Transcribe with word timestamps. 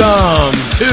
welcome 0.00 0.58
to 0.78 0.88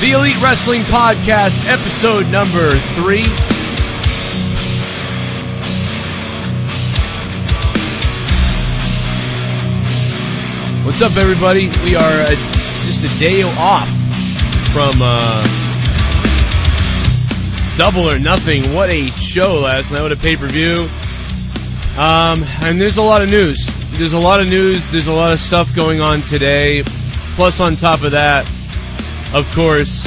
the 0.00 0.12
Elite 0.14 0.40
Wrestling 0.40 0.82
Podcast, 0.82 1.68
episode 1.68 2.30
number 2.30 2.70
three. 2.94 3.24
What's 10.84 11.02
up, 11.02 11.16
everybody? 11.16 11.66
We 11.84 11.96
are 11.96 12.22
uh, 12.22 12.26
just 12.28 13.02
a 13.04 13.18
day 13.18 13.42
off 13.42 13.88
from 14.72 15.00
uh, 15.02 15.42
Double 17.76 18.08
or 18.08 18.20
Nothing. 18.20 18.62
What 18.74 18.90
a 18.90 19.08
show 19.08 19.60
last 19.60 19.90
night! 19.90 20.02
What 20.02 20.12
a 20.12 20.16
pay 20.16 20.36
per 20.36 20.46
view! 20.46 20.88
Um, 21.98 22.44
and 22.62 22.80
there's 22.80 22.98
a 22.98 23.02
lot 23.02 23.22
of 23.22 23.30
news. 23.30 23.66
There's 23.98 24.12
a 24.12 24.20
lot 24.20 24.40
of 24.40 24.50
news. 24.50 24.92
There's 24.92 25.08
a 25.08 25.12
lot 25.12 25.32
of 25.32 25.40
stuff 25.40 25.74
going 25.74 26.00
on 26.00 26.20
today. 26.20 26.84
Plus, 27.36 27.60
on 27.60 27.76
top 27.76 28.02
of 28.02 28.12
that, 28.12 28.48
of 29.34 29.46
course, 29.54 30.02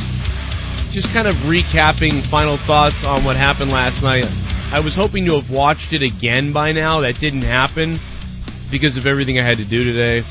just 0.92 1.14
kind 1.14 1.28
of 1.28 1.36
recapping 1.46 2.26
final 2.26 2.58
thoughts 2.58 3.06
on 3.06 3.24
what 3.24 3.38
happened 3.38 3.72
last 3.72 4.02
night. 4.02 4.26
I 4.72 4.80
was 4.80 4.96
hoping 4.96 5.26
to 5.26 5.36
have 5.36 5.52
watched 5.52 5.94
it 5.94 6.02
again 6.02 6.54
by 6.54 6.72
now. 6.72 7.02
That 7.02 7.20
didn't 7.20 7.44
happen 7.44 7.98
because 8.72 8.98
of 8.98 9.06
everything 9.06 9.40
I 9.40 9.44
had 9.44 9.58
to 9.58 9.66
do 9.66 9.84
today. 9.84 10.24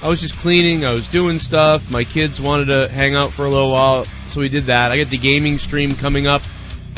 I 0.00 0.08
was 0.08 0.20
just 0.20 0.36
cleaning, 0.38 0.84
I 0.84 0.94
was 0.94 1.08
doing 1.08 1.40
stuff. 1.40 1.90
My 1.90 2.04
kids 2.04 2.40
wanted 2.40 2.66
to 2.66 2.88
hang 2.88 3.16
out 3.16 3.30
for 3.30 3.44
a 3.44 3.48
little 3.48 3.72
while, 3.72 4.04
so 4.28 4.40
we 4.40 4.48
did 4.48 4.64
that. 4.64 4.92
I 4.92 4.98
got 4.98 5.10
the 5.10 5.18
gaming 5.18 5.58
stream 5.58 5.96
coming 5.96 6.28
up 6.28 6.42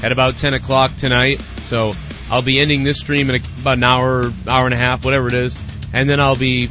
at 0.03 0.13
about 0.13 0.37
10 0.37 0.53
o'clock 0.53 0.95
tonight, 0.97 1.41
so 1.63 1.93
I'll 2.31 2.43
be 2.43 2.61
ending 2.61 2.83
this 2.83 3.01
stream 3.01 3.31
in 3.31 3.43
about 3.61 3.79
an 3.79 3.85
hour, 3.85 4.25
hour 4.49 4.67
and 4.67 4.75
a 4.75 4.79
half, 4.79 5.05
whatever 5.05 5.29
it 5.29 5.35
is, 5.35 5.59
and 5.95 6.09
then 6.09 6.21
I'll 6.21 6.37
be 6.37 6.69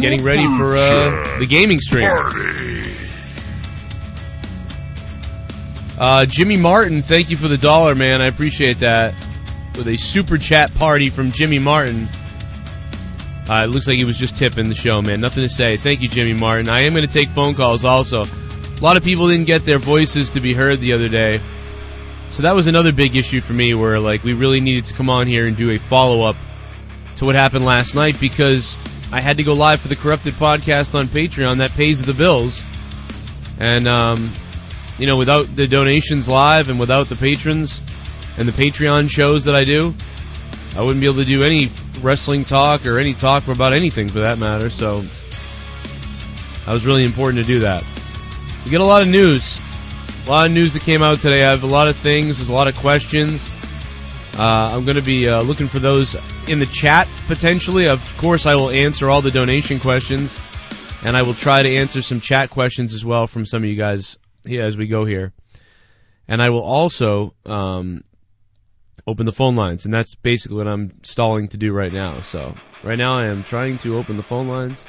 getting 0.00 0.22
ready 0.22 0.44
for 0.58 0.76
uh, 0.76 1.38
the 1.38 1.46
gaming 1.46 1.78
stream. 1.80 2.08
Uh, 5.98 6.26
Jimmy 6.26 6.56
Martin, 6.56 7.02
thank 7.02 7.30
you 7.30 7.36
for 7.36 7.48
the 7.48 7.56
dollar, 7.56 7.94
man. 7.94 8.20
I 8.20 8.26
appreciate 8.26 8.80
that. 8.80 9.14
With 9.76 9.88
a 9.88 9.96
super 9.96 10.38
chat 10.38 10.74
party 10.74 11.08
from 11.08 11.30
Jimmy 11.32 11.58
Martin. 11.58 12.08
Uh, 13.48 13.64
it 13.64 13.70
looks 13.70 13.86
like 13.86 13.96
he 13.96 14.04
was 14.04 14.16
just 14.16 14.36
tipping 14.36 14.68
the 14.68 14.74
show, 14.74 15.02
man. 15.02 15.20
Nothing 15.20 15.42
to 15.42 15.48
say. 15.48 15.76
Thank 15.76 16.00
you, 16.00 16.08
Jimmy 16.08 16.32
Martin. 16.32 16.68
I 16.70 16.82
am 16.82 16.92
going 16.92 17.06
to 17.06 17.12
take 17.12 17.28
phone 17.28 17.54
calls 17.54 17.84
also. 17.84 18.22
A 18.22 18.80
lot 18.82 18.96
of 18.96 19.04
people 19.04 19.28
didn't 19.28 19.46
get 19.46 19.64
their 19.64 19.78
voices 19.78 20.30
to 20.30 20.40
be 20.40 20.54
heard 20.54 20.80
the 20.80 20.94
other 20.94 21.08
day. 21.08 21.40
So 22.30 22.42
that 22.42 22.54
was 22.54 22.66
another 22.66 22.90
big 22.92 23.14
issue 23.14 23.40
for 23.40 23.52
me 23.52 23.74
where 23.74 24.00
like 24.00 24.24
we 24.24 24.32
really 24.32 24.60
needed 24.60 24.86
to 24.86 24.94
come 24.94 25.08
on 25.08 25.26
here 25.26 25.46
and 25.46 25.56
do 25.56 25.70
a 25.70 25.78
follow 25.78 26.22
up 26.22 26.36
to 27.16 27.24
what 27.24 27.36
happened 27.36 27.64
last 27.64 27.94
night 27.94 28.18
because 28.18 28.76
I 29.12 29.20
had 29.20 29.36
to 29.36 29.42
go 29.42 29.52
live 29.52 29.80
for 29.80 29.88
the 29.88 29.96
Corrupted 29.96 30.34
podcast 30.34 30.94
on 30.94 31.06
Patreon 31.06 31.58
that 31.58 31.72
pays 31.72 32.02
the 32.02 32.14
bills. 32.14 32.62
And 33.58 33.86
um, 33.86 34.30
you 34.98 35.06
know, 35.06 35.16
without 35.16 35.54
the 35.54 35.66
donations 35.66 36.28
live 36.28 36.68
and 36.68 36.78
without 36.78 37.08
the 37.08 37.16
patrons 37.16 37.80
and 38.38 38.48
the 38.48 38.52
Patreon 38.52 39.10
shows 39.10 39.44
that 39.44 39.54
I 39.54 39.64
do, 39.64 39.94
I 40.76 40.82
wouldn't 40.82 41.00
be 41.00 41.06
able 41.06 41.18
to 41.18 41.24
do 41.24 41.42
any 41.42 41.70
wrestling 42.00 42.44
talk 42.44 42.86
or 42.86 42.98
any 42.98 43.14
talk 43.14 43.46
about 43.48 43.74
anything 43.74 44.08
for 44.08 44.20
that 44.20 44.38
matter. 44.38 44.70
So 44.70 45.02
that 46.66 46.72
was 46.72 46.84
really 46.84 47.04
important 47.04 47.44
to 47.44 47.46
do 47.46 47.60
that. 47.60 47.84
We 48.64 48.70
get 48.70 48.80
a 48.80 48.84
lot 48.84 49.02
of 49.02 49.08
news. 49.08 49.60
A 50.26 50.30
lot 50.30 50.46
of 50.46 50.52
news 50.52 50.72
that 50.72 50.82
came 50.82 51.02
out 51.02 51.20
today. 51.20 51.44
I 51.44 51.50
have 51.50 51.64
a 51.64 51.68
lot 51.68 51.88
of 51.88 51.96
things. 51.96 52.38
There's 52.38 52.48
a 52.48 52.52
lot 52.52 52.66
of 52.66 52.76
questions. 52.76 53.48
Uh, 54.36 54.70
I'm 54.72 54.84
going 54.84 54.96
to 54.96 55.02
be 55.02 55.28
uh, 55.28 55.42
looking 55.42 55.68
for 55.68 55.78
those 55.78 56.16
in 56.48 56.58
the 56.58 56.66
chat 56.66 57.08
potentially. 57.28 57.86
Of 57.86 58.16
course, 58.18 58.46
I 58.46 58.56
will 58.56 58.70
answer 58.70 59.08
all 59.08 59.22
the 59.22 59.30
donation 59.30 59.78
questions, 59.78 60.36
and 61.04 61.16
I 61.16 61.22
will 61.22 61.34
try 61.34 61.62
to 61.62 61.68
answer 61.76 62.02
some 62.02 62.20
chat 62.20 62.50
questions 62.50 62.94
as 62.94 63.04
well 63.04 63.28
from 63.28 63.46
some 63.46 63.62
of 63.62 63.68
you 63.68 63.76
guys 63.76 64.18
here 64.44 64.62
as 64.62 64.76
we 64.76 64.88
go 64.88 65.04
here. 65.04 65.32
And 66.26 66.42
I 66.42 66.50
will 66.50 66.62
also 66.62 67.34
um, 67.46 68.02
open 69.06 69.24
the 69.24 69.32
phone 69.32 69.54
lines, 69.54 69.84
and 69.84 69.94
that's 69.94 70.16
basically 70.16 70.56
what 70.56 70.66
I'm 70.66 71.04
stalling 71.04 71.48
to 71.48 71.56
do 71.56 71.72
right 71.72 71.92
now. 71.92 72.20
So 72.22 72.54
right 72.82 72.98
now 72.98 73.18
I 73.18 73.26
am 73.26 73.44
trying 73.44 73.78
to 73.78 73.96
open 73.98 74.16
the 74.16 74.24
phone 74.24 74.48
lines 74.48 74.84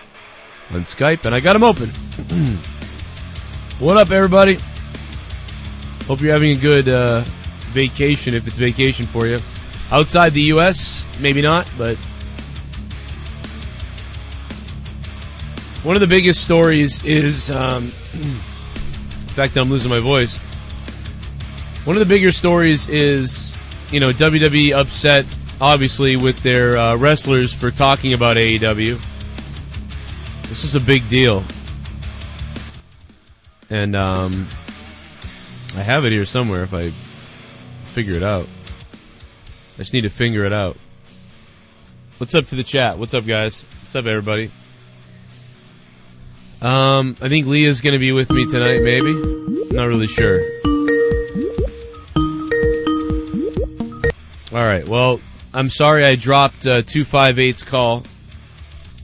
on 0.72 0.82
Skype, 0.82 1.26
and 1.26 1.36
I 1.36 1.40
got 1.40 1.54
them 1.54 1.64
open. 1.64 1.90
what 3.80 3.98
up, 3.98 4.10
everybody? 4.10 4.58
Hope 6.08 6.22
you're 6.22 6.34
having 6.34 6.58
a 6.58 6.60
good 6.60 6.90
uh, 6.90 7.24
vacation, 7.76 8.34
if 8.34 8.48
it's 8.48 8.58
vacation 8.58 9.06
for 9.06 9.28
you. 9.28 9.38
Outside 9.92 10.34
the 10.34 10.42
U.S., 10.56 11.06
maybe 11.22 11.44
not, 11.44 11.70
but 11.78 11.96
one 15.84 15.96
of 15.96 16.00
the 16.00 16.08
biggest 16.08 16.44
stories 16.44 17.04
is, 17.04 17.52
um, 17.52 17.84
in 18.14 19.36
fact, 19.36 19.56
I'm 19.58 19.70
losing 19.70 19.92
my 19.92 20.00
voice. 20.00 20.38
One 21.86 21.96
of 21.96 22.00
the 22.00 22.12
bigger 22.12 22.32
stories 22.32 22.90
is 22.90 23.56
you 23.92 24.00
know, 24.00 24.10
WWE 24.10 24.74
upset, 24.74 25.26
obviously, 25.62 26.16
with 26.16 26.42
their 26.42 26.78
uh, 26.78 26.96
wrestlers 26.98 27.54
for 27.54 27.72
talking 27.72 28.14
about 28.14 28.38
AEW. 28.38 29.00
This 30.50 30.64
is 30.64 30.76
a 30.76 30.80
big 30.80 31.08
deal. 31.10 31.44
And 33.70 33.96
um, 33.96 34.48
I 35.76 35.82
have 35.82 36.06
it 36.06 36.12
here 36.12 36.26
somewhere 36.26 36.64
if 36.64 36.74
I 36.74 36.92
figure 37.96 38.16
it 38.16 38.24
out. 38.24 38.46
I 39.76 39.78
just 39.78 39.94
need 39.94 40.02
to 40.02 40.10
figure 40.10 40.44
it 40.44 40.52
out. 40.52 40.76
What's 42.18 42.36
up 42.36 42.48
to 42.48 42.56
the 42.56 42.64
chat? 42.64 42.98
What's 42.98 43.14
up, 43.14 43.26
guys? 43.26 43.62
What's 43.62 43.96
up, 43.96 44.06
everybody? 44.06 44.52
Um, 46.62 47.16
I 47.22 47.30
think 47.30 47.48
Leah's 47.48 47.80
going 47.80 47.94
to 47.94 48.00
be 48.00 48.12
with 48.12 48.30
me 48.32 48.48
tonight, 48.48 48.82
maybe. 48.82 49.14
Not 49.74 49.88
really 49.88 50.08
sure. 50.08 50.42
All 54.52 54.66
right. 54.66 54.86
Well, 54.86 55.22
I'm 55.54 55.70
sorry 55.70 56.04
I 56.04 56.16
dropped 56.16 56.68
uh, 56.68 56.82
258's 56.82 57.64
call, 57.64 58.04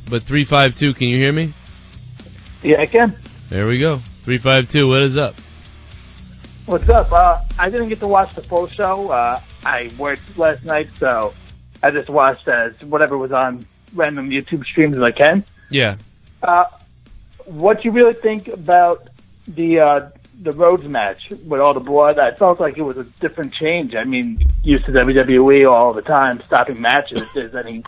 but 0.10 0.24
352, 0.24 0.96
can 0.96 1.08
you 1.08 1.16
hear 1.16 1.32
me? 1.32 1.54
Yeah, 2.62 2.82
I 2.82 2.88
can. 2.88 3.16
There 3.50 3.68
we 3.68 3.80
go. 3.80 4.00
352, 4.26 4.90
what 4.90 5.02
is 5.02 5.16
up? 5.16 5.36
What's 6.72 6.88
up? 6.88 7.12
Uh, 7.12 7.42
I 7.60 7.70
didn't 7.70 7.90
get 7.90 8.00
to 8.00 8.08
watch 8.08 8.34
the 8.34 8.42
full 8.42 8.66
show. 8.66 9.10
Uh, 9.12 9.42
I 9.66 9.92
worked 9.98 10.38
last 10.38 10.64
night, 10.64 10.88
so 10.98 11.34
I 11.84 11.92
just 11.92 12.10
watched 12.10 12.48
as 12.48 12.82
whatever 12.84 13.18
was 13.18 13.34
on 13.34 13.66
random 13.94 14.30
YouTube 14.30 14.64
streams 14.64 14.96
as 14.96 15.04
I 15.04 15.12
can. 15.12 15.44
Yeah. 15.70 15.98
Uh, 16.42 16.64
what 17.44 17.82
do 17.82 17.90
you 17.90 17.92
really 17.92 18.14
think 18.14 18.48
about 18.48 19.10
the 19.50 19.80
uh, 19.82 20.10
the 20.42 20.54
Rhodes 20.54 20.86
match 20.86 21.30
with 21.46 21.60
all 21.60 21.74
the 21.74 21.82
blood? 21.82 22.18
I 22.18 22.32
felt 22.32 22.62
like 22.62 22.78
it 22.78 22.84
was 22.84 22.96
a 22.96 23.04
different 23.04 23.54
change. 23.54 23.94
I 23.94 24.06
mean, 24.06 24.48
used 24.64 24.86
to 24.86 24.94
WWE 24.94 25.70
all 25.70 25.92
the 25.92 26.02
time 26.02 26.42
stopping 26.42 26.80
matches 26.80 27.18
if 27.22 27.34
there's 27.34 27.54
any 27.54 27.84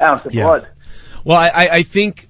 ounce 0.00 0.24
of 0.24 0.32
Yeah. 0.32 0.44
blood. 0.44 0.68
Well, 1.24 1.36
I, 1.36 1.48
I, 1.48 1.68
I 1.78 1.82
think 1.82 2.28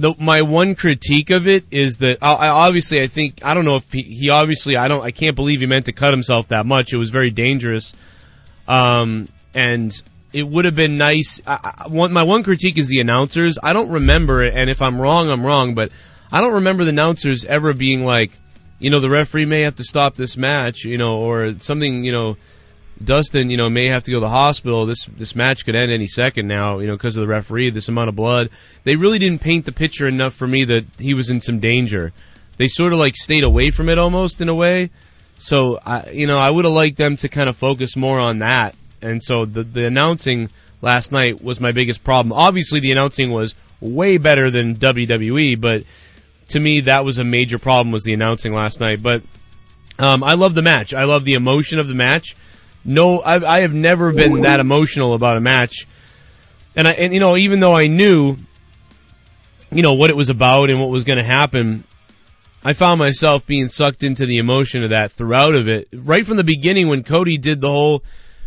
the 0.00 0.14
my 0.18 0.42
one 0.42 0.74
critique 0.74 1.30
of 1.30 1.48
it 1.48 1.64
is 1.70 1.98
that 1.98 2.18
I, 2.22 2.34
I 2.34 2.48
obviously 2.48 3.02
I 3.02 3.08
think 3.08 3.40
I 3.44 3.54
don't 3.54 3.64
know 3.64 3.76
if 3.76 3.92
he, 3.92 4.02
he 4.02 4.30
obviously 4.30 4.76
I 4.76 4.88
don't 4.88 5.04
I 5.04 5.10
can't 5.10 5.36
believe 5.36 5.60
he 5.60 5.66
meant 5.66 5.86
to 5.86 5.92
cut 5.92 6.12
himself 6.12 6.48
that 6.48 6.66
much. 6.66 6.92
It 6.92 6.98
was 6.98 7.10
very 7.10 7.30
dangerous, 7.30 7.92
um, 8.66 9.28
and 9.54 9.92
it 10.32 10.42
would 10.42 10.64
have 10.64 10.74
been 10.74 10.98
nice. 10.98 11.40
I, 11.46 11.84
I, 11.84 11.88
one, 11.88 12.12
my 12.12 12.22
one 12.22 12.42
critique 12.42 12.78
is 12.78 12.88
the 12.88 13.00
announcers. 13.00 13.58
I 13.62 13.72
don't 13.72 13.90
remember 13.90 14.42
it, 14.42 14.54
and 14.54 14.70
if 14.70 14.82
I'm 14.82 15.00
wrong, 15.00 15.30
I'm 15.30 15.44
wrong. 15.44 15.74
But 15.74 15.92
I 16.30 16.40
don't 16.40 16.54
remember 16.54 16.84
the 16.84 16.90
announcers 16.90 17.44
ever 17.44 17.72
being 17.72 18.02
like, 18.04 18.30
you 18.78 18.90
know, 18.90 19.00
the 19.00 19.10
referee 19.10 19.46
may 19.46 19.62
have 19.62 19.76
to 19.76 19.84
stop 19.84 20.14
this 20.14 20.36
match, 20.36 20.84
you 20.84 20.98
know, 20.98 21.20
or 21.20 21.58
something, 21.58 22.04
you 22.04 22.12
know. 22.12 22.36
Dustin, 23.02 23.50
you 23.50 23.56
know, 23.56 23.70
may 23.70 23.86
have 23.86 24.04
to 24.04 24.10
go 24.10 24.16
to 24.16 24.20
the 24.20 24.28
hospital. 24.28 24.86
This 24.86 25.04
this 25.06 25.36
match 25.36 25.64
could 25.64 25.76
end 25.76 25.92
any 25.92 26.06
second 26.06 26.48
now, 26.48 26.80
you 26.80 26.86
know, 26.86 26.94
because 26.94 27.16
of 27.16 27.20
the 27.20 27.28
referee, 27.28 27.70
this 27.70 27.88
amount 27.88 28.08
of 28.08 28.16
blood. 28.16 28.50
They 28.84 28.96
really 28.96 29.18
didn't 29.18 29.40
paint 29.40 29.66
the 29.66 29.72
picture 29.72 30.08
enough 30.08 30.34
for 30.34 30.46
me 30.46 30.64
that 30.64 30.84
he 30.98 31.14
was 31.14 31.30
in 31.30 31.40
some 31.40 31.60
danger. 31.60 32.12
They 32.56 32.68
sort 32.68 32.92
of 32.92 32.98
like 32.98 33.16
stayed 33.16 33.44
away 33.44 33.70
from 33.70 33.88
it 33.88 33.98
almost 33.98 34.40
in 34.40 34.48
a 34.48 34.54
way. 34.54 34.90
So 35.38 35.78
I, 35.84 36.10
you 36.10 36.26
know, 36.26 36.38
I 36.38 36.50
would 36.50 36.64
have 36.64 36.74
liked 36.74 36.96
them 36.96 37.16
to 37.18 37.28
kind 37.28 37.48
of 37.48 37.56
focus 37.56 37.96
more 37.96 38.18
on 38.18 38.40
that. 38.40 38.74
And 39.00 39.22
so 39.22 39.44
the 39.44 39.62
the 39.62 39.86
announcing 39.86 40.50
last 40.82 41.12
night 41.12 41.42
was 41.42 41.60
my 41.60 41.70
biggest 41.70 42.02
problem. 42.02 42.32
Obviously, 42.32 42.80
the 42.80 42.90
announcing 42.90 43.30
was 43.30 43.54
way 43.80 44.18
better 44.18 44.50
than 44.50 44.74
WWE, 44.74 45.60
but 45.60 45.84
to 46.48 46.58
me 46.58 46.80
that 46.80 47.04
was 47.04 47.18
a 47.18 47.24
major 47.24 47.58
problem 47.58 47.92
was 47.92 48.02
the 48.02 48.12
announcing 48.12 48.52
last 48.52 48.80
night. 48.80 49.00
But 49.00 49.22
um, 50.00 50.24
I 50.24 50.34
love 50.34 50.56
the 50.56 50.62
match. 50.62 50.94
I 50.94 51.04
love 51.04 51.24
the 51.24 51.34
emotion 51.34 51.78
of 51.78 51.86
the 51.86 51.94
match. 51.94 52.34
No, 52.88 53.20
I've, 53.20 53.44
I 53.44 53.60
have 53.60 53.74
never 53.74 54.12
been 54.12 54.40
that 54.42 54.60
emotional 54.60 55.12
about 55.12 55.36
a 55.36 55.40
match. 55.40 55.86
And 56.74 56.88
I, 56.88 56.92
and 56.92 57.12
you 57.12 57.20
know, 57.20 57.36
even 57.36 57.60
though 57.60 57.76
I 57.76 57.86
knew, 57.86 58.36
you 59.70 59.82
know, 59.82 59.92
what 59.92 60.08
it 60.08 60.16
was 60.16 60.30
about 60.30 60.70
and 60.70 60.80
what 60.80 60.88
was 60.88 61.04
going 61.04 61.18
to 61.18 61.24
happen, 61.24 61.84
I 62.64 62.72
found 62.72 62.98
myself 62.98 63.46
being 63.46 63.68
sucked 63.68 64.02
into 64.02 64.24
the 64.24 64.38
emotion 64.38 64.84
of 64.84 64.90
that 64.90 65.12
throughout 65.12 65.54
of 65.54 65.68
it. 65.68 65.88
Right 65.92 66.24
from 66.24 66.38
the 66.38 66.44
beginning 66.44 66.88
when 66.88 67.04
Cody 67.04 67.36
did 67.36 67.60
the 67.60 67.68
whole 67.68 68.02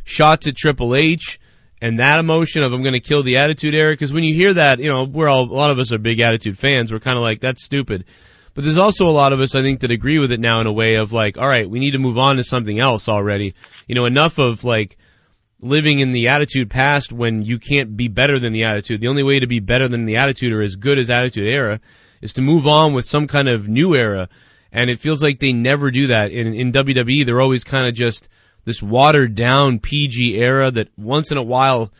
shots 0.05 0.47
at 0.47 0.55
Triple 0.55 0.95
H 0.95 1.39
and 1.79 1.99
that 1.99 2.17
emotion 2.17 2.63
of 2.63 2.73
I'm 2.73 2.81
going 2.81 2.93
to 2.93 2.99
kill 2.99 3.21
the 3.21 3.37
Attitude 3.37 3.75
Era. 3.75 3.93
Because 3.93 4.11
when 4.11 4.23
you 4.23 4.33
hear 4.33 4.55
that, 4.55 4.79
you 4.79 4.89
know, 4.89 5.03
we're 5.03 5.27
all 5.27 5.43
a 5.43 5.53
lot 5.53 5.69
of 5.69 5.77
us 5.77 5.93
are 5.93 5.99
big 5.99 6.19
Attitude 6.19 6.57
fans. 6.57 6.91
We're 6.91 6.99
kind 6.99 7.17
of 7.17 7.23
like 7.23 7.41
that's 7.41 7.63
stupid. 7.63 8.05
But 8.53 8.63
there's 8.63 8.77
also 8.77 9.07
a 9.07 9.11
lot 9.11 9.33
of 9.33 9.39
us, 9.39 9.55
I 9.55 9.61
think, 9.61 9.79
that 9.79 9.91
agree 9.91 10.19
with 10.19 10.31
it 10.31 10.39
now 10.39 10.59
in 10.61 10.67
a 10.67 10.73
way 10.73 10.95
of 10.95 11.13
like, 11.13 11.37
all 11.37 11.47
right, 11.47 11.69
we 11.69 11.79
need 11.79 11.91
to 11.91 11.99
move 11.99 12.17
on 12.17 12.35
to 12.35 12.43
something 12.43 12.79
else 12.79 13.07
already. 13.07 13.55
You 13.87 13.95
know, 13.95 14.05
enough 14.05 14.39
of 14.39 14.63
like 14.63 14.97
living 15.61 15.99
in 15.99 16.11
the 16.11 16.29
attitude 16.29 16.69
past 16.69 17.13
when 17.13 17.43
you 17.43 17.59
can't 17.59 17.95
be 17.95 18.07
better 18.07 18.39
than 18.39 18.51
the 18.51 18.65
attitude. 18.65 18.99
The 18.99 19.07
only 19.07 19.23
way 19.23 19.39
to 19.39 19.47
be 19.47 19.59
better 19.59 19.87
than 19.87 20.05
the 20.05 20.17
attitude 20.17 20.51
or 20.51 20.61
as 20.61 20.75
good 20.75 20.99
as 20.99 21.09
attitude 21.09 21.47
era 21.47 21.79
is 22.21 22.33
to 22.33 22.41
move 22.41 22.67
on 22.67 22.93
with 22.93 23.05
some 23.05 23.27
kind 23.27 23.47
of 23.47 23.69
new 23.69 23.95
era. 23.95 24.27
And 24.71 24.89
it 24.89 24.99
feels 24.99 25.23
like 25.23 25.39
they 25.39 25.53
never 25.53 25.91
do 25.91 26.07
that. 26.07 26.31
In, 26.31 26.53
in 26.53 26.71
WWE, 26.71 27.25
they're 27.25 27.41
always 27.41 27.63
kind 27.63 27.87
of 27.87 27.93
just 27.93 28.27
this 28.65 28.81
watered 28.81 29.35
down 29.35 29.79
PG 29.79 30.37
era 30.37 30.71
that 30.71 30.89
once 30.97 31.31
in 31.31 31.37
a 31.37 31.43
while 31.43 31.91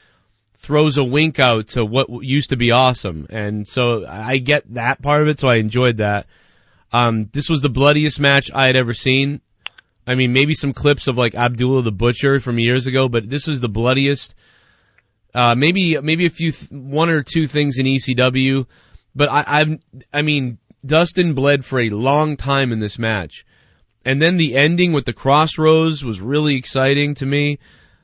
throws 0.56 0.98
a 0.98 1.03
wink 1.03 1.39
out 1.39 1.69
to 1.69 1.83
what 1.83 2.07
used 2.24 2.51
to 2.51 2.57
be 2.57 2.71
awesome. 2.71 3.25
And 3.30 3.68
so 3.68 4.06
I 4.07 4.38
get 4.38 4.71
that 4.75 5.01
part 5.01 5.24
of 5.24 5.27
it, 5.27 5.39
so 5.39 5.50
I 5.50 5.56
enjoyed 5.56 5.98
that. 5.98 6.27
Um, 6.92 7.30
this 7.32 7.50
was 7.50 7.62
the 7.62 7.70
bloodiest 7.70 8.20
match 8.20 8.52
I 8.54 8.68
had 8.68 8.76
ever 8.76 8.94
seen. 8.94 9.42
I 10.06 10.16
mean, 10.16 10.34
maybe 10.34 10.54
some 10.54 10.74
clips 10.74 11.08
of 11.08 11.18
like 11.18 11.36
Abdullah 11.36 11.84
the 11.84 11.92
Butcher 11.92 12.40
from 12.40 12.60
years 12.60 12.88
ago, 12.88 13.08
but 13.08 13.30
this 13.30 13.48
was 13.48 13.62
the 13.62 13.70
bloodiest. 13.70 14.36
Uh, 15.34 15.56
maybe 15.56 15.98
maybe 16.02 16.26
a 16.26 16.30
few 16.30 16.52
th- 16.52 16.72
one 16.72 17.10
or 17.10 17.24
two 17.24 17.48
things 17.48 17.78
in 17.78 17.86
ECW, 17.86 18.66
but 19.16 19.30
I, 19.32 19.44
I've 19.48 19.80
I 20.12 20.22
mean 20.24 20.58
Dustin 20.86 21.34
bled 21.34 21.64
for 21.64 21.80
a 21.80 21.90
long 21.90 22.36
time 22.36 22.72
in 22.74 22.80
this 22.80 23.00
match, 23.00 23.46
and 24.04 24.22
then 24.22 24.38
the 24.38 24.56
ending 24.58 24.92
with 24.92 25.06
the 25.06 25.14
crossroads 25.14 26.04
was 26.04 26.20
really 26.20 26.56
exciting 26.56 27.14
to 27.16 27.26
me. 27.26 27.60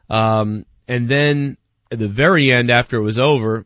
Um, 0.09 0.65
and 0.87 1.09
then 1.09 1.57
at 1.91 1.99
the 1.99 2.07
very 2.07 2.51
end, 2.51 2.71
after 2.71 2.97
it 2.97 3.03
was 3.03 3.19
over, 3.19 3.65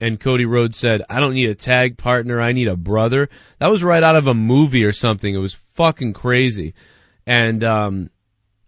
and 0.00 0.20
Cody 0.20 0.44
Rhodes 0.44 0.76
said, 0.76 1.02
"I 1.08 1.20
don't 1.20 1.34
need 1.34 1.50
a 1.50 1.54
tag 1.54 1.96
partner, 1.96 2.40
I 2.40 2.52
need 2.52 2.68
a 2.68 2.76
brother." 2.76 3.28
That 3.58 3.70
was 3.70 3.82
right 3.84 4.02
out 4.02 4.16
of 4.16 4.26
a 4.26 4.34
movie 4.34 4.84
or 4.84 4.92
something. 4.92 5.34
It 5.34 5.38
was 5.38 5.54
fucking 5.74 6.12
crazy 6.12 6.74
and 7.26 7.62
um, 7.62 8.10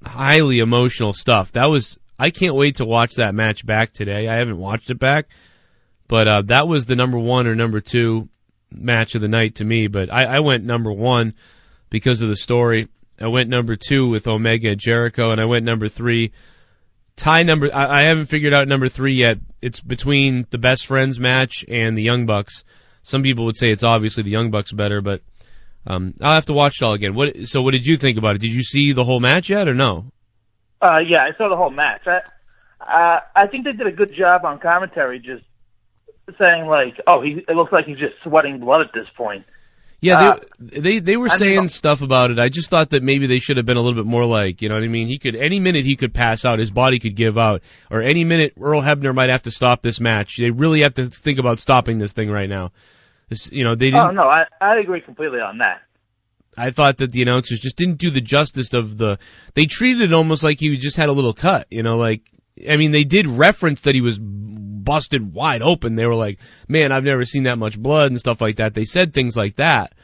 highly 0.04 0.58
emotional 0.58 1.14
stuff. 1.14 1.52
That 1.52 1.66
was 1.66 1.98
I 2.18 2.30
can't 2.30 2.54
wait 2.54 2.76
to 2.76 2.84
watch 2.84 3.14
that 3.14 3.34
match 3.34 3.64
back 3.64 3.92
today. 3.92 4.28
I 4.28 4.34
haven't 4.34 4.58
watched 4.58 4.90
it 4.90 4.98
back, 4.98 5.28
but 6.06 6.28
uh, 6.28 6.42
that 6.42 6.68
was 6.68 6.84
the 6.84 6.96
number 6.96 7.18
one 7.18 7.46
or 7.46 7.54
number 7.54 7.80
two 7.80 8.28
match 8.70 9.14
of 9.14 9.22
the 9.22 9.28
night 9.28 9.56
to 9.56 9.64
me. 9.64 9.86
But 9.86 10.12
I, 10.12 10.24
I 10.24 10.40
went 10.40 10.64
number 10.64 10.92
one 10.92 11.34
because 11.88 12.20
of 12.20 12.28
the 12.28 12.36
story. 12.36 12.88
I 13.18 13.28
went 13.28 13.48
number 13.48 13.76
two 13.76 14.08
with 14.08 14.28
Omega 14.28 14.76
Jericho, 14.76 15.30
and 15.30 15.40
I 15.40 15.46
went 15.46 15.64
number 15.64 15.88
three. 15.88 16.32
Tie 17.20 17.42
number. 17.42 17.68
I, 17.72 18.00
I 18.00 18.02
haven't 18.04 18.26
figured 18.26 18.54
out 18.54 18.66
number 18.66 18.88
three 18.88 19.14
yet. 19.14 19.38
It's 19.60 19.80
between 19.80 20.46
the 20.48 20.56
Best 20.56 20.86
Friends 20.86 21.20
match 21.20 21.66
and 21.68 21.94
the 21.94 22.02
Young 22.02 22.24
Bucks. 22.24 22.64
Some 23.02 23.22
people 23.22 23.44
would 23.44 23.56
say 23.56 23.68
it's 23.68 23.84
obviously 23.84 24.22
the 24.22 24.30
Young 24.30 24.50
Bucks 24.50 24.72
better, 24.72 25.02
but 25.02 25.20
um, 25.86 26.14
I'll 26.22 26.32
have 26.32 26.46
to 26.46 26.54
watch 26.54 26.80
it 26.80 26.84
all 26.84 26.94
again. 26.94 27.14
What? 27.14 27.46
So, 27.46 27.60
what 27.60 27.72
did 27.72 27.86
you 27.86 27.98
think 27.98 28.16
about 28.16 28.36
it? 28.36 28.40
Did 28.40 28.52
you 28.52 28.62
see 28.62 28.92
the 28.92 29.04
whole 29.04 29.20
match 29.20 29.50
yet, 29.50 29.68
or 29.68 29.74
no? 29.74 30.06
Uh, 30.80 31.00
yeah, 31.06 31.20
I 31.20 31.36
saw 31.36 31.50
the 31.50 31.56
whole 31.56 31.70
match. 31.70 32.06
I, 32.06 32.20
uh, 32.80 33.20
I 33.36 33.46
think 33.48 33.66
they 33.66 33.72
did 33.72 33.86
a 33.86 33.92
good 33.92 34.14
job 34.16 34.46
on 34.46 34.58
commentary, 34.58 35.18
just 35.18 35.44
saying 36.38 36.64
like, 36.66 36.98
"Oh, 37.06 37.20
he 37.20 37.44
it 37.46 37.54
looks 37.54 37.70
like 37.70 37.84
he's 37.84 37.98
just 37.98 38.14
sweating 38.22 38.60
blood 38.60 38.80
at 38.80 38.94
this 38.94 39.08
point." 39.14 39.44
Yeah, 40.02 40.30
uh, 40.30 40.38
they 40.58 40.80
they 40.80 40.98
they 41.00 41.16
were 41.16 41.28
I 41.28 41.36
saying 41.36 41.58
mean, 41.60 41.68
stuff 41.68 42.00
about 42.00 42.30
it. 42.30 42.38
I 42.38 42.48
just 42.48 42.70
thought 42.70 42.90
that 42.90 43.02
maybe 43.02 43.26
they 43.26 43.38
should 43.38 43.58
have 43.58 43.66
been 43.66 43.76
a 43.76 43.82
little 43.82 44.02
bit 44.02 44.08
more 44.08 44.24
like, 44.24 44.62
you 44.62 44.70
know 44.70 44.74
what 44.74 44.84
I 44.84 44.88
mean? 44.88 45.08
He 45.08 45.18
could 45.18 45.36
any 45.36 45.60
minute 45.60 45.84
he 45.84 45.96
could 45.96 46.14
pass 46.14 46.46
out, 46.46 46.58
his 46.58 46.70
body 46.70 46.98
could 46.98 47.14
give 47.16 47.36
out, 47.36 47.62
or 47.90 48.00
any 48.00 48.24
minute 48.24 48.54
Earl 48.58 48.80
Hebner 48.80 49.14
might 49.14 49.28
have 49.28 49.42
to 49.42 49.50
stop 49.50 49.82
this 49.82 50.00
match. 50.00 50.38
They 50.38 50.50
really 50.50 50.80
have 50.82 50.94
to 50.94 51.06
think 51.06 51.38
about 51.38 51.58
stopping 51.58 51.98
this 51.98 52.14
thing 52.14 52.30
right 52.30 52.48
now. 52.48 52.72
This, 53.28 53.50
you 53.52 53.64
know, 53.64 53.74
they 53.74 53.90
didn't. 53.90 54.00
Oh 54.00 54.10
no, 54.10 54.22
I 54.22 54.44
I 54.60 54.78
agree 54.78 55.02
completely 55.02 55.40
on 55.40 55.58
that. 55.58 55.82
I 56.56 56.70
thought 56.70 56.96
that 56.98 57.12
the 57.12 57.22
announcers 57.22 57.60
just 57.60 57.76
didn't 57.76 57.98
do 57.98 58.10
the 58.10 58.22
justice 58.22 58.72
of 58.72 58.96
the. 58.96 59.18
They 59.54 59.66
treated 59.66 60.02
it 60.02 60.14
almost 60.14 60.42
like 60.42 60.60
he 60.60 60.76
just 60.78 60.96
had 60.96 61.10
a 61.10 61.12
little 61.12 61.34
cut. 61.34 61.66
You 61.70 61.82
know, 61.82 61.98
like 61.98 62.22
I 62.68 62.78
mean, 62.78 62.90
they 62.90 63.04
did 63.04 63.26
reference 63.26 63.82
that 63.82 63.94
he 63.94 64.00
was 64.00 64.18
busted 64.84 65.32
wide 65.34 65.62
open. 65.62 65.94
They 65.94 66.06
were 66.06 66.14
like, 66.14 66.38
"Man, 66.68 66.92
I've 66.92 67.04
never 67.04 67.24
seen 67.24 67.44
that 67.44 67.58
much 67.58 67.78
blood" 67.78 68.10
and 68.10 68.20
stuff 68.20 68.40
like 68.40 68.56
that. 68.56 68.74
They 68.74 68.84
said 68.84 69.12
things 69.12 69.36
like 69.36 69.56
that. 69.56 69.94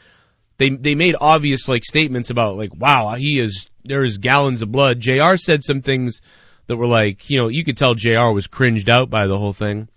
They 0.57 0.69
they 0.69 0.95
made 0.95 1.15
obvious 1.19 1.67
like 1.67 1.83
statements 1.83 2.29
about 2.29 2.57
like, 2.57 2.75
"Wow, 2.75 3.15
he 3.15 3.39
is 3.39 3.67
there 3.83 4.03
is 4.03 4.17
gallons 4.17 4.61
of 4.61 4.71
blood." 4.71 4.99
Jr. 4.99 5.35
said 5.35 5.63
some 5.63 5.81
things 5.81 6.21
that 6.67 6.77
were 6.77 6.87
like, 6.87 7.29
you 7.29 7.39
know, 7.39 7.47
you 7.47 7.63
could 7.63 7.77
tell 7.77 7.95
Jr. 7.95 8.31
was 8.31 8.47
cringed 8.47 8.89
out 8.89 9.09
by 9.09 9.27
the 9.27 9.37
whole 9.37 9.53
thing, 9.53 9.87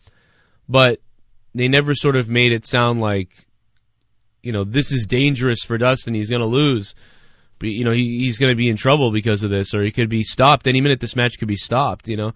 but 0.68 1.00
they 1.54 1.68
never 1.68 1.94
sort 1.94 2.16
of 2.16 2.28
made 2.28 2.52
it 2.52 2.64
sound 2.64 3.00
like, 3.00 3.30
you 4.42 4.52
know, 4.52 4.64
this 4.64 4.92
is 4.92 5.06
dangerous 5.06 5.60
for 5.64 5.76
Dustin. 5.76 6.14
He's 6.14 6.30
going 6.30 6.40
to 6.40 6.46
lose. 6.46 6.94
But, 7.58 7.68
you 7.68 7.84
know, 7.84 7.90
he, 7.90 8.20
he's 8.20 8.38
going 8.38 8.52
to 8.52 8.56
be 8.56 8.70
in 8.70 8.76
trouble 8.76 9.10
because 9.10 9.42
of 9.42 9.50
this, 9.50 9.74
or 9.74 9.82
he 9.82 9.90
could 9.90 10.08
be 10.08 10.22
stopped 10.22 10.66
any 10.66 10.80
minute. 10.80 11.00
This 11.00 11.16
match 11.16 11.38
could 11.38 11.48
be 11.48 11.56
stopped. 11.56 12.08
You 12.08 12.16
know, 12.16 12.32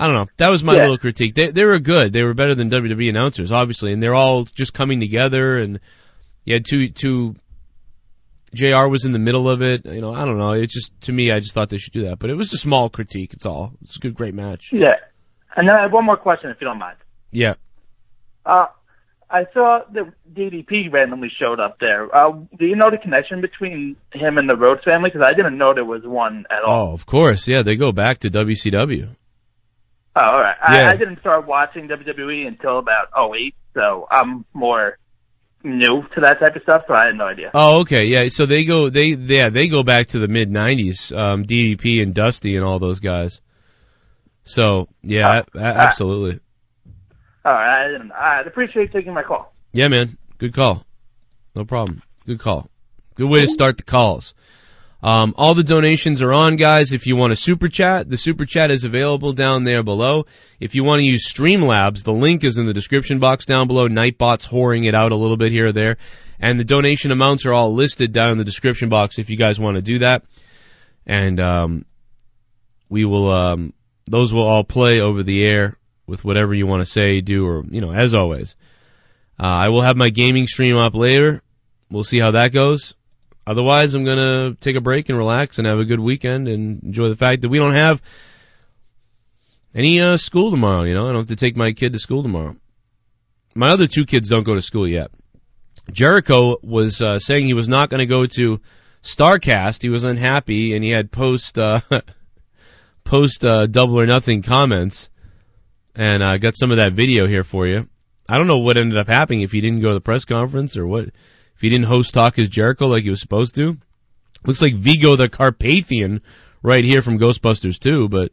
I 0.00 0.06
don't 0.06 0.14
know. 0.14 0.26
That 0.38 0.48
was 0.48 0.64
my 0.64 0.76
yeah. 0.76 0.80
little 0.80 0.96
critique. 0.96 1.34
They 1.34 1.50
they 1.50 1.62
were 1.62 1.78
good. 1.78 2.14
They 2.14 2.22
were 2.22 2.32
better 2.32 2.54
than 2.54 2.70
WWE 2.70 3.10
announcers, 3.10 3.52
obviously, 3.52 3.92
and 3.92 4.02
they're 4.02 4.14
all 4.14 4.44
just 4.44 4.72
coming 4.72 4.98
together. 4.98 5.58
And 5.58 5.78
you 6.46 6.54
had 6.54 6.64
two 6.64 6.88
two. 6.88 7.34
Jr. 8.54 8.88
was 8.88 9.04
in 9.04 9.12
the 9.12 9.18
middle 9.18 9.48
of 9.48 9.60
it. 9.60 9.84
You 9.84 10.00
know, 10.00 10.14
I 10.14 10.24
don't 10.24 10.38
know. 10.38 10.52
It's 10.52 10.72
just 10.72 10.98
to 11.02 11.12
me, 11.12 11.30
I 11.30 11.38
just 11.40 11.52
thought 11.52 11.68
they 11.68 11.76
should 11.76 11.92
do 11.92 12.06
that. 12.06 12.18
But 12.18 12.30
it 12.30 12.34
was 12.34 12.50
a 12.54 12.56
small 12.56 12.88
critique. 12.88 13.34
It's 13.34 13.44
all. 13.44 13.74
It's 13.82 13.98
a 13.98 14.00
good, 14.00 14.14
great 14.14 14.32
match. 14.32 14.70
Yeah. 14.72 14.96
And 15.54 15.68
then 15.68 15.76
I 15.76 15.82
have 15.82 15.92
one 15.92 16.06
more 16.06 16.16
question, 16.16 16.50
if 16.50 16.56
you 16.60 16.66
don't 16.66 16.78
mind. 16.78 16.96
Yeah. 17.30 17.54
Uh, 18.44 18.66
I 19.30 19.44
saw 19.52 19.80
that 19.92 20.12
DDP 20.32 20.90
randomly 20.90 21.30
showed 21.38 21.60
up 21.60 21.78
there. 21.78 22.12
Uh, 22.12 22.32
do 22.58 22.64
you 22.66 22.74
know 22.74 22.90
the 22.90 22.98
connection 22.98 23.40
between 23.40 23.96
him 24.12 24.38
and 24.38 24.50
the 24.50 24.56
Rhodes 24.56 24.82
family? 24.82 25.10
Because 25.12 25.26
I 25.28 25.34
didn't 25.34 25.58
know 25.58 25.74
there 25.74 25.84
was 25.84 26.02
one 26.04 26.46
at 26.50 26.64
all. 26.64 26.88
Oh, 26.88 26.92
of 26.94 27.06
course. 27.06 27.46
Yeah, 27.46 27.62
they 27.62 27.76
go 27.76 27.92
back 27.92 28.20
to 28.20 28.30
WCW. 28.30 29.14
Oh, 30.16 30.20
all 30.24 30.40
right. 30.40 30.56
Yeah. 30.72 30.88
I, 30.88 30.92
I 30.92 30.96
didn't 30.96 31.20
start 31.20 31.46
watching 31.46 31.88
WWE 31.88 32.46
until 32.46 32.78
about 32.78 33.08
08, 33.16 33.54
so 33.74 34.06
I'm 34.10 34.44
more 34.52 34.98
new 35.62 36.02
to 36.14 36.20
that 36.22 36.40
type 36.40 36.56
of 36.56 36.62
stuff, 36.62 36.82
so 36.88 36.94
I 36.94 37.06
had 37.06 37.16
no 37.16 37.26
idea. 37.26 37.50
Oh, 37.54 37.80
okay. 37.82 38.06
Yeah, 38.06 38.28
so 38.28 38.46
they 38.46 38.64
go, 38.64 38.90
they, 38.90 39.08
yeah, 39.08 39.50
they 39.50 39.68
go 39.68 39.82
back 39.82 40.08
to 40.08 40.18
the 40.18 40.28
mid 40.28 40.50
90s, 40.50 41.16
um, 41.16 41.44
DDP 41.44 42.02
and 42.02 42.14
Dusty 42.14 42.56
and 42.56 42.64
all 42.64 42.78
those 42.78 43.00
guys. 43.00 43.40
So, 44.44 44.88
yeah, 45.02 45.42
uh, 45.54 45.58
absolutely. 45.58 46.40
All 47.44 47.52
right. 47.52 47.96
I, 48.12 48.38
I 48.38 48.40
appreciate 48.42 48.92
taking 48.92 49.14
my 49.14 49.22
call. 49.22 49.52
Yeah, 49.72 49.88
man. 49.88 50.18
Good 50.38 50.54
call. 50.54 50.84
No 51.54 51.64
problem. 51.64 52.02
Good 52.26 52.40
call. 52.40 52.68
Good 53.14 53.28
way 53.28 53.42
to 53.42 53.48
start 53.48 53.76
the 53.76 53.82
calls. 53.82 54.34
Um, 55.02 55.34
all 55.38 55.54
the 55.54 55.64
donations 55.64 56.20
are 56.20 56.32
on, 56.32 56.56
guys. 56.56 56.92
If 56.92 57.06
you 57.06 57.16
want 57.16 57.32
a 57.32 57.36
super 57.36 57.68
chat, 57.68 58.10
the 58.10 58.18
super 58.18 58.44
chat 58.44 58.70
is 58.70 58.84
available 58.84 59.32
down 59.32 59.64
there 59.64 59.82
below. 59.82 60.26
If 60.58 60.74
you 60.74 60.84
want 60.84 61.00
to 61.00 61.04
use 61.04 61.30
Streamlabs, 61.32 62.04
the 62.04 62.12
link 62.12 62.44
is 62.44 62.58
in 62.58 62.66
the 62.66 62.74
description 62.74 63.18
box 63.18 63.46
down 63.46 63.66
below. 63.66 63.88
Nightbot's 63.88 64.46
whoring 64.46 64.86
it 64.86 64.94
out 64.94 65.12
a 65.12 65.16
little 65.16 65.38
bit 65.38 65.52
here 65.52 65.68
or 65.68 65.72
there. 65.72 65.96
And 66.38 66.60
the 66.60 66.64
donation 66.64 67.12
amounts 67.12 67.46
are 67.46 67.52
all 67.52 67.74
listed 67.74 68.12
down 68.12 68.32
in 68.32 68.38
the 68.38 68.44
description 68.44 68.88
box 68.90 69.18
if 69.18 69.30
you 69.30 69.36
guys 69.36 69.58
want 69.58 69.76
to 69.76 69.82
do 69.82 70.00
that. 70.00 70.24
And, 71.06 71.40
um, 71.40 71.84
we 72.90 73.04
will, 73.04 73.30
um, 73.30 73.72
those 74.06 74.34
will 74.34 74.46
all 74.46 74.64
play 74.64 75.00
over 75.00 75.22
the 75.22 75.44
air 75.46 75.78
with 76.06 76.24
whatever 76.24 76.52
you 76.52 76.66
want 76.66 76.80
to 76.80 76.86
say, 76.86 77.20
do, 77.20 77.46
or, 77.46 77.64
you 77.70 77.80
know, 77.80 77.92
as 77.92 78.14
always. 78.14 78.56
Uh, 79.38 79.46
I 79.46 79.68
will 79.68 79.80
have 79.80 79.96
my 79.96 80.10
gaming 80.10 80.46
stream 80.46 80.76
up 80.76 80.94
later. 80.94 81.40
We'll 81.90 82.04
see 82.04 82.18
how 82.18 82.32
that 82.32 82.52
goes. 82.52 82.94
Otherwise, 83.50 83.94
I'm 83.94 84.04
gonna 84.04 84.54
take 84.54 84.76
a 84.76 84.80
break 84.80 85.08
and 85.08 85.18
relax 85.18 85.58
and 85.58 85.66
have 85.66 85.80
a 85.80 85.84
good 85.84 85.98
weekend 85.98 86.46
and 86.46 86.80
enjoy 86.84 87.08
the 87.08 87.16
fact 87.16 87.42
that 87.42 87.48
we 87.48 87.58
don't 87.58 87.74
have 87.74 88.00
any 89.74 90.00
uh, 90.00 90.18
school 90.18 90.52
tomorrow. 90.52 90.82
You 90.84 90.94
know, 90.94 91.08
I 91.08 91.08
don't 91.08 91.22
have 91.22 91.36
to 91.36 91.36
take 91.36 91.56
my 91.56 91.72
kid 91.72 91.92
to 91.94 91.98
school 91.98 92.22
tomorrow. 92.22 92.54
My 93.56 93.70
other 93.70 93.88
two 93.88 94.06
kids 94.06 94.28
don't 94.28 94.44
go 94.44 94.54
to 94.54 94.62
school 94.62 94.86
yet. 94.86 95.10
Jericho 95.90 96.58
was 96.62 97.02
uh, 97.02 97.18
saying 97.18 97.46
he 97.46 97.54
was 97.54 97.68
not 97.68 97.90
going 97.90 97.98
to 97.98 98.06
go 98.06 98.24
to 98.24 98.60
Starcast. 99.02 99.82
He 99.82 99.88
was 99.88 100.04
unhappy 100.04 100.76
and 100.76 100.84
he 100.84 100.90
had 100.90 101.10
post 101.10 101.58
uh, 101.58 101.80
post 103.04 103.44
uh, 103.44 103.66
double 103.66 103.98
or 103.98 104.06
nothing 104.06 104.42
comments 104.42 105.10
and 105.96 106.22
I 106.22 106.34
uh, 106.34 106.38
got 106.38 106.56
some 106.56 106.70
of 106.70 106.76
that 106.76 106.92
video 106.92 107.26
here 107.26 107.42
for 107.42 107.66
you. 107.66 107.88
I 108.28 108.38
don't 108.38 108.46
know 108.46 108.58
what 108.58 108.76
ended 108.76 108.96
up 108.96 109.08
happening 109.08 109.40
if 109.40 109.50
he 109.50 109.60
didn't 109.60 109.80
go 109.80 109.88
to 109.88 109.94
the 109.94 110.00
press 110.00 110.24
conference 110.24 110.76
or 110.76 110.86
what. 110.86 111.08
If 111.60 111.64
he 111.64 111.68
didn't 111.68 111.88
host 111.88 112.14
Talk 112.14 112.38
is 112.38 112.48
Jericho 112.48 112.86
like 112.86 113.02
he 113.02 113.10
was 113.10 113.20
supposed 113.20 113.54
to. 113.56 113.76
Looks 114.46 114.62
like 114.62 114.76
Vigo 114.76 115.16
the 115.16 115.28
Carpathian 115.28 116.22
right 116.62 116.82
here 116.82 117.02
from 117.02 117.18
Ghostbusters 117.18 117.78
2, 117.78 118.08
but 118.08 118.32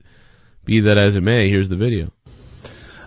be 0.64 0.80
that 0.80 0.98
as 0.98 1.18
it 1.18 1.24
may, 1.24 1.50
here's 1.50 1.68
the 1.68 1.76
video. 1.76 2.14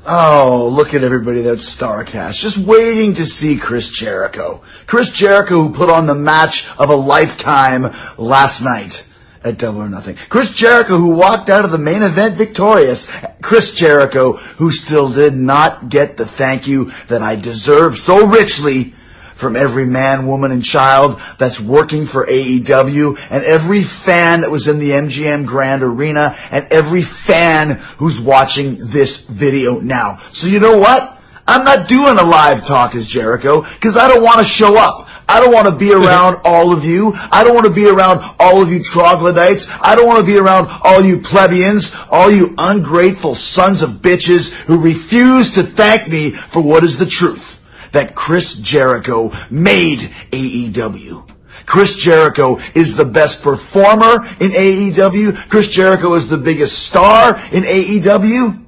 Oh, 0.04 0.68
look 0.74 0.92
at 0.92 1.04
everybody 1.04 1.40
that's 1.40 1.74
Starcast, 1.74 2.38
just 2.38 2.58
waiting 2.58 3.14
to 3.14 3.24
see 3.24 3.56
Chris 3.56 3.90
Jericho. 3.90 4.60
Chris 4.86 5.08
Jericho 5.08 5.62
who 5.62 5.72
put 5.72 5.88
on 5.88 6.04
the 6.04 6.14
match 6.14 6.68
of 6.78 6.90
a 6.90 6.96
lifetime 6.96 7.90
last 8.18 8.60
night 8.60 9.08
at 9.42 9.56
Double 9.56 9.80
or 9.80 9.88
Nothing. 9.88 10.16
Chris 10.28 10.52
Jericho 10.52 10.98
who 10.98 11.14
walked 11.14 11.48
out 11.48 11.64
of 11.64 11.70
the 11.70 11.78
main 11.78 12.02
event 12.02 12.34
victorious 12.34 13.10
Chris 13.40 13.72
Jericho, 13.72 14.34
who 14.34 14.70
still 14.70 15.08
did 15.08 15.34
not 15.34 15.88
get 15.88 16.18
the 16.18 16.26
thank 16.26 16.66
you 16.66 16.92
that 17.08 17.22
I 17.22 17.36
deserve 17.36 17.96
so 17.96 18.26
richly 18.26 18.92
from 19.40 19.56
every 19.56 19.86
man, 19.86 20.26
woman, 20.26 20.52
and 20.52 20.64
child 20.64 21.20
that's 21.38 21.58
working 21.58 22.06
for 22.06 22.26
AEW, 22.26 23.18
and 23.30 23.44
every 23.44 23.82
fan 23.82 24.42
that 24.42 24.50
was 24.50 24.68
in 24.68 24.78
the 24.78 24.90
MGM 24.90 25.46
Grand 25.46 25.82
Arena, 25.82 26.36
and 26.50 26.68
every 26.70 27.02
fan 27.02 27.80
who's 27.96 28.20
watching 28.20 28.76
this 28.78 29.26
video 29.26 29.80
now. 29.80 30.18
So 30.32 30.48
you 30.48 30.60
know 30.60 30.78
what? 30.78 31.16
I'm 31.48 31.64
not 31.64 31.88
doing 31.88 32.18
a 32.18 32.22
live 32.22 32.66
Talk 32.66 32.94
is 32.94 33.08
Jericho, 33.08 33.62
because 33.62 33.96
I 33.96 34.08
don't 34.08 34.22
want 34.22 34.38
to 34.38 34.44
show 34.44 34.76
up. 34.76 35.08
I 35.26 35.40
don't 35.40 35.52
want 35.52 35.68
to 35.68 35.74
be 35.74 35.92
around 36.00 36.42
all 36.44 36.72
of 36.72 36.84
you. 36.84 37.14
I 37.32 37.42
don't 37.42 37.54
want 37.54 37.66
to 37.66 37.72
be 37.72 37.88
around 37.88 38.20
all 38.38 38.62
of 38.62 38.70
you 38.70 38.82
troglodytes. 38.82 39.68
I 39.80 39.96
don't 39.96 40.06
want 40.06 40.20
to 40.20 40.26
be 40.26 40.36
around 40.36 40.68
all 40.82 41.00
you 41.00 41.20
plebeians, 41.20 41.94
all 42.10 42.30
you 42.30 42.54
ungrateful 42.58 43.34
sons 43.34 43.82
of 43.82 43.90
bitches 43.90 44.52
who 44.52 44.80
refuse 44.80 45.54
to 45.54 45.62
thank 45.62 46.08
me 46.08 46.30
for 46.30 46.60
what 46.60 46.84
is 46.84 46.98
the 46.98 47.06
truth 47.06 47.59
that 47.92 48.14
Chris 48.14 48.58
Jericho 48.58 49.32
made 49.50 50.00
AEW. 50.30 51.30
Chris 51.66 51.96
Jericho 51.96 52.58
is 52.74 52.96
the 52.96 53.04
best 53.04 53.42
performer 53.42 54.26
in 54.40 54.50
AEW. 54.50 55.48
Chris 55.48 55.68
Jericho 55.68 56.14
is 56.14 56.28
the 56.28 56.38
biggest 56.38 56.78
star 56.78 57.36
in 57.52 57.62
AEW. 57.64 58.64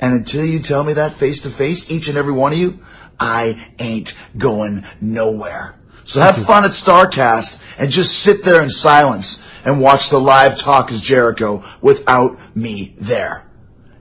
And 0.00 0.14
until 0.14 0.44
you 0.44 0.60
tell 0.60 0.82
me 0.82 0.94
that 0.94 1.14
face 1.14 1.42
to 1.42 1.50
face, 1.50 1.90
each 1.90 2.08
and 2.08 2.16
every 2.16 2.32
one 2.32 2.52
of 2.52 2.58
you, 2.58 2.80
I 3.18 3.72
ain't 3.78 4.14
going 4.36 4.84
nowhere. 5.00 5.76
So 6.04 6.20
have 6.20 6.44
fun 6.44 6.64
at 6.64 6.72
StarCast 6.72 7.62
and 7.78 7.90
just 7.90 8.18
sit 8.18 8.42
there 8.42 8.62
in 8.62 8.70
silence 8.70 9.42
and 9.64 9.80
watch 9.80 10.10
the 10.10 10.18
live 10.18 10.58
Talk 10.58 10.90
is 10.90 11.00
Jericho 11.00 11.62
without 11.80 12.56
me 12.56 12.96
there. 12.98 13.46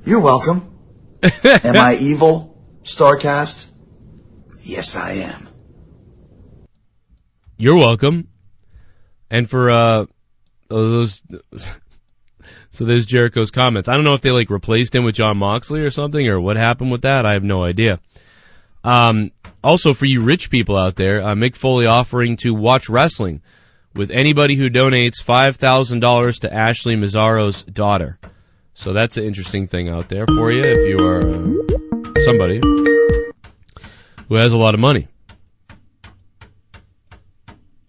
You're 0.05 0.21
welcome. 0.21 0.73
Am 1.43 1.75
I 1.75 1.97
evil, 1.97 2.57
StarCast? 2.83 3.67
Yes, 4.69 4.95
I 4.95 5.13
am. 5.13 5.49
You're 7.57 7.75
welcome. 7.75 8.27
And 9.31 9.49
for 9.49 9.71
uh 9.71 10.05
those 10.67 11.23
so 12.69 12.85
there's 12.85 13.07
Jericho's 13.07 13.49
comments. 13.49 13.89
I 13.89 13.95
don't 13.95 14.03
know 14.03 14.13
if 14.13 14.21
they 14.21 14.29
like 14.29 14.51
replaced 14.51 14.93
him 14.93 15.05
with 15.05 15.15
John 15.15 15.37
Moxley 15.37 15.81
or 15.81 15.89
something 15.89 16.27
or 16.27 16.39
what 16.39 16.55
happened 16.55 16.91
with 16.91 17.01
that. 17.01 17.25
I 17.25 17.33
have 17.33 17.43
no 17.43 17.63
idea. 17.63 17.99
Um 18.83 19.31
also 19.63 19.95
for 19.95 20.05
you 20.05 20.21
rich 20.21 20.51
people 20.51 20.77
out 20.77 20.95
there, 20.95 21.23
uh, 21.23 21.33
Mick 21.33 21.55
Foley 21.55 21.87
offering 21.87 22.37
to 22.37 22.53
watch 22.53 22.89
wrestling 22.89 23.41
with 23.95 24.11
anybody 24.11 24.53
who 24.53 24.69
donates 24.69 25.15
$5,000 25.25 26.39
to 26.41 26.53
Ashley 26.53 26.95
Massaro's 26.95 27.63
daughter. 27.63 28.19
So 28.75 28.93
that's 28.93 29.17
an 29.17 29.23
interesting 29.23 29.65
thing 29.65 29.89
out 29.89 30.09
there 30.09 30.27
for 30.27 30.51
you 30.51 30.61
if 30.63 30.87
you 30.87 30.99
are 30.99 31.27
uh, 31.27 32.21
somebody 32.23 32.61
who 34.29 34.35
has 34.35 34.53
a 34.53 34.57
lot 34.57 34.75
of 34.75 34.79
money. 34.79 35.07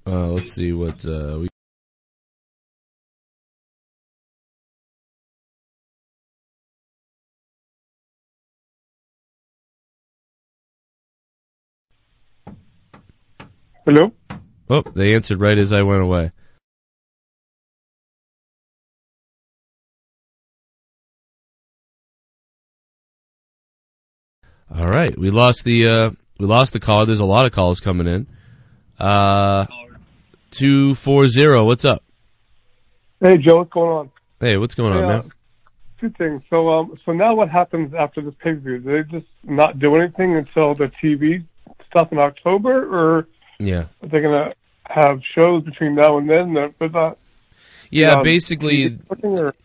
Uh, 0.07 0.29
let's 0.29 0.53
see 0.53 0.73
what 0.73 1.05
uh, 1.07 1.39
we. 1.39 1.49
Hello? 13.85 14.13
Oh, 14.69 14.83
they 14.95 15.15
answered 15.15 15.41
right 15.41 15.59
as 15.59 15.73
I 15.73 15.83
went 15.83 16.03
away. 16.03 16.33
All 24.73 24.87
right, 24.89 25.17
we 25.19 25.31
lost 25.31 25.65
the 25.65 25.89
uh, 25.89 26.11
we 26.41 26.47
lost 26.47 26.73
the 26.73 26.81
call. 26.81 27.05
There's 27.05 27.21
a 27.21 27.25
lot 27.27 27.45
of 27.45 27.53
calls 27.53 27.81
coming 27.81 28.07
in. 28.07 28.27
Uh, 28.99 29.67
two 30.51 30.95
four 30.95 31.29
zero. 31.29 31.65
What's 31.65 31.85
up? 31.85 32.03
Hey, 33.21 33.37
Joe, 33.37 33.59
what's 33.59 33.71
going 33.71 33.91
on? 33.91 34.11
Hey, 34.41 34.57
what's 34.57 34.75
going 34.75 34.93
on, 34.95 35.05
uh, 35.05 35.09
man? 35.09 35.33
Two 36.01 36.09
things. 36.09 36.43
So, 36.49 36.71
um, 36.71 36.99
so 37.05 37.13
now 37.13 37.35
what 37.35 37.51
happens 37.51 37.93
after 37.93 38.23
this 38.23 38.33
pay 38.43 38.55
per 38.55 38.59
view? 38.61 38.79
Do 38.79 38.91
they 39.03 39.19
just 39.19 39.31
not 39.45 39.79
do 39.79 39.95
anything 39.97 40.35
until 40.35 40.75
the 40.75 40.91
TV 41.03 41.45
stuff 41.91 42.11
in 42.11 42.19
October, 42.19 42.85
or 43.19 43.29
Yeah, 43.59 43.85
are 44.03 44.09
they 44.09 44.21
gonna 44.23 44.55
have 44.87 45.21
shows 45.35 45.63
between 45.65 45.95
now 45.95 46.17
and 46.17 46.29
then? 46.29 46.55
That 46.55 46.75
but 46.79 46.93
not. 46.93 47.19
yeah. 47.91 48.15
um, 48.15 48.23
basically, 48.23 48.99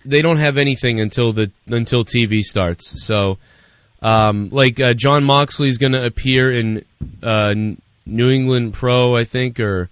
they 0.06 0.22
don't 0.22 0.38
have 0.40 0.58
anything 0.58 1.00
until 1.00 1.32
the 1.32 1.52
until 1.68 2.04
TV 2.04 2.42
starts. 2.42 3.06
So, 3.06 3.38
um, 4.06 4.50
like 4.52 4.80
uh, 4.80 4.94
John 4.94 5.28
is 5.62 5.78
going 5.80 5.94
to 5.94 6.06
appear 6.06 6.52
in 6.52 6.86
uh, 7.24 7.56
New 8.06 8.30
England 8.30 8.76
Pro, 8.76 9.16
I 9.16 9.24
think, 9.24 9.60
or 9.60 9.90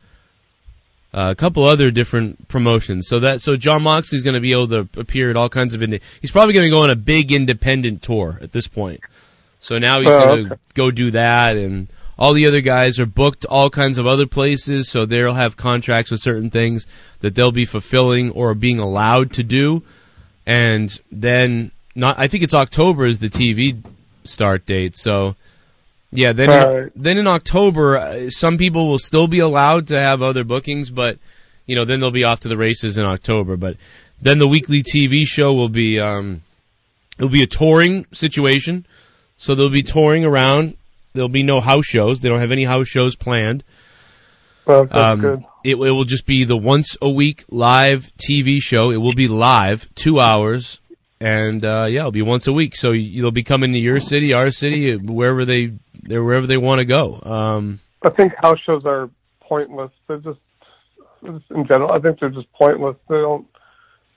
uh, 1.11 1.29
a 1.31 1.35
couple 1.35 1.63
other 1.63 1.89
different 1.89 2.47
promotions. 2.47 3.07
So 3.07 3.21
that 3.21 3.41
so 3.41 3.55
John 3.55 3.81
Moxley's 3.81 4.21
going 4.21 4.35
to 4.35 4.39
be 4.39 4.51
able 4.51 4.67
to 4.67 4.87
appear 4.97 5.31
at 5.31 5.35
all 5.35 5.49
kinds 5.49 5.73
of. 5.73 5.81
Indi- 5.81 6.01
he's 6.21 6.29
probably 6.29 6.53
going 6.53 6.67
to 6.67 6.69
go 6.69 6.83
on 6.83 6.91
a 6.91 6.95
big 6.95 7.31
independent 7.31 8.03
tour 8.03 8.37
at 8.39 8.51
this 8.51 8.67
point. 8.67 9.01
So 9.61 9.79
now 9.79 9.99
he's 9.99 10.09
Oh, 10.09 10.25
going 10.25 10.45
to 10.45 10.53
okay. 10.53 10.61
go 10.75 10.91
do 10.91 11.11
that, 11.11 11.57
and 11.57 11.87
all 12.15 12.33
the 12.33 12.45
other 12.45 12.61
guys 12.61 12.99
are 12.99 13.07
booked 13.07 13.45
all 13.45 13.71
kinds 13.71 13.97
of 13.97 14.05
other 14.05 14.27
places. 14.27 14.89
So 14.89 15.07
they'll 15.07 15.33
have 15.33 15.57
contracts 15.57 16.11
with 16.11 16.21
certain 16.21 16.51
things 16.51 16.85
that 17.21 17.33
they'll 17.33 17.51
be 17.51 17.65
fulfilling 17.65 18.29
or 18.29 18.53
being 18.53 18.77
allowed 18.77 19.33
to 19.33 19.43
do 19.43 19.81
and 20.45 20.99
then 21.11 21.71
not 21.95 22.19
I 22.19 22.27
think 22.27 22.43
it's 22.43 22.53
October 22.53 23.05
is 23.05 23.19
the 23.19 23.29
TV 23.29 23.81
start 24.25 24.65
date. 24.65 24.95
So 24.95 25.35
yeah, 26.11 26.33
then 26.33 26.49
in, 26.51 26.91
then 26.95 27.17
in 27.17 27.27
October 27.27 27.97
uh, 27.97 28.29
some 28.29 28.57
people 28.57 28.87
will 28.87 28.99
still 28.99 29.27
be 29.27 29.39
allowed 29.39 29.87
to 29.87 29.99
have 29.99 30.21
other 30.21 30.43
bookings, 30.43 30.89
but 30.89 31.17
you 31.65 31.75
know 31.75 31.85
then 31.85 31.99
they'll 31.99 32.11
be 32.11 32.23
off 32.23 32.41
to 32.41 32.49
the 32.49 32.57
races 32.57 32.97
in 32.97 33.05
October. 33.05 33.57
But 33.57 33.77
then 34.21 34.37
the 34.37 34.47
weekly 34.47 34.83
TV 34.83 35.25
show 35.25 35.53
will 35.53 35.69
be 35.69 35.99
um 35.99 36.41
it'll 37.17 37.29
be 37.29 37.43
a 37.43 37.47
touring 37.47 38.05
situation, 38.13 38.85
so 39.37 39.55
they'll 39.55 39.69
be 39.69 39.83
touring 39.83 40.25
around. 40.25 40.77
There'll 41.13 41.29
be 41.29 41.43
no 41.43 41.59
house 41.59 41.85
shows. 41.85 42.21
They 42.21 42.29
don't 42.29 42.39
have 42.39 42.51
any 42.51 42.63
house 42.63 42.87
shows 42.87 43.15
planned. 43.15 43.63
well, 44.65 44.85
that's 44.85 44.95
Um, 44.95 45.21
good. 45.21 45.43
It, 45.63 45.75
it 45.75 45.91
will 45.91 46.05
just 46.05 46.25
be 46.25 46.43
the 46.43 46.57
once 46.57 46.97
a 47.01 47.09
week 47.09 47.45
live 47.49 48.11
TV 48.17 48.59
show. 48.61 48.91
It 48.91 48.97
will 48.97 49.13
be 49.13 49.27
live, 49.27 49.87
two 49.95 50.19
hours, 50.19 50.79
and 51.23 51.63
uh, 51.63 51.85
yeah, 51.87 52.01
it'll 52.01 52.11
be 52.11 52.21
once 52.21 52.47
a 52.47 52.51
week. 52.51 52.75
So 52.75 52.91
you'll 52.91 53.31
be 53.31 53.43
coming 53.43 53.71
to 53.71 53.79
your 53.79 54.01
city, 54.01 54.33
our 54.33 54.51
city, 54.51 54.97
wherever 54.97 55.45
they 55.45 55.71
wherever 56.05 56.45
they 56.45 56.57
want 56.57 56.79
to 56.79 56.85
go. 56.85 57.17
Um, 57.23 57.79
I 58.05 58.09
think 58.09 58.33
house 58.35 58.59
shows 58.65 58.83
are 58.85 59.09
pointless. 59.39 59.91
They're 60.07 60.17
just, 60.17 60.39
just 61.25 61.45
in 61.49 61.65
general. 61.65 61.93
I 61.93 61.99
think 61.99 62.19
they're 62.19 62.29
just 62.29 62.51
pointless. 62.51 62.97
They 63.07 63.15
don't 63.15 63.47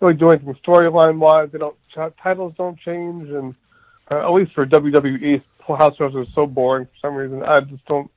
really 0.00 0.14
do 0.14 0.30
anything 0.30 0.56
storyline 0.66 1.18
wise. 1.18 1.50
They 1.52 1.58
don't 1.58 1.76
titles 2.20 2.54
don't 2.58 2.78
change, 2.80 3.28
and 3.28 3.54
uh, 4.10 4.26
at 4.26 4.34
least 4.34 4.52
for 4.52 4.66
WWE, 4.66 5.42
house 5.68 5.96
shows 5.96 6.14
are 6.16 6.26
so 6.34 6.46
boring 6.46 6.86
for 6.86 7.08
some 7.08 7.14
reason. 7.14 7.44
I 7.44 7.60
just 7.60 7.84
don't. 7.86 8.10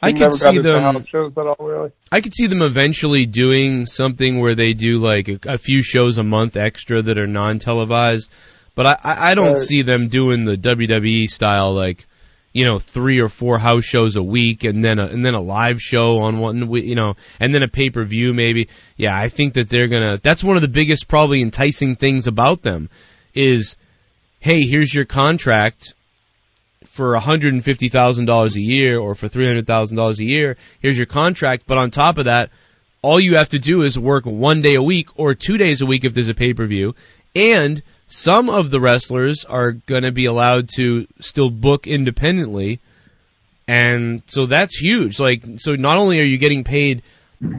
I 0.00 0.12
could 0.12 0.32
see 0.32 0.58
them. 0.58 1.04
shows 1.06 1.32
at 1.36 1.46
all 1.46 1.56
really. 1.58 1.90
I 2.12 2.20
could 2.20 2.34
see 2.34 2.46
them 2.46 2.62
eventually 2.62 3.26
doing 3.26 3.86
something 3.86 4.38
where 4.38 4.54
they 4.54 4.72
do 4.72 4.98
like 5.00 5.28
a, 5.28 5.38
a 5.46 5.58
few 5.58 5.82
shows 5.82 6.18
a 6.18 6.22
month 6.22 6.56
extra 6.56 7.02
that 7.02 7.18
are 7.18 7.26
non-televised, 7.26 8.30
but 8.74 8.86
I, 8.86 8.96
I, 9.02 9.30
I 9.30 9.34
don't 9.34 9.48
Right. 9.54 9.58
see 9.58 9.82
them 9.82 10.08
doing 10.08 10.44
the 10.44 10.56
WWE 10.56 11.26
style 11.28 11.72
like, 11.74 12.06
you 12.52 12.64
know, 12.64 12.78
three 12.78 13.20
or 13.20 13.28
four 13.28 13.58
house 13.58 13.84
shows 13.84 14.16
a 14.16 14.22
week 14.22 14.64
and 14.64 14.84
then 14.84 14.98
a, 14.98 15.06
and 15.06 15.24
then 15.24 15.34
a 15.34 15.40
live 15.40 15.80
show 15.82 16.18
on 16.20 16.38
one, 16.38 16.68
we- 16.68 16.84
you 16.84 16.94
know, 16.94 17.14
and 17.40 17.54
then 17.54 17.62
a 17.62 17.68
pay-per-view 17.68 18.32
maybe. 18.32 18.68
Yeah, 18.96 19.16
I 19.18 19.28
think 19.28 19.54
that 19.54 19.68
they're 19.68 19.88
gonna. 19.88 20.18
That's 20.22 20.42
one 20.44 20.56
of 20.56 20.62
the 20.62 20.68
biggest 20.68 21.08
probably 21.08 21.42
enticing 21.42 21.96
things 21.96 22.26
about 22.26 22.62
them 22.62 22.88
is, 23.34 23.76
hey, 24.40 24.62
here's 24.62 24.92
your 24.94 25.04
contract 25.04 25.94
for 26.84 27.14
$150,000 27.14 28.54
a 28.54 28.60
year 28.60 28.98
or 28.98 29.14
for 29.14 29.28
$300,000 29.28 30.18
a 30.18 30.24
year. 30.24 30.56
Here's 30.80 30.96
your 30.96 31.06
contract. 31.06 31.64
But 31.66 31.78
on 31.78 31.90
top 31.90 32.18
of 32.18 32.26
that, 32.26 32.50
all 33.02 33.20
you 33.20 33.36
have 33.36 33.50
to 33.50 33.58
do 33.58 33.82
is 33.82 33.98
work 33.98 34.24
one 34.24 34.62
day 34.62 34.74
a 34.74 34.82
week 34.82 35.08
or 35.16 35.34
two 35.34 35.58
days 35.58 35.82
a 35.82 35.86
week 35.86 36.04
if 36.04 36.14
there's 36.14 36.28
a 36.28 36.34
pay 36.34 36.54
per 36.54 36.66
view. 36.66 36.94
And 37.34 37.82
some 38.08 38.48
of 38.48 38.70
the 38.70 38.80
wrestlers 38.80 39.44
are 39.44 39.72
going 39.72 40.02
to 40.02 40.12
be 40.12 40.26
allowed 40.26 40.70
to 40.76 41.06
still 41.20 41.50
book 41.50 41.86
independently. 41.86 42.80
And 43.66 44.22
so 44.26 44.46
that's 44.46 44.76
huge. 44.76 45.20
Like, 45.20 45.44
so 45.58 45.74
not 45.74 45.98
only 45.98 46.20
are 46.20 46.24
you 46.24 46.38
getting 46.38 46.64
paid 46.64 47.02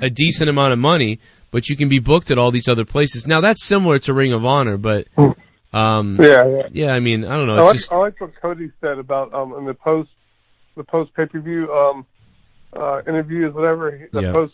a 0.02 0.10
decent 0.10 0.50
amount 0.50 0.74
of 0.74 0.80
money, 0.80 1.20
but 1.52 1.70
you 1.70 1.76
can 1.76 1.88
be 1.88 2.00
booked 2.00 2.32
at 2.32 2.38
all 2.38 2.52
these 2.52 2.68
other 2.68 2.86
places. 2.86 3.28
Now 3.28 3.42
that's 3.42 3.64
similar 3.64 4.00
to 4.00 4.14
Ring 4.14 4.34
of 4.34 4.44
Honor, 4.44 4.78
but, 4.78 5.08
hmm. 5.16 5.32
Um, 5.74 6.18
Yeah, 6.20 6.48
yeah. 6.48 6.68
yeah, 6.72 6.92
I 6.92 7.00
mean, 7.00 7.26
I 7.26 7.36
don't 7.36 7.48
know. 7.48 7.56
I 7.56 7.60
It's 7.60 7.68
like, 7.68 7.78
just, 7.78 7.92
I 7.92 7.98
like 7.98 8.22
what 8.22 8.32
Cody 8.42 8.72
said 8.82 8.98
about 8.98 9.34
um 9.34 9.54
in 9.58 9.66
the 9.66 9.74
post 9.74 10.10
the 10.76 10.84
post 10.84 11.14
pay 11.14 11.26
per 11.26 11.40
view 11.40 11.72
um 11.72 12.06
uh 12.76 13.02
interviews 13.08 13.54
whatever 13.54 14.10
the 14.14 14.22
Yeah. 14.22 14.32
post 14.32 14.54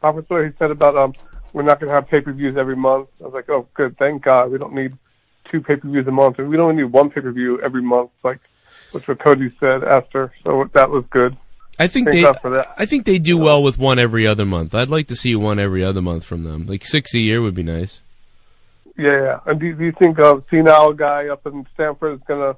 conference 0.00 0.28
where 0.28 0.46
he 0.46 0.52
said 0.58 0.70
about 0.70 0.96
um 0.96 1.14
we're 1.52 1.62
not 1.62 1.80
going 1.80 1.88
to 1.88 1.94
have 1.94 2.08
pay 2.08 2.20
per 2.20 2.32
views 2.32 2.56
every 2.58 2.76
month. 2.76 3.08
I 3.20 3.24
was 3.24 3.32
like, 3.32 3.48
oh, 3.48 3.66
good, 3.74 3.96
thank 3.98 4.22
God, 4.22 4.50
we 4.52 4.58
don't 4.58 4.74
need 4.74 4.92
two 5.50 5.60
pay 5.60 5.76
per 5.76 5.88
views 5.88 6.06
a 6.06 6.12
month, 6.12 6.38
and 6.38 6.48
we 6.48 6.56
don't 6.56 6.76
need 6.76 6.84
one 6.84 7.10
pay 7.10 7.20
per 7.20 7.32
view 7.32 7.60
every 7.62 7.82
month, 7.82 8.10
like 8.22 8.40
which 8.92 9.06
what 9.08 9.22
Cody 9.22 9.52
said 9.60 9.84
after. 9.84 10.32
So 10.44 10.64
that 10.74 10.90
was 10.90 11.04
good. 11.10 11.36
I 11.78 11.86
think 11.86 12.10
they, 12.10 12.22
God 12.22 12.38
for 12.40 12.50
that. 12.50 12.74
I 12.76 12.86
think 12.86 13.06
they 13.06 13.18
do 13.18 13.38
well 13.38 13.62
with 13.62 13.78
one 13.78 13.98
every 13.98 14.26
other 14.26 14.44
month. 14.44 14.74
I'd 14.74 14.90
like 14.90 15.08
to 15.08 15.16
see 15.16 15.36
one 15.36 15.58
every 15.58 15.84
other 15.84 16.02
month 16.02 16.24
from 16.24 16.42
them. 16.42 16.66
Like 16.66 16.84
six 16.84 17.14
a 17.14 17.18
year 17.18 17.40
would 17.40 17.54
be 17.54 17.62
nice. 17.62 18.00
Yeah, 18.98 19.22
yeah. 19.22 19.40
And 19.46 19.60
do, 19.60 19.74
do 19.74 19.84
you 19.84 19.92
think 19.92 20.18
a 20.18 20.42
senile 20.50 20.92
guy 20.92 21.28
up 21.28 21.46
in 21.46 21.66
Stamford 21.74 22.14
is 22.14 22.20
gonna 22.26 22.56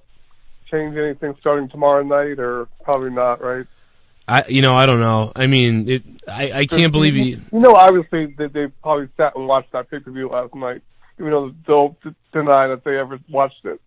change 0.71 0.97
anything 0.97 1.35
starting 1.39 1.69
tomorrow 1.69 2.03
night, 2.03 2.39
or 2.39 2.67
probably 2.83 3.11
not? 3.11 3.43
Right. 3.43 3.67
I, 4.27 4.45
you 4.49 4.63
know, 4.63 4.75
I 4.75 4.87
don't 4.87 5.01
know. 5.01 5.33
I 5.37 5.47
mean, 5.47 5.89
it. 5.89 6.03
I, 6.27 6.53
I 6.53 6.67
can't 6.67 6.93
believe 6.93 7.15
he. 7.15 7.31
You 7.31 7.59
know, 7.59 7.75
obviously 7.75 8.35
they, 8.39 8.47
they 8.47 8.67
probably 8.83 9.09
sat 9.17 9.37
and 9.37 9.47
watched 9.47 9.73
that 9.73 9.91
pay 9.91 9.99
per 9.99 10.11
view 10.11 10.29
last 10.29 10.55
night, 10.55 10.83
even 11.19 11.31
though 11.31 11.53
they'll 11.67 11.97
deny 12.33 12.69
that 12.69 12.85
they 12.85 12.97
ever 12.97 13.19
watched 13.29 13.65
it. 13.65 13.81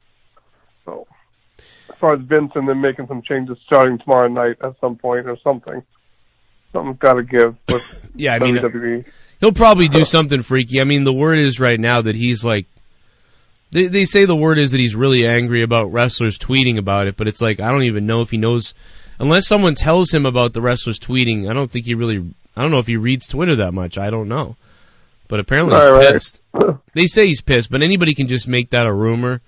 So, 0.85 1.07
as 1.57 1.95
far 1.99 2.13
as 2.13 2.21
Vince 2.21 2.51
and 2.55 2.67
them 2.67 2.81
making 2.81 3.07
some 3.07 3.21
changes 3.21 3.57
starting 3.65 3.97
tomorrow 3.97 4.27
night 4.27 4.57
at 4.61 4.75
some 4.79 4.97
point 4.97 5.27
or 5.27 5.37
something, 5.43 5.81
something's 6.71 6.99
got 6.99 7.13
to 7.13 7.23
give 7.23 7.55
with 7.69 8.11
Yeah, 8.15 8.35
I 8.35 8.39
mean, 8.39 8.57
uh, 8.57 8.63
WWE. 8.63 9.05
He'll 9.43 9.51
probably 9.51 9.89
do 9.89 10.05
something 10.05 10.41
freaky. 10.41 10.79
I 10.79 10.85
mean, 10.85 11.03
the 11.03 11.11
word 11.11 11.37
is 11.37 11.59
right 11.59 11.79
now 11.79 12.01
that 12.01 12.15
he's 12.15 12.45
like. 12.45 12.65
They 13.71 13.87
they 13.87 14.05
say 14.05 14.23
the 14.23 14.35
word 14.35 14.57
is 14.57 14.71
that 14.71 14.79
he's 14.79 14.95
really 14.95 15.27
angry 15.27 15.63
about 15.63 15.91
wrestlers 15.91 16.37
tweeting 16.37 16.77
about 16.77 17.07
it, 17.07 17.17
but 17.17 17.27
it's 17.27 17.41
like 17.41 17.59
I 17.59 17.71
don't 17.71 17.83
even 17.83 18.05
know 18.05 18.21
if 18.21 18.29
he 18.29 18.37
knows. 18.37 18.73
Unless 19.19 19.47
someone 19.47 19.75
tells 19.75 20.11
him 20.11 20.25
about 20.25 20.53
the 20.53 20.61
wrestlers 20.61 20.99
tweeting, 20.99 21.49
I 21.49 21.53
don't 21.53 21.69
think 21.69 21.85
he 21.85 21.95
really. 21.95 22.33
I 22.55 22.61
don't 22.61 22.71
know 22.71 22.79
if 22.79 22.87
he 22.87 22.97
reads 22.97 23.27
Twitter 23.27 23.57
that 23.57 23.73
much. 23.73 23.97
I 23.97 24.11
don't 24.11 24.29
know. 24.29 24.55
But 25.27 25.39
apparently 25.39 25.75
he's 25.75 25.85
Right, 25.85 25.91
right. 25.91 26.13
pissed. 26.13 26.41
They 26.93 27.07
say 27.07 27.27
he's 27.27 27.41
pissed, 27.41 27.69
but 27.71 27.81
anybody 27.81 28.13
can 28.13 28.27
just 28.27 28.47
make 28.47 28.69
that 28.69 28.85
a 28.85 28.93
rumor, 28.93 29.41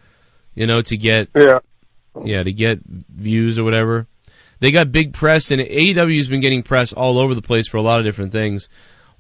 you 0.56 0.66
know, 0.66 0.82
to 0.82 0.98
get 0.98 1.30
yeah. 1.36 1.60
yeah, 2.24 2.44
to 2.44 2.52
get 2.52 2.80
views 2.84 3.60
or 3.60 3.64
whatever. 3.64 4.08
They 4.60 4.72
got 4.72 4.92
big 4.92 5.14
press, 5.14 5.52
and 5.52 5.62
AEW's 5.62 6.28
been 6.28 6.42
getting 6.42 6.64
press 6.64 6.92
all 6.92 7.20
over 7.20 7.36
the 7.36 7.42
place 7.42 7.68
for 7.68 7.78
a 7.78 7.84
lot 7.84 8.00
of 8.00 8.06
different 8.06 8.32
things. 8.32 8.68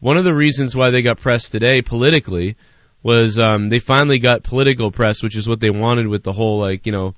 One 0.05 0.17
of 0.17 0.24
the 0.24 0.35
reasons 0.35 0.75
why 0.75 0.91
they 0.91 1.01
got 1.01 1.17
press 1.17 1.50
today 1.50 1.81
politically 1.81 2.57
was 3.01 3.39
um, 3.39 3.69
they 3.69 3.79
finally 3.79 4.19
got 4.19 4.43
political 4.43 4.91
press, 4.91 5.24
which 5.24 5.35
is 5.35 5.50
what 5.50 5.59
they 5.59 5.71
wanted 5.71 6.05
with 6.05 6.21
the 6.21 6.31
whole 6.31 6.59
like 6.59 6.85
you 6.85 6.91
know 6.91 7.15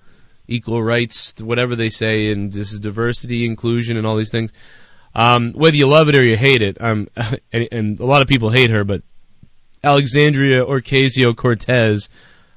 equal 0.48 0.82
rights, 0.82 1.34
whatever 1.38 1.76
they 1.76 1.90
say, 1.90 2.32
and 2.32 2.50
this 2.50 2.72
is 2.72 2.80
diversity, 2.80 3.46
inclusion, 3.46 3.98
and 3.98 4.08
all 4.08 4.16
these 4.16 4.32
things. 4.32 4.54
Um, 5.14 5.52
whether 5.52 5.76
you 5.76 5.86
love 5.86 6.08
it 6.08 6.16
or 6.16 6.24
you 6.24 6.38
hate 6.38 6.62
it, 6.62 6.78
um, 6.80 7.10
and, 7.52 7.68
and 7.74 8.00
a 8.00 8.06
lot 8.06 8.22
of 8.22 8.30
people 8.30 8.52
hate 8.52 8.70
her, 8.70 8.86
but 8.86 9.02
Alexandria 9.84 10.64
Ocasio 10.64 11.36
Cortez 11.36 12.08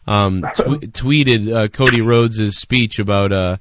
um, 0.07 0.43
tw- 0.43 0.47
tweeted 0.93 1.53
uh, 1.53 1.67
Cody 1.67 2.03
Rhodes' 2.03 2.57
speech 2.57 3.01
about 3.01 3.33
uh, 3.33 3.57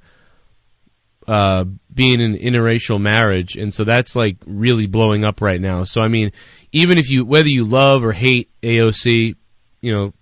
uh, 1.29 1.63
being 1.93 2.21
in 2.21 2.35
interracial 2.35 2.99
marriage, 2.99 3.55
and 3.55 3.71
so 3.71 3.83
that's 3.83 4.15
like 4.15 4.37
really 4.47 4.87
blowing 4.87 5.23
up 5.23 5.41
right 5.41 5.61
now. 5.61 5.83
So 5.83 6.01
I 6.01 6.07
mean, 6.07 6.31
even 6.71 6.97
if 6.97 7.09
you 7.09 7.25
whether 7.25 7.47
you 7.47 7.65
love 7.65 8.03
or 8.03 8.11
hate 8.11 8.49
AOC, 8.61 9.35
you 9.81 9.91
know, 9.91 10.13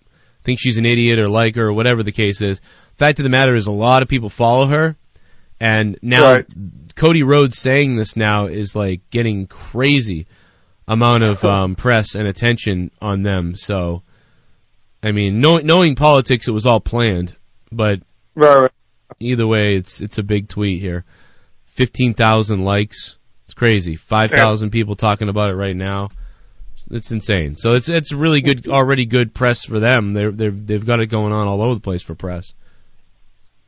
think 0.44 0.60
she's 0.60 0.78
an 0.78 0.86
idiot 0.86 1.20
or 1.20 1.28
like 1.28 1.56
her 1.56 1.68
or 1.68 1.74
whatever 1.74 2.04
the 2.04 2.12
case 2.12 2.42
is, 2.42 2.62
fact 2.96 3.20
of 3.20 3.24
the 3.24 3.30
matter 3.30 3.56
is 3.56 3.68
a 3.68 3.72
lot 3.72 4.02
of 4.02 4.08
people 4.08 4.30
follow 4.30 4.68
her, 4.68 4.96
and 5.60 5.98
now 6.02 6.34
Right. 6.34 6.46
Cody 6.96 7.24
Rhodes 7.24 7.60
saying 7.60 7.96
this 7.96 8.16
now 8.16 8.48
is 8.48 8.76
like 8.76 9.10
getting 9.10 9.48
crazy 9.48 10.28
amount 10.88 11.24
of 11.24 11.44
um, 11.44 11.76
press 11.76 12.16
and 12.16 12.28
attention 12.28 12.92
on 13.02 13.22
them. 13.22 13.56
So, 13.56 14.04
I 15.04 15.12
mean, 15.12 15.40
know, 15.42 15.58
knowing 15.58 15.96
politics, 15.96 16.48
it 16.48 16.52
was 16.52 16.66
all 16.66 16.80
planned, 16.80 17.36
but 17.72 18.00
Right, 18.36 18.56
right. 18.58 18.72
either 19.20 19.46
way, 19.46 19.76
it's 19.76 20.02
it's 20.02 20.18
a 20.18 20.24
big 20.24 20.48
tweet 20.48 20.82
here. 20.82 21.04
Fifteen 21.66 22.14
thousand 22.14 22.64
likes. 22.64 23.18
It's 23.46 23.54
crazy. 23.54 23.96
Five 23.96 24.32
thousand 24.32 24.72
people 24.72 24.96
talking 24.96 25.30
about 25.30 25.50
it 25.50 25.56
right 25.56 25.76
now. 25.76 26.10
It's 26.90 27.12
insane. 27.12 27.56
So 27.56 27.74
it's 27.74 27.90
it's 27.90 28.14
really 28.14 28.42
good, 28.42 28.68
already 28.68 29.06
good 29.06 29.34
press 29.34 29.64
for 29.64 29.80
them. 29.80 30.14
They're 30.14 30.32
they 30.32 30.50
they've 30.50 30.86
got 30.86 31.00
it 31.02 31.08
going 31.08 31.34
on 31.34 31.48
all 31.48 31.62
over 31.62 31.76
the 31.76 31.82
place 31.82 32.02
for 32.02 32.16
press. 32.16 32.54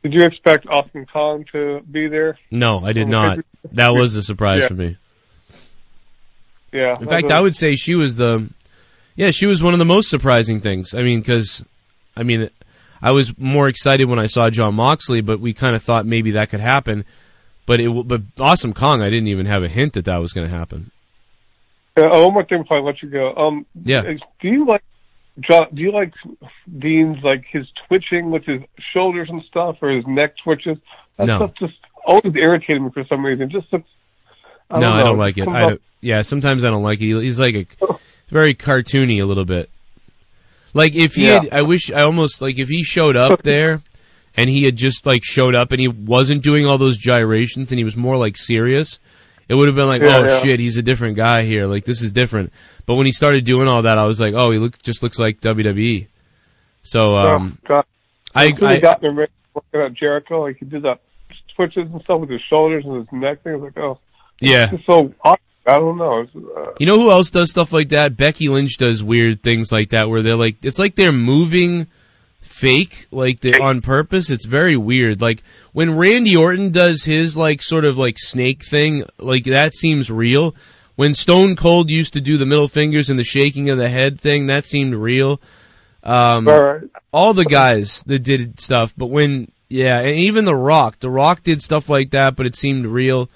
Did 0.02 0.14
you 0.14 0.24
expect 0.24 0.66
Awesome 0.66 1.04
Kong 1.04 1.44
to 1.52 1.80
be 1.90 2.08
there? 2.08 2.38
No, 2.50 2.80
I 2.84 2.92
did 2.92 3.08
not. 3.08 3.40
That 3.72 3.90
was 3.90 4.16
a 4.16 4.22
surprise 4.22 4.62
Yeah. 4.62 4.68
for 4.68 4.74
me. 4.74 4.96
Yeah. 6.72 6.96
In 6.98 7.08
fact, 7.08 7.30
I 7.30 7.40
would 7.40 7.54
say 7.54 7.76
she 7.76 7.94
was 7.94 8.16
the, 8.16 8.48
yeah, 9.16 9.30
she 9.30 9.46
was 9.46 9.62
one 9.62 9.74
of 9.74 9.78
the 9.78 9.84
most 9.84 10.08
surprising 10.08 10.60
things. 10.60 10.94
I 10.94 11.02
mean, 11.02 11.20
because, 11.20 11.62
I 12.16 12.22
mean, 12.22 12.48
I 13.02 13.10
was 13.12 13.36
more 13.36 13.68
excited 13.68 14.08
when 14.08 14.18
I 14.18 14.26
saw 14.26 14.48
John 14.50 14.74
Moxley, 14.74 15.20
but 15.20 15.40
we 15.40 15.52
kind 15.52 15.76
of 15.76 15.82
thought 15.82 16.06
maybe 16.06 16.32
that 16.32 16.48
could 16.48 16.60
happen. 16.60 17.04
But 17.66 17.80
it, 17.80 17.90
but 18.08 18.22
Awesome 18.38 18.72
Kong, 18.72 19.02
I 19.02 19.10
didn't 19.10 19.28
even 19.28 19.46
have 19.46 19.62
a 19.62 19.68
hint 19.68 19.94
that 19.94 20.06
that 20.06 20.18
was 20.18 20.32
going 20.32 20.48
to 20.48 20.54
happen. 20.56 20.90
Uh, 21.96 22.02
oh, 22.10 22.24
one 22.26 22.34
more 22.34 22.44
thing 22.44 22.62
before 22.62 22.78
I 22.78 22.80
let 22.80 23.02
you 23.02 23.10
go. 23.10 23.34
Um, 23.34 23.66
Yeah. 23.84 24.02
Do 24.02 24.48
you 24.48 24.66
like 24.66 24.82
John? 25.40 25.66
Do 25.74 25.82
you 25.82 25.92
like 25.92 26.12
Dean's 26.78 27.18
like 27.22 27.44
his 27.50 27.66
twitching 27.88 28.30
with 28.30 28.44
his 28.44 28.62
shoulders 28.92 29.28
and 29.30 29.42
stuff, 29.48 29.76
or 29.82 29.90
his 29.90 30.06
neck 30.06 30.34
twitches? 30.42 30.78
That 31.16 31.26
No. 31.26 31.36
stuff 31.38 31.52
just 31.58 31.74
always 32.04 32.34
irritated 32.36 32.82
me 32.82 32.90
for 32.92 33.04
some 33.08 33.24
reason. 33.24 33.50
It 33.50 33.52
just 33.60 33.72
looks. 33.72 33.88
I 34.70 34.76
no, 34.78 34.90
don't 34.90 34.98
I 35.00 35.02
don't 35.02 35.18
like 35.18 35.38
it. 35.38 35.48
I 35.48 35.60
don't, 35.60 35.82
yeah, 36.00 36.22
sometimes 36.22 36.64
I 36.64 36.70
don't 36.70 36.82
like 36.82 37.00
it. 37.00 37.06
He- 37.06 37.20
He's 37.22 37.40
like 37.40 37.54
a 37.54 37.66
very 38.28 38.54
cartoony 38.54 39.20
a 39.20 39.24
little 39.26 39.44
bit. 39.44 39.68
Like 40.72 40.94
if 40.94 41.14
he 41.16 41.26
Yeah. 41.26 41.40
had, 41.42 41.48
I 41.52 41.62
wish 41.62 41.90
I 41.90 42.02
almost 42.02 42.40
like 42.40 42.58
if 42.58 42.68
he 42.68 42.84
showed 42.84 43.16
up 43.16 43.42
there 43.42 43.80
and 44.36 44.48
he 44.48 44.62
had 44.64 44.76
just 44.76 45.06
like 45.06 45.22
showed 45.24 45.56
up 45.56 45.72
and 45.72 45.80
he 45.80 45.88
wasn't 45.88 46.44
doing 46.44 46.66
all 46.66 46.78
those 46.78 46.96
gyrations 46.96 47.72
and 47.72 47.78
he 47.78 47.84
was 47.84 47.96
more 47.96 48.16
like 48.16 48.36
serious, 48.36 49.00
it 49.50 49.56
would 49.56 49.66
have 49.66 49.74
been 49.74 49.88
like, 49.88 50.00
Yeah, 50.00 50.18
oh 50.20 50.26
yeah. 50.28 50.42
shit, 50.42 50.60
he's 50.60 50.76
a 50.76 50.82
different 50.82 51.16
guy 51.16 51.42
here. 51.42 51.66
Like 51.66 51.84
this 51.84 52.02
is 52.02 52.12
different. 52.12 52.52
But 52.86 52.94
when 52.94 53.06
he 53.06 53.10
started 53.10 53.44
doing 53.44 53.66
all 53.66 53.82
that, 53.82 53.98
I 53.98 54.04
was 54.06 54.20
like, 54.20 54.32
oh, 54.32 54.52
he 54.52 54.58
look 54.58 54.80
just 54.80 55.02
looks 55.02 55.18
like 55.18 55.40
WWE. 55.40 56.06
So 56.84 57.16
um, 57.16 57.58
oh, 57.64 57.68
God. 57.68 57.84
I, 58.32 58.52
I 58.62 58.74
he 58.76 58.80
got 58.80 59.02
me 59.02 59.08
working 59.08 59.28
at 59.74 59.94
Jericho, 59.94 60.42
like 60.42 60.58
he 60.58 60.66
did 60.66 60.84
that 60.84 61.00
twitches 61.56 61.88
and 61.92 62.00
stuff 62.02 62.20
with 62.20 62.30
his 62.30 62.40
shoulders 62.48 62.84
and 62.86 62.98
his 62.98 63.08
neck 63.10 63.42
thing. 63.42 63.54
I 63.54 63.56
was 63.56 63.72
like, 63.74 63.84
oh, 63.84 63.98
yeah. 64.40 64.70
so. 64.86 65.12
I 65.66 65.78
don't 65.78 65.98
know. 65.98 66.26
Uh, 66.34 66.72
You 66.80 66.86
know 66.86 66.98
who 66.98 67.12
else 67.12 67.30
does 67.30 67.50
stuff 67.50 67.72
like 67.72 67.90
that? 67.90 68.16
Becky 68.16 68.48
Lynch 68.48 68.78
does 68.78 69.04
weird 69.04 69.42
things 69.42 69.70
like 69.70 69.90
that 69.90 70.08
where 70.08 70.22
they're 70.22 70.34
like 70.34 70.64
it's 70.64 70.78
like 70.78 70.94
they're 70.94 71.12
moving 71.12 71.86
fake 72.40 73.06
like 73.10 73.40
they're 73.40 73.62
on 73.62 73.80
purpose. 73.80 74.30
It's 74.30 74.44
very 74.44 74.76
weird. 74.76 75.20
Like 75.22 75.42
when 75.72 75.96
Randy 75.96 76.36
Orton 76.36 76.72
does 76.72 77.04
his 77.04 77.36
like 77.36 77.62
sort 77.62 77.84
of 77.84 77.96
like 77.96 78.18
snake 78.18 78.64
thing, 78.64 79.04
like 79.18 79.44
that 79.44 79.74
seems 79.74 80.10
real. 80.10 80.54
When 80.96 81.14
Stone 81.14 81.56
Cold 81.56 81.88
used 81.88 82.14
to 82.14 82.20
do 82.20 82.36
the 82.36 82.46
middle 82.46 82.68
fingers 82.68 83.08
and 83.08 83.18
the 83.18 83.24
shaking 83.24 83.70
of 83.70 83.78
the 83.78 83.88
head 83.88 84.20
thing, 84.20 84.46
that 84.46 84.64
seemed 84.64 84.94
real. 84.94 85.40
Um 86.02 86.48
all 86.48 86.62
right. 86.62 86.82
all 87.12 87.34
the 87.34 87.44
guys 87.44 88.02
that 88.04 88.20
did 88.20 88.58
stuff, 88.60 88.92
but 88.96 89.06
when 89.06 89.50
yeah, 89.70 90.00
and 90.00 90.16
even 90.16 90.44
The 90.44 90.56
Rock, 90.56 90.98
The 90.98 91.08
Rock 91.08 91.42
did 91.42 91.62
stuff 91.62 91.88
like 91.88 92.10
that, 92.10 92.34
but 92.36 92.46
it 92.46 92.56
seemed 92.56 92.86
real. 92.86 93.30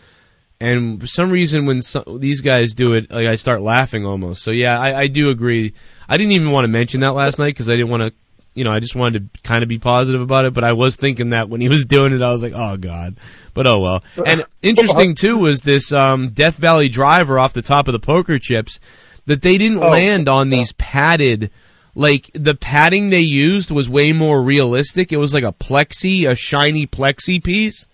And 0.60 1.00
for 1.00 1.06
some 1.06 1.30
reason, 1.30 1.66
when 1.66 1.80
some, 1.80 2.20
these 2.20 2.40
guys 2.40 2.74
do 2.74 2.94
it, 2.94 3.10
like 3.10 3.26
I 3.26 3.36
start 3.36 3.60
laughing 3.60 4.04
almost. 4.04 4.42
So 4.42 4.50
yeah, 4.50 4.78
I, 4.78 5.02
I 5.02 5.06
do 5.06 5.30
agree. 5.30 5.74
I 6.08 6.16
didn't 6.16 6.32
even 6.32 6.50
want 6.50 6.64
to 6.64 6.68
mention 6.68 7.00
that 7.00 7.14
last 7.14 7.38
night 7.38 7.54
because 7.54 7.68
I 7.68 7.76
didn't 7.76 7.90
want 7.90 8.02
to, 8.02 8.12
you 8.54 8.64
know, 8.64 8.70
I 8.72 8.80
just 8.80 8.94
wanted 8.94 9.32
to 9.34 9.40
kind 9.42 9.62
of 9.62 9.68
be 9.68 9.78
positive 9.78 10.20
about 10.20 10.44
it. 10.44 10.54
But 10.54 10.64
I 10.64 10.72
was 10.72 10.96
thinking 10.96 11.30
that 11.30 11.48
when 11.48 11.60
he 11.60 11.68
was 11.68 11.84
doing 11.84 12.12
it, 12.12 12.22
I 12.22 12.32
was 12.32 12.42
like, 12.42 12.54
oh 12.54 12.76
god. 12.76 13.16
But 13.52 13.66
oh 13.66 13.80
well. 13.80 14.04
And 14.24 14.44
interesting 14.62 15.14
too 15.14 15.36
was 15.36 15.60
this 15.60 15.92
um, 15.92 16.30
Death 16.30 16.56
Valley 16.56 16.88
driver 16.88 17.38
off 17.38 17.52
the 17.52 17.62
top 17.62 17.88
of 17.88 17.92
the 17.92 18.00
poker 18.00 18.38
chips 18.38 18.80
that 19.26 19.42
they 19.42 19.58
didn't 19.58 19.82
Oh, 19.82 19.88
land 19.88 20.28
on 20.28 20.50
yeah. 20.50 20.58
these 20.58 20.72
padded 20.72 21.50
like 21.94 22.30
the 22.34 22.54
padding 22.54 23.10
they 23.10 23.20
used 23.20 23.70
was 23.70 23.88
way 23.88 24.12
more 24.12 24.42
realistic. 24.42 25.12
It 25.12 25.16
was 25.16 25.32
like 25.32 25.44
a 25.44 25.52
plexi, 25.52 26.28
a 26.28 26.34
shiny 26.34 26.86
plexi 26.86 27.42
piece. 27.42 27.86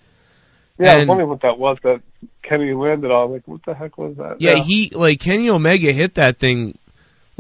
Yeah, 0.79 0.93
I 0.95 0.97
was 1.01 1.07
wondering 1.07 1.29
what 1.29 1.43
that 1.43 1.59
was 1.59 1.77
that 1.83 2.01
Kenny 2.43 2.73
landed 2.73 3.11
on. 3.11 3.33
Like, 3.33 3.47
what 3.47 3.61
the 3.67 3.75
heck 3.75 3.99
was 3.99 4.17
that? 4.17 4.41
Yeah, 4.41 4.55
he 4.55 4.91
like 4.91 5.21
Kenny 5.21 5.51
Omega 5.51 5.93
hit 5.93 6.15
that 6.15 6.39
thing 6.39 6.79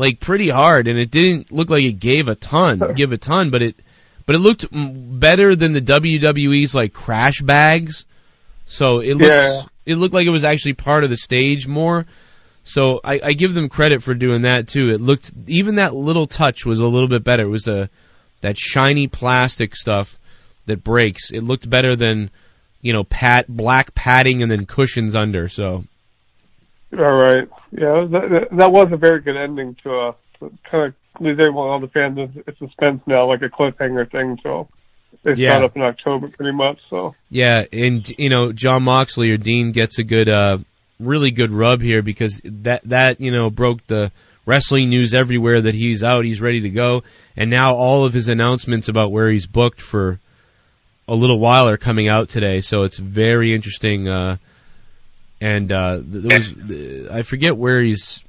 like 0.00 0.18
pretty 0.18 0.48
hard, 0.48 0.88
and 0.88 0.98
it 0.98 1.10
didn't 1.10 1.52
look 1.52 1.68
like 1.68 1.82
it 1.82 2.00
gave 2.00 2.26
a 2.28 2.34
ton, 2.34 2.94
give 2.94 3.12
a 3.12 3.18
ton, 3.18 3.50
but 3.50 3.60
it 3.60 3.76
but 4.24 4.34
it 4.34 4.38
looked 4.38 4.66
better 4.72 5.54
than 5.54 5.72
the 5.74 5.80
WWE's 5.82 6.74
like 6.74 6.92
crash 6.94 7.40
bags. 7.42 8.06
So 8.66 9.00
it 9.00 9.14
looks 9.14 9.28
Yeah. 9.28 9.62
it 9.84 9.96
looked 9.96 10.14
like 10.14 10.26
it 10.26 10.30
was 10.30 10.44
actually 10.44 10.72
part 10.74 11.04
of 11.04 11.10
the 11.10 11.16
stage 11.16 11.66
more. 11.66 12.06
So 12.62 13.00
I, 13.04 13.20
I 13.22 13.32
give 13.34 13.52
them 13.54 13.68
credit 13.68 14.02
for 14.02 14.14
doing 14.14 14.42
that 14.42 14.68
too. 14.68 14.90
It 14.90 15.00
looked 15.00 15.32
even 15.46 15.74
that 15.76 15.94
little 15.94 16.26
touch 16.26 16.64
was 16.64 16.78
a 16.78 16.86
little 16.86 17.08
bit 17.08 17.22
better. 17.24 17.44
It 17.44 17.48
was 17.50 17.68
a 17.68 17.90
that 18.40 18.56
shiny 18.56 19.06
plastic 19.06 19.76
stuff 19.76 20.18
that 20.64 20.82
breaks. 20.82 21.30
It 21.30 21.42
looked 21.42 21.68
better 21.68 21.94
than 21.94 22.30
you 22.80 22.94
know 22.94 23.04
pat 23.04 23.48
black 23.48 23.94
padding 23.94 24.40
and 24.42 24.50
then 24.50 24.64
cushions 24.64 25.14
under. 25.14 25.48
So 25.48 25.84
All 26.98 27.12
right. 27.12 27.48
Yeah, 27.72 28.06
that, 28.10 28.48
that- 28.52 28.72
was 28.72 28.88
a 28.92 28.96
very 28.96 29.20
good 29.20 29.36
ending 29.36 29.76
to 29.84 29.90
a 29.90 30.08
it 30.42 30.52
kind 30.70 30.86
of 30.86 30.94
leaves 31.22 31.38
everyone, 31.38 31.68
all 31.68 31.80
the 31.80 31.88
fans, 31.88 32.16
in 32.18 32.42
in 32.46 32.56
suspense 32.56 33.02
now, 33.06 33.28
like 33.28 33.42
a 33.42 33.50
cliffhanger 33.50 34.10
thing. 34.10 34.38
So 34.42 34.68
they 35.22 35.34
Yeah. 35.34 35.50
start 35.50 35.64
up 35.64 35.76
in 35.76 35.82
October 35.82 36.28
pretty 36.28 36.56
much. 36.56 36.78
So 36.88 37.14
Yeah, 37.28 37.64
and 37.72 38.08
you 38.18 38.30
know, 38.30 38.50
John 38.52 38.82
Moxley 38.84 39.30
or 39.30 39.36
Dean 39.36 39.72
gets 39.72 39.98
a 39.98 40.02
good, 40.04 40.28
uh, 40.30 40.58
really 40.98 41.30
good 41.30 41.50
rub 41.52 41.82
here 41.82 42.02
because 42.02 42.40
that 42.44 42.82
that 42.88 43.20
you 43.20 43.30
know 43.32 43.50
broke 43.50 43.86
the 43.86 44.10
wrestling 44.46 44.88
news 44.88 45.14
everywhere 45.14 45.60
that 45.60 45.74
he's 45.74 46.02
out, 46.02 46.24
he's 46.24 46.40
ready 46.40 46.62
to 46.62 46.70
go, 46.70 47.02
and 47.36 47.50
now 47.50 47.74
all 47.74 48.04
of 48.04 48.14
his 48.14 48.28
announcements 48.28 48.88
about 48.88 49.12
where 49.12 49.28
he's 49.30 49.46
booked 49.46 49.80
for 49.82 50.18
a 51.06 51.14
little 51.14 51.38
while 51.38 51.68
are 51.68 51.76
coming 51.76 52.08
out 52.08 52.28
today. 52.30 52.60
So 52.62 52.82
it's 52.82 52.98
very 52.98 53.52
interesting. 53.54 54.08
Uh, 54.08 54.36
and 55.40 55.72
uh, 55.72 56.00
there 56.02 56.38
was, 56.38 57.10
I 57.10 57.22
forget 57.22 57.56
where 57.56 57.80
he's. 57.82 58.22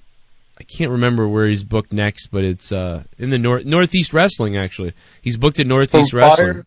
I 0.60 0.64
can't 0.64 0.92
remember 0.92 1.28
where 1.28 1.48
he's 1.48 1.64
booked 1.64 1.92
next, 1.92 2.28
but 2.28 2.44
it's 2.44 2.72
uh, 2.72 3.04
in 3.18 3.32
the 3.32 3.40
north 3.40 3.66
Northeast 3.66 4.14
Wrestling. 4.14 4.58
Actually, 4.58 4.94
he's 5.22 5.38
booked 5.38 5.60
at 5.60 5.66
Northeast 5.66 6.12
From 6.12 6.20
Wrestling. 6.20 6.54
Fire? 6.54 6.66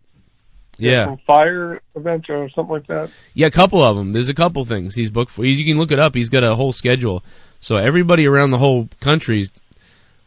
Yeah, 0.76 1.04
From 1.06 1.18
Fire 1.18 1.80
event 1.94 2.28
or 2.28 2.48
something 2.50 2.72
like 2.74 2.86
that. 2.88 3.10
yeah, 3.34 3.46
a 3.46 3.50
couple 3.52 3.84
of 3.84 3.96
them. 3.96 4.12
There's 4.12 4.28
a 4.28 4.34
couple 4.34 4.64
things 4.64 4.96
he's 4.96 5.10
booked 5.10 5.30
for. 5.30 5.44
You 5.44 5.64
can 5.64 5.78
look 5.78 5.92
it 5.92 6.00
up. 6.00 6.14
He's 6.14 6.28
got 6.28 6.42
a 6.42 6.56
whole 6.56 6.72
schedule. 6.72 7.22
So 7.60 7.76
everybody 7.76 8.26
around 8.26 8.50
the 8.50 8.58
whole 8.58 8.88
country. 9.00 9.48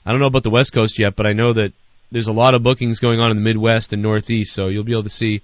I 0.05 0.11
don't 0.11 0.21
know 0.21 0.27
about 0.27 0.43
the 0.43 0.49
West 0.49 0.71
Coast 0.71 0.97
yet, 0.97 1.17
but 1.17 1.27
I 1.27 1.33
know 1.33 1.51
that 1.51 1.73
there's 2.11 2.29
a 2.29 2.33
lot 2.33 2.53
of 2.53 2.63
bookings 2.63 2.99
going 2.99 3.19
on 3.19 3.31
in 3.31 3.35
the 3.35 3.43
Midwest 3.43 3.91
and 3.91 4.01
Northeast. 4.01 4.53
So 4.53 4.67
you'll 4.69 4.85
be 4.85 4.93
able 4.93 5.03
to 5.03 5.09
see 5.09 5.41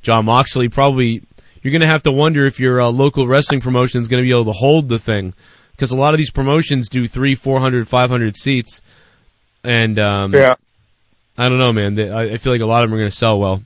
John 0.00 0.24
Moxley. 0.24 0.70
Probably 0.70 1.22
you're 1.66 1.72
going 1.72 1.80
to 1.82 1.88
have 1.88 2.04
to 2.04 2.12
wonder 2.12 2.46
if 2.46 2.60
your 2.60 2.80
uh, 2.80 2.88
local 2.90 3.26
wrestling 3.26 3.60
promotion 3.60 4.00
is 4.00 4.06
going 4.06 4.22
to 4.22 4.24
be 4.24 4.30
able 4.30 4.44
to 4.44 4.56
hold 4.56 4.88
the 4.88 5.00
thing 5.00 5.34
because 5.72 5.90
a 5.90 5.96
lot 5.96 6.14
of 6.14 6.18
these 6.18 6.30
promotions 6.30 6.88
do 6.88 7.08
three, 7.08 7.34
four 7.34 7.58
hundred, 7.58 7.88
five 7.88 8.08
hundred 8.08 8.36
seats, 8.36 8.82
and 9.64 9.98
um, 9.98 10.32
Yeah, 10.32 10.54
I 11.36 11.48
don't 11.48 11.58
know, 11.58 11.72
man. 11.72 11.94
They, 11.94 12.08
I, 12.08 12.22
I 12.34 12.36
feel 12.36 12.52
like 12.52 12.62
a 12.62 12.66
lot 12.66 12.84
of 12.84 12.88
them 12.88 12.94
are 12.96 13.00
going 13.00 13.10
to 13.10 13.16
sell 13.16 13.40
well. 13.40 13.64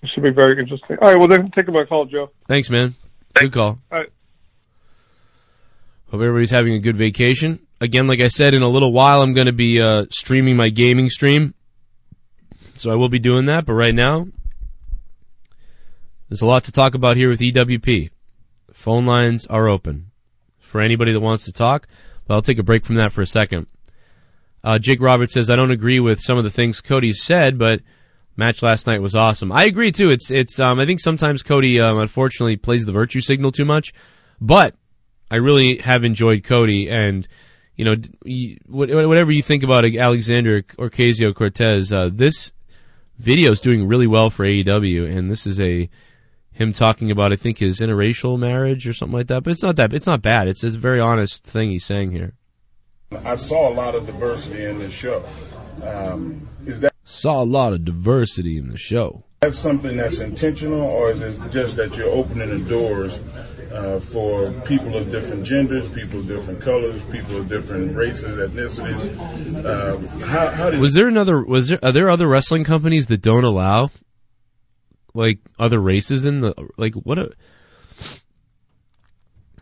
it 0.00 0.10
should 0.14 0.22
be 0.22 0.30
very 0.30 0.60
interesting. 0.62 0.96
All 1.02 1.08
right, 1.08 1.18
well, 1.18 1.26
then 1.26 1.50
take 1.50 1.66
my 1.66 1.84
call, 1.84 2.04
Joe. 2.06 2.30
Thanks, 2.46 2.70
man. 2.70 2.94
Good 3.34 3.52
call. 3.52 3.78
All 3.90 3.98
right. 3.98 4.08
Hope 6.10 6.20
everybody's 6.20 6.50
having 6.52 6.74
a 6.74 6.78
good 6.78 6.96
vacation. 6.96 7.58
Again, 7.80 8.06
like 8.06 8.22
I 8.22 8.28
said, 8.28 8.54
in 8.54 8.62
a 8.62 8.68
little 8.68 8.92
while 8.92 9.22
I'm 9.22 9.32
going 9.32 9.46
to 9.46 9.52
be 9.52 9.80
uh, 9.80 10.06
streaming 10.10 10.56
my 10.56 10.68
gaming 10.68 11.08
stream. 11.08 11.54
So 12.76 12.90
I 12.90 12.94
will 12.94 13.08
be 13.08 13.18
doing 13.18 13.46
that, 13.46 13.66
but 13.66 13.74
right 13.74 13.94
now, 13.94 14.26
there's 16.30 16.42
a 16.42 16.46
lot 16.46 16.64
to 16.64 16.72
talk 16.72 16.94
about 16.94 17.16
here 17.16 17.28
with 17.28 17.40
EWP. 17.40 18.10
Phone 18.72 19.04
lines 19.04 19.46
are 19.46 19.68
open 19.68 20.12
for 20.60 20.80
anybody 20.80 21.12
that 21.12 21.20
wants 21.20 21.46
to 21.46 21.52
talk, 21.52 21.88
but 22.26 22.34
I'll 22.34 22.42
take 22.42 22.60
a 22.60 22.62
break 22.62 22.86
from 22.86 22.96
that 22.96 23.12
for 23.12 23.20
a 23.20 23.26
second. 23.26 23.66
Uh, 24.62 24.78
Jake 24.78 25.02
Roberts 25.02 25.34
says, 25.34 25.50
I 25.50 25.56
don't 25.56 25.72
agree 25.72 25.98
with 25.98 26.20
some 26.20 26.38
of 26.38 26.44
the 26.44 26.50
things 26.50 26.82
Cody 26.82 27.12
said, 27.12 27.58
but 27.58 27.80
match 28.36 28.62
last 28.62 28.86
night 28.86 29.02
was 29.02 29.16
awesome. 29.16 29.50
I 29.50 29.64
agree 29.64 29.90
too. 29.90 30.10
It's, 30.10 30.30
it's, 30.30 30.60
um, 30.60 30.78
I 30.78 30.86
think 30.86 31.00
sometimes 31.00 31.42
Cody, 31.42 31.80
um, 31.80 31.98
unfortunately 31.98 32.56
plays 32.56 32.86
the 32.86 32.92
virtue 32.92 33.20
signal 33.20 33.50
too 33.50 33.64
much, 33.64 33.92
but 34.40 34.76
I 35.32 35.36
really 35.36 35.78
have 35.78 36.04
enjoyed 36.04 36.44
Cody, 36.44 36.90
and 36.90 37.26
you 37.74 37.84
know, 37.84 37.96
whatever 38.68 39.32
you 39.32 39.42
think 39.42 39.64
about 39.64 39.84
Alexander 39.84 40.62
Ocasio 40.62 41.34
Cortez, 41.34 41.92
uh, 41.92 42.10
this 42.12 42.52
video 43.18 43.50
is 43.50 43.60
doing 43.60 43.88
really 43.88 44.06
well 44.06 44.30
for 44.30 44.44
AEW, 44.44 45.10
and 45.10 45.30
this 45.30 45.46
is 45.46 45.58
a 45.58 45.88
him 46.52 46.72
talking 46.72 47.10
about 47.10 47.32
I 47.32 47.36
think 47.36 47.58
his 47.58 47.80
interracial 47.80 48.38
marriage 48.38 48.86
or 48.88 48.92
something 48.92 49.16
like 49.16 49.28
that. 49.28 49.42
But 49.44 49.52
it's 49.52 49.62
not 49.62 49.76
that 49.76 49.92
it's 49.92 50.06
not 50.06 50.22
bad. 50.22 50.48
It's, 50.48 50.64
it's 50.64 50.76
a 50.76 50.78
very 50.80 51.00
honest 51.00 51.44
thing 51.44 51.70
he's 51.70 51.84
saying 51.84 52.10
here. 52.12 52.34
I 53.24 53.34
saw 53.34 53.68
a 53.68 53.74
lot 53.74 53.94
of 53.94 54.06
diversity 54.06 54.64
in 54.64 54.78
this 54.78 54.92
show. 54.92 55.24
Um, 55.82 56.48
is 56.66 56.80
that 56.80 56.92
Saw 57.04 57.42
a 57.42 57.44
lot 57.44 57.72
of 57.72 57.84
diversity 57.84 58.56
in 58.56 58.68
the 58.68 58.76
show. 58.78 59.24
that's 59.40 59.58
something 59.58 59.96
that's 59.96 60.20
intentional, 60.20 60.82
or 60.82 61.10
is 61.10 61.20
it 61.22 61.50
just 61.50 61.76
that 61.78 61.96
you're 61.96 62.10
opening 62.10 62.50
the 62.50 62.68
doors 62.68 63.24
uh, 63.72 63.98
for 63.98 64.52
people 64.66 64.96
of 64.96 65.10
different 65.10 65.44
genders, 65.44 65.88
people 65.88 66.20
of 66.20 66.28
different 66.28 66.60
colors, 66.60 67.02
people 67.06 67.36
of 67.38 67.48
different 67.48 67.96
races, 67.96 68.36
ethnicities? 68.36 69.64
Uh, 69.64 69.98
how, 70.24 70.48
how 70.50 70.70
did 70.70 70.78
Was 70.78 70.94
there 70.94 71.08
another? 71.08 71.42
Was 71.42 71.68
there? 71.68 71.80
Are 71.82 71.90
there 71.90 72.10
other 72.10 72.28
wrestling 72.28 72.62
companies 72.64 73.06
that 73.08 73.22
don't 73.22 73.44
allow 73.44 73.90
like 75.14 75.38
other 75.58 75.78
races 75.78 76.24
in 76.24 76.40
the 76.40 76.54
like 76.76 76.94
what? 76.94 77.18
A, 77.18 77.30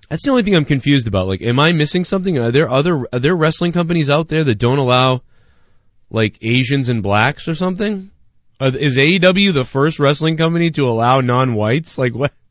that's 0.09 0.25
the 0.25 0.31
only 0.31 0.43
thing 0.43 0.57
I'm 0.57 0.65
confused 0.65 1.07
about. 1.07 1.27
Like, 1.27 1.43
am 1.43 1.61
I 1.61 1.73
missing 1.73 2.05
something? 2.05 2.39
Are 2.39 2.51
there 2.51 2.71
other? 2.71 3.07
Are 3.13 3.19
there 3.19 3.37
wrestling 3.37 3.73
companies 3.73 4.11
out 4.11 4.29
there 4.29 4.45
that 4.45 4.59
don't 4.59 4.79
allow 4.79 5.23
like 6.11 6.39
Asians 6.43 6.89
and 6.89 7.03
blacks 7.03 7.49
or 7.49 7.55
something? 7.55 8.11
Are, 8.61 8.75
is 8.75 8.97
AEW 8.97 9.53
the 9.53 9.65
first 9.65 9.99
wrestling 9.99 10.37
company 10.37 10.71
to 10.73 10.89
allow 10.89 11.21
non-whites? 11.21 11.99
Like 11.99 12.15
what? 12.15 12.33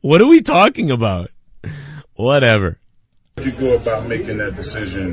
What 0.00 0.20
are 0.20 0.26
we 0.26 0.42
talking 0.42 0.90
about? 0.90 1.30
Whatever. 2.14 2.78
You 3.42 3.50
go 3.50 3.74
about 3.74 4.06
making 4.06 4.38
that 4.38 4.54
decision 4.54 5.12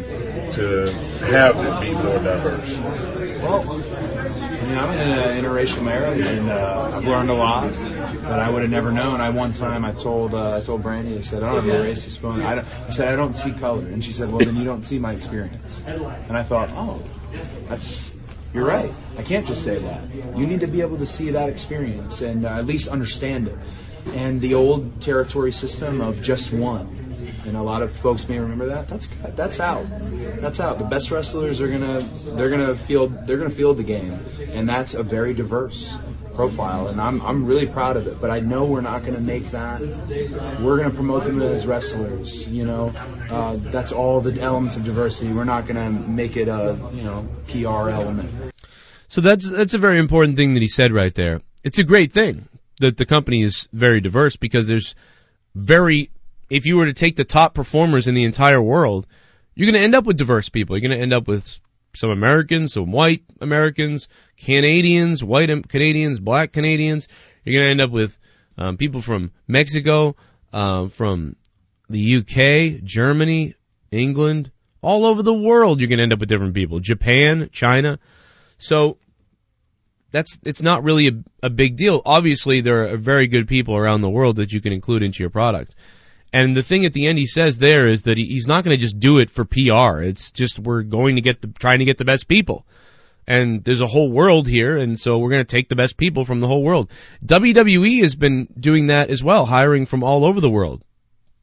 to 0.51 0.91
have 1.31 1.57
it 1.57 1.81
be 1.81 1.91
more 1.91 2.19
diverse? 2.19 2.77
Well, 2.77 3.67
I 3.67 4.61
mean, 4.61 4.77
I'm 4.77 4.93
in 4.93 5.17
an 5.17 5.43
interracial 5.43 5.83
marriage, 5.83 6.27
and 6.27 6.47
uh, 6.47 6.91
I've 6.93 7.03
learned 7.03 7.31
a 7.31 7.33
lot 7.33 7.73
that 7.73 8.39
I 8.39 8.47
would 8.47 8.61
have 8.61 8.69
never 8.69 8.91
known. 8.91 9.19
I 9.19 9.31
one 9.31 9.53
time 9.53 9.83
I 9.83 9.93
told 9.93 10.35
uh, 10.35 10.57
I 10.57 10.61
told 10.61 10.83
Brandi, 10.83 11.17
I 11.17 11.21
said 11.21 11.41
I 11.41 11.51
don't 11.51 11.65
have 11.67 11.81
a 11.81 11.83
racist 11.83 12.19
phone. 12.19 12.43
I, 12.43 12.59
I 12.59 12.89
said 12.91 13.07
I 13.07 13.15
don't 13.15 13.33
see 13.33 13.53
color, 13.53 13.87
and 13.87 14.05
she 14.05 14.13
said, 14.13 14.29
well 14.29 14.37
then 14.37 14.55
you 14.55 14.65
don't 14.65 14.83
see 14.83 14.99
my 14.99 15.13
experience. 15.13 15.81
And 15.87 16.37
I 16.37 16.43
thought, 16.43 16.69
oh, 16.73 17.01
that's 17.69 18.11
you're 18.53 18.65
right. 18.65 18.93
I 19.17 19.23
can't 19.23 19.47
just 19.47 19.63
say 19.63 19.79
that. 19.79 20.13
You 20.37 20.45
need 20.45 20.59
to 20.59 20.67
be 20.67 20.81
able 20.81 20.99
to 20.99 21.07
see 21.07 21.31
that 21.31 21.49
experience 21.49 22.21
and 22.21 22.45
uh, 22.45 22.49
at 22.49 22.67
least 22.67 22.87
understand 22.87 23.47
it. 23.47 23.57
And 24.13 24.41
the 24.41 24.53
old 24.53 25.01
territory 25.01 25.53
system 25.53 26.01
of 26.01 26.21
just 26.21 26.53
one. 26.53 27.10
And 27.45 27.55
a 27.55 27.61
lot 27.61 27.81
of 27.81 27.91
folks 27.91 28.27
may 28.27 28.39
remember 28.39 28.67
that. 28.67 28.87
That's 28.87 29.07
that's 29.07 29.59
out. 29.59 29.85
That's 30.41 30.59
out. 30.59 30.77
The 30.77 30.85
best 30.85 31.11
wrestlers 31.11 31.61
are 31.61 31.67
gonna 31.67 32.01
they're 32.01 32.49
gonna 32.49 32.75
field 32.75 33.27
they're 33.27 33.37
gonna 33.37 33.49
field 33.49 33.77
the 33.77 33.83
game, 33.83 34.17
and 34.49 34.67
that's 34.67 34.93
a 34.93 35.03
very 35.03 35.33
diverse 35.33 35.97
profile. 36.35 36.87
And 36.87 36.99
I'm 36.99 37.21
I'm 37.21 37.45
really 37.45 37.67
proud 37.67 37.97
of 37.97 38.07
it. 38.07 38.19
But 38.19 38.29
I 38.31 38.39
know 38.39 38.65
we're 38.65 38.81
not 38.81 39.03
gonna 39.03 39.19
make 39.19 39.45
that. 39.51 39.81
We're 40.61 40.77
gonna 40.77 40.91
promote 40.91 41.23
them 41.23 41.41
as 41.41 41.65
wrestlers. 41.65 42.47
You 42.47 42.65
know, 42.65 42.93
uh, 43.29 43.55
that's 43.57 43.91
all 43.91 44.21
the 44.21 44.39
elements 44.41 44.77
of 44.77 44.83
diversity. 44.83 45.31
We're 45.31 45.43
not 45.43 45.67
gonna 45.67 45.89
make 45.89 46.37
it 46.37 46.47
a 46.47 46.77
you 46.93 47.03
know 47.03 47.27
PR 47.47 47.89
element. 47.89 48.53
So 49.07 49.21
that's 49.21 49.49
that's 49.49 49.73
a 49.73 49.79
very 49.79 49.99
important 49.99 50.37
thing 50.37 50.53
that 50.53 50.61
he 50.61 50.69
said 50.69 50.93
right 50.93 51.13
there. 51.13 51.41
It's 51.63 51.77
a 51.77 51.83
great 51.83 52.13
thing 52.13 52.47
that 52.79 52.97
the 52.97 53.05
company 53.05 53.43
is 53.43 53.67
very 53.71 54.01
diverse 54.01 54.35
because 54.35 54.67
there's 54.67 54.95
very 55.55 56.09
if 56.51 56.65
you 56.65 56.75
were 56.75 56.85
to 56.85 56.93
take 56.93 57.15
the 57.15 57.23
top 57.23 57.53
performers 57.53 58.09
in 58.09 58.13
the 58.13 58.25
entire 58.25 58.61
world, 58.61 59.07
you're 59.55 59.71
going 59.71 59.79
to 59.79 59.83
end 59.83 59.95
up 59.95 60.03
with 60.03 60.17
diverse 60.17 60.49
people. 60.49 60.75
You're 60.75 60.87
going 60.87 60.97
to 60.97 61.01
end 61.01 61.13
up 61.13 61.25
with 61.25 61.59
some 61.95 62.09
Americans, 62.09 62.73
some 62.73 62.91
white 62.91 63.23
Americans, 63.39 64.09
Canadians, 64.35 65.23
white 65.23 65.49
Canadians, 65.69 66.19
black 66.19 66.51
Canadians. 66.51 67.07
You're 67.45 67.53
going 67.53 67.67
to 67.67 67.71
end 67.71 67.81
up 67.81 67.91
with 67.91 68.19
um, 68.57 68.75
people 68.75 69.01
from 69.01 69.31
Mexico, 69.47 70.17
um, 70.51 70.89
from 70.89 71.37
the 71.89 72.17
UK, 72.17 72.83
Germany, 72.83 73.55
England, 73.89 74.51
all 74.81 75.05
over 75.05 75.23
the 75.23 75.33
world. 75.33 75.79
You're 75.79 75.87
going 75.87 75.99
to 75.99 76.03
end 76.03 76.13
up 76.13 76.19
with 76.19 76.27
different 76.27 76.53
people. 76.53 76.81
Japan, 76.81 77.49
China. 77.53 77.97
So 78.57 78.97
that's 80.11 80.37
it's 80.43 80.61
not 80.61 80.83
really 80.83 81.07
a, 81.07 81.23
a 81.43 81.49
big 81.49 81.77
deal. 81.77 82.01
Obviously, 82.05 82.59
there 82.59 82.89
are 82.89 82.97
very 82.97 83.27
good 83.27 83.47
people 83.47 83.77
around 83.77 84.01
the 84.01 84.09
world 84.09 84.35
that 84.35 84.51
you 84.51 84.59
can 84.59 84.73
include 84.73 85.01
into 85.01 85.23
your 85.23 85.29
product. 85.29 85.75
And 86.33 86.55
the 86.55 86.63
thing 86.63 86.85
at 86.85 86.93
the 86.93 87.07
end 87.07 87.17
he 87.17 87.27
says 87.27 87.57
there 87.57 87.87
is 87.87 88.03
that 88.03 88.17
he, 88.17 88.25
he's 88.25 88.47
not 88.47 88.63
going 88.63 88.75
to 88.75 88.81
just 88.81 88.99
do 88.99 89.19
it 89.19 89.29
for 89.29 89.43
PR. 89.43 90.01
It's 90.01 90.31
just 90.31 90.59
we're 90.59 90.83
going 90.83 91.15
to 91.15 91.21
get 91.21 91.41
the 91.41 91.47
trying 91.47 91.79
to 91.79 91.85
get 91.85 91.97
the 91.97 92.05
best 92.05 92.27
people. 92.27 92.65
And 93.27 93.63
there's 93.63 93.81
a 93.81 93.87
whole 93.87 94.11
world 94.11 94.47
here, 94.47 94.77
and 94.77 94.99
so 94.99 95.19
we're 95.19 95.29
going 95.29 95.45
to 95.45 95.55
take 95.55 95.69
the 95.69 95.75
best 95.75 95.95
people 95.95 96.25
from 96.25 96.39
the 96.39 96.47
whole 96.47 96.63
world. 96.63 96.89
WWE 97.25 98.01
has 98.01 98.15
been 98.15 98.47
doing 98.59 98.87
that 98.87 99.11
as 99.11 99.23
well, 99.23 99.45
hiring 99.45 99.85
from 99.85 100.03
all 100.03 100.25
over 100.25 100.41
the 100.41 100.49
world. 100.49 100.83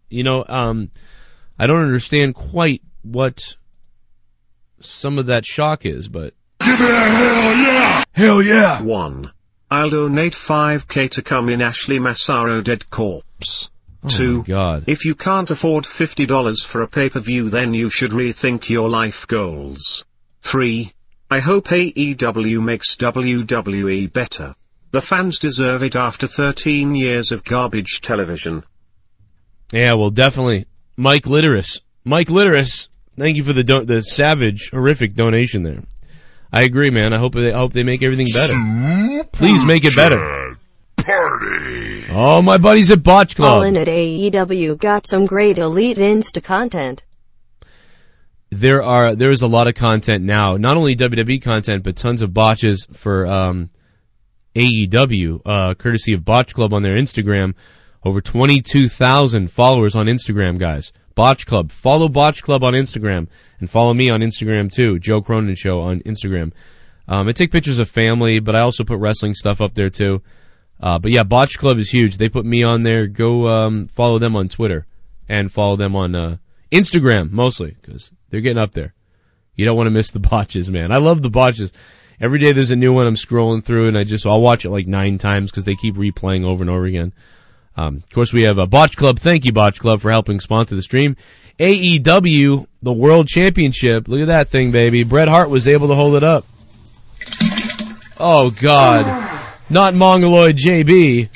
You 0.09 0.25
know, 0.25 0.45
um, 0.47 0.91
I 1.59 1.67
don't 1.67 1.85
understand 1.85 2.35
quite 2.35 2.83
what 3.03 3.57
some 4.81 5.19
of 5.19 5.27
that 5.27 5.47
shock 5.47 5.87
is, 5.87 6.09
but 6.09 6.35
Hell 8.13 8.43
yeah! 8.43 8.83
1. 8.83 9.33
I'll 9.71 9.91
donate 9.91 10.33
5k 10.33 11.11
to 11.13 11.23
come 11.23 11.49
in 11.49 11.63
Ashley 11.63 11.99
Massaro 11.99 12.61
Dead 12.63 12.89
Corpse. 12.91 13.71
Oh 14.05 14.09
2. 14.09 14.39
my 14.39 14.45
god. 14.45 14.85
If 14.87 15.05
you 15.05 15.15
can't 15.15 15.51
afford 15.51 15.85
$50 15.85 16.65
for 16.65 16.83
a 16.83 16.89
pay-per-view 16.89 17.51
then 17.51 17.75
you 17.75 17.91
should 17.91 18.13
rethink 18.13 18.69
your 18.69 18.89
life 18.89 19.27
goals. 19.27 20.05
3. 20.43 20.93
I 21.31 21.41
hope 21.41 21.69
AEW 21.69 22.63
makes 22.63 22.97
WWE 22.97 24.13
better. 24.13 24.55
The 24.91 25.03
fans 25.03 25.39
deserve 25.39 25.83
it 25.83 25.97
after 25.97 26.27
13 26.27 26.95
years 26.95 27.33
of 27.33 27.45
garbage 27.45 28.01
television. 28.01 28.65
Yeah, 29.73 29.95
well, 29.95 30.11
definitely. 30.11 30.67
Mike 30.97 31.25
Litteris. 31.25 31.81
Mike 32.05 32.29
Litteris 32.29 32.89
Thank 33.19 33.37
you 33.37 33.43
for 33.43 33.53
the 33.53 33.65
do- 33.65 33.85
the 33.85 34.01
savage, 34.01 34.71
horrific 34.71 35.15
donation 35.15 35.63
there. 35.63 35.83
I 36.53 36.63
agree, 36.63 36.91
man. 36.91 37.13
I 37.13 37.19
hope 37.19 37.35
they 37.35 37.53
I 37.53 37.59
hope 37.59 37.73
they 37.73 37.83
make 37.83 38.03
everything 38.03 38.27
better. 38.33 39.25
Please 39.33 39.65
make 39.65 39.85
it 39.85 39.97
better. 39.97 40.57
Party. 40.97 41.98
Oh, 42.11 42.41
my 42.43 42.57
buddies 42.59 42.91
at 42.91 43.03
Botch 43.03 43.37
Club. 43.37 43.51
All 43.51 43.63
in 43.63 43.77
at 43.77 43.87
AEW 43.87 44.79
got 44.79 45.09
some 45.09 45.27
great 45.27 45.59
elite 45.59 45.99
Insta 45.99 46.43
content. 46.43 47.03
there 48.51 48.83
are 48.83 49.15
there 49.15 49.29
is 49.31 49.43
a 49.43 49.47
lot 49.47 49.67
of 49.69 49.75
content 49.75 50.25
now, 50.25 50.57
not 50.57 50.77
only 50.79 50.97
WWE 50.97 51.43
content, 51.43 51.83
but 51.85 51.97
tons 51.97 52.23
of 52.23 52.33
botches 52.33 52.87
for 52.93 53.27
um, 53.27 53.69
AEW, 54.55 55.43
uh, 55.45 55.75
courtesy 55.75 56.15
of 56.15 56.25
Botch 56.25 56.55
Club 56.55 56.73
on 56.73 56.83
their 56.83 56.97
Instagram. 56.97 57.55
Over 58.05 58.21
22,000 58.21 59.51
followers 59.51 59.97
on 59.97 60.07
Instagram, 60.07 60.59
guys. 60.59 60.93
Botch 61.15 61.47
Club. 61.47 61.73
Follow 61.73 62.09
Botch 62.09 62.43
Club 62.43 62.63
on 62.63 62.73
Instagram 62.73 63.27
and 63.61 63.69
follow 63.69 63.93
me 63.93 64.09
on 64.09 64.21
Instagram 64.21 64.73
too. 64.73 64.99
Joe 64.99 65.21
Cronin 65.21 65.57
Show 65.57 65.81
on 65.81 66.01
Instagram. 66.01 66.53
Um, 67.09 67.29
I 67.29 67.33
take 67.33 67.51
pictures 67.51 67.81
of 67.81 67.89
family, 67.91 68.39
but 68.39 68.55
I 68.55 68.61
also 68.61 68.85
put 68.85 68.99
wrestling 69.01 69.35
stuff 69.35 69.61
up 69.61 69.75
there 69.75 69.91
too. 69.91 70.23
Uh, 70.81 70.99
but 70.99 71.11
yeah, 71.11 71.25
Botch 71.25 71.59
Club 71.59 71.79
is 71.79 71.91
huge. 71.91 72.17
They 72.17 72.29
put 72.29 72.45
me 72.45 72.63
on 72.63 72.83
there. 72.83 73.07
Go 73.07 73.47
um, 73.49 73.89
follow 73.89 74.19
them 74.19 74.37
on 74.37 74.49
Twitter 74.49 74.87
and 75.29 75.53
follow 75.53 75.77
them 75.77 75.97
on 75.97 76.15
uh, 76.15 76.37
Instagram 76.71 77.31
mostly 77.31 77.77
because 77.81 78.13
they're 78.31 78.41
getting 78.41 78.63
up 78.63 78.73
there. 78.73 78.95
You 79.57 79.65
don't 79.65 79.77
want 79.77 79.89
to 79.89 79.93
miss 79.93 80.13
the 80.13 80.21
botches, 80.21 80.71
man. 80.71 80.93
I 80.93 80.99
love 80.99 81.21
the 81.21 81.31
botches. 81.31 81.73
Every 82.21 82.39
day 82.39 82.53
there's 82.53 82.71
a 82.71 82.77
new 82.77 82.93
one 82.93 83.07
I'm 83.07 83.17
scrolling 83.17 83.65
through, 83.65 83.89
and 83.89 83.99
I 83.99 84.05
just 84.05 84.27
I'll 84.27 84.41
watch 84.41 84.65
it 84.65 84.71
like 84.71 84.87
nine 84.87 85.19
times 85.19 85.51
because 85.51 85.65
they 85.65 85.77
keep 85.77 85.97
replaying 85.97 86.45
over 86.45 86.63
and 86.63 86.71
over 86.71 86.85
again. 86.85 87.13
Um, 87.77 87.97
of 87.97 88.11
course, 88.11 88.33
we 88.33 88.43
have 88.43 88.59
a 88.59 88.67
Botch 88.67 88.97
Club. 88.97 89.21
Thank 89.21 89.45
you, 89.45 89.53
Botch 89.53 89.79
Club, 89.79 90.01
for 90.01 90.11
helping 90.11 90.41
sponsor 90.41 90.75
the 90.75 90.83
stream. 90.83 91.17
AEW, 91.61 92.67
the 92.83 92.93
World 92.93 93.29
Championship. 93.29 94.09
Look 94.09 94.21
at 94.21 94.27
that 94.27 94.49
thing, 94.49 94.73
baby. 94.73 95.05
Bret 95.05 95.29
Hart 95.29 95.51
was 95.51 95.69
able 95.69 95.89
to 95.89 95.95
hold 95.95 96.17
it 96.17 96.25
up. 96.25 96.45
Oh 98.21 98.51
God, 98.51 99.05
not 99.71 99.95
Mongoloid 99.95 100.57
JB. 100.57 101.29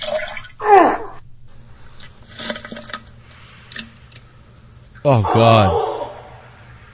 Oh 5.05 5.23
God, 5.23 6.11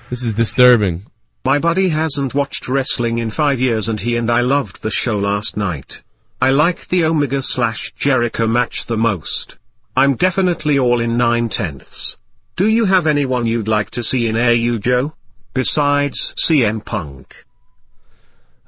this 0.08 0.22
is 0.22 0.34
disturbing. 0.34 1.04
My 1.44 1.58
buddy 1.58 1.90
hasn't 1.90 2.34
watched 2.34 2.68
wrestling 2.68 3.18
in 3.18 3.30
five 3.30 3.60
years 3.60 3.88
and 3.88 4.00
he 4.00 4.16
and 4.16 4.30
I 4.30 4.40
loved 4.40 4.82
the 4.82 4.90
show 4.90 5.18
last 5.18 5.56
night. 5.56 6.02
I 6.40 6.50
liked 6.50 6.88
the 6.88 7.04
Omega 7.04 7.42
slash 7.42 7.92
Jericho 7.96 8.46
match 8.46 8.86
the 8.86 8.96
most. 8.96 9.58
I'm 9.96 10.14
definitely 10.14 10.78
all 10.78 11.00
in 11.00 11.18
nine 11.18 11.48
tenths. 11.48 12.16
Do 12.56 12.66
you 12.68 12.84
have 12.86 13.06
anyone 13.06 13.46
you'd 13.46 13.68
like 13.68 13.90
to 13.90 14.02
see 14.02 14.28
in 14.28 14.36
AEW 14.36 14.80
Joe? 14.80 15.12
Besides 15.52 16.34
CM 16.36 16.84
Punk. 16.84 17.44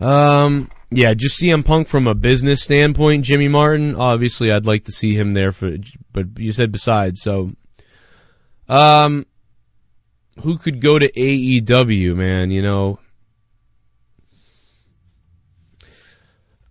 Um, 0.01 0.71
yeah, 0.91 1.15
just 1.15 1.41
CM 1.41 1.65
Punk 1.65 1.89
from 1.89 2.07
a 2.07 2.15
business 2.15 2.63
standpoint, 2.63 3.25
Jimmy 3.25 3.49
Martin. 3.49 3.95
Obviously, 3.95 4.51
I'd 4.51 4.67
like 4.67 4.85
to 4.85 4.93
see 4.93 5.15
him 5.15 5.35
there 5.35 5.53
for, 5.53 5.71
but 6.13 6.39
you 6.39 6.53
said 6.53 6.73
besides, 6.73 7.21
so. 7.23 7.51
Um, 8.69 9.27
who 10.43 10.59
could 10.59 10.81
go 10.81 10.99
to 10.99 11.11
AEW, 11.11 12.15
man? 12.17 12.51
You 12.51 12.63
know. 12.63 12.99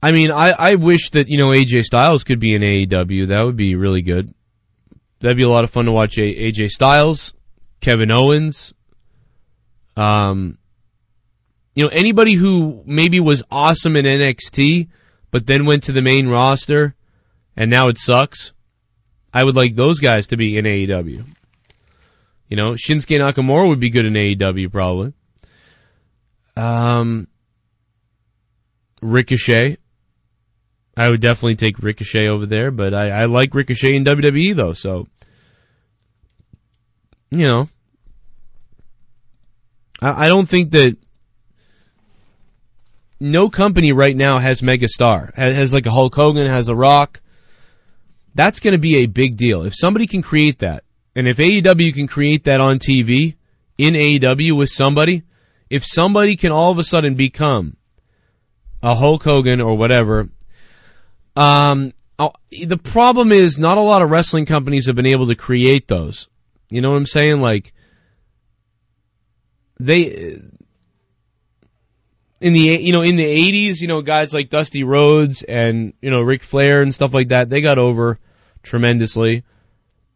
I 0.01 0.11
mean, 0.11 0.31
I, 0.31 0.51
I 0.51 0.75
wish 0.75 1.09
that, 1.09 1.27
you 1.27 1.37
know, 1.37 1.49
AJ 1.49 1.83
Styles 1.83 2.23
could 2.23 2.39
be 2.39 2.55
in 2.55 2.61
AEW. 2.61 3.27
That 3.27 3.43
would 3.43 3.57
be 3.57 3.75
really 3.75 4.01
good. 4.01 4.33
That'd 5.19 5.37
be 5.37 5.43
a 5.43 5.49
lot 5.49 5.65
of 5.65 5.71
fun 5.71 5.85
to 5.85 5.91
watch 5.91 6.17
A- 6.17 6.51
AJ 6.51 6.69
Styles, 6.69 7.33
Kevin 7.81 8.09
Owens, 8.09 8.73
um, 9.97 10.57
you 11.79 11.85
know, 11.85 11.91
anybody 11.91 12.33
who 12.33 12.83
maybe 12.85 13.21
was 13.21 13.41
awesome 13.49 13.95
in 13.95 14.03
NXT, 14.03 14.89
but 15.31 15.47
then 15.47 15.65
went 15.65 15.83
to 15.83 15.93
the 15.93 16.01
main 16.01 16.27
roster, 16.27 16.93
and 17.55 17.71
now 17.71 17.87
it 17.87 17.97
sucks. 17.97 18.51
I 19.33 19.41
would 19.41 19.55
like 19.55 19.77
those 19.77 20.01
guys 20.01 20.27
to 20.27 20.35
be 20.35 20.57
in 20.57 20.65
AEW. 20.65 21.23
You 22.49 22.57
know, 22.57 22.73
Shinsuke 22.73 23.17
Nakamura 23.17 23.69
would 23.69 23.79
be 23.79 23.91
good 23.91 24.03
in 24.03 24.11
AEW 24.11 24.69
probably. 24.69 25.13
Um, 26.57 27.29
Ricochet. 29.01 29.77
I 30.97 31.09
would 31.09 31.21
definitely 31.21 31.55
take 31.55 31.79
Ricochet 31.79 32.27
over 32.27 32.45
there, 32.45 32.71
but 32.71 32.93
I, 32.93 33.21
I 33.21 33.25
like 33.27 33.55
Ricochet 33.55 33.95
in 33.95 34.03
WWE 34.03 34.53
though, 34.53 34.73
so 34.73 35.07
you 37.31 37.47
know. 37.47 37.69
I, 40.01 40.25
I 40.25 40.27
don't 40.27 40.49
think 40.49 40.71
that 40.71 40.97
no 43.19 43.49
company 43.49 43.91
right 43.91 44.15
now 44.15 44.39
has 44.39 44.61
megastar. 44.61 45.35
Has, 45.35 45.55
has 45.55 45.73
like 45.73 45.85
a 45.85 45.91
Hulk 45.91 46.15
Hogan, 46.15 46.47
has 46.47 46.69
a 46.69 46.75
Rock. 46.75 47.21
That's 48.35 48.59
going 48.59 48.73
to 48.73 48.79
be 48.79 48.97
a 48.97 49.05
big 49.07 49.37
deal. 49.37 49.63
If 49.63 49.73
somebody 49.75 50.07
can 50.07 50.21
create 50.21 50.59
that, 50.59 50.83
and 51.15 51.27
if 51.27 51.37
AEW 51.37 51.93
can 51.93 52.07
create 52.07 52.45
that 52.45 52.61
on 52.61 52.79
TV 52.79 53.35
in 53.77 53.93
AEW 53.93 54.55
with 54.55 54.69
somebody, 54.69 55.23
if 55.69 55.83
somebody 55.83 56.35
can 56.35 56.51
all 56.51 56.71
of 56.71 56.79
a 56.79 56.83
sudden 56.83 57.15
become 57.15 57.75
a 58.81 58.95
Hulk 58.95 59.23
Hogan 59.23 59.59
or 59.59 59.75
whatever, 59.75 60.29
um, 61.35 61.93
oh, 62.17 62.33
the 62.51 62.77
problem 62.77 63.31
is 63.31 63.59
not 63.59 63.77
a 63.77 63.81
lot 63.81 64.01
of 64.01 64.09
wrestling 64.09 64.45
companies 64.45 64.85
have 64.85 64.95
been 64.95 65.05
able 65.05 65.27
to 65.27 65.35
create 65.35 65.87
those. 65.87 66.27
You 66.69 66.81
know 66.81 66.91
what 66.91 66.97
I'm 66.97 67.05
saying? 67.05 67.41
Like 67.41 67.73
they 69.79 70.39
in 72.41 72.53
the 72.53 72.59
you 72.59 72.91
know 72.91 73.01
in 73.01 73.15
the 73.15 73.23
80s, 73.25 73.81
you 73.81 73.87
know 73.87 74.01
guys 74.01 74.33
like 74.33 74.49
Dusty 74.49 74.83
Rhodes 74.83 75.43
and 75.43 75.93
you 76.01 76.09
know 76.09 76.21
Ric 76.21 76.43
Flair 76.43 76.81
and 76.81 76.93
stuff 76.93 77.13
like 77.13 77.29
that, 77.29 77.49
they 77.49 77.61
got 77.61 77.77
over 77.77 78.19
tremendously. 78.63 79.43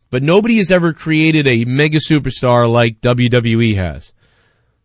But 0.10 0.24
nobody 0.24 0.58
has 0.58 0.72
ever 0.72 0.94
created 0.94 1.48
a 1.48 1.66
mega 1.66 1.98
superstar 1.98 2.72
like 2.72 3.02
WWE 3.02 3.76
has. 3.76 4.14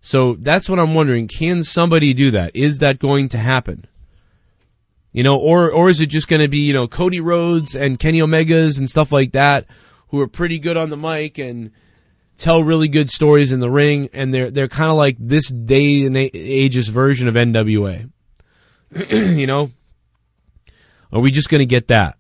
So 0.00 0.36
that's 0.38 0.68
what 0.68 0.78
I'm 0.78 0.94
wondering. 0.94 1.28
Can 1.28 1.62
somebody 1.62 2.14
do 2.14 2.30
that? 2.30 2.52
Is 2.54 2.78
that 2.78 2.98
going 2.98 3.30
to 3.30 3.38
happen? 3.38 3.86
You 5.12 5.24
know, 5.24 5.36
or 5.36 5.70
or 5.70 5.88
is 5.88 6.00
it 6.00 6.06
just 6.06 6.28
going 6.28 6.42
to 6.42 6.48
be 6.48 6.60
you 6.60 6.74
know 6.74 6.88
Cody 6.88 7.20
Rhodes 7.20 7.74
and 7.74 7.98
Kenny 7.98 8.20
Omegas 8.20 8.78
and 8.78 8.88
stuff 8.88 9.12
like 9.12 9.32
that, 9.32 9.66
who 10.08 10.20
are 10.20 10.28
pretty 10.28 10.58
good 10.58 10.76
on 10.76 10.90
the 10.90 10.96
mic 10.96 11.38
and 11.38 11.72
tell 12.38 12.62
really 12.62 12.88
good 12.88 13.10
stories 13.10 13.52
in 13.52 13.60
the 13.60 13.70
ring, 13.70 14.08
and 14.14 14.32
they're 14.32 14.50
they're 14.50 14.68
kind 14.68 14.90
of 14.90 14.96
like 14.96 15.16
this 15.18 15.48
day 15.50 16.04
and 16.04 16.16
age's 16.16 16.88
version 16.88 17.28
of 17.28 17.34
NWA. 17.34 18.10
you 19.10 19.46
know, 19.46 19.70
are 21.12 21.20
we 21.20 21.30
just 21.30 21.50
going 21.50 21.60
to 21.60 21.66
get 21.66 21.88
that? 21.88 22.16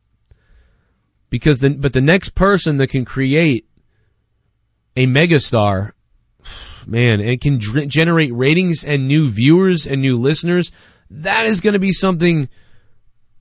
Because 1.30 1.60
the 1.60 1.70
but 1.70 1.92
the 1.92 2.00
next 2.00 2.34
person 2.34 2.78
that 2.78 2.88
can 2.88 3.04
create 3.04 3.66
a 4.96 5.06
megastar, 5.06 5.92
man, 6.86 7.20
and 7.20 7.40
can 7.40 7.58
dr- 7.58 7.88
generate 7.88 8.34
ratings 8.34 8.84
and 8.84 9.08
new 9.08 9.30
viewers 9.30 9.86
and 9.86 10.02
new 10.02 10.18
listeners, 10.18 10.72
that 11.10 11.46
is 11.46 11.60
going 11.60 11.74
to 11.74 11.80
be 11.80 11.92
something 11.92 12.48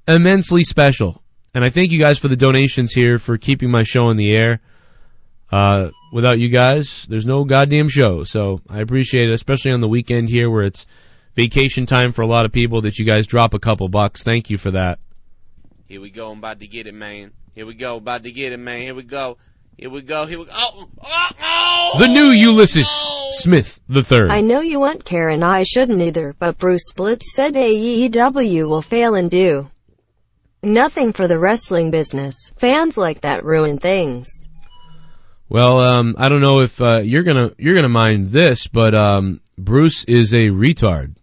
immensely 0.07 0.63
special. 0.63 1.21
And 1.53 1.65
I 1.65 1.69
thank 1.69 1.91
you 1.91 1.99
guys 1.99 2.19
for 2.19 2.27
the 2.27 2.35
donations 2.35 2.91
here 2.93 3.17
for 3.17 3.37
keeping 3.37 3.71
my 3.71 3.83
show 3.83 4.09
in 4.09 4.17
the 4.17 4.31
air. 4.31 4.61
Uh, 5.51 5.89
without 6.11 6.39
you 6.39 6.49
guys, 6.49 7.05
there's 7.09 7.25
no 7.25 7.43
goddamn 7.45 7.89
show. 7.89 8.23
So 8.23 8.61
I 8.69 8.81
appreciate 8.81 9.29
it, 9.29 9.33
especially 9.33 9.71
on 9.71 9.81
the 9.81 9.87
weekend 9.87 10.29
here 10.29 10.49
where 10.49 10.63
it's 10.63 10.85
vacation 11.35 11.85
time 11.85 12.11
for 12.11 12.21
a 12.21 12.27
lot 12.27 12.45
of 12.45 12.51
people 12.51 12.81
that 12.81 12.97
you 12.97 13.05
guys 13.05 13.27
drop 13.27 13.53
a 13.53 13.59
couple 13.59 13.87
bucks. 13.87 14.23
Thank 14.23 14.49
you 14.49 14.57
for 14.57 14.71
that. 14.71 14.99
Here 15.87 16.01
we 16.01 16.09
go. 16.09 16.31
I'm 16.31 16.39
about 16.39 16.59
to 16.59 16.67
get 16.67 16.87
it, 16.87 16.93
man. 16.93 17.31
Here 17.55 17.65
we 17.65 17.75
go. 17.75 17.95
About 17.97 18.23
to 18.23 18.31
get 18.31 18.51
it, 18.51 18.59
man. 18.59 18.81
Here 18.81 18.95
we 18.95 19.03
go. 19.03 19.37
Here 19.77 19.89
we 19.89 20.01
go. 20.01 20.25
Here 20.25 20.39
we 20.39 20.45
go. 20.45 20.51
Oh, 20.53 20.87
oh, 21.03 21.29
oh, 21.39 21.95
The 21.99 22.07
new 22.07 22.31
Ulysses 22.31 22.89
Smith 23.29 23.79
the 23.87 24.03
third. 24.03 24.31
I 24.31 24.41
know 24.41 24.61
you 24.61 24.79
want 24.79 25.05
Karen, 25.05 25.43
I 25.43 25.63
shouldn't 25.63 26.01
either, 26.01 26.35
but 26.37 26.57
Bruce 26.57 26.91
Blitz 26.93 27.33
said 27.35 27.53
AEW 27.53 28.67
will 28.67 28.81
fail 28.81 29.13
and 29.13 29.29
do 29.29 29.69
nothing 30.63 31.13
for 31.13 31.27
the 31.27 31.37
wrestling 31.37 31.91
business. 31.91 32.51
Fans 32.57 32.97
like 32.97 33.21
that 33.21 33.45
ruin 33.45 33.77
things. 33.77 34.46
Well, 35.49 35.79
um, 35.79 36.15
I 36.17 36.27
don't 36.27 36.41
know 36.41 36.59
if 36.59 36.81
uh, 36.81 36.97
you're 36.97 37.23
gonna 37.23 37.53
you're 37.57 37.75
gonna 37.75 37.87
mind 37.87 38.31
this, 38.31 38.67
but 38.67 38.93
um, 38.93 39.39
Bruce 39.57 40.03
is 40.03 40.33
a 40.33 40.49
retard. 40.49 41.15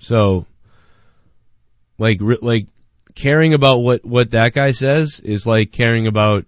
So, 0.00 0.46
like, 1.98 2.18
re- 2.20 2.38
like 2.42 2.66
caring 3.14 3.54
about 3.54 3.78
what 3.78 4.04
what 4.04 4.32
that 4.32 4.52
guy 4.52 4.72
says 4.72 5.20
is 5.20 5.46
like 5.46 5.72
caring 5.72 6.06
about 6.06 6.44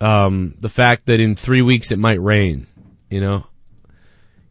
um, 0.00 0.54
the 0.58 0.70
fact 0.70 1.06
that 1.06 1.20
in 1.20 1.36
three 1.36 1.62
weeks 1.62 1.90
it 1.90 1.98
might 1.98 2.20
rain. 2.22 2.66
You 3.10 3.20
know, 3.20 3.46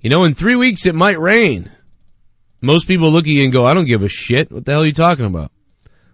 you 0.02 0.12
know, 0.12 0.24
in 0.24 0.36
three 0.36 0.56
weeks 0.56 0.86
it 0.86 0.94
might 0.94 1.20
rain. 1.20 1.72
Most 2.62 2.88
people 2.88 3.12
look 3.12 3.26
at 3.26 3.32
you 3.32 3.44
and 3.44 3.52
go, 3.52 3.66
"I 3.66 3.74
don't 3.74 3.88
give 3.88 4.04
a 4.04 4.08
shit. 4.08 4.52
What 4.52 4.66
the 4.66 4.74
hell 4.74 4.84
are 4.84 4.86
you 4.86 4.94
talking 4.94 5.26
about?" 5.26 5.52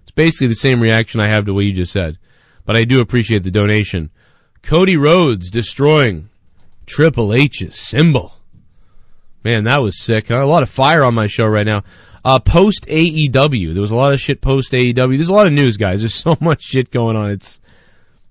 It's 0.03 0.11
basically 0.11 0.47
the 0.47 0.55
same 0.55 0.79
reaction 0.79 1.19
I 1.19 1.27
have 1.27 1.45
to 1.47 1.53
what 1.53 1.65
you 1.65 1.73
just 1.73 1.91
said. 1.91 2.17
But 2.65 2.77
I 2.77 2.85
do 2.85 3.01
appreciate 3.01 3.43
the 3.43 3.51
donation. 3.51 4.11
Cody 4.67 4.97
Rhodes 4.97 5.49
destroying 5.49 6.29
Triple 6.85 7.33
H's 7.33 7.73
symbol. 7.79 8.33
Man, 9.41 9.63
that 9.63 9.81
was 9.81 9.97
sick. 9.97 10.27
Huh? 10.27 10.43
A 10.43 10.45
lot 10.45 10.61
of 10.61 10.69
fire 10.69 11.05
on 11.05 11.13
my 11.13 11.27
show 11.27 11.45
right 11.45 11.65
now. 11.65 11.85
Uh, 12.25 12.39
post 12.39 12.85
AEW, 12.87 13.71
there 13.73 13.81
was 13.81 13.91
a 13.91 13.95
lot 13.95 14.11
of 14.11 14.19
shit 14.19 14.41
post 14.41 14.73
AEW. 14.73 15.15
There's 15.15 15.29
a 15.29 15.33
lot 15.33 15.47
of 15.47 15.53
news, 15.53 15.77
guys. 15.77 16.01
There's 16.01 16.15
so 16.21 16.35
much 16.41 16.63
shit 16.63 16.91
going 16.91 17.15
on. 17.15 17.31
It's 17.31 17.61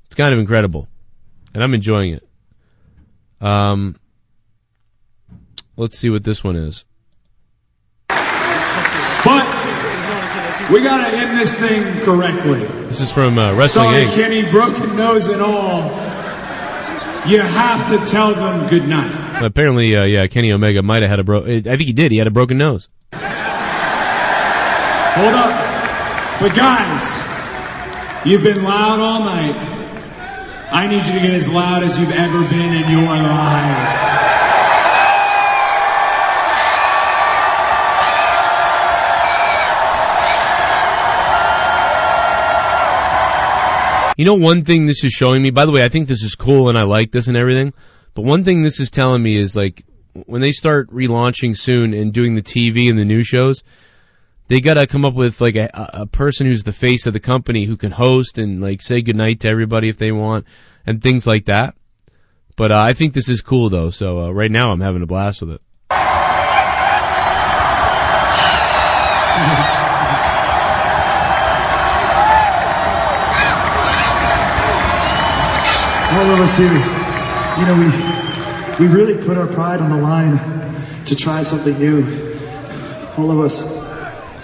it's 0.09 0.15
kind 0.15 0.35
of 0.35 0.39
incredible, 0.39 0.89
and 1.55 1.65
I'm 1.65 1.73
enjoying 1.73 2.13
it. 2.13 2.29
Um, 3.41 3.97
let's 5.79 5.97
see 5.97 6.11
what 6.11 6.23
this 6.23 6.45
one 6.45 6.57
is. 6.57 6.85
But 8.09 9.47
we 10.71 10.83
gotta 10.83 11.17
end 11.17 11.39
this 11.39 11.59
thing 11.59 12.03
correctly. 12.03 12.61
This 12.89 13.01
is 13.01 13.11
from 13.11 13.39
uh, 13.39 13.55
Wrestling 13.55 13.91
Sorry, 13.91 14.05
Inc. 14.05 14.15
Kenny, 14.15 14.51
broken 14.51 14.97
nose 14.97 15.29
and 15.29 15.41
all. 15.41 16.06
You 17.29 17.41
have 17.41 17.89
to 17.91 18.11
tell 18.11 18.35
them 18.35 18.67
good 18.69 18.89
night. 18.89 19.43
Apparently, 19.43 19.97
uh, 19.97 20.05
yeah, 20.05 20.27
Kenny 20.29 20.53
Omega 20.53 20.83
might 20.83 21.03
have 21.03 21.11
had 21.11 21.19
a 21.19 21.25
bro. 21.25 21.45
I 21.45 21.61
think 21.61 21.83
he 21.83 21.93
did. 21.93 22.13
He 22.13 22.19
had 22.19 22.27
a 22.27 22.31
broken 22.31 22.57
nose. 22.57 22.89
Hold 23.13 23.25
up. 25.35 26.41
But 26.41 26.55
guys, 26.55 28.27
you've 28.27 28.43
been 28.43 28.63
loud 28.63 29.01
all 29.01 29.21
night. 29.21 29.57
I 30.71 30.87
need 30.87 31.03
you 31.05 31.15
to 31.15 31.21
get 31.21 31.31
as 31.31 31.49
loud 31.49 31.83
as 31.83 31.99
you've 31.99 32.13
ever 32.13 32.43
been 32.43 32.75
in 32.75 32.91
your 32.91 33.07
life. 33.07 34.26
You 44.17 44.25
know, 44.25 44.35
one 44.35 44.65
thing 44.65 44.87
this 44.87 45.05
is 45.05 45.13
showing 45.13 45.43
me. 45.43 45.51
By 45.51 45.67
the 45.67 45.73
way, 45.73 45.85
I 45.85 45.89
think 45.89 46.09
this 46.09 46.23
is 46.23 46.35
cool 46.35 46.69
and 46.71 46.79
I 46.79 46.85
like 46.85 47.13
this 47.13 47.29
and 47.29 47.37
everything. 47.37 47.75
But 48.15 48.23
one 48.23 48.45
thing 48.45 48.63
this 48.63 48.81
is 48.81 48.91
telling 48.91 49.23
me 49.23 49.37
is 49.37 49.55
like 49.55 49.85
when 50.25 50.41
they 50.41 50.53
start 50.53 50.91
relaunching 50.91 51.57
soon 51.57 51.93
and 51.93 52.15
doing 52.15 52.35
the 52.35 52.43
TV 52.43 52.89
and 52.89 52.99
the 52.99 53.05
new 53.05 53.23
shows, 53.23 53.63
they 54.49 54.61
gotta 54.61 54.87
come 54.87 55.05
up 55.05 55.13
with 55.13 55.41
like 55.43 55.57
a, 55.57 55.69
a 55.75 56.07
person 56.07 56.47
who's 56.47 56.63
the 56.63 56.73
face 56.73 57.07
of 57.07 57.13
the 57.13 57.21
company 57.21 57.65
who 57.65 57.77
can 57.77 57.93
host 57.93 58.39
and 58.39 58.63
like 58.63 58.81
say 58.81 59.03
goodnight 59.03 59.41
to 59.41 59.49
everybody 59.49 59.91
if 59.91 59.99
they 59.99 60.13
want 60.13 60.47
and 60.87 61.03
things 61.03 61.27
like 61.27 61.45
that. 61.47 61.75
But 62.57 62.73
uh, 62.73 62.81
I 62.81 62.95
think 62.95 63.13
this 63.13 63.29
is 63.29 63.43
cool 63.43 63.69
though. 63.69 63.91
So 63.91 64.25
uh, 64.25 64.31
right 64.31 64.51
now 64.51 64.71
I'm 64.71 64.81
having 64.81 65.03
a 65.03 65.07
blast 65.07 65.43
with 65.43 65.51
it. 65.51 65.61
All 76.17 76.31
of 76.31 76.41
us 76.41 76.57
here, 76.57 76.73
you 76.73 77.67
know, 77.67 77.77
we 77.79 78.87
we 78.87 78.93
really 78.93 79.23
put 79.23 79.37
our 79.37 79.47
pride 79.47 79.81
on 79.81 79.91
the 79.91 79.97
line 79.97 80.39
to 81.07 81.15
try 81.15 81.43
something 81.43 81.79
new. 81.79 82.05
All 83.19 83.31
of 83.31 83.41
us, 83.41 83.63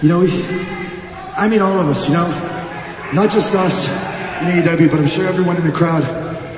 you 0.01 0.09
know, 0.09 0.19
we, 0.19 0.31
I 1.35 1.47
mean, 1.47 1.61
all 1.61 1.79
of 1.79 1.87
us, 1.87 2.07
you 2.07 2.13
know, 2.13 2.27
not 3.13 3.31
just 3.31 3.55
us 3.55 3.87
in 3.87 4.63
AEW, 4.63 4.91
but 4.91 4.99
I'm 4.99 5.07
sure 5.07 5.27
everyone 5.27 5.57
in 5.57 5.65
the 5.65 5.71
crowd. 5.71 6.03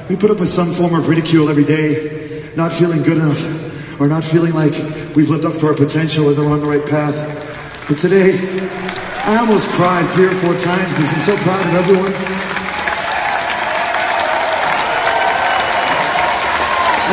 We 0.10 0.18
put 0.18 0.32
up 0.32 0.40
with 0.40 0.50
some 0.50 0.72
form 0.72 0.94
of 0.94 1.08
ridicule 1.08 1.50
every 1.50 1.64
day, 1.66 2.52
not 2.58 2.74
feeling 2.74 3.02
good 3.04 3.18
enough, 3.18 4.00
or 4.02 4.10
not 4.10 4.26
feeling 4.26 4.54
like 4.54 4.74
we've 5.16 5.30
lived 5.30 5.46
up 5.46 5.58
to 5.60 5.68
our 5.68 5.74
potential 5.76 6.28
or 6.28 6.34
that 6.34 6.42
we're 6.42 6.52
on 6.52 6.60
the 6.60 6.68
right 6.68 6.86
path. 6.86 7.88
But 7.88 8.00
today, 8.00 8.38
I 9.24 9.38
almost 9.38 9.70
cried 9.70 10.10
three 10.10 10.28
or 10.28 10.36
four 10.36 10.58
times 10.58 10.92
because 10.92 11.14
I'm 11.14 11.20
so 11.20 11.38
proud 11.38 11.66
of 11.68 11.74
everyone. 11.74 12.65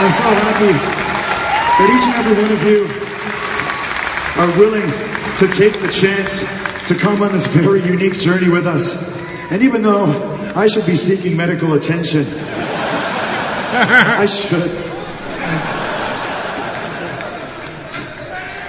I'm 0.02 0.10
so 0.10 0.24
happy 0.24 0.72
that 1.78 1.86
each 1.94 2.10
and 2.10 2.18
every 2.18 2.34
one 2.42 2.50
of 2.50 2.58
you 2.66 2.90
are 4.42 4.50
willing 4.58 4.90
to 5.36 5.46
take 5.46 5.78
the 5.80 5.86
chance 5.92 6.42
to 6.88 6.96
come 6.96 7.22
on 7.22 7.30
this 7.30 7.46
very 7.46 7.84
unique 7.84 8.18
journey 8.18 8.48
with 8.48 8.66
us. 8.66 8.96
And 9.52 9.62
even 9.62 9.82
though 9.82 10.06
I 10.56 10.66
should 10.66 10.86
be 10.86 10.96
seeking 10.96 11.36
medical 11.36 11.74
attention, 11.74 12.26
I 13.74 14.26
should. 14.26 14.72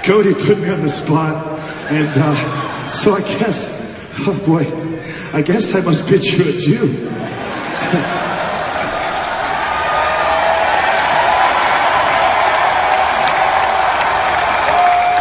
Cody 0.04 0.36
put 0.36 0.60
me 0.60 0.70
on 0.70 0.82
the 0.82 0.90
spot, 0.90 1.48
and 1.90 2.16
uh, 2.16 2.92
so 2.92 3.16
I 3.16 3.22
guess, 3.22 3.72
oh 4.28 4.38
boy, 4.46 4.68
I 5.36 5.42
guess 5.42 5.74
I 5.74 5.82
must 5.82 6.08
bid 6.08 6.24
you 6.24 6.48
adieu. 6.48 7.10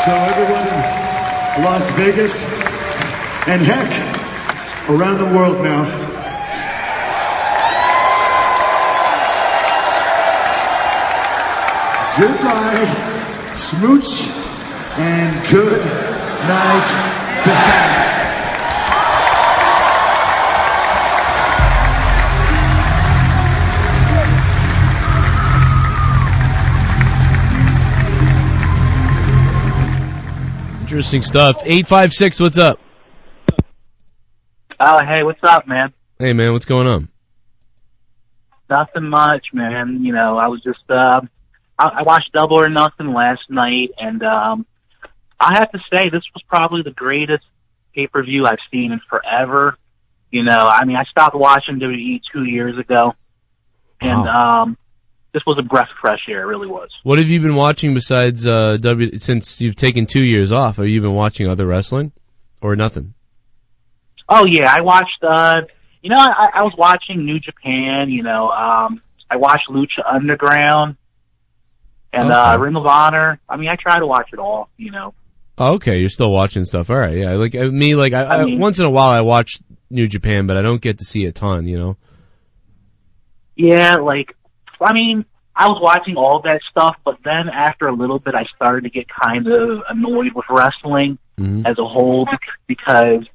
So 0.05 0.11
everyone 0.12 0.67
in 0.67 1.62
Las 1.62 1.88
Vegas 1.93 2.45
and 3.47 3.62
heck, 3.62 3.88
around 4.91 5.19
the 5.19 5.27
world 5.27 5.62
now. 5.62 5.85
Goodbye, 12.19 13.53
smooch, 13.55 14.27
and 14.99 15.47
good 15.49 15.85
night. 16.49 18.02
Interesting 30.92 31.22
stuff. 31.22 31.62
Eight 31.64 31.87
five 31.87 32.12
six. 32.12 32.38
What's 32.38 32.59
up? 32.59 32.78
Oh, 34.78 34.98
hey, 35.00 35.22
what's 35.22 35.40
up, 35.42 35.66
man? 35.66 35.94
Hey 36.18 36.35
man, 36.35 36.52
what's 36.52 36.66
going 36.66 36.87
on? 36.87 37.09
Nothing 38.68 39.09
much, 39.09 39.46
man. 39.55 40.00
You 40.05 40.12
know, 40.12 40.37
I 40.37 40.48
was 40.48 40.62
just, 40.62 40.83
uh, 40.90 41.22
I, 41.78 41.88
I 42.00 42.02
watched 42.02 42.33
Double 42.35 42.62
or 42.62 42.68
Nothing 42.68 43.14
last 43.14 43.40
night, 43.48 43.92
and 43.96 44.22
um, 44.22 44.66
I 45.40 45.61
have 45.61 45.72
to 45.72 45.78
say 45.90 46.11
this 46.11 46.24
was 46.35 46.42
probably 46.46 46.83
the 46.83 46.90
greatest 46.90 47.46
pay 47.94 48.07
per 48.07 48.22
view 48.22 48.44
I've 48.44 48.59
seen 48.70 48.92
in 48.92 49.00
forever. 49.09 49.78
You 50.31 50.44
know, 50.44 50.59
I 50.59 50.85
mean, 50.85 50.96
I 50.96 51.05
stopped 51.05 51.35
watching 51.35 51.81
WWE 51.81 52.20
two 52.31 52.44
years 52.44 52.76
ago, 52.76 53.14
and 54.02 54.28
um, 54.28 54.76
this 55.35 55.42
was 55.47 55.57
a 55.59 55.62
breath 55.62 55.88
of 55.90 55.97
fresh 56.01 56.21
air. 56.29 56.42
It 56.42 56.47
really 56.47 56.66
was. 56.66 56.90
What 57.05 57.18
have 57.18 57.29
you 57.29 57.40
been 57.40 57.55
watching 57.57 57.95
besides 57.95 58.47
uh, 58.47 58.77
W? 58.79 59.18
Since 59.18 59.61
you've 59.61 59.77
taken 59.77 60.07
two 60.07 60.23
years 60.25 60.53
off, 60.53 60.77
have 60.77 60.87
you 60.88 61.01
been 61.01 61.14
watching 61.14 61.49
other 61.49 61.66
wrestling, 61.66 62.12
or 62.61 62.77
nothing? 62.77 63.14
Oh 64.29 64.45
yeah, 64.47 64.71
I 64.73 64.81
watched. 64.83 65.23
uh 65.23 65.62
You 66.03 66.11
know, 66.11 66.16
I, 66.18 66.61
I 66.61 66.62
was 66.62 66.75
watching 66.77 67.25
New 67.25 67.38
Japan. 67.40 68.09
You 68.11 68.23
know, 68.23 68.49
um 68.51 69.01
I 69.31 69.37
watched 69.37 69.68
Lucha 69.71 70.03
Underground 70.11 70.97
and 72.12 72.31
uh 72.31 72.57
Ring 72.61 72.77
of 72.77 72.87
Honor. 72.87 73.40
I 73.48 73.56
mean, 73.56 73.69
I 73.69 73.77
try 73.77 73.98
to 73.98 74.06
watch 74.06 74.31
it 74.33 74.38
all. 74.38 74.69
You 74.77 74.90
know. 74.90 75.15
Oh, 75.59 75.75
okay, 75.75 75.98
you're 76.00 76.09
still 76.09 76.31
watching 76.31 76.65
stuff. 76.65 76.88
All 76.90 76.96
right, 76.98 77.17
yeah. 77.17 77.33
Like 77.33 77.54
uh, 77.54 77.67
me, 77.69 77.94
like 77.94 78.13
I, 78.15 78.23
I, 78.23 78.37
I 78.40 78.44
mean- 78.44 78.59
once 78.59 78.79
in 78.79 78.85
a 78.87 78.90
while 78.90 79.11
I 79.11 79.21
watch 79.23 79.61
New 79.90 80.09
Japan, 80.09 80.46
but 80.46 80.56
I 80.56 80.63
don't 80.63 80.81
get 80.81 80.98
to 80.98 81.04
see 81.04 81.25
a 81.27 81.33
ton. 81.33 81.67
You 81.67 81.79
know. 81.79 81.96
Yeah, 83.56 83.96
like 83.96 84.35
I 84.81 84.92
mean, 84.92 85.25
I 85.55 85.67
was 85.69 85.81
watching 85.83 86.17
all 86.17 86.40
that 86.44 86.61
stuff, 86.71 86.96
but 87.05 87.19
then 87.25 87.48
after 87.48 87.87
a 87.87 87.92
little 87.92 88.19
bit, 88.19 88.35
I 88.35 88.44
started 88.57 88.85
to 88.85 88.90
get 88.90 89.07
kind 89.09 89.46
of 89.46 89.83
annoyed 89.88 90.33
with 90.35 90.46
wrestling 90.48 91.19
Mhm. 91.38 91.67
as 91.67 91.79
a 91.79 91.85
whole 91.87 92.27
because 92.67 93.27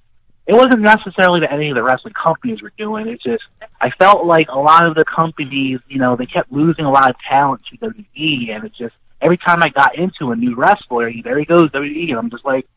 it 0.47 0.55
wasn't 0.55 0.79
necessarily 0.79 1.41
that 1.41 1.51
any 1.51 1.69
of 1.69 1.75
the 1.75 1.83
wrestling 1.83 2.13
companies 2.13 2.61
were 2.61 2.71
doing. 2.77 3.07
It's 3.07 3.23
just 3.23 3.43
I 3.81 3.91
felt 3.91 4.25
like 4.25 4.47
a 4.49 4.57
lot 4.59 4.85
of 4.85 4.95
the 4.95 5.05
companies, 5.05 5.79
you 5.87 5.99
know, 5.99 6.15
they 6.15 6.25
kept 6.25 6.51
losing 6.51 6.85
a 6.85 6.91
lot 6.91 7.09
of 7.09 7.15
talent 7.29 7.61
to 7.69 7.77
WWE, 7.77 8.51
and 8.51 8.63
it 8.65 8.73
just 8.73 8.95
every 9.21 9.37
time 9.37 9.61
I 9.61 9.69
got 9.69 9.95
into 9.95 10.31
a 10.31 10.35
new 10.35 10.55
wrestler, 10.55 11.11
there 11.23 11.37
he 11.37 11.45
goes 11.45 11.69
WWE, 11.71 12.09
and 12.11 12.19
I'm 12.19 12.29
just 12.29 12.45
like, 12.45 12.67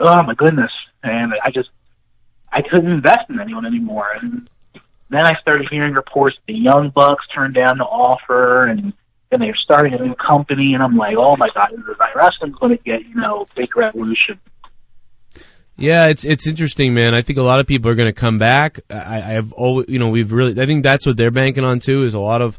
oh 0.00 0.22
my 0.22 0.34
goodness, 0.34 0.72
and 1.02 1.32
I 1.44 1.50
just 1.50 1.70
I 2.52 2.62
couldn't 2.62 2.90
invest 2.90 3.28
in 3.28 3.40
anyone 3.40 3.66
anymore, 3.66 4.06
and 4.20 4.48
then 5.10 5.26
I 5.26 5.34
started 5.40 5.68
hearing 5.70 5.94
reports 5.94 6.36
the 6.46 6.54
Young 6.54 6.90
Bucks 6.90 7.24
turned 7.34 7.54
down 7.54 7.78
the 7.78 7.84
offer, 7.84 8.66
and 8.66 8.92
then 9.30 9.40
they're 9.40 9.56
starting 9.56 9.94
a 9.94 9.98
new 9.98 10.14
company, 10.14 10.74
and 10.74 10.82
I'm 10.82 10.96
like, 10.96 11.16
oh 11.16 11.36
my 11.36 11.48
god, 11.54 11.72
is 11.72 11.80
wrestling's 12.14 12.56
going 12.56 12.76
to 12.76 12.82
get 12.82 13.04
you 13.06 13.14
know 13.14 13.46
big 13.54 13.76
revolution. 13.76 14.40
Yeah, 15.76 16.06
it's 16.06 16.24
it's 16.24 16.46
interesting, 16.46 16.94
man. 16.94 17.14
I 17.14 17.22
think 17.22 17.38
a 17.38 17.42
lot 17.42 17.58
of 17.58 17.66
people 17.66 17.90
are 17.90 17.96
going 17.96 18.08
to 18.08 18.18
come 18.18 18.38
back. 18.38 18.80
I, 18.88 19.16
I 19.16 19.32
have 19.32 19.52
always, 19.52 19.88
you 19.88 19.98
know, 19.98 20.10
we've 20.10 20.32
really. 20.32 20.60
I 20.60 20.66
think 20.66 20.84
that's 20.84 21.04
what 21.04 21.16
they're 21.16 21.32
banking 21.32 21.64
on 21.64 21.80
too. 21.80 22.04
Is 22.04 22.14
a 22.14 22.20
lot 22.20 22.42
of 22.42 22.58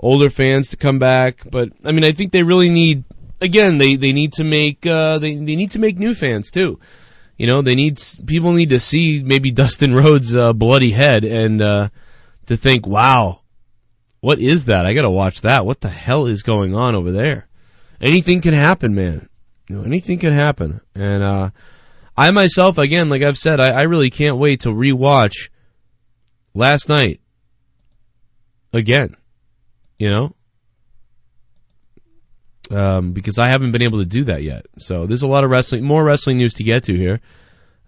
older 0.00 0.30
fans 0.30 0.70
to 0.70 0.76
come 0.76 0.98
back. 0.98 1.42
But 1.50 1.70
I 1.84 1.92
mean, 1.92 2.04
I 2.04 2.12
think 2.12 2.32
they 2.32 2.42
really 2.42 2.70
need. 2.70 3.04
Again, 3.42 3.76
they 3.76 3.96
they 3.96 4.12
need 4.12 4.32
to 4.34 4.44
make 4.44 4.86
uh, 4.86 5.18
they 5.18 5.34
they 5.34 5.56
need 5.56 5.72
to 5.72 5.78
make 5.78 5.98
new 5.98 6.14
fans 6.14 6.50
too. 6.50 6.80
You 7.36 7.46
know, 7.46 7.62
they 7.62 7.74
need 7.74 7.98
people 8.26 8.52
need 8.52 8.70
to 8.70 8.80
see 8.80 9.22
maybe 9.22 9.50
Dustin 9.50 9.94
Rhodes' 9.94 10.34
uh, 10.34 10.52
bloody 10.52 10.90
head 10.90 11.24
and 11.24 11.60
uh, 11.60 11.88
to 12.46 12.56
think, 12.56 12.86
wow, 12.86 13.40
What 14.20 14.40
is 14.40 14.64
that? 14.66 14.86
I 14.86 14.94
gotta 14.94 15.10
watch 15.10 15.42
that. 15.42 15.66
What 15.66 15.80
the 15.80 15.88
hell 15.88 16.26
is 16.26 16.42
going 16.42 16.74
on 16.74 16.94
over 16.94 17.12
there? 17.12 17.46
Anything 18.00 18.40
can 18.40 18.54
happen, 18.54 18.94
man. 18.94 19.28
You 19.68 19.76
know, 19.76 19.82
anything 19.84 20.18
can 20.18 20.32
happen. 20.32 20.80
And, 20.94 21.22
uh, 21.22 21.50
I 22.16 22.30
myself, 22.30 22.78
again, 22.78 23.08
like 23.08 23.22
I've 23.22 23.38
said, 23.38 23.60
I, 23.60 23.70
I 23.70 23.82
really 23.82 24.10
can't 24.10 24.38
wait 24.38 24.60
to 24.60 24.70
rewatch 24.70 25.50
last 26.54 26.88
night 26.88 27.20
again. 28.72 29.14
You 29.98 30.10
know? 30.10 30.35
Um, 32.70 33.12
because 33.12 33.38
I 33.38 33.48
haven't 33.48 33.72
been 33.72 33.82
able 33.82 34.00
to 34.00 34.04
do 34.04 34.24
that 34.24 34.42
yet. 34.42 34.66
So 34.78 35.06
there's 35.06 35.22
a 35.22 35.28
lot 35.28 35.44
of 35.44 35.50
wrestling, 35.50 35.84
more 35.84 36.02
wrestling 36.02 36.38
news 36.38 36.54
to 36.54 36.64
get 36.64 36.84
to 36.84 36.96
here 36.96 37.20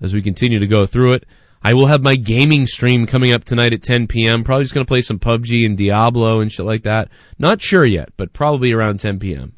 as 0.01 0.15
we 0.15 0.23
continue 0.23 0.61
to 0.61 0.67
go 0.69 0.87
through 0.87 1.15
it. 1.15 1.25
I 1.61 1.75
will 1.75 1.87
have 1.87 2.03
my 2.03 2.15
gaming 2.15 2.69
stream 2.69 3.07
coming 3.07 3.33
up 3.33 3.43
tonight 3.43 3.73
at 3.73 3.83
10 3.83 4.07
p.m. 4.07 4.45
Probably 4.45 4.63
just 4.65 4.75
going 4.75 4.87
to 4.87 4.89
play 4.89 5.03
some 5.03 5.19
PUBG 5.19 5.67
and 5.67 5.77
Diablo 5.77 6.41
and 6.41 6.53
shit 6.53 6.65
like 6.65 6.85
that. 6.85 7.09
Not 7.39 7.61
sure 7.61 7.85
yet, 7.85 8.11
but 8.17 8.33
probably 8.33 8.73
around 8.73 9.01
10 9.01 9.19
p.m. 9.19 9.55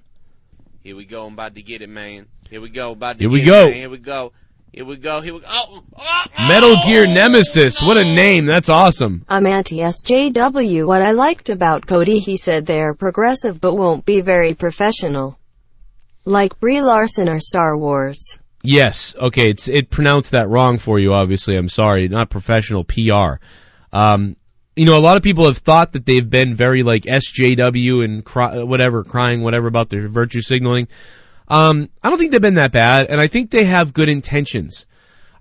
Here 0.82 0.96
we 0.96 1.04
go. 1.04 1.26
I'm 1.26 1.34
about 1.34 1.54
to 1.56 1.62
get 1.62 1.82
it, 1.82 1.90
man. 1.90 2.26
Here 2.48 2.62
we 2.62 2.70
go. 2.70 2.92
About 2.92 3.18
to 3.18 3.24
Here 3.24 3.28
get 3.28 3.32
we 3.34 3.42
it, 3.42 3.44
go. 3.44 3.66
man. 3.66 3.74
Here 3.74 3.90
we 3.90 3.98
go. 3.98 4.32
Here 4.72 4.84
we 4.84 4.96
go. 4.96 5.20
Here 5.20 5.34
we 5.34 5.40
go. 5.40 5.46
Oh, 5.48 5.82
oh, 5.98 6.24
Metal 6.48 6.76
Gear 6.86 7.06
Nemesis. 7.06 7.82
What 7.82 7.96
a 7.96 8.04
name. 8.04 8.46
That's 8.46 8.68
awesome. 8.68 9.24
I'm 9.28 9.44
anti-SJW. 9.44 10.86
What 10.86 11.02
I 11.02 11.10
liked 11.10 11.50
about 11.50 11.88
Cody, 11.88 12.20
he 12.20 12.36
said 12.36 12.66
they're 12.66 12.94
progressive 12.94 13.60
but 13.60 13.74
won't 13.74 14.04
be 14.04 14.20
very 14.20 14.54
professional. 14.54 15.36
Like 16.24 16.60
Brie 16.60 16.82
Larson 16.82 17.28
or 17.28 17.40
Star 17.40 17.76
Wars. 17.76 18.38
Yes. 18.62 19.16
Okay. 19.18 19.50
It's 19.50 19.66
it 19.66 19.90
pronounced 19.90 20.32
that 20.32 20.48
wrong 20.48 20.78
for 20.78 21.00
you. 21.00 21.14
Obviously, 21.14 21.56
I'm 21.56 21.68
sorry. 21.68 22.06
Not 22.06 22.30
professional 22.30 22.84
PR. 22.84 23.40
Um, 23.92 24.36
you 24.76 24.86
know, 24.86 24.96
a 24.96 25.00
lot 25.00 25.16
of 25.16 25.24
people 25.24 25.46
have 25.46 25.58
thought 25.58 25.94
that 25.94 26.06
they've 26.06 26.28
been 26.28 26.54
very 26.54 26.84
like 26.84 27.02
SJW 27.02 28.04
and 28.04 28.24
cry, 28.24 28.62
whatever, 28.62 29.02
crying 29.02 29.40
whatever 29.40 29.66
about 29.66 29.88
their 29.88 30.06
virtue 30.08 30.42
signaling. 30.42 30.86
Um, 31.50 31.90
I 32.00 32.08
don't 32.08 32.18
think 32.18 32.30
they've 32.30 32.40
been 32.40 32.54
that 32.54 32.72
bad, 32.72 33.08
and 33.10 33.20
I 33.20 33.26
think 33.26 33.50
they 33.50 33.64
have 33.64 33.92
good 33.92 34.08
intentions. 34.08 34.86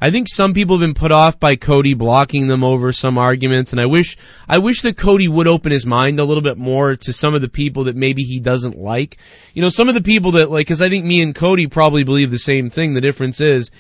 I 0.02 0.12
think 0.12 0.28
some 0.30 0.54
people 0.54 0.78
have 0.78 0.88
been 0.88 0.94
put 0.94 1.12
off 1.12 1.40
by 1.40 1.56
Cody 1.56 1.94
blocking 1.94 2.48
them 2.48 2.64
over 2.64 2.94
some 2.94 3.18
arguments, 3.18 3.74
and 3.74 3.82
I 3.82 3.86
wish 3.86 4.18
I 4.48 4.60
wish 4.60 4.82
that 4.82 4.98
Cody 4.98 5.28
would 5.28 5.48
open 5.48 5.72
his 5.72 5.86
mind 5.86 6.20
a 6.20 6.24
little 6.24 6.42
bit 6.42 6.58
more 6.58 6.96
to 6.96 7.14
some 7.14 7.36
of 7.36 7.42
the 7.42 7.50
people 7.50 7.86
that 7.86 7.98
maybe 7.98 8.24
he 8.24 8.40
doesn't 8.40 8.78
like. 8.78 9.18
You 9.54 9.62
know, 9.62 9.70
some 9.70 9.90
of 9.90 9.96
the 9.96 10.02
people 10.02 10.34
that 10.34 10.50
like, 10.50 10.66
because 10.66 10.82
I 10.82 10.90
think 10.90 11.06
me 11.06 11.22
and 11.22 11.36
Cody 11.36 11.68
probably 11.68 12.06
believe 12.06 12.32
the 12.32 12.40
same 12.40 12.70
thing. 12.70 12.94
The 12.94 13.02
difference 13.02 13.42
is, 13.42 13.72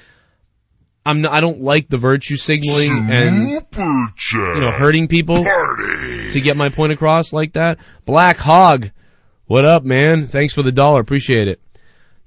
I'm 1.06 1.22
not, 1.22 1.32
I 1.32 1.40
don't 1.40 1.62
like 1.62 1.88
the 1.88 1.98
virtue 1.98 2.36
signaling 2.36 3.08
and 3.10 3.50
you 4.56 4.62
know 4.62 4.72
hurting 4.72 5.08
people 5.08 5.38
to 6.32 6.42
get 6.42 6.58
my 6.58 6.68
point 6.68 6.92
across 6.92 7.32
like 7.32 7.54
that. 7.54 7.80
Black 8.06 8.38
Hog, 8.38 8.92
what 9.46 9.64
up, 9.64 9.84
man? 9.84 10.28
Thanks 10.28 10.54
for 10.54 10.64
the 10.64 10.74
dollar, 10.74 11.00
appreciate 11.00 11.48
it. 11.48 11.62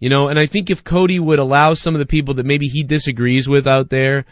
You 0.02 0.08
know, 0.08 0.26
and 0.26 0.36
I 0.36 0.46
think 0.46 0.68
if 0.68 0.82
Cody 0.82 1.20
would 1.20 1.38
allow 1.38 1.74
some 1.74 1.94
of 1.94 2.00
the 2.00 2.06
people 2.06 2.34
that 2.34 2.44
maybe 2.44 2.66
he 2.66 2.82
disagrees 2.82 3.48
with 3.48 3.68
out 3.68 3.88
there 3.88 4.24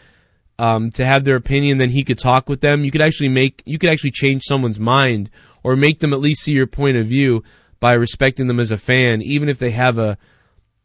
um, 0.59 0.91
to 0.91 1.05
have 1.05 1.23
their 1.23 1.37
opinion, 1.37 1.77
then 1.77 1.89
he 1.89 2.03
could 2.03 2.19
talk 2.19 2.49
with 2.49 2.59
them. 2.59 2.83
You 2.83 2.91
could 2.91 3.01
actually 3.01 3.29
make, 3.29 3.63
you 3.65 3.77
could 3.77 3.89
actually 3.89 4.11
change 4.11 4.43
someone's 4.43 4.81
mind 4.81 5.29
or 5.63 5.77
make 5.77 6.01
them 6.01 6.11
at 6.11 6.19
least 6.19 6.43
see 6.43 6.51
your 6.51 6.67
point 6.67 6.97
of 6.97 7.07
view 7.07 7.45
by 7.79 7.93
respecting 7.93 8.47
them 8.47 8.59
as 8.59 8.71
a 8.71 8.77
fan, 8.77 9.21
even 9.21 9.47
if 9.47 9.59
they 9.59 9.71
have 9.71 9.97
a 9.97 10.17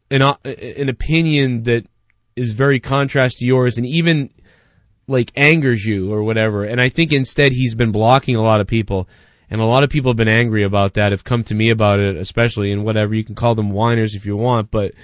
an 0.09 0.23
uh, 0.23 0.37
an 0.45 0.89
opinion 0.89 1.65
that 1.65 1.85
is 2.37 2.53
very 2.53 2.79
contrast 2.79 3.39
to 3.39 3.45
yours, 3.45 3.79
and 3.79 3.87
even 3.87 4.31
like 5.09 5.33
angers 5.35 5.85
you 5.85 6.13
or 6.13 6.23
whatever. 6.23 6.63
And 6.63 6.81
I 6.81 6.91
think 6.91 7.13
instead 7.13 7.51
he's 7.51 7.75
been 7.75 7.91
blocking 7.91 8.37
a 8.37 8.43
lot 8.43 8.61
of 8.61 8.69
people. 8.69 9.09
And 9.51 9.61
a 9.61 9.65
lot 9.65 9.85
of 9.85 9.91
people 9.91 10.11
have 10.11 10.17
been 10.17 10.29
angry 10.29 10.65
about 10.65 10.95
that, 10.95 11.13
have 11.13 11.25
come 11.25 11.45
to 11.45 11.55
me 11.55 11.71
about 11.71 12.01
it, 12.01 12.17
especially, 12.17 12.73
and 12.73 12.85
whatever. 12.85 13.15
You 13.15 13.25
can 13.25 13.37
call 13.37 13.55
them 13.55 13.71
whiners 13.71 14.15
if 14.15 14.27
you 14.27 14.37
want, 14.37 14.71
but, 14.71 14.95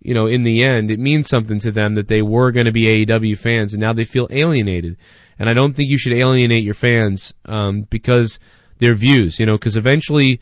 you 0.00 0.14
know, 0.14 0.26
in 0.26 0.42
the 0.42 0.64
end, 0.64 0.90
it 0.90 0.98
means 0.98 1.28
something 1.28 1.60
to 1.60 1.70
them 1.70 1.94
that 1.94 2.08
they 2.08 2.20
were 2.20 2.50
going 2.50 2.66
to 2.66 2.72
be 2.72 3.06
AEW 3.06 3.38
fans, 3.38 3.72
and 3.72 3.80
now 3.80 3.92
they 3.92 4.04
feel 4.04 4.26
alienated. 4.30 4.96
And 5.38 5.48
I 5.48 5.54
don't 5.54 5.74
think 5.74 5.90
you 5.90 5.98
should 5.98 6.12
alienate 6.12 6.64
your 6.64 6.74
fans, 6.74 7.34
um, 7.44 7.82
because 7.82 8.40
their 8.78 8.94
views, 8.94 9.38
you 9.38 9.46
know, 9.46 9.56
because 9.56 9.76
eventually, 9.76 10.40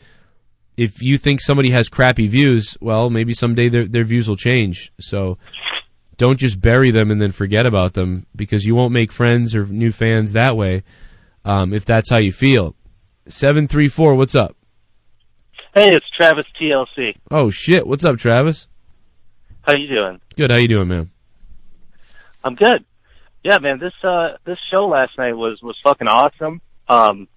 if 0.75 1.03
you 1.03 1.19
think 1.19 1.39
somebody 1.39 1.69
has 1.69 1.89
crappy 1.89 2.27
views, 2.27 2.75
well, 2.81 3.11
maybe 3.11 3.33
someday 3.33 3.69
their, 3.69 3.87
their 3.87 4.03
views 4.03 4.27
will 4.27 4.35
change. 4.35 4.91
So, 4.99 5.37
don't 6.17 6.39
just 6.39 6.59
bury 6.59 6.91
them 6.91 7.11
and 7.11 7.21
then 7.21 7.31
forget 7.31 7.67
about 7.67 7.93
them, 7.93 8.25
because 8.35 8.65
you 8.65 8.73
won't 8.73 8.93
make 8.93 9.11
friends 9.11 9.55
or 9.55 9.65
new 9.65 9.91
fans 9.91 10.33
that 10.33 10.57
way, 10.57 10.83
um, 11.45 11.73
if 11.73 11.85
that's 11.85 12.09
how 12.09 12.17
you 12.17 12.31
feel. 12.31 12.75
Seven 13.27 13.67
three 13.67 13.87
four. 13.87 14.15
What's 14.15 14.35
up? 14.35 14.55
Hey, 15.73 15.89
it's 15.91 16.05
Travis 16.15 16.45
TLC. 16.61 17.15
Oh 17.31 17.49
shit. 17.49 17.87
What's 17.87 18.03
up, 18.05 18.17
Travis? 18.17 18.67
How 19.61 19.73
you 19.73 19.87
doing? 19.87 20.19
Good. 20.35 20.51
How 20.51 20.57
you 20.57 20.67
doing, 20.67 20.89
man? 20.89 21.09
I'm 22.43 22.55
good. 22.55 22.83
Yeah, 23.43 23.59
man. 23.59 23.79
This 23.79 23.93
uh 24.03 24.37
this 24.45 24.57
show 24.69 24.87
last 24.87 25.17
night 25.17 25.33
was 25.33 25.59
was 25.63 25.77
fucking 25.83 26.07
awesome. 26.07 26.61
Um, 26.89 27.27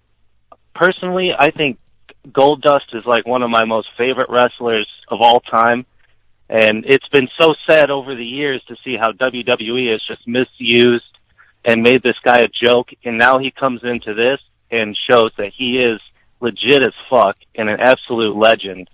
personally, 0.74 1.30
I 1.38 1.50
think 1.52 1.78
Goldust 2.28 2.94
is 2.94 3.04
like 3.06 3.26
one 3.26 3.42
of 3.42 3.50
my 3.50 3.64
most 3.64 3.88
favorite 3.96 4.28
wrestlers 4.28 4.88
of 5.08 5.20
all 5.20 5.38
time, 5.38 5.86
and 6.48 6.84
it's 6.84 7.08
been 7.08 7.28
so 7.38 7.54
sad 7.68 7.90
over 7.90 8.16
the 8.16 8.24
years 8.24 8.60
to 8.66 8.76
see 8.84 8.96
how 9.00 9.12
WWE 9.12 9.92
has 9.92 10.02
just 10.08 10.26
misused 10.26 11.04
and 11.64 11.82
made 11.82 12.02
this 12.02 12.18
guy 12.24 12.40
a 12.40 12.66
joke, 12.66 12.88
and 13.04 13.18
now 13.18 13.38
he 13.38 13.52
comes 13.52 13.82
into 13.84 14.14
this 14.14 14.40
and 14.70 14.96
shows 15.10 15.32
that 15.38 15.52
he 15.56 15.78
is 15.78 16.00
legit 16.40 16.82
as 16.82 16.92
fuck 17.10 17.36
and 17.54 17.68
an 17.68 17.78
absolute 17.80 18.36
legend. 18.36 18.88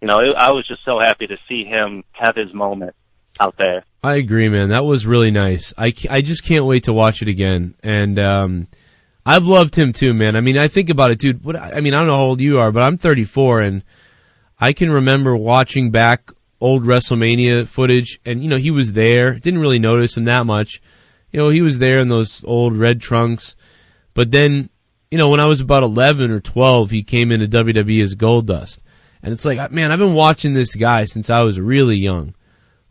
You 0.00 0.08
know, 0.08 0.18
it, 0.20 0.34
I 0.36 0.52
was 0.52 0.66
just 0.66 0.84
so 0.84 0.98
happy 1.00 1.26
to 1.26 1.36
see 1.48 1.64
him 1.64 2.04
have 2.12 2.36
his 2.36 2.52
moment 2.52 2.94
out 3.40 3.56
there. 3.58 3.84
I 4.02 4.14
agree, 4.14 4.48
man. 4.48 4.70
That 4.70 4.84
was 4.84 5.06
really 5.06 5.30
nice. 5.30 5.74
I, 5.76 5.92
I 6.08 6.22
just 6.22 6.44
can't 6.44 6.64
wait 6.64 6.84
to 6.84 6.92
watch 6.92 7.22
it 7.22 7.28
again. 7.28 7.74
And 7.82 8.18
um, 8.18 8.68
I've 9.26 9.44
loved 9.44 9.74
him 9.74 9.92
too, 9.92 10.14
man. 10.14 10.36
I 10.36 10.40
mean, 10.40 10.56
I 10.56 10.68
think 10.68 10.90
about 10.90 11.10
it, 11.10 11.18
dude. 11.18 11.44
What 11.44 11.56
I 11.56 11.80
mean, 11.80 11.94
I 11.94 11.98
don't 11.98 12.06
know 12.06 12.16
how 12.16 12.22
old 12.22 12.40
you 12.40 12.58
are, 12.58 12.72
but 12.72 12.82
I'm 12.82 12.96
34, 12.96 13.60
and 13.60 13.84
I 14.58 14.72
can 14.72 14.90
remember 14.90 15.36
watching 15.36 15.90
back 15.90 16.30
old 16.60 16.84
WrestleMania 16.84 17.66
footage, 17.66 18.20
and 18.24 18.42
you 18.42 18.48
know, 18.48 18.56
he 18.56 18.70
was 18.70 18.92
there. 18.92 19.34
Didn't 19.34 19.60
really 19.60 19.78
notice 19.78 20.16
him 20.16 20.24
that 20.24 20.46
much. 20.46 20.80
You 21.30 21.40
know, 21.40 21.50
he 21.50 21.62
was 21.62 21.78
there 21.78 21.98
in 21.98 22.08
those 22.08 22.44
old 22.44 22.76
red 22.76 23.00
trunks. 23.00 23.54
But 24.14 24.30
then, 24.30 24.70
you 25.10 25.18
know, 25.18 25.30
when 25.30 25.40
I 25.40 25.46
was 25.46 25.60
about 25.60 25.82
11 25.82 26.30
or 26.30 26.40
12, 26.40 26.90
he 26.90 27.02
came 27.02 27.32
into 27.32 27.46
WWE 27.46 28.02
as 28.02 28.14
Goldust. 28.14 28.80
And 29.22 29.32
it's 29.32 29.44
like, 29.44 29.72
man, 29.72 29.90
I've 29.90 29.98
been 29.98 30.14
watching 30.14 30.52
this 30.52 30.74
guy 30.74 31.04
since 31.04 31.30
I 31.30 31.42
was 31.42 31.58
really 31.58 31.96
young. 31.96 32.34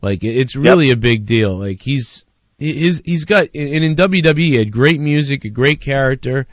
Like, 0.02 0.24
it's 0.24 0.56
really 0.56 0.92
a 0.92 0.96
big 0.96 1.26
deal. 1.26 1.58
Like, 1.58 1.82
he's, 1.82 2.24
his, 2.58 3.02
he's 3.06 3.26
got, 3.26 3.50
and 3.54 3.84
in 3.84 3.96
WWE, 3.96 4.38
he 4.38 4.56
had 4.56 4.72
great 4.72 5.00
music, 5.00 5.46
a 5.46 5.50
great 5.50 5.82
character. 5.82 6.48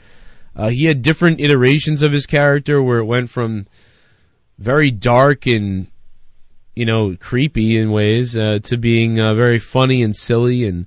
Uh, 0.55 0.69
he 0.69 0.85
had 0.85 1.01
different 1.01 1.41
iterations 1.41 2.03
of 2.03 2.11
his 2.11 2.25
character 2.25 2.81
where 2.81 2.99
it 2.99 3.05
went 3.05 3.29
from 3.29 3.67
very 4.57 4.91
dark 4.91 5.47
and, 5.47 5.87
you 6.75 6.85
know, 6.85 7.15
creepy 7.19 7.77
in 7.77 7.91
ways, 7.91 8.37
uh, 8.37 8.59
to 8.63 8.77
being, 8.77 9.19
uh, 9.19 9.33
very 9.33 9.59
funny 9.59 10.03
and 10.03 10.15
silly 10.15 10.65
and 10.65 10.85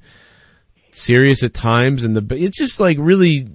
serious 0.90 1.42
at 1.42 1.52
times. 1.52 2.04
And 2.04 2.16
the, 2.16 2.34
it's 2.36 2.58
just 2.58 2.80
like 2.80 2.96
really, 2.98 3.48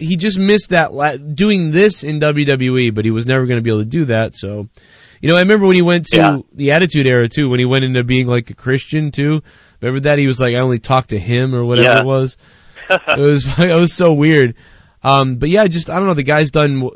he 0.00 0.16
just 0.16 0.38
missed 0.38 0.70
that 0.70 0.92
la- 0.92 1.16
doing 1.16 1.70
this 1.70 2.02
in 2.04 2.20
WWE, 2.20 2.94
but 2.94 3.04
he 3.04 3.10
was 3.10 3.26
never 3.26 3.46
going 3.46 3.58
to 3.58 3.62
be 3.62 3.70
able 3.70 3.80
to 3.80 3.84
do 3.86 4.06
that. 4.06 4.34
So, 4.34 4.68
you 5.20 5.28
know, 5.28 5.36
I 5.36 5.40
remember 5.40 5.66
when 5.66 5.76
he 5.76 5.82
went 5.82 6.06
to 6.06 6.16
Yeah. 6.16 6.38
the 6.52 6.70
Attitude 6.72 7.06
Era 7.06 7.28
too, 7.28 7.48
when 7.48 7.60
he 7.60 7.66
went 7.66 7.84
into 7.84 8.02
being 8.04 8.26
like 8.26 8.50
a 8.50 8.54
Christian 8.54 9.10
too. 9.12 9.42
Remember 9.80 10.00
that 10.08 10.18
he 10.18 10.26
was 10.26 10.40
like, 10.40 10.54
I 10.54 10.58
only 10.60 10.78
talk 10.78 11.08
to 11.08 11.18
him 11.18 11.54
or 11.54 11.64
whatever 11.64 11.88
Yeah. 11.88 12.00
it 12.00 12.06
was. 12.06 12.36
it 12.90 13.18
was 13.18 13.46
it 13.58 13.74
was 13.78 13.92
so 13.92 14.12
weird. 14.12 14.54
Um, 15.02 15.36
but 15.36 15.48
yeah, 15.48 15.66
just 15.66 15.88
I 15.90 15.96
don't 15.98 16.06
know. 16.06 16.14
The 16.14 16.22
guy's 16.22 16.50
done 16.50 16.90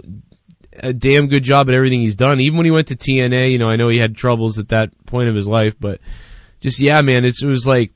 a 0.77 0.93
damn 0.93 1.29
good 1.29 1.45
job 1.45 1.69
at 1.69 1.75
everything 1.75 2.01
he's 2.01 2.17
done. 2.17 2.41
Even 2.41 2.57
when 2.57 2.65
he 2.67 2.71
went 2.73 2.89
to 2.89 2.97
TNA, 2.97 3.53
you 3.53 3.59
know, 3.59 3.69
I 3.71 3.77
know 3.77 3.89
he 3.89 3.99
had 3.99 4.17
troubles 4.17 4.59
at 4.59 4.69
that 4.71 4.91
point 5.07 5.29
of 5.29 5.35
his 5.35 5.47
life, 5.47 5.75
but 5.79 6.01
just 6.61 6.81
yeah, 6.81 7.01
man, 7.03 7.25
it's, 7.25 7.43
it 7.43 7.47
was 7.47 7.67
like 7.67 7.93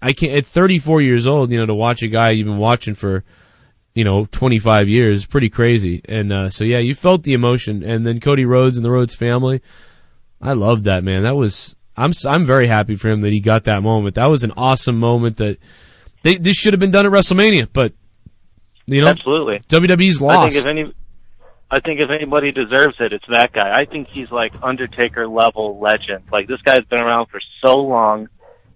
I 0.00 0.12
can't 0.14 0.32
at 0.38 0.46
34 0.46 1.00
years 1.02 1.26
old, 1.26 1.52
you 1.52 1.58
know, 1.58 1.66
to 1.66 1.74
watch 1.74 2.02
a 2.02 2.08
guy 2.08 2.30
you've 2.30 2.46
been 2.46 2.58
watching 2.58 2.94
for 2.94 3.22
you 3.94 4.04
know 4.04 4.26
25 4.30 4.88
years. 4.88 5.26
Pretty 5.26 5.50
crazy. 5.50 6.02
And 6.04 6.32
uh, 6.32 6.50
so 6.50 6.64
yeah, 6.64 6.78
you 6.78 6.94
felt 6.94 7.22
the 7.22 7.32
emotion. 7.32 7.82
And 7.82 8.06
then 8.06 8.20
Cody 8.20 8.44
Rhodes 8.44 8.76
and 8.76 8.84
the 8.84 8.90
Rhodes 8.90 9.14
family, 9.14 9.62
I 10.40 10.52
loved 10.52 10.84
that 10.84 11.04
man. 11.04 11.22
That 11.22 11.36
was, 11.36 11.76
I'm, 11.96 12.12
I'm 12.26 12.46
very 12.46 12.68
happy 12.68 12.96
for 12.96 13.08
him 13.08 13.22
that 13.22 13.32
he 13.32 13.40
got 13.40 13.64
that 13.64 13.82
moment. 13.82 14.16
That 14.16 14.30
was 14.30 14.44
an 14.44 14.52
awesome 14.56 14.98
moment 14.98 15.38
that 15.38 15.58
they 16.22 16.36
this 16.36 16.56
should 16.56 16.72
have 16.72 16.80
been 16.80 16.90
done 16.90 17.06
at 17.06 17.12
WrestleMania, 17.12 17.68
but 17.72 17.92
you 18.86 19.02
know 19.02 19.08
Absolutely. 19.08 19.60
WWE's 19.68 20.20
lost. 20.20 20.38
I 20.38 20.50
think 20.50 20.54
if 20.54 20.66
any, 20.66 20.94
I 21.70 21.80
think 21.80 22.00
if 22.00 22.10
anybody 22.10 22.52
deserves 22.52 22.96
it, 23.00 23.12
it's 23.12 23.24
that 23.28 23.50
guy. 23.52 23.72
I 23.72 23.86
think 23.86 24.08
he's 24.12 24.30
like 24.30 24.52
Undertaker 24.62 25.26
level 25.26 25.80
legend. 25.80 26.24
Like 26.30 26.46
this 26.46 26.60
guy's 26.62 26.84
been 26.88 27.00
around 27.00 27.26
for 27.28 27.40
so 27.64 27.74
long, 27.78 28.28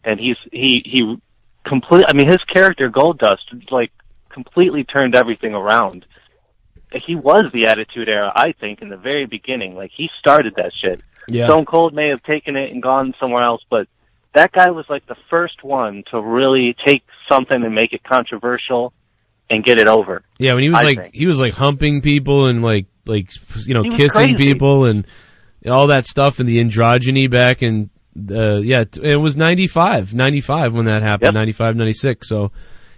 and 0.05 0.19
he's 0.19 0.37
he 0.51 0.83
he 0.85 1.17
complete. 1.64 2.05
I 2.09 2.14
mean, 2.14 2.29
his 2.29 2.43
character 2.53 2.91
Goldust 2.91 3.71
like 3.71 3.93
completely 4.37 4.84
turned 4.84 5.14
everything 5.14 5.55
around. 5.55 6.05
he 7.07 7.14
was 7.14 7.45
the 7.53 7.66
Attitude 7.66 8.09
Era. 8.09 8.30
I 8.34 8.53
think 8.61 8.82
in 8.82 8.89
the 8.91 8.97
very 9.11 9.26
beginning, 9.26 9.74
like 9.74 9.91
he 9.97 10.09
started 10.20 10.53
that 10.57 10.72
shit. 10.80 11.01
Yeah. 11.28 11.47
Stone 11.47 11.64
Cold 11.64 11.95
may 11.95 12.09
have 12.11 12.22
taken 12.22 12.55
it 12.57 12.70
and 12.72 12.82
gone 12.82 13.14
somewhere 13.18 13.43
else, 13.43 13.62
but 13.68 13.89
that 14.34 14.53
guy 14.53 14.70
was 14.70 14.84
like 14.89 15.07
the 15.07 15.16
first 15.30 15.64
one 15.64 16.05
to 16.11 16.20
really 16.20 16.76
take 16.87 17.03
something 17.28 17.61
and 17.64 17.74
make 17.74 17.93
it 17.93 18.03
controversial 18.05 18.93
and 19.51 19.64
get 19.64 19.78
it 19.80 19.89
over. 19.89 20.22
Yeah, 20.39 20.53
when 20.55 20.62
he 20.62 20.68
was 20.70 20.78
I 20.80 20.82
like 20.84 21.01
think. 21.03 21.14
he 21.14 21.26
was 21.26 21.41
like 21.41 21.55
humping 21.55 22.03
people 22.03 22.47
and 22.49 22.62
like 22.62 22.87
like 23.07 23.30
you 23.66 23.74
know 23.74 23.82
kissing 23.84 24.37
crazy. 24.37 24.53
people 24.53 24.84
and 24.84 25.07
all 25.68 25.87
that 25.89 26.05
stuff 26.07 26.39
and 26.41 26.49
the 26.49 26.59
androgyny 26.62 27.28
back 27.30 27.62
in 27.62 27.91
uh 28.30 28.59
yeah, 28.59 28.84
it 29.03 29.16
was 29.16 29.37
95, 29.37 30.14
95 30.14 30.74
when 30.74 30.84
that 30.87 31.03
happened, 31.03 31.28
Yep. 31.28 31.34
ninety-five, 31.34 31.76
ninety-six. 31.76 32.28
95, 32.28 32.28
96. 32.28 32.28
So 32.28 32.53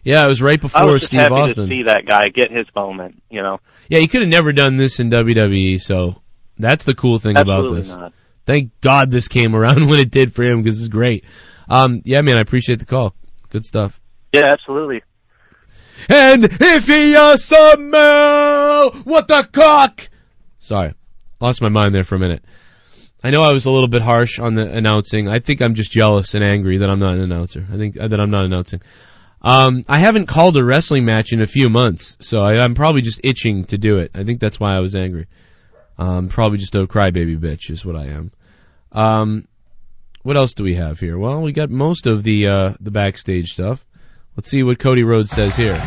yeah, 0.04 0.24
it 0.24 0.28
was 0.28 0.40
right 0.42 0.60
before 0.60 0.82
I 0.82 0.86
was 0.86 1.00
just 1.02 1.10
Steve 1.10 1.20
happy 1.20 1.34
Austin. 1.34 1.68
to 1.68 1.74
see 1.74 1.82
that 1.84 2.04
guy 2.06 2.28
get 2.34 2.50
his 2.50 2.66
moment. 2.74 3.22
You 3.30 3.42
know, 3.42 3.58
Yeah, 3.88 3.98
he 3.98 4.08
could 4.08 4.20
have 4.22 4.30
never 4.30 4.52
done 4.52 4.76
this 4.76 5.00
in 5.00 5.10
WWE, 5.10 5.80
so 5.80 6.20
that's 6.58 6.84
the 6.84 6.94
cool 6.94 7.18
thing 7.18 7.36
about 7.36 7.64
absolutely 7.64 7.80
this. 7.82 7.90
not. 7.96 8.12
Thank 8.46 8.80
God 8.80 9.10
this 9.10 9.28
came 9.28 9.54
around 9.54 9.86
when 9.88 10.00
it 10.00 10.10
did 10.10 10.34
for 10.34 10.42
him 10.42 10.62
because 10.62 10.78
it's 10.78 10.88
great. 10.88 11.24
Um 11.68 12.02
yeah, 12.04 12.22
man, 12.22 12.38
I 12.38 12.40
appreciate 12.40 12.78
the 12.78 12.86
call. 12.86 13.14
Good 13.50 13.64
stuff. 13.64 14.00
Yeah, 14.32 14.46
absolutely. 14.46 15.02
And 16.08 16.44
if 16.44 16.86
he 16.86 17.14
a 17.14 17.36
smell, 17.36 18.90
what 19.04 19.28
the 19.28 19.48
cock? 19.52 20.08
Sorry, 20.60 20.94
lost 21.40 21.60
my 21.60 21.68
mind 21.68 21.94
there 21.94 22.04
for 22.04 22.14
a 22.14 22.18
minute. 22.18 22.44
I 23.22 23.30
know 23.30 23.42
I 23.42 23.52
was 23.52 23.66
a 23.66 23.70
little 23.70 23.88
bit 23.88 24.00
harsh 24.00 24.38
on 24.38 24.54
the 24.54 24.70
announcing. 24.70 25.28
I 25.28 25.40
think 25.40 25.60
I'm 25.60 25.74
just 25.74 25.90
jealous 25.90 26.34
and 26.34 26.44
angry 26.44 26.78
that 26.78 26.88
I'm 26.88 27.00
not 27.00 27.14
an 27.14 27.20
announcer. 27.22 27.66
I 27.72 27.76
think 27.76 27.98
uh, 27.98 28.06
that 28.08 28.20
I'm 28.20 28.30
not 28.30 28.44
announcing. 28.44 28.80
Um, 29.40 29.84
I 29.88 29.98
haven't 29.98 30.26
called 30.26 30.56
a 30.56 30.64
wrestling 30.64 31.04
match 31.04 31.32
in 31.32 31.40
a 31.40 31.46
few 31.46 31.68
months, 31.70 32.16
so 32.20 32.40
I, 32.40 32.58
I'm 32.62 32.74
probably 32.74 33.02
just 33.02 33.20
itching 33.22 33.64
to 33.66 33.78
do 33.78 33.98
it. 33.98 34.10
I 34.14 34.24
think 34.24 34.40
that's 34.40 34.58
why 34.58 34.74
I 34.74 34.80
was 34.80 34.96
angry. 34.96 35.26
Um, 35.96 36.28
probably 36.28 36.58
just 36.58 36.74
a 36.74 36.86
crybaby 36.86 37.38
bitch 37.38 37.70
is 37.70 37.84
what 37.84 37.96
I 37.96 38.06
am. 38.06 38.32
Um, 38.92 39.46
what 40.22 40.36
else 40.36 40.54
do 40.54 40.64
we 40.64 40.74
have 40.74 40.98
here? 40.98 41.16
Well, 41.18 41.42
we 41.42 41.52
got 41.52 41.70
most 41.70 42.06
of 42.06 42.22
the 42.22 42.48
uh, 42.48 42.74
the 42.80 42.90
backstage 42.90 43.52
stuff. 43.52 43.84
Let's 44.36 44.48
see 44.48 44.62
what 44.62 44.78
Cody 44.78 45.02
Rhodes 45.02 45.30
says 45.30 45.56
here. 45.56 45.78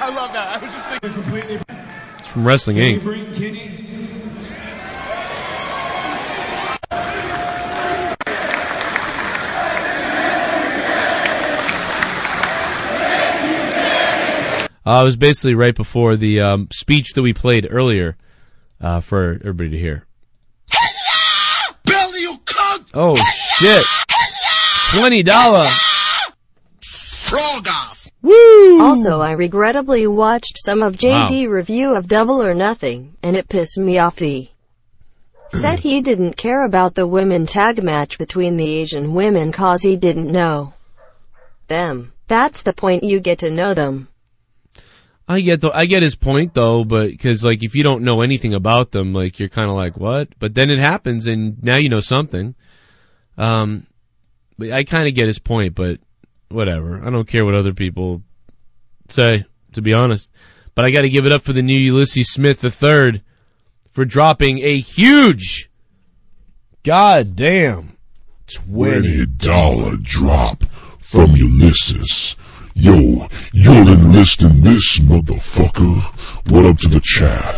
I 0.00 0.10
love 0.14 0.32
that. 0.32 0.48
I 0.48 0.58
was 0.58 0.72
just 0.72 0.86
thinking 0.86 1.12
completely. 1.12 1.60
It's 2.18 2.28
from 2.28 2.46
Wrestling 2.46 2.76
Can 2.76 2.84
you 2.84 3.00
Inc. 3.00 3.87
Uh, 14.88 15.02
it 15.02 15.04
was 15.04 15.16
basically 15.16 15.54
right 15.54 15.74
before 15.74 16.16
the 16.16 16.40
um, 16.40 16.66
speech 16.72 17.12
that 17.12 17.20
we 17.20 17.34
played 17.34 17.66
earlier 17.70 18.16
uh, 18.80 19.00
for 19.00 19.32
everybody 19.32 19.68
to 19.68 19.78
hear. 19.78 20.06
Belly, 21.84 22.20
you 22.22 22.38
cunt! 22.46 22.92
Oh 22.94 23.14
shit! 23.14 23.84
Twenty 24.98 25.22
dollar. 25.22 25.66
Frog 26.80 27.68
off! 27.68 28.06
Woo! 28.22 28.80
Also, 28.80 29.20
I 29.20 29.32
regrettably 29.32 30.06
watched 30.06 30.56
some 30.56 30.82
of 30.82 30.96
JD 30.96 31.50
review 31.50 31.94
of 31.94 32.08
Double 32.08 32.42
or 32.42 32.54
Nothing, 32.54 33.14
and 33.22 33.36
it 33.36 33.46
pissed 33.46 33.76
me 33.76 33.98
off. 33.98 34.16
The 34.16 34.48
said 35.50 35.80
he 35.80 36.00
didn't 36.00 36.38
care 36.38 36.64
about 36.64 36.94
the 36.94 37.06
women 37.06 37.44
tag 37.44 37.82
match 37.82 38.16
between 38.16 38.56
the 38.56 38.76
Asian 38.76 39.12
women 39.12 39.52
cause 39.52 39.82
he 39.82 39.96
didn't 39.96 40.32
know 40.32 40.72
them. 41.66 42.14
That's 42.26 42.62
the 42.62 42.72
point 42.72 43.04
you 43.04 43.20
get 43.20 43.40
to 43.40 43.50
know 43.50 43.74
them. 43.74 44.08
I 45.28 45.40
get 45.42 45.60
the 45.60 45.70
I 45.70 45.84
get 45.84 46.02
his 46.02 46.16
point 46.16 46.54
though, 46.54 46.84
but 46.84 47.10
because 47.10 47.44
like 47.44 47.62
if 47.62 47.74
you 47.74 47.82
don't 47.82 48.02
know 48.02 48.22
anything 48.22 48.54
about 48.54 48.90
them, 48.90 49.12
like 49.12 49.38
you're 49.38 49.50
kind 49.50 49.68
of 49.70 49.76
like 49.76 49.96
what? 49.96 50.28
But 50.38 50.54
then 50.54 50.70
it 50.70 50.78
happens, 50.78 51.26
and 51.26 51.62
now 51.62 51.76
you 51.76 51.90
know 51.90 52.00
something. 52.00 52.54
Um, 53.36 53.86
but 54.58 54.72
I 54.72 54.84
kind 54.84 55.06
of 55.06 55.14
get 55.14 55.26
his 55.26 55.38
point, 55.38 55.74
but 55.74 56.00
whatever. 56.48 57.00
I 57.04 57.10
don't 57.10 57.28
care 57.28 57.44
what 57.44 57.54
other 57.54 57.74
people 57.74 58.22
say, 59.08 59.44
to 59.74 59.82
be 59.82 59.92
honest. 59.92 60.32
But 60.74 60.84
I 60.84 60.90
got 60.90 61.02
to 61.02 61.10
give 61.10 61.26
it 61.26 61.32
up 61.32 61.42
for 61.42 61.52
the 61.52 61.62
new 61.62 61.78
Ulysses 61.78 62.32
Smith 62.32 62.64
III 62.64 63.22
for 63.92 64.04
dropping 64.04 64.60
a 64.60 64.78
huge, 64.78 65.70
goddamn, 66.84 67.98
Twenty 68.46 69.26
dollar 69.26 69.96
drop 69.96 70.64
from 71.00 71.36
Ulysses. 71.36 72.34
Yo, 72.80 73.26
you're 73.52 73.90
enlisting 73.90 74.60
this 74.60 75.00
motherfucker. 75.00 76.00
What 76.52 76.64
up 76.64 76.78
to 76.78 76.88
the 76.88 77.00
chat? 77.02 77.56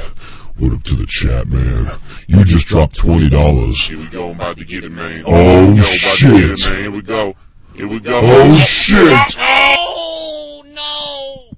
What 0.56 0.72
up 0.72 0.82
to 0.84 0.94
the 0.94 1.04
chat, 1.06 1.46
man? 1.46 1.88
You 2.26 2.42
just 2.42 2.66
dropped 2.66 2.96
twenty 2.96 3.28
dollars. 3.28 3.86
Here 3.86 3.98
we 3.98 4.06
go, 4.06 4.30
I'm 4.30 4.36
about 4.36 4.56
to 4.56 4.64
get 4.64 4.82
it, 4.82 4.90
man. 4.90 5.24
Oh 5.26 5.34
Yo, 5.34 5.72
about 5.72 5.84
shit! 5.84 6.30
to 6.30 6.38
get 6.38 6.50
it, 6.52 6.70
man. 6.70 6.80
Here 6.80 6.90
we 6.90 7.02
go. 7.02 7.34
Here 7.74 7.86
we 7.86 8.00
go. 8.00 8.20
Oh 8.24 8.56
shit! 8.56 9.36
Oh, 9.38 10.62
no. 10.74 11.56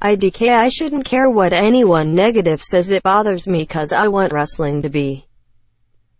IDK 0.00 0.50
I 0.50 0.68
shouldn't 0.68 1.04
care 1.04 1.28
what 1.28 1.52
anyone 1.52 2.14
negative 2.14 2.62
says 2.62 2.92
it 2.92 3.02
bothers 3.02 3.48
me 3.48 3.66
cause 3.66 3.90
I 3.90 4.06
want 4.06 4.32
wrestling 4.32 4.82
to 4.82 4.88
be 4.88 5.26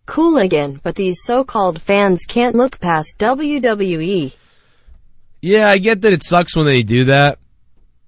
cool 0.05 0.39
again, 0.39 0.81
but 0.83 0.95
these 0.95 1.23
so-called 1.23 1.81
fans 1.81 2.25
can't 2.25 2.53
look 2.53 2.81
past. 2.81 3.17
WWE. 3.19 4.33
Yeah, 5.45 5.69
I 5.69 5.77
get 5.77 6.01
that 6.01 6.11
it 6.11 6.23
sucks 6.23 6.55
when 6.55 6.65
they 6.65 6.81
do 6.81 7.05
that. 7.05 7.37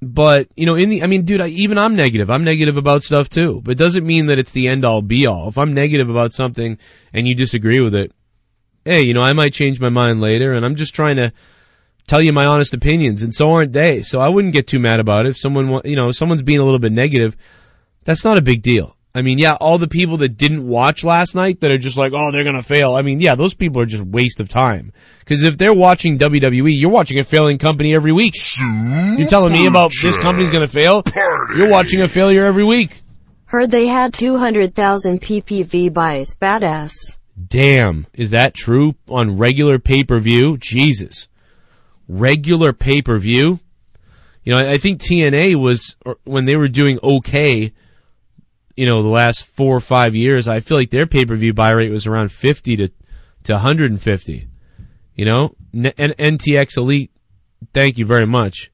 But, 0.01 0.47
you 0.55 0.65
know, 0.65 0.73
in 0.73 0.89
the, 0.89 1.03
I 1.03 1.05
mean, 1.05 1.21
dude, 1.21 1.39
I, 1.39 1.49
even 1.49 1.77
I'm 1.77 1.95
negative. 1.95 2.31
I'm 2.31 2.43
negative 2.43 2.77
about 2.77 3.03
stuff 3.03 3.29
too. 3.29 3.61
But 3.63 3.73
it 3.73 3.77
doesn't 3.77 4.07
mean 4.07 4.25
that 4.27 4.39
it's 4.39 4.53
the 4.53 4.67
end 4.67 4.85
all 4.85 5.03
be 5.03 5.27
all. 5.27 5.47
If 5.47 5.59
I'm 5.59 5.75
negative 5.75 6.09
about 6.09 6.33
something 6.33 6.79
and 7.13 7.27
you 7.27 7.35
disagree 7.35 7.79
with 7.79 7.93
it, 7.93 8.11
hey, 8.85 9.03
you 9.03 9.13
know, 9.13 9.21
I 9.21 9.33
might 9.33 9.53
change 9.53 9.79
my 9.79 9.89
mind 9.89 10.19
later 10.19 10.51
and 10.53 10.65
I'm 10.65 10.77
just 10.77 10.95
trying 10.95 11.17
to 11.17 11.31
tell 12.07 12.23
you 12.23 12.33
my 12.33 12.47
honest 12.47 12.73
opinions 12.73 13.21
and 13.21 13.31
so 13.31 13.51
aren't 13.51 13.71
they. 13.71 14.01
So 14.01 14.19
I 14.19 14.29
wouldn't 14.29 14.53
get 14.53 14.65
too 14.65 14.79
mad 14.79 14.99
about 14.99 15.27
it. 15.27 15.29
If 15.29 15.37
someone, 15.37 15.81
you 15.85 15.95
know, 15.95 16.11
someone's 16.11 16.41
being 16.41 16.59
a 16.59 16.65
little 16.65 16.79
bit 16.79 16.91
negative, 16.91 17.37
that's 18.03 18.25
not 18.25 18.39
a 18.39 18.41
big 18.41 18.63
deal. 18.63 18.96
I 19.17 19.23
mean, 19.23 19.39
yeah, 19.39 19.55
all 19.59 19.79
the 19.79 19.87
people 19.87 20.17
that 20.17 20.37
didn't 20.37 20.67
watch 20.67 21.03
last 21.03 21.33
night 21.33 21.61
that 21.61 21.71
are 21.71 21.79
just 21.79 21.97
like, 21.97 22.13
oh, 22.13 22.31
they're 22.31 22.43
gonna 22.43 22.61
fail. 22.61 22.93
I 22.93 23.01
mean, 23.01 23.19
yeah, 23.19 23.33
those 23.33 23.55
people 23.55 23.81
are 23.81 23.87
just 23.87 24.03
waste 24.03 24.39
of 24.39 24.47
time. 24.47 24.93
Because 25.19 25.41
if 25.41 25.57
they're 25.57 25.73
watching 25.73 26.19
WWE, 26.19 26.79
you're 26.79 26.91
watching 26.91 27.17
a 27.17 27.23
failing 27.23 27.57
company 27.57 27.95
every 27.95 28.11
week. 28.11 28.35
You're 29.17 29.27
telling 29.27 29.53
me 29.53 29.65
about 29.65 29.91
this 30.03 30.17
company's 30.17 30.51
gonna 30.51 30.67
fail? 30.67 31.01
You're 31.57 31.71
watching 31.71 32.01
a 32.03 32.07
failure 32.07 32.45
every 32.45 32.63
week. 32.63 33.01
Heard 33.45 33.71
they 33.71 33.87
had 33.87 34.13
200,000 34.13 35.19
PPV 35.19 35.91
buys. 35.91 36.35
Badass. 36.35 37.17
Damn, 37.47 38.05
is 38.13 38.31
that 38.31 38.53
true 38.53 38.93
on 39.09 39.39
regular 39.39 39.79
pay-per-view? 39.79 40.57
Jesus. 40.57 41.27
Regular 42.07 42.71
pay-per-view? 42.71 43.59
You 44.43 44.55
know, 44.55 44.59
I 44.59 44.73
I 44.73 44.77
think 44.77 44.99
TNA 44.99 45.55
was, 45.55 45.95
or 46.05 46.17
when 46.23 46.45
they 46.45 46.55
were 46.55 46.67
doing 46.67 46.99
okay, 47.01 47.73
you 48.77 48.85
know, 48.85 49.01
the 49.01 49.09
last 49.09 49.45
four 49.47 49.75
or 49.75 49.81
five 49.81 50.15
years, 50.15 50.47
I 50.47 50.59
feel 50.59 50.77
like 50.77 50.91
their 50.91 51.07
pay-per-view 51.07 51.53
buy 51.53 51.71
rate 51.71 51.91
was 51.91 52.05
around 52.05 52.31
50 52.31 52.77
to, 52.77 52.87
to 53.43 53.53
150. 53.53 54.47
You 55.15 55.25
know? 55.25 55.55
N- 55.73 55.93
NTX 55.97 56.77
Elite, 56.77 57.11
thank 57.73 57.97
you 57.97 58.05
very 58.05 58.27
much. 58.27 58.71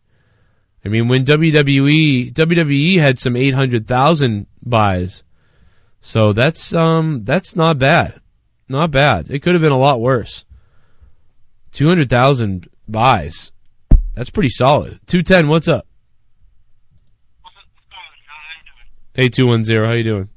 I 0.85 0.89
mean, 0.89 1.07
when 1.07 1.23
WWE, 1.23 2.33
WWE 2.33 2.99
had 2.99 3.17
some 3.17 3.37
800,000 3.37 4.45
buys. 4.61 5.23
So 6.01 6.33
that's, 6.33 6.73
um, 6.73 7.23
that's 7.23 7.55
not 7.55 7.79
bad. 7.79 8.19
Not 8.67 8.91
bad. 8.91 9.27
It 9.29 9.39
could 9.39 9.53
have 9.53 9.61
been 9.61 9.71
a 9.71 9.79
lot 9.79 10.01
worse. 10.01 10.43
200,000 11.71 12.67
buys. 12.89 13.53
That's 14.15 14.29
pretty 14.29 14.49
solid. 14.49 14.99
210, 15.07 15.47
what's 15.47 15.69
up? 15.69 15.87
Hey, 19.15 19.29
210, 19.29 19.85
how 19.85 19.91
you 19.91 20.03
doing? 20.03 20.29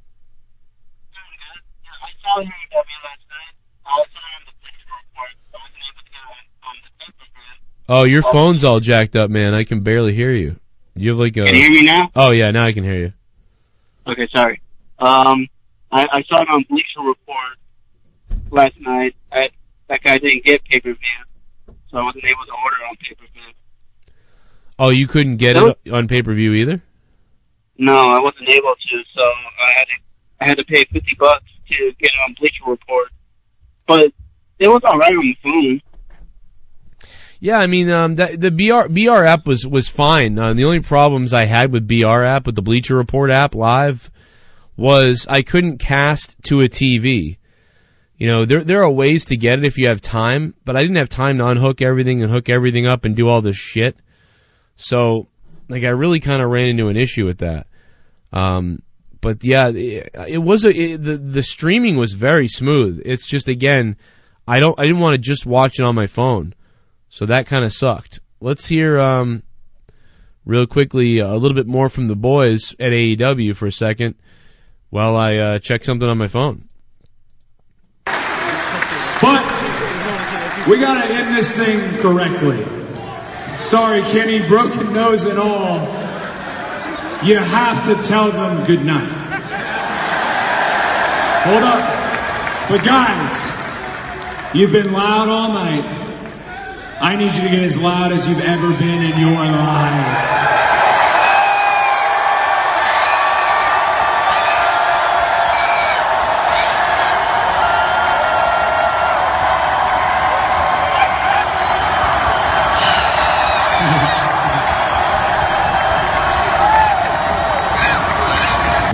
Oh, 7.89 8.05
your 8.05 8.21
phone's 8.21 8.65
all 8.65 8.81
jacked 8.81 9.17
up, 9.17 9.31
man. 9.31 9.55
I 9.55 9.65
can 9.65 9.81
barely 9.81 10.13
hear 10.13 10.31
you. 10.31 10.57
You 10.95 11.11
have 11.11 11.19
like 11.19 11.37
a. 11.39 11.45
Can 11.45 11.55
you 11.55 11.63
hear 11.63 11.71
me 11.71 11.83
now? 11.85 12.11
Oh 12.15 12.33
yeah, 12.33 12.51
now 12.51 12.65
I 12.65 12.73
can 12.73 12.85
hear 12.85 12.97
you. 12.97 13.13
Okay, 14.07 14.29
sorry. 14.35 14.61
Um, 14.99 15.47
I, 15.91 16.05
I 16.13 16.23
saw 16.29 16.43
it 16.43 16.49
on 16.49 16.65
Bleacher 16.69 17.01
Report 17.01 17.57
last 18.51 18.75
night. 18.81 19.15
I, 19.33 19.49
that 19.89 20.03
guy 20.03 20.19
didn't 20.19 20.45
get 20.45 20.65
pay 20.65 20.81
per 20.81 20.93
view, 20.93 21.75
so 21.91 21.99
I 21.99 22.03
wasn't 22.03 22.25
able 22.25 22.45
to 22.45 22.53
order 22.53 22.77
on 22.91 22.97
pay 22.97 23.15
per 23.15 23.25
view. 23.33 23.43
Oh, 24.79 24.91
you 24.91 25.07
couldn't 25.07 25.37
get 25.37 25.57
it 25.57 25.79
on 25.91 26.09
pay 26.09 26.23
per 26.23 26.35
view 26.35 26.53
either. 26.55 26.83
No, 27.79 27.95
I 27.95 28.21
wasn't 28.21 28.53
able 28.53 28.75
to, 28.75 29.03
so 29.15 29.23
I 29.23 29.73
had 29.77 29.85
to 29.85 29.97
I 30.41 30.45
had 30.49 30.59
to 30.59 30.65
pay 30.65 30.85
fifty 30.93 31.17
bucks 31.19 31.45
to 31.69 31.93
get 31.99 32.11
on 32.27 32.35
Bleacher 32.39 32.65
Report. 32.67 33.09
But 33.87 34.13
it 34.59 34.69
was 34.69 34.83
alright 34.85 35.13
on 35.13 35.21
the 35.21 35.37
phone. 35.43 35.81
Yeah, 37.39 37.59
I 37.59 37.67
mean, 37.67 37.91
um, 37.91 38.15
the, 38.15 38.37
the 38.37 38.51
BR 38.51 38.89
BR 38.89 39.25
app 39.25 39.47
was 39.47 39.67
was 39.67 39.89
fine. 39.89 40.39
Uh, 40.39 40.55
the 40.55 40.65
only 40.65 40.81
problems 40.81 41.35
I 41.35 41.45
had 41.45 41.73
with 41.73 41.87
BR 41.87 42.25
app, 42.25 42.47
with 42.47 42.55
the 42.55 42.63
Bleacher 42.63 42.97
Report 42.97 43.31
app 43.31 43.55
live, 43.55 44.11
was 44.77 45.27
I 45.29 45.43
couldn't 45.43 45.79
cast 45.79 46.37
to 46.45 46.61
a 46.61 46.69
TV. 46.69 47.37
You 48.17 48.29
know, 48.29 48.47
there 48.47 48.65
there 48.65 48.83
are 48.83 48.91
ways 48.91 49.27
to 49.27 49.37
get 49.37 49.59
it 49.59 49.67
if 49.67 49.77
you 49.77 49.89
have 49.89 50.01
time, 50.01 50.55
but 50.65 50.77
I 50.77 50.81
didn't 50.81 50.97
have 50.97 51.11
time 51.11 51.39
to 51.39 51.47
unhook 51.47 51.83
everything 51.83 52.23
and 52.23 52.33
hook 52.33 52.49
everything 52.49 52.87
up 52.87 53.05
and 53.05 53.15
do 53.15 53.29
all 53.29 53.43
this 53.43 53.57
shit. 53.57 53.97
So, 54.77 55.29
like, 55.69 55.85
I 55.85 55.89
really 55.89 56.21
kind 56.21 56.43
of 56.43 56.51
ran 56.51 56.69
into 56.69 56.89
an 56.89 56.97
issue 56.97 57.27
with 57.27 57.39
that. 57.39 57.67
Um, 58.33 58.83
but 59.21 59.43
yeah, 59.43 59.71
it, 59.71 60.11
it 60.29 60.39
was 60.39 60.65
a 60.65 60.71
it, 60.71 61.03
the 61.03 61.17
the 61.17 61.43
streaming 61.43 61.97
was 61.97 62.13
very 62.13 62.47
smooth. 62.49 63.03
It's 63.05 63.27
just 63.27 63.49
again, 63.49 63.97
I 64.47 64.61
don't 64.61 64.79
I 64.79 64.85
didn't 64.85 65.01
want 65.01 65.15
to 65.15 65.19
just 65.21 65.45
watch 65.47 65.81
it 65.81 65.85
on 65.85 65.95
my 65.95 66.07
phone, 66.07 66.55
so 67.09 67.27
that 67.27 67.47
kind 67.47 67.65
of 67.65 67.73
sucked. 67.73 68.21
Let's 68.41 68.67
hear 68.67 69.01
um, 69.01 69.43
real 70.45 70.67
quickly 70.67 71.19
a 71.19 71.35
little 71.35 71.57
bit 71.57 71.67
more 71.67 71.89
from 71.89 72.07
the 72.09 72.15
boys 72.15 72.75
at 72.79 72.93
AEW 72.93 73.57
for 73.57 73.67
a 73.67 73.73
second 73.73 74.15
while 74.91 75.17
I 75.17 75.37
uh, 75.37 75.59
check 75.59 75.83
something 75.85 76.09
on 76.09 76.19
my 76.19 76.29
phone. 76.29 76.69
But 78.05 79.43
we 80.69 80.79
gotta 80.79 81.05
end 81.13 81.35
this 81.35 81.51
thing 81.57 81.99
correctly. 81.99 82.86
Sorry, 83.59 84.03
Kenny, 84.03 84.47
broken 84.47 84.93
nose 84.93 85.25
and 85.25 85.39
all. 85.39 85.79
You 87.25 87.37
have 87.37 87.87
to 87.87 88.03
tell 88.07 88.31
them 88.31 88.65
good 88.65 88.85
night. 88.85 89.09
Hold 91.45 91.63
up. 91.63 92.69
But 92.69 92.85
guys, 92.85 93.53
you've 94.55 94.73
been 94.73 94.93
loud 94.93 95.29
all 95.29 95.49
night. 95.49 95.85
I 97.01 97.17
need 97.17 97.33
you 97.33 97.43
to 97.43 97.49
get 97.49 97.63
as 97.63 97.77
loud 97.77 98.13
as 98.13 98.29
you've 98.29 98.41
ever 98.41 98.71
been 98.71 99.03
in 99.03 99.19
your 99.19 99.35
life. 99.35 100.76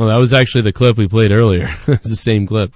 Well, 0.03 0.11
that 0.11 0.18
was 0.18 0.32
actually 0.32 0.62
the 0.62 0.72
clip 0.72 0.96
we 0.96 1.07
played 1.07 1.30
earlier. 1.30 1.70
it's 1.86 2.11
the 2.11 2.16
same 2.16 2.48
clip. 2.48 2.74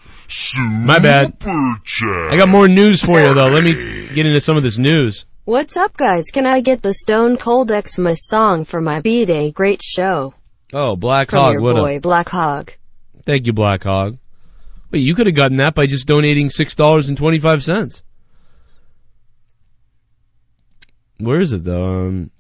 My 0.85 1.01
bad. 1.01 1.37
I 1.45 2.37
got 2.37 2.49
more 2.49 2.69
news 2.69 3.03
for 3.03 3.19
you 3.19 3.35
though. 3.35 3.49
Let 3.49 3.65
me 3.65 3.73
get 4.15 4.27
into 4.27 4.41
some 4.41 4.57
of 4.57 4.63
this 4.63 4.79
news. 4.79 5.27
What's 5.45 5.77
up, 5.77 5.97
guys? 5.97 6.31
Can 6.33 6.47
I 6.47 6.61
get 6.61 6.83
the 6.83 6.95
Stone 6.95 7.39
Cold 7.39 7.73
Xmas 7.73 8.25
song 8.25 8.65
for 8.65 8.81
my 8.81 9.01
B-Day 9.01 9.51
great 9.51 9.83
show? 9.83 10.35
Oh, 10.73 10.95
Black 10.95 11.31
From 11.31 11.41
Hog, 11.41 11.53
your 11.55 11.63
what 11.63 11.75
boy, 11.75 11.97
up? 11.97 12.03
Black 12.03 12.29
Hog. 12.29 12.71
Thank 13.25 13.49
you, 13.49 13.53
Black 13.53 13.83
Hog. 13.83 14.19
Wait, 14.93 15.01
you 15.01 15.17
could 15.17 15.27
have 15.27 15.35
gotten 15.35 15.57
that 15.57 15.75
by 15.75 15.87
just 15.87 16.07
donating 16.07 16.49
six 16.49 16.77
dollars 16.77 17.09
and 17.09 17.19
twenty 17.19 17.41
five 17.41 17.65
cents. 17.65 18.05
Where 21.19 21.41
is 21.41 21.53
it 21.53 21.65
though? 21.65 22.07
Um, 22.07 22.31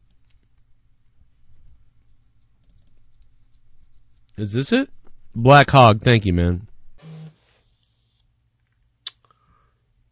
is 4.36 4.52
this 4.52 4.72
it? 4.72 4.88
Black 5.34 5.70
Hog, 5.70 6.02
thank 6.02 6.26
you, 6.26 6.32
man. 6.32 6.66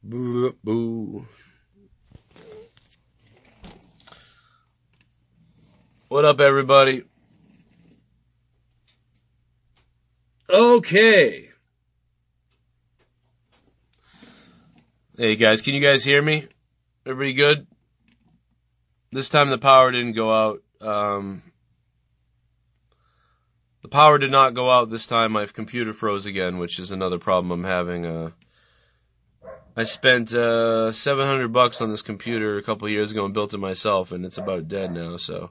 Boo. 0.02 1.26
What 6.08 6.24
up, 6.24 6.40
everybody? 6.40 7.04
Okay. 10.48 11.50
Hey 15.16 15.36
guys, 15.36 15.62
can 15.62 15.74
you 15.74 15.80
guys 15.80 16.04
hear 16.04 16.20
me? 16.20 16.46
Everybody 17.06 17.32
good? 17.34 17.66
This 19.10 19.28
time 19.28 19.48
the 19.48 19.58
power 19.58 19.90
didn't 19.90 20.12
go 20.12 20.32
out. 20.32 20.62
Um, 20.80 21.42
the 23.84 23.88
power 23.88 24.16
did 24.16 24.30
not 24.30 24.54
go 24.54 24.70
out 24.70 24.88
this 24.88 25.06
time. 25.06 25.32
My 25.32 25.44
computer 25.44 25.92
froze 25.92 26.24
again, 26.24 26.56
which 26.56 26.78
is 26.78 26.90
another 26.90 27.18
problem 27.18 27.50
I'm 27.50 27.70
having. 27.70 28.06
Uh, 28.06 28.30
I 29.76 29.84
spent 29.84 30.32
uh, 30.32 30.90
700 30.90 31.52
bucks 31.52 31.82
on 31.82 31.90
this 31.90 32.00
computer 32.00 32.56
a 32.56 32.62
couple 32.62 32.88
years 32.88 33.10
ago 33.10 33.26
and 33.26 33.34
built 33.34 33.52
it 33.52 33.58
myself, 33.58 34.12
and 34.12 34.24
it's 34.24 34.38
about 34.38 34.68
dead 34.68 34.90
now. 34.90 35.18
So, 35.18 35.50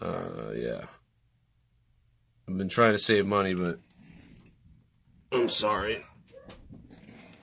uh, 0.00 0.52
yeah. 0.54 0.86
I've 2.48 2.56
been 2.56 2.70
trying 2.70 2.94
to 2.94 2.98
save 2.98 3.26
money, 3.26 3.52
but 3.52 3.78
I'm 5.30 5.50
sorry. 5.50 6.02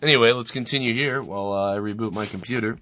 Anyway, 0.02 0.32
let's 0.32 0.50
continue 0.50 0.96
here 0.96 1.22
while 1.22 1.54
uh, 1.54 1.76
I 1.76 1.78
reboot 1.78 2.12
my 2.12 2.26
computer. 2.26 2.80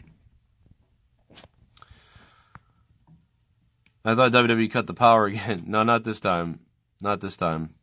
I 4.06 4.16
thought 4.16 4.32
WWE 4.32 4.72
cut 4.72 4.88
the 4.88 4.94
power 4.94 5.26
again. 5.34 5.66
No, 5.68 5.84
not 5.84 6.06
this 6.06 6.22
time. 6.22 6.62
Not 7.04 7.20
this 7.20 7.36
time. 7.36 7.76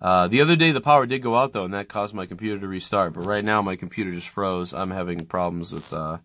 Uh, 0.00 0.28
the 0.28 0.42
other 0.42 0.54
day 0.54 0.72
the 0.72 0.82
power 0.82 1.06
did 1.06 1.22
go 1.22 1.34
out 1.34 1.54
though, 1.54 1.64
and 1.64 1.72
that 1.72 1.88
caused 1.88 2.14
my 2.14 2.26
computer 2.26 2.60
to 2.60 2.68
restart. 2.68 3.14
But 3.14 3.24
right 3.24 3.44
now 3.44 3.62
my 3.62 3.76
computer 3.76 4.12
just 4.12 4.28
froze. 4.28 4.74
I'm 4.74 4.90
having 4.90 5.24
problems 5.24 5.72
with 5.72 5.90
uh, 5.92 6.18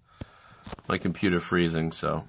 my 0.90 0.98
computer 0.98 1.40
freezing. 1.40 1.94
So, 1.94 2.26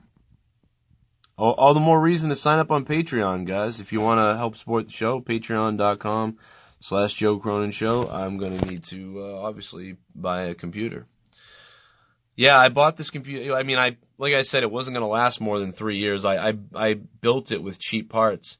all, 1.36 1.54
all 1.54 1.74
the 1.74 1.80
more 1.80 2.00
reason 2.00 2.30
to 2.30 2.36
sign 2.36 2.60
up 2.60 2.70
on 2.70 2.84
Patreon, 2.84 3.46
guys. 3.46 3.80
If 3.80 3.92
you 3.92 4.00
want 4.00 4.18
to 4.18 4.36
help 4.36 4.56
support 4.56 4.86
the 4.86 4.92
show, 4.92 5.20
Patreon.com 5.20 6.38
slash 6.78 7.14
Joe 7.14 7.40
Cronin 7.40 7.72
Show. 7.72 8.08
I'm 8.08 8.38
going 8.38 8.56
to 8.56 8.66
need 8.68 8.84
to 8.84 9.20
uh, 9.24 9.40
obviously 9.40 9.96
buy 10.14 10.44
a 10.44 10.54
computer. 10.54 11.06
Yeah, 12.36 12.56
I 12.56 12.68
bought 12.68 12.96
this 12.96 13.10
computer. 13.10 13.54
I 13.54 13.64
mean, 13.64 13.76
I 13.76 13.96
like 14.18 14.34
I 14.34 14.42
said, 14.42 14.62
it 14.62 14.70
wasn't 14.70 14.94
going 14.94 15.04
to 15.04 15.12
last 15.12 15.40
more 15.40 15.58
than 15.58 15.72
three 15.72 15.98
years. 15.98 16.24
I, 16.24 16.50
I 16.50 16.54
I 16.74 16.94
built 16.94 17.50
it 17.50 17.62
with 17.62 17.78
cheap 17.80 18.08
parts, 18.08 18.56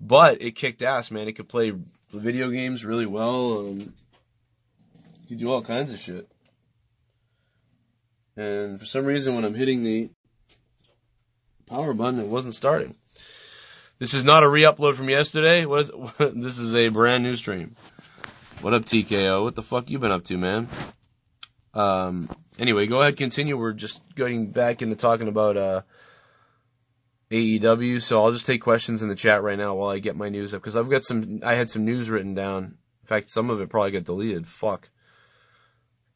but 0.00 0.40
it 0.40 0.52
kicked 0.52 0.82
ass, 0.82 1.10
man. 1.10 1.28
It 1.28 1.32
could 1.32 1.48
play 1.48 1.72
video 2.12 2.50
games 2.50 2.84
really 2.84 3.06
well. 3.06 3.58
Um, 3.58 3.78
you 3.78 5.28
could 5.28 5.38
do 5.38 5.50
all 5.50 5.62
kinds 5.62 5.92
of 5.92 5.98
shit. 5.98 6.28
And 8.36 8.80
for 8.80 8.86
some 8.86 9.04
reason, 9.04 9.34
when 9.34 9.44
I'm 9.44 9.54
hitting 9.54 9.82
the 9.82 10.10
power 11.66 11.92
button, 11.92 12.20
it 12.20 12.26
wasn't 12.26 12.54
starting. 12.54 12.94
This 13.98 14.14
is 14.14 14.24
not 14.24 14.42
a 14.42 14.48
re-upload 14.48 14.96
from 14.96 15.10
yesterday. 15.10 15.66
What 15.66 15.80
is, 15.80 15.90
this 16.34 16.58
is 16.58 16.74
a 16.74 16.88
brand 16.88 17.22
new 17.22 17.36
stream. 17.36 17.76
What 18.62 18.74
up, 18.74 18.84
TKO? 18.84 19.44
What 19.44 19.54
the 19.54 19.62
fuck 19.62 19.90
you 19.90 19.98
been 19.98 20.10
up 20.10 20.24
to, 20.24 20.38
man? 20.38 20.68
Um, 21.74 22.28
anyway, 22.58 22.86
go 22.86 23.00
ahead, 23.00 23.16
continue. 23.16 23.56
We're 23.56 23.72
just 23.72 24.00
going 24.14 24.50
back 24.50 24.82
into 24.82 24.96
talking 24.96 25.28
about, 25.28 25.56
uh, 25.56 25.82
AEW. 27.30 28.02
So 28.02 28.22
I'll 28.22 28.32
just 28.32 28.46
take 28.46 28.62
questions 28.62 29.02
in 29.02 29.08
the 29.08 29.14
chat 29.14 29.42
right 29.42 29.58
now 29.58 29.74
while 29.74 29.90
I 29.90 29.98
get 29.98 30.16
my 30.16 30.28
news 30.28 30.54
up. 30.54 30.62
Cause 30.62 30.76
I've 30.76 30.90
got 30.90 31.04
some, 31.04 31.40
I 31.44 31.54
had 31.54 31.70
some 31.70 31.84
news 31.84 32.10
written 32.10 32.34
down. 32.34 32.64
In 32.64 33.06
fact, 33.06 33.30
some 33.30 33.50
of 33.50 33.60
it 33.60 33.70
probably 33.70 33.92
got 33.92 34.04
deleted. 34.04 34.46
Fuck. 34.46 34.88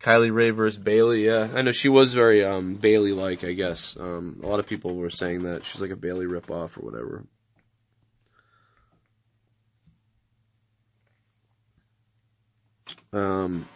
Kylie 0.00 0.34
Rae 0.34 0.50
versus 0.50 0.78
Bayley. 0.78 1.24
Yeah, 1.24 1.48
I 1.54 1.62
know 1.62 1.72
she 1.72 1.88
was 1.88 2.12
very, 2.12 2.44
um, 2.44 2.74
Bayley-like, 2.74 3.42
I 3.42 3.52
guess. 3.52 3.96
Um, 3.98 4.40
a 4.42 4.46
lot 4.46 4.60
of 4.60 4.66
people 4.66 4.94
were 4.96 5.08
saying 5.08 5.44
that 5.44 5.64
she's 5.64 5.80
like 5.80 5.92
a 5.92 5.96
Bayley 5.96 6.26
ripoff 6.26 6.76
or 6.76 6.82
whatever. 6.82 7.24
Um, 13.14 13.66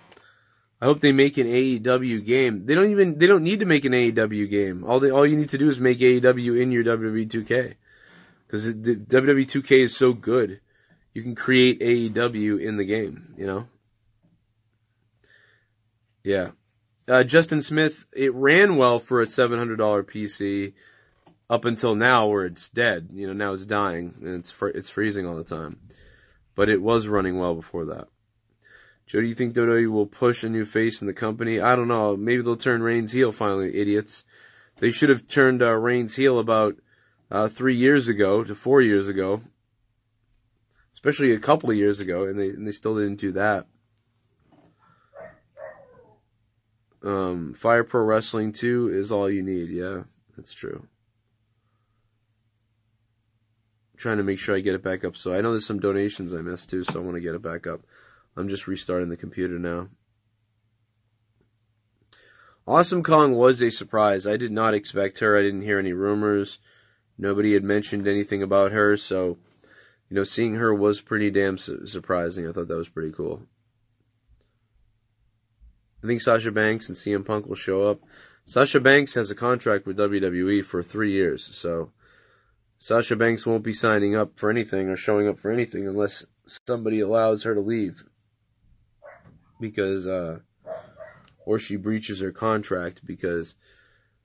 I 0.81 0.85
hope 0.85 1.01
they 1.01 1.13
make 1.13 1.39
an 1.39 1.47
AEW 1.47 2.25
game. 2.25 2.67
They 2.67 2.75
don't 2.75 2.91
even 2.91 3.19
they 3.19 3.27
don't 3.27 3.43
need 3.43 3.61
to 3.61 3.67
make 3.67 3.85
an 3.85 3.93
AEW 3.93 4.49
game. 4.49 4.85
All 4.85 5.01
they 5.01 5.11
all 5.11 5.27
you 5.27 5.37
need 5.37 5.51
to 5.51 5.59
do 5.59 5.69
is 5.69 5.81
make 5.81 5.99
AEW 5.99 6.61
in 6.61 6.71
your 6.71 6.85
WWE 6.85 7.29
2K 7.29 7.75
because 8.47 8.65
the 8.65 8.97
WWE 8.97 9.47
2K 9.47 9.85
is 9.85 9.97
so 9.97 10.13
good. 10.13 10.61
You 11.15 11.23
can 11.23 11.35
create 11.35 11.81
AEW 11.81 12.61
in 12.61 12.77
the 12.77 12.85
game. 12.85 13.35
You 13.37 13.47
know. 13.47 13.67
Yeah. 16.23 16.51
Uh, 17.09 17.25
Justin 17.25 17.63
Smith, 17.63 18.05
it 18.13 18.35
ran 18.35 18.77
well 18.77 18.99
for 18.99 19.23
a 19.23 19.27
$700 19.27 19.77
PC 20.05 20.75
up 21.49 21.65
until 21.65 21.95
now 21.95 22.27
where 22.27 22.45
it's 22.45 22.69
dead. 22.69 23.09
You 23.13 23.27
know, 23.27 23.33
now 23.33 23.55
it's 23.55 23.65
dying 23.65 24.15
and 24.21 24.35
it's 24.41 24.51
fr- 24.51 24.69
it's 24.69 24.91
freezing 24.91 25.27
all 25.27 25.37
the 25.37 25.45
time. 25.45 25.81
But 26.55 26.69
it 26.69 26.83
was 26.83 27.09
running 27.09 27.39
well 27.39 27.55
before 27.55 27.87
that. 27.87 28.09
Joe, 29.09 29.23
do 29.23 29.27
you 29.27 29.35
think 29.35 29.55
WWE 29.55 29.91
will 29.91 30.07
push 30.07 30.45
a 30.45 30.51
new 30.51 30.67
face 30.67 31.01
in 31.01 31.07
the 31.07 31.15
company? 31.15 31.61
I 31.61 31.77
don't 31.77 31.89
know. 31.89 32.15
Maybe 32.15 32.43
they'll 32.43 32.57
turn 32.57 32.83
Reigns 32.83 33.11
heel 33.11 33.33
finally, 33.33 33.75
idiots. 33.75 34.23
They 34.77 34.91
should 34.91 35.09
have 35.09 35.27
turned 35.27 35.63
uh, 35.63 35.73
Reigns 35.73 36.15
heel 36.15 36.39
about 36.39 36.77
uh, 37.31 37.49
three 37.49 37.77
years 37.77 38.09
ago 38.09 38.45
to 38.45 38.55
four 38.55 38.83
years 38.83 39.09
ago, 39.09 39.41
especially 40.93 41.33
a 41.33 41.39
couple 41.39 41.71
of 41.71 41.77
years 41.77 42.01
ago, 42.01 42.25
and 42.25 42.39
they 42.39 42.51
and 42.51 42.67
they 42.67 42.73
still 42.73 42.97
didn't 42.97 43.19
do 43.19 43.33
that. 43.33 43.67
Um, 47.03 47.55
Fire 47.55 47.85
Pro 47.85 48.03
Wrestling 48.03 48.53
2 48.53 48.91
is 48.93 49.11
all 49.11 49.31
you 49.31 49.43
need. 49.43 49.71
Yeah, 49.71 50.03
that's 50.37 50.53
true. 50.53 50.87
trying 53.97 54.19
to 54.19 54.23
make 54.23 54.39
sure 54.39 54.55
I 54.55 54.61
get 54.61 54.75
it 54.75 54.83
back 54.83 55.05
up. 55.05 55.17
So 55.17 55.35
I 55.35 55.41
know 55.41 55.53
there's 55.53 55.67
some 55.67 55.81
donations 55.81 56.33
I 56.33 56.41
missed 56.41 56.71
too, 56.71 56.85
so 56.85 57.01
I 57.01 57.03
want 57.03 57.17
to 57.17 57.21
get 57.21 57.35
it 57.35 57.43
back 57.43 57.67
up. 57.67 57.81
I'm 58.39 58.49
just 58.49 58.69
restarting 58.69 59.09
the 59.09 59.17
computer 59.17 59.59
now. 59.59 59.89
Awesome 62.69 63.03
Kong 63.03 63.35
was 63.35 63.61
a 63.63 63.71
surprise. 63.71 64.27
I 64.27 64.37
did 64.37 64.53
not 64.53 64.75
expect 64.75 65.19
her. 65.19 65.37
I 65.37 65.43
didn't 65.43 65.63
hear 65.63 65.79
any 65.79 65.93
rumors. 65.93 66.61
Nobody 67.19 67.55
had 67.55 67.65
mentioned 67.65 68.07
anything 68.07 68.45
about 68.45 68.71
her, 68.71 68.97
so 68.97 69.39
you 70.09 70.15
know, 70.15 70.25
seeing 70.25 70.55
her 70.55 70.73
was 70.73 71.01
pretty 71.01 71.31
damn 71.31 71.59
su- 71.59 71.87
surprising. 71.87 72.47
I 72.49 72.53
thought 72.53 72.69
that 72.69 72.77
was 72.77 72.89
pretty 72.89 73.11
cool. 73.11 73.43
I 76.05 76.07
think 76.07 76.21
Sasha 76.21 76.53
Banks 76.53 76.89
and 76.89 76.97
CM 76.97 77.27
Punk 77.27 77.47
will 77.47 77.57
show 77.57 77.89
up. 77.89 78.01
Sasha 78.45 78.79
Banks 78.79 79.15
has 79.15 79.33
a 79.33 79.35
contract 79.35 79.85
with 79.85 79.99
WWE 79.99 80.65
for 80.65 80.83
three 80.83 81.11
years, 81.11 81.45
so 81.57 81.91
Sasha 82.79 83.17
Banks 83.17 83.45
won't 83.45 83.65
be 83.65 83.73
signing 83.73 84.15
up 84.15 84.39
for 84.39 84.49
anything 84.49 84.89
or 84.89 84.97
showing 84.97 85.27
up 85.27 85.41
for 85.41 85.51
anything 85.51 85.89
unless 85.89 86.25
somebody 86.67 87.01
allows 87.01 87.43
her 87.43 87.55
to 87.55 87.61
leave. 87.61 88.05
Because, 89.61 90.07
uh, 90.07 90.39
or 91.45 91.59
she 91.59 91.77
breaches 91.77 92.21
her 92.21 92.33
contract 92.33 93.01
because 93.05 93.55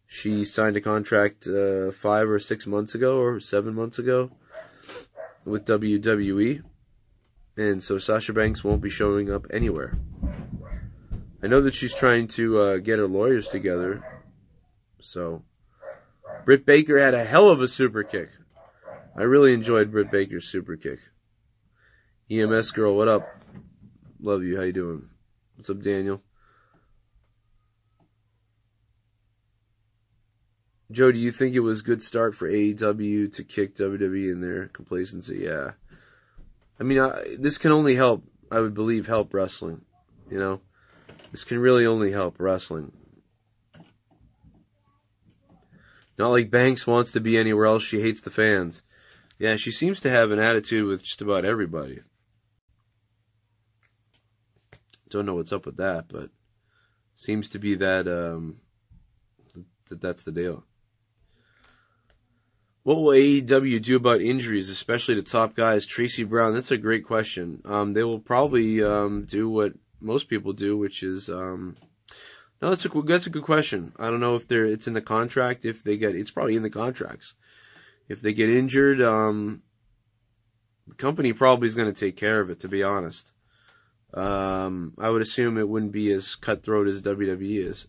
she 0.08 0.46
signed 0.46 0.78
a 0.78 0.82
contract, 0.82 1.48
uh, 1.48 1.92
five 1.92 2.30
or 2.30 2.40
six 2.40 2.68
months 2.68 2.96
ago 2.96 3.18
or 3.18 3.40
seven 3.40 3.74
months 3.74 4.00
ago 4.00 4.32
with 5.46 5.66
WWE. 5.66 6.62
And 7.56 7.82
so 7.82 7.98
Sasha 7.98 8.34
Banks 8.34 8.64
won't 8.64 8.82
be 8.82 8.90
showing 8.90 9.32
up 9.32 9.48
anywhere. 9.52 9.98
I 11.42 11.48
know 11.48 11.62
that 11.62 11.74
she's 11.74 11.94
trying 11.94 12.28
to, 12.30 12.60
uh, 12.60 12.78
get 12.78 13.00
her 13.00 13.08
lawyers 13.08 13.48
together. 13.48 14.04
So, 15.02 15.44
Britt 16.46 16.66
Baker 16.66 17.00
had 17.00 17.14
a 17.14 17.24
hell 17.24 17.50
of 17.50 17.62
a 17.62 17.68
super 17.68 18.04
kick. 18.04 18.30
I 19.16 19.24
really 19.24 19.54
enjoyed 19.54 19.92
Britt 19.92 20.12
Baker's 20.12 20.48
super 20.48 20.76
kick. 20.76 21.00
EMS 22.32 22.72
girl, 22.72 22.96
what 22.96 23.08
up? 23.08 23.28
Love 24.20 24.44
you. 24.44 24.58
How 24.58 24.64
you 24.64 24.74
doing? 24.74 25.10
What's 25.56 25.70
up, 25.70 25.82
Daniel? 25.82 26.22
Joe, 30.92 31.12
do 31.12 31.18
you 31.18 31.32
think 31.32 31.56
it 31.56 31.60
was 31.60 31.80
a 31.80 31.84
good 31.84 32.04
start 32.04 32.36
for 32.36 32.50
AEW 32.50 33.34
to 33.34 33.44
kick 33.44 33.76
WWE 33.76 34.32
in 34.32 34.42
their 34.42 34.68
complacency? 34.68 35.40
Yeah. 35.44 35.72
I 36.80 36.84
mean, 36.84 37.00
I, 37.00 37.36
this 37.40 37.58
can 37.58 37.72
only 37.72 37.96
help, 37.96 38.24
I 38.52 38.60
would 38.60 38.74
believe, 38.74 39.08
help 39.08 39.34
wrestling. 39.34 39.82
You 40.30 40.40
know? 40.40 40.62
This 41.32 41.44
can 41.44 41.60
really 41.60 41.86
only 41.86 42.12
help 42.12 42.36
wrestling. 42.40 42.92
Not 46.18 46.30
like 46.30 46.52
Banks 46.52 46.86
wants 46.86 47.14
to 47.14 47.22
be 47.22 47.38
anywhere 47.38 47.66
else. 47.66 47.84
She 47.84 48.00
hates 48.00 48.22
the 48.22 48.30
fans. 48.30 48.84
Yeah, 49.40 49.56
she 49.56 49.72
seems 49.72 50.02
to 50.02 50.12
have 50.12 50.32
an 50.32 50.40
attitude 50.40 50.86
with 50.86 51.04
just 51.04 51.22
about 51.22 51.46
everybody. 51.46 52.02
Don't 55.14 55.26
know 55.26 55.36
what's 55.36 55.54
up 55.54 55.66
with 55.66 55.78
that, 55.78 56.06
but 56.10 56.30
seems 57.16 57.50
to 57.50 57.60
be 57.60 57.76
that 57.76 58.08
um 58.08 58.58
that 59.90 60.02
that's 60.02 60.24
the 60.24 60.32
deal. 60.32 60.64
What 62.84 62.98
will 62.98 63.14
AEW 63.14 63.82
do 63.82 63.96
about 63.96 64.22
injuries, 64.22 64.70
especially 64.70 65.16
to 65.16 65.24
top 65.24 65.56
guys? 65.56 65.86
Tracy 65.86 66.26
Brown, 66.26 66.54
that's 66.54 66.72
a 66.72 66.78
great 66.78 67.06
question. 67.06 67.62
Um, 67.64 67.94
they 67.94 68.04
will 68.04 68.20
probably 68.20 68.84
um, 68.84 69.24
do 69.24 69.50
what 69.50 69.74
most 70.02 70.28
people 70.28 70.52
do, 70.52 70.78
which 70.78 71.02
is 71.02 71.30
um, 71.30 71.76
no, 72.62 72.70
that's 72.70 72.86
a 72.86 72.90
that's 73.06 73.28
a 73.28 73.30
good 73.30 73.44
question. 73.44 73.94
I 73.98 74.10
don't 74.10 74.20
know 74.20 74.36
if 74.36 74.48
they're 74.48 74.66
it's 74.66 74.88
in 74.88 74.94
the 74.94 75.02
contract. 75.02 75.64
If 75.64 75.84
they 75.84 75.98
get, 75.98 76.16
it's 76.16 76.32
probably 76.32 76.56
in 76.56 76.64
the 76.64 76.70
contracts. 76.70 77.34
If 78.10 78.22
they 78.22 78.34
get 78.34 78.50
injured, 78.50 79.02
um, 79.02 79.62
the 80.88 80.96
company 80.96 81.32
probably 81.32 81.68
is 81.68 81.76
going 81.76 81.94
to 81.94 82.00
take 82.00 82.18
care 82.18 82.42
of 82.42 82.50
it. 82.50 82.62
To 82.62 82.68
be 82.68 82.84
honest, 82.84 83.32
um, 84.14 84.94
I 85.00 85.10
would 85.10 85.22
assume 85.22 85.58
it 85.58 85.68
wouldn't 85.68 85.92
be 85.92 86.12
as 86.12 86.36
cutthroat 86.36 86.88
as 86.88 87.02
WWE 87.02 87.70
is. 87.70 87.88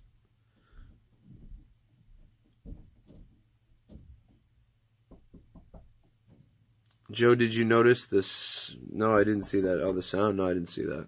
Joe, 7.11 7.35
did 7.35 7.55
you 7.55 7.65
notice 7.65 8.07
this? 8.07 8.75
No, 8.91 9.15
I 9.15 9.23
didn't 9.25 9.45
see 9.45 9.61
that. 9.61 9.83
Oh, 9.83 9.93
the 9.93 10.03
sound? 10.03 10.39
No, 10.39 10.47
I 10.47 10.55
didn't 10.55 10.71
see 10.71 10.85
that. 10.85 11.07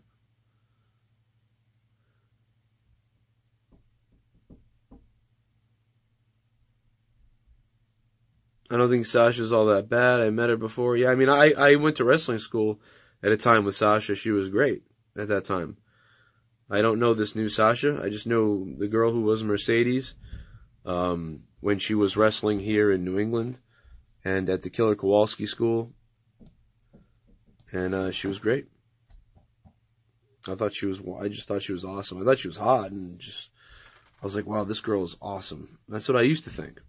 I 8.71 8.77
don't 8.77 8.91
think 8.91 9.07
Sasha's 9.07 9.53
all 9.53 9.67
that 9.67 9.89
bad. 9.89 10.21
I 10.21 10.31
met 10.31 10.51
her 10.51 10.57
before. 10.57 10.97
Yeah, 10.97 11.09
I 11.09 11.15
mean, 11.15 11.29
I, 11.29 11.53
I 11.53 11.75
went 11.77 11.97
to 11.97 12.05
wrestling 12.05 12.41
school 12.41 12.81
at 13.23 13.33
a 13.33 13.37
time 13.37 13.65
with 13.65 13.77
Sasha. 13.77 14.15
She 14.15 14.31
was 14.31 14.49
great 14.49 14.83
at 15.19 15.29
that 15.29 15.45
time. 15.45 15.77
I 16.69 16.83
don't 16.83 16.99
know 16.99 17.15
this 17.15 17.37
new 17.37 17.49
Sasha. 17.49 18.01
I 18.03 18.09
just 18.09 18.27
know 18.27 18.67
the 18.79 18.89
girl 18.89 19.13
who 19.13 19.23
was 19.23 19.45
Mercedes, 19.45 20.15
um, 20.85 21.45
when 21.61 21.79
she 21.79 21.95
was 21.95 22.17
wrestling 22.17 22.59
here 22.61 22.91
in 22.91 23.05
New 23.05 23.19
England 23.19 23.59
and 24.25 24.49
at 24.49 24.63
the 24.63 24.71
Killer 24.71 24.97
Kowalski 24.97 25.47
school. 25.47 25.93
And, 27.73 27.95
uh, 27.95 28.11
she 28.11 28.27
was 28.27 28.39
great. 28.39 28.67
I 30.49 30.55
thought 30.55 30.75
she 30.75 30.87
was, 30.87 31.01
I 31.21 31.29
just 31.29 31.49
thought 31.49 31.63
she 31.63 31.73
was 31.73 31.85
awesome. 31.85 32.21
I 32.21 32.25
thought 32.25 32.39
she 32.39 32.49
was 32.49 32.57
hot 32.57 32.91
and 32.91 33.19
just, 33.19 33.51
I 34.23 34.27
was 34.27 34.37
like, 34.37 34.47
wow, 34.47 34.65
this 34.65 34.81
girl 34.81 35.05
is 35.05 35.17
awesome. 35.21 35.79
That's 35.89 36.09
what 36.09 36.17
I 36.17 36.23
used 36.23 36.45
to 36.45 36.51
think. 36.51 36.81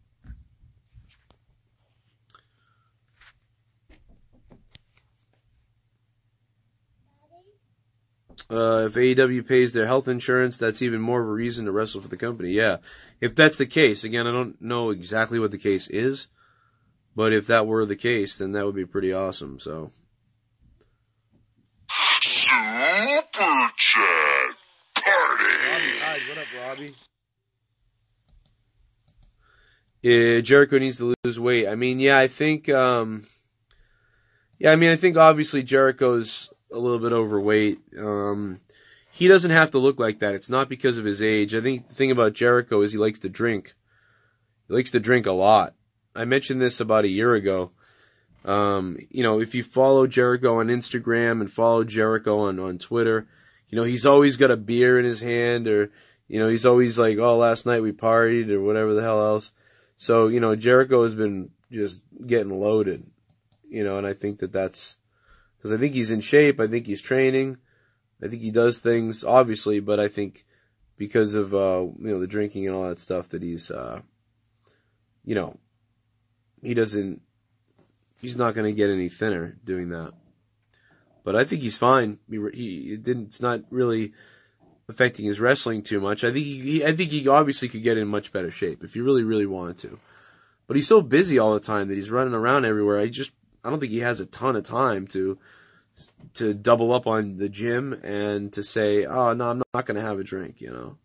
Uh, 8.50 8.86
if 8.88 8.94
AEW 8.94 9.48
pays 9.48 9.74
their 9.74 9.88
health 9.88 10.08
insurance, 10.08 10.58
that's 10.58 10.82
even 10.82 11.02
more 11.02 11.22
of 11.22 11.28
a 11.28 11.32
reason 11.32 11.66
to 11.66 11.72
wrestle 11.72 12.02
for 12.02 12.08
the 12.08 12.18
company. 12.18 12.52
Yeah. 12.52 12.78
If 13.20 13.36
that's 13.36 13.58
the 13.58 13.66
case, 13.66 14.04
again, 14.04 14.28
I 14.28 14.32
don't 14.32 14.62
know 14.62 14.92
exactly 14.92 15.40
what 15.40 15.52
the 15.52 15.58
case 15.58 15.88
is, 15.88 16.28
but 17.16 17.34
if 17.34 17.48
that 17.48 17.66
were 17.66 17.86
the 17.86 17.96
case, 17.96 18.38
then 18.38 18.52
that 18.54 18.66
would 18.66 18.76
be 18.76 18.86
pretty 18.86 19.14
awesome, 19.14 19.60
so. 19.60 19.92
Super 22.22 23.72
Chat 23.76 24.56
Party. 24.96 26.30
what 26.30 26.38
up, 26.38 26.68
Robbie? 26.68 26.94
Yeah, 30.02 30.42
Jericho 30.42 30.78
needs 30.78 30.98
to 31.00 31.16
lose 31.24 31.40
weight. 31.40 31.68
I 31.68 31.76
mean, 31.76 32.00
yeah, 32.00 32.18
I 32.18 32.28
think, 32.28 32.70
um, 32.70 33.26
yeah, 34.60 34.72
I 34.72 34.76
mean, 34.76 34.92
I 34.92 34.96
think 34.96 35.18
obviously 35.18 35.64
Jericho's 35.64 36.50
a 36.72 36.78
little 36.78 37.00
bit 37.00 37.14
overweight. 37.14 37.80
Um, 37.98 38.60
he 39.12 39.28
doesn't 39.28 39.52
have 39.52 39.72
to 39.72 39.80
look 39.80 40.00
like 40.00 40.20
that. 40.20 40.36
It's 40.36 40.50
not 40.50 40.70
because 40.70 40.98
of 40.98 41.06
his 41.06 41.22
age. 41.22 41.56
I 41.56 41.62
think 41.62 41.88
the 41.88 41.96
thing 41.96 42.12
about 42.12 42.34
Jericho 42.34 42.82
is 42.82 42.92
he 42.92 42.98
likes 42.98 43.20
to 43.20 43.30
drink. 43.30 43.74
He 44.68 44.74
likes 44.74 44.92
to 44.92 45.00
drink 45.00 45.26
a 45.26 45.32
lot. 45.32 45.74
I 46.16 46.26
mentioned 46.26 46.62
this 46.62 46.80
about 46.80 47.06
a 47.06 47.10
year 47.10 47.34
ago. 47.34 47.72
Um, 48.46 48.98
you 49.10 49.24
know, 49.24 49.42
if 49.42 49.56
you 49.56 49.64
follow 49.64 50.08
Jericho 50.08 50.60
on 50.60 50.68
Instagram 50.68 51.42
and 51.42 51.52
follow 51.52 51.84
Jericho 51.84 52.42
on, 52.42 52.60
on 52.60 52.78
Twitter, 52.78 53.28
you 53.70 53.78
know, 53.78 53.84
he's 53.84 54.06
always 54.06 54.38
got 54.38 54.52
a 54.52 54.58
beer 54.58 55.00
in 55.00 55.06
his 55.06 55.20
hand 55.20 55.68
or, 55.68 55.92
you 56.28 56.40
know, 56.40 56.48
he's 56.48 56.66
always 56.66 56.98
like, 56.98 57.18
oh, 57.18 57.38
last 57.38 57.66
night 57.66 57.82
we 57.82 57.92
partied 57.92 58.50
or 58.50 58.62
whatever 58.62 58.94
the 58.94 59.02
hell 59.02 59.26
else. 59.26 59.52
So, 59.98 60.28
you 60.28 60.40
know, 60.40 60.56
Jericho 60.56 61.04
has 61.04 61.16
been 61.16 61.50
just 61.72 62.02
getting 62.26 62.60
loaded, 62.60 63.06
you 63.68 63.84
know, 63.84 63.98
and 63.98 64.08
I 64.08 64.14
think 64.14 64.40
that 64.40 64.54
that's, 64.54 64.98
because 65.58 65.74
I 65.74 65.78
think 65.78 65.94
he's 65.94 66.12
in 66.12 66.22
shape. 66.22 66.60
I 66.60 66.68
think 66.68 66.86
he's 66.86 67.02
training. 67.02 67.58
I 68.24 68.28
think 68.28 68.42
he 68.42 68.52
does 68.52 68.80
things 68.80 69.24
obviously, 69.24 69.80
but 69.80 70.00
I 70.00 70.08
think 70.08 70.46
because 70.98 71.36
of 71.36 71.54
uh, 71.54 71.82
you 71.82 72.12
know 72.12 72.20
the 72.20 72.28
drinking 72.28 72.68
and 72.68 72.76
all 72.76 72.88
that 72.90 73.00
stuff 73.00 73.30
that 73.30 73.44
he's 73.44 73.72
uh, 73.72 74.02
you 75.24 75.36
know 75.36 75.58
he 76.62 76.74
doesn't 76.74 77.22
he's 78.22 78.38
not 78.38 78.56
going 78.56 78.66
to 78.66 78.78
get 78.78 78.90
any 78.90 79.10
thinner 79.10 79.58
doing 79.64 79.90
that. 79.90 80.14
But 81.24 81.36
I 81.36 81.44
think 81.44 81.62
he's 81.62 81.78
fine. 81.78 82.20
He, 82.30 82.40
he 82.54 82.94
it 82.94 83.04
didn't 83.04 83.28
it's 83.28 83.42
not 83.42 83.62
really 83.70 84.14
affecting 84.90 85.26
his 85.26 85.40
wrestling 85.40 85.84
too 85.84 86.00
much. 86.00 86.24
I 86.24 86.32
think 86.32 86.46
he, 86.46 86.60
he 86.62 86.86
I 86.86 86.96
think 86.96 87.12
he 87.12 87.28
obviously 87.28 87.70
could 87.70 87.84
get 87.84 87.98
in 87.98 88.08
much 88.08 88.32
better 88.32 88.52
shape 88.52 88.84
if 88.84 88.94
he 88.94 89.02
really 89.02 89.24
really 89.24 89.46
wanted 89.46 89.80
to. 89.80 90.00
But 90.66 90.76
he's 90.76 90.88
so 90.88 91.02
busy 91.02 91.40
all 91.40 91.54
the 91.54 91.60
time 91.60 91.88
that 91.88 91.96
he's 91.96 92.12
running 92.12 92.34
around 92.34 92.66
everywhere. 92.66 93.00
I 93.00 93.08
just 93.08 93.32
I 93.68 93.70
don't 93.70 93.82
think 93.82 93.92
he 93.92 94.00
has 94.00 94.22
a 94.22 94.26
ton 94.26 94.56
of 94.56 94.64
time 94.64 95.08
to 95.08 95.38
to 96.36 96.54
double 96.54 96.96
up 96.96 97.06
on 97.06 97.36
the 97.36 97.50
gym 97.50 97.92
and 97.92 98.54
to 98.54 98.64
say, 98.64 99.04
"Oh 99.04 99.34
no, 99.34 99.50
I'm 99.50 99.62
not 99.74 99.86
going 99.86 99.98
to 99.98 100.08
have 100.08 100.20
a 100.20 100.24
drink." 100.24 100.62
You 100.62 100.72
know, 100.72 100.98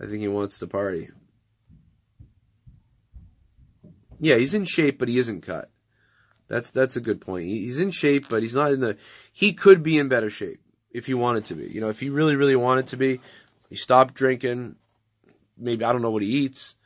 I 0.00 0.04
think 0.04 0.20
he 0.20 0.28
wants 0.28 0.60
to 0.60 0.68
party. 0.68 1.10
Yeah, 4.20 4.36
he's 4.36 4.54
in 4.54 4.64
shape, 4.64 5.00
but 5.00 5.08
he 5.08 5.18
isn't 5.18 5.40
cut. 5.40 5.70
That's 6.46 6.70
that's 6.70 6.94
a 6.94 7.00
good 7.00 7.20
point. 7.20 7.46
He's 7.46 7.80
in 7.80 7.90
shape, 7.90 8.28
but 8.28 8.44
he's 8.44 8.54
not 8.54 8.70
in 8.70 8.78
the. 8.78 8.96
He 9.32 9.52
could 9.52 9.82
be 9.82 9.98
in 9.98 10.06
better 10.06 10.30
shape 10.30 10.60
if 10.92 11.06
he 11.06 11.14
wanted 11.14 11.46
to 11.46 11.56
be. 11.56 11.64
You 11.64 11.80
know, 11.80 11.88
if 11.88 11.98
he 11.98 12.10
really 12.10 12.36
really 12.36 12.54
wanted 12.54 12.86
to 12.88 12.96
be, 12.96 13.20
he 13.70 13.74
stopped 13.74 14.14
drinking. 14.14 14.76
maybe 15.58 15.84
I 15.84 15.90
don't 15.90 16.02
know 16.02 16.12
what 16.12 16.22
he 16.22 16.28
eats, 16.28 16.76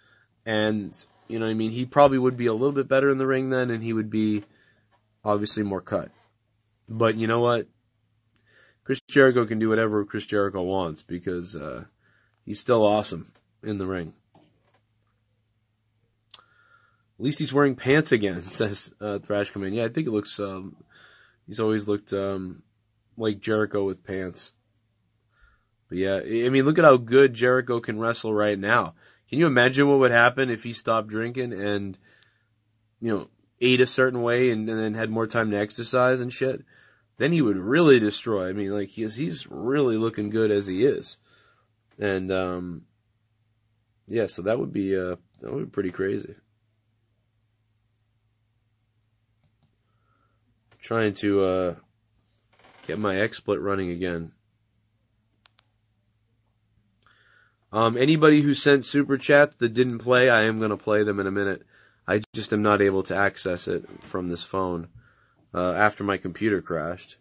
and 0.46 0.96
you 1.28 1.38
know 1.38 1.44
I 1.44 1.52
mean. 1.52 1.70
He 1.70 1.84
probably 1.84 2.16
would 2.16 2.38
be 2.38 2.46
a 2.46 2.54
little 2.54 2.72
bit 2.72 2.88
better 2.88 3.10
in 3.10 3.18
the 3.18 3.26
ring 3.26 3.50
then, 3.50 3.68
and 3.68 3.82
he 3.82 3.92
would 3.92 4.08
be 4.08 4.44
obviously 5.26 5.64
more 5.64 5.80
cut. 5.80 6.10
But 6.88 7.16
you 7.16 7.26
know 7.26 7.40
what? 7.40 7.66
Chris 8.84 9.00
Jericho 9.08 9.44
can 9.44 9.58
do 9.58 9.68
whatever 9.68 10.04
Chris 10.04 10.24
Jericho 10.24 10.62
wants 10.62 11.02
because 11.02 11.56
uh, 11.56 11.84
he's 12.44 12.60
still 12.60 12.86
awesome 12.86 13.32
in 13.64 13.78
the 13.78 13.86
ring. 13.86 14.14
At 17.18 17.24
least 17.24 17.40
he's 17.40 17.52
wearing 17.52 17.74
pants 17.74 18.12
again, 18.12 18.42
says 18.42 18.92
uh, 19.00 19.18
Thrash 19.18 19.50
Command. 19.50 19.74
Yeah, 19.74 19.84
I 19.84 19.88
think 19.88 20.06
it 20.06 20.12
looks. 20.12 20.38
Um, 20.38 20.76
he's 21.48 21.58
always 21.58 21.88
looked 21.88 22.12
um, 22.12 22.62
like 23.16 23.40
Jericho 23.40 23.84
with 23.84 24.04
pants. 24.04 24.52
But 25.88 25.98
yeah, 25.98 26.18
I 26.18 26.48
mean, 26.48 26.64
look 26.64 26.78
at 26.78 26.84
how 26.84 26.96
good 26.96 27.34
Jericho 27.34 27.80
can 27.80 27.98
wrestle 27.98 28.32
right 28.32 28.58
now. 28.58 28.94
Can 29.28 29.40
you 29.40 29.46
imagine 29.46 29.88
what 29.88 29.98
would 29.98 30.12
happen 30.12 30.50
if 30.50 30.62
he 30.62 30.72
stopped 30.72 31.08
drinking 31.08 31.52
and, 31.52 31.98
you 33.00 33.12
know, 33.12 33.28
ate 33.60 33.80
a 33.80 33.86
certain 33.86 34.22
way 34.22 34.50
and, 34.50 34.68
and 34.68 34.78
then 34.78 34.94
had 34.94 35.10
more 35.10 35.26
time 35.26 35.50
to 35.50 35.58
exercise 35.58 36.20
and 36.20 36.32
shit? 36.32 36.64
Then 37.18 37.32
he 37.32 37.40
would 37.40 37.56
really 37.56 37.98
destroy. 37.98 38.48
I 38.48 38.52
mean, 38.52 38.70
like 38.70 38.88
he's 38.88 39.14
he's 39.14 39.46
really 39.48 39.96
looking 39.96 40.30
good 40.30 40.50
as 40.50 40.66
he 40.66 40.84
is, 40.84 41.16
and 41.98 42.30
um, 42.30 42.82
yeah, 44.06 44.26
so 44.26 44.42
that 44.42 44.58
would 44.58 44.72
be 44.72 44.96
uh 44.96 45.16
that 45.40 45.52
would 45.52 45.66
be 45.66 45.70
pretty 45.70 45.90
crazy. 45.92 46.34
Trying 50.80 51.14
to 51.14 51.44
uh 51.44 51.74
get 52.86 52.98
my 52.98 53.14
XSplit 53.14 53.62
running 53.62 53.90
again. 53.90 54.32
Um, 57.72 57.96
anybody 57.96 58.40
who 58.40 58.54
sent 58.54 58.84
super 58.84 59.18
chats 59.18 59.56
that 59.56 59.74
didn't 59.74 59.98
play, 59.98 60.30
I 60.30 60.44
am 60.44 60.60
to 60.60 60.76
play 60.76 61.02
them 61.02 61.18
in 61.18 61.26
a 61.26 61.32
minute. 61.32 61.62
I 62.08 62.22
just 62.32 62.52
am 62.52 62.62
not 62.62 62.82
able 62.82 63.02
to 63.04 63.16
access 63.16 63.68
it 63.68 63.84
from 64.04 64.28
this 64.28 64.42
phone 64.42 64.88
uh, 65.54 65.72
after 65.72 66.04
my 66.04 66.16
computer 66.18 66.62
crashed. 66.62 67.16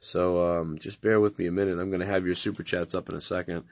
So 0.00 0.60
um, 0.60 0.78
just 0.78 1.00
bear 1.00 1.20
with 1.20 1.38
me 1.38 1.46
a 1.46 1.52
minute. 1.52 1.78
I'm 1.78 1.90
going 1.90 2.00
to 2.00 2.06
have 2.06 2.26
your 2.26 2.34
super 2.34 2.64
chats 2.64 2.94
up 2.94 3.08
in 3.08 3.14
a 3.14 3.20
second, 3.20 3.64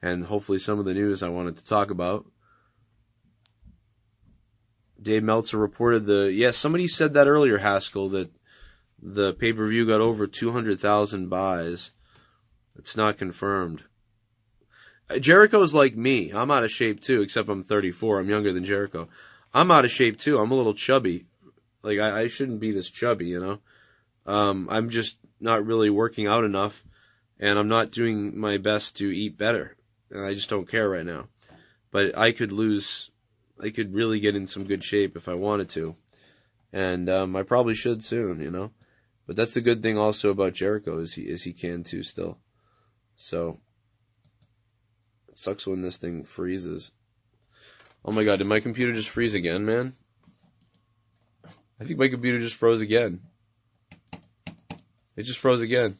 and 0.00 0.24
hopefully 0.24 0.60
some 0.60 0.78
of 0.78 0.84
the 0.84 0.94
news 0.94 1.22
I 1.22 1.28
wanted 1.28 1.58
to 1.58 1.66
talk 1.66 1.90
about. 1.90 2.24
Dave 5.00 5.24
Meltzer 5.24 5.58
reported 5.58 6.06
the 6.06 6.30
yes. 6.32 6.38
Yeah, 6.38 6.50
somebody 6.52 6.86
said 6.86 7.14
that 7.14 7.26
earlier, 7.26 7.58
Haskell, 7.58 8.10
that 8.10 8.30
the 9.02 9.32
pay 9.32 9.52
per 9.52 9.66
view 9.66 9.84
got 9.84 10.00
over 10.00 10.28
200,000 10.28 11.28
buys. 11.28 11.90
It's 12.76 12.96
not 12.96 13.18
confirmed. 13.18 13.82
Jericho's 15.18 15.74
like 15.74 15.96
me. 15.96 16.30
I'm 16.30 16.52
out 16.52 16.62
of 16.62 16.70
shape 16.70 17.00
too, 17.00 17.22
except 17.22 17.48
I'm 17.48 17.64
34. 17.64 18.20
I'm 18.20 18.30
younger 18.30 18.52
than 18.52 18.64
Jericho. 18.64 19.08
I'm 19.54 19.70
out 19.70 19.84
of 19.84 19.90
shape 19.90 20.18
too. 20.18 20.38
I'm 20.38 20.50
a 20.50 20.56
little 20.56 20.74
chubby. 20.74 21.26
Like 21.82 21.98
I, 21.98 22.22
I 22.22 22.26
shouldn't 22.28 22.60
be 22.60 22.72
this 22.72 22.88
chubby, 22.88 23.26
you 23.26 23.40
know. 23.40 23.58
Um, 24.24 24.68
I'm 24.70 24.90
just 24.90 25.16
not 25.40 25.66
really 25.66 25.90
working 25.90 26.26
out 26.26 26.44
enough, 26.44 26.82
and 27.38 27.58
I'm 27.58 27.68
not 27.68 27.90
doing 27.90 28.38
my 28.38 28.58
best 28.58 28.96
to 28.96 29.10
eat 29.10 29.36
better. 29.36 29.76
And 30.10 30.24
I 30.24 30.34
just 30.34 30.50
don't 30.50 30.68
care 30.68 30.88
right 30.88 31.04
now. 31.04 31.26
But 31.90 32.16
I 32.16 32.32
could 32.32 32.52
lose. 32.52 33.10
I 33.62 33.70
could 33.70 33.94
really 33.94 34.20
get 34.20 34.36
in 34.36 34.46
some 34.46 34.64
good 34.64 34.82
shape 34.82 35.16
if 35.16 35.28
I 35.28 35.34
wanted 35.34 35.68
to, 35.70 35.94
and 36.72 37.08
um, 37.08 37.36
I 37.36 37.42
probably 37.42 37.74
should 37.74 38.02
soon, 38.02 38.40
you 38.40 38.50
know. 38.50 38.70
But 39.26 39.36
that's 39.36 39.54
the 39.54 39.60
good 39.60 39.82
thing 39.82 39.98
also 39.98 40.30
about 40.30 40.54
Jericho 40.54 40.98
is 40.98 41.12
he 41.12 41.22
is 41.22 41.42
he 41.42 41.52
can 41.52 41.84
too 41.84 42.02
still. 42.02 42.38
So 43.16 43.60
it 45.28 45.36
sucks 45.36 45.66
when 45.66 45.80
this 45.80 45.98
thing 45.98 46.24
freezes. 46.24 46.90
Oh 48.04 48.10
my 48.12 48.24
god, 48.24 48.36
did 48.38 48.48
my 48.48 48.60
computer 48.60 48.92
just 48.92 49.08
freeze 49.08 49.34
again, 49.34 49.64
man? 49.64 49.94
I 51.80 51.84
think 51.84 51.98
my 51.98 52.08
computer 52.08 52.40
just 52.40 52.56
froze 52.56 52.80
again. 52.80 53.20
It 55.16 55.22
just 55.22 55.38
froze 55.38 55.62
again. 55.62 55.98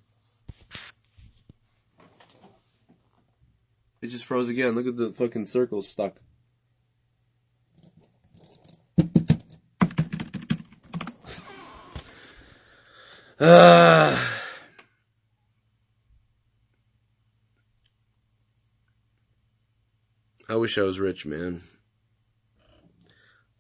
It 4.01 4.09
just 4.09 4.25
froze 4.25 4.49
again. 4.49 4.75
Look 4.75 4.87
at 4.87 4.97
the 4.97 5.13
fucking 5.13 5.47
circles 5.47 5.89
stuck. 5.89 6.15
Uh, 13.39 14.29
I 20.49 20.57
wish 20.57 20.79
I 20.79 20.83
was 20.83 21.01
rich, 21.01 21.27
man. 21.27 21.63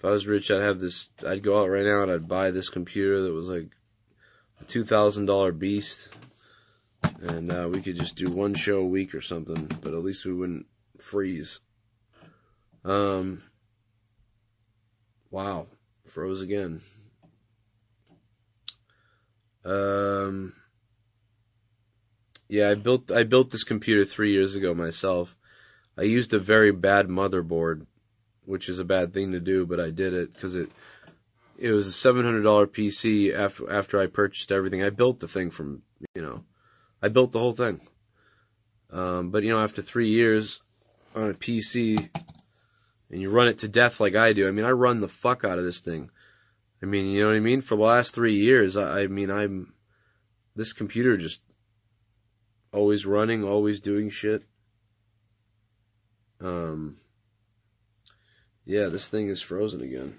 If 0.02 0.06
I 0.06 0.10
was 0.10 0.26
rich, 0.26 0.50
I'd 0.50 0.62
have 0.62 0.80
this. 0.80 1.08
I'd 1.24 1.44
go 1.44 1.62
out 1.62 1.70
right 1.70 1.86
now 1.86 2.02
and 2.02 2.10
I'd 2.10 2.26
buy 2.26 2.50
this 2.50 2.70
computer 2.70 3.22
that 3.22 3.32
was 3.32 3.48
like 3.48 3.68
a 4.60 4.64
two 4.64 4.84
thousand 4.84 5.26
dollar 5.26 5.52
beast, 5.52 6.08
and 7.20 7.52
uh, 7.52 7.68
we 7.70 7.80
could 7.80 7.94
just 7.94 8.16
do 8.16 8.28
one 8.28 8.54
show 8.54 8.80
a 8.80 8.84
week 8.84 9.14
or 9.14 9.20
something. 9.20 9.70
But 9.80 9.94
at 9.94 10.02
least 10.02 10.24
we 10.24 10.32
wouldn't 10.32 10.66
freeze. 10.98 11.60
Um. 12.84 13.44
Wow, 15.30 15.68
froze 16.08 16.42
again. 16.42 16.80
Um. 19.64 20.52
Yeah, 22.48 22.70
I 22.70 22.74
built 22.74 23.12
I 23.12 23.22
built 23.22 23.50
this 23.50 23.62
computer 23.62 24.04
three 24.04 24.32
years 24.32 24.56
ago 24.56 24.74
myself. 24.74 25.36
I 25.96 26.02
used 26.02 26.34
a 26.34 26.40
very 26.40 26.72
bad 26.72 27.06
motherboard 27.06 27.86
which 28.44 28.68
is 28.68 28.78
a 28.78 28.84
bad 28.84 29.12
thing 29.12 29.32
to 29.32 29.40
do, 29.40 29.66
but 29.66 29.80
I 29.80 29.90
did 29.90 30.14
it 30.14 30.32
because 30.32 30.54
it 30.54 30.70
it 31.58 31.72
was 31.72 31.86
a 31.86 31.92
seven 31.92 32.24
hundred 32.24 32.42
dollar 32.42 32.66
PC 32.66 33.34
after 33.34 33.70
after 33.72 34.00
I 34.00 34.06
purchased 34.06 34.52
everything. 34.52 34.82
I 34.82 34.90
built 34.90 35.20
the 35.20 35.28
thing 35.28 35.50
from 35.50 35.82
you 36.14 36.22
know, 36.22 36.44
I 37.00 37.08
built 37.08 37.32
the 37.32 37.38
whole 37.38 37.54
thing. 37.54 37.80
Um, 38.90 39.30
but 39.30 39.42
you 39.42 39.50
know, 39.50 39.62
after 39.62 39.82
three 39.82 40.08
years 40.08 40.60
on 41.14 41.30
a 41.30 41.34
PC, 41.34 42.08
and 43.10 43.20
you 43.20 43.30
run 43.30 43.48
it 43.48 43.58
to 43.58 43.68
death 43.68 44.00
like 44.00 44.16
I 44.16 44.32
do. 44.32 44.48
I 44.48 44.50
mean, 44.50 44.64
I 44.64 44.70
run 44.70 45.00
the 45.00 45.08
fuck 45.08 45.44
out 45.44 45.58
of 45.58 45.64
this 45.64 45.80
thing. 45.80 46.10
I 46.82 46.86
mean, 46.86 47.06
you 47.06 47.22
know 47.22 47.28
what 47.28 47.36
I 47.36 47.40
mean? 47.40 47.60
For 47.60 47.76
the 47.76 47.82
last 47.82 48.14
three 48.14 48.34
years, 48.34 48.76
I, 48.76 49.02
I 49.02 49.06
mean, 49.06 49.30
I'm 49.30 49.72
this 50.56 50.72
computer 50.72 51.16
just 51.16 51.40
always 52.72 53.06
running, 53.06 53.44
always 53.44 53.80
doing 53.80 54.10
shit. 54.10 54.42
Um, 56.40 56.96
yeah, 58.64 58.86
this 58.86 59.08
thing 59.08 59.28
is 59.28 59.40
frozen 59.40 59.82
again. 59.82 60.18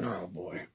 Oh 0.00 0.26
boy. 0.26 0.66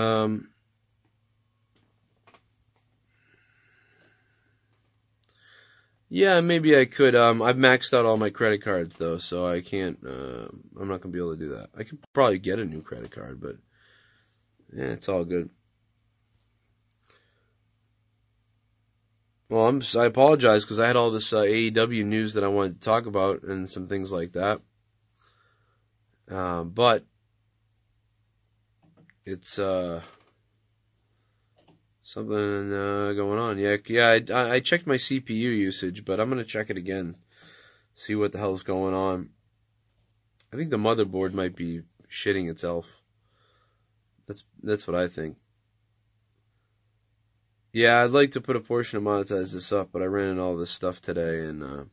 Um, 0.00 0.48
yeah, 6.08 6.40
maybe 6.40 6.76
I 6.76 6.84
could. 6.86 7.14
Um, 7.14 7.42
I've 7.42 7.56
maxed 7.56 7.94
out 7.94 8.06
all 8.06 8.16
my 8.16 8.30
credit 8.30 8.62
cards 8.62 8.96
though, 8.96 9.18
so 9.18 9.46
I 9.46 9.60
can't. 9.60 9.98
Uh, 10.04 10.48
I'm 10.80 10.88
not 10.88 11.00
gonna 11.00 11.12
be 11.12 11.18
able 11.18 11.36
to 11.36 11.40
do 11.40 11.54
that. 11.56 11.70
I 11.76 11.84
could 11.84 11.98
probably 12.12 12.38
get 12.38 12.58
a 12.58 12.64
new 12.64 12.82
credit 12.82 13.10
card, 13.10 13.40
but 13.40 13.56
yeah, 14.72 14.84
it's 14.84 15.08
all 15.08 15.24
good. 15.24 15.50
Well, 19.48 19.66
I'm. 19.66 19.82
I 19.96 20.06
apologize 20.06 20.64
because 20.64 20.80
I 20.80 20.86
had 20.86 20.96
all 20.96 21.10
this 21.10 21.32
uh, 21.32 21.42
AEW 21.42 22.04
news 22.04 22.34
that 22.34 22.44
I 22.44 22.48
wanted 22.48 22.80
to 22.80 22.84
talk 22.84 23.06
about 23.06 23.42
and 23.42 23.68
some 23.68 23.86
things 23.86 24.12
like 24.12 24.32
that. 24.32 24.60
Uh, 26.30 26.62
but 26.62 27.04
it's 29.30 29.58
uh 29.58 30.02
something 32.02 32.72
uh, 32.72 33.12
going 33.12 33.38
on. 33.38 33.58
Yeah, 33.58 33.76
yeah. 33.86 34.18
I, 34.34 34.54
I 34.56 34.60
checked 34.60 34.86
my 34.86 34.96
CPU 34.96 35.30
usage, 35.30 36.04
but 36.04 36.20
I'm 36.20 36.28
gonna 36.28 36.44
check 36.44 36.70
it 36.70 36.76
again, 36.76 37.16
see 37.94 38.14
what 38.14 38.32
the 38.32 38.38
hell's 38.38 38.64
going 38.64 38.94
on. 38.94 39.30
I 40.52 40.56
think 40.56 40.70
the 40.70 40.78
motherboard 40.78 41.34
might 41.34 41.56
be 41.56 41.82
shitting 42.10 42.50
itself. 42.50 42.86
That's 44.26 44.44
that's 44.62 44.86
what 44.86 44.96
I 44.96 45.08
think. 45.08 45.36
Yeah, 47.72 48.02
I'd 48.02 48.10
like 48.10 48.32
to 48.32 48.40
put 48.40 48.56
a 48.56 48.60
portion 48.60 48.98
of 48.98 49.04
monetize 49.04 49.52
this 49.52 49.72
up, 49.72 49.90
but 49.92 50.02
I 50.02 50.06
ran 50.06 50.30
into 50.30 50.42
all 50.42 50.56
this 50.56 50.72
stuff 50.72 51.00
today, 51.00 51.40
and 51.46 51.62
uh, 51.62 51.84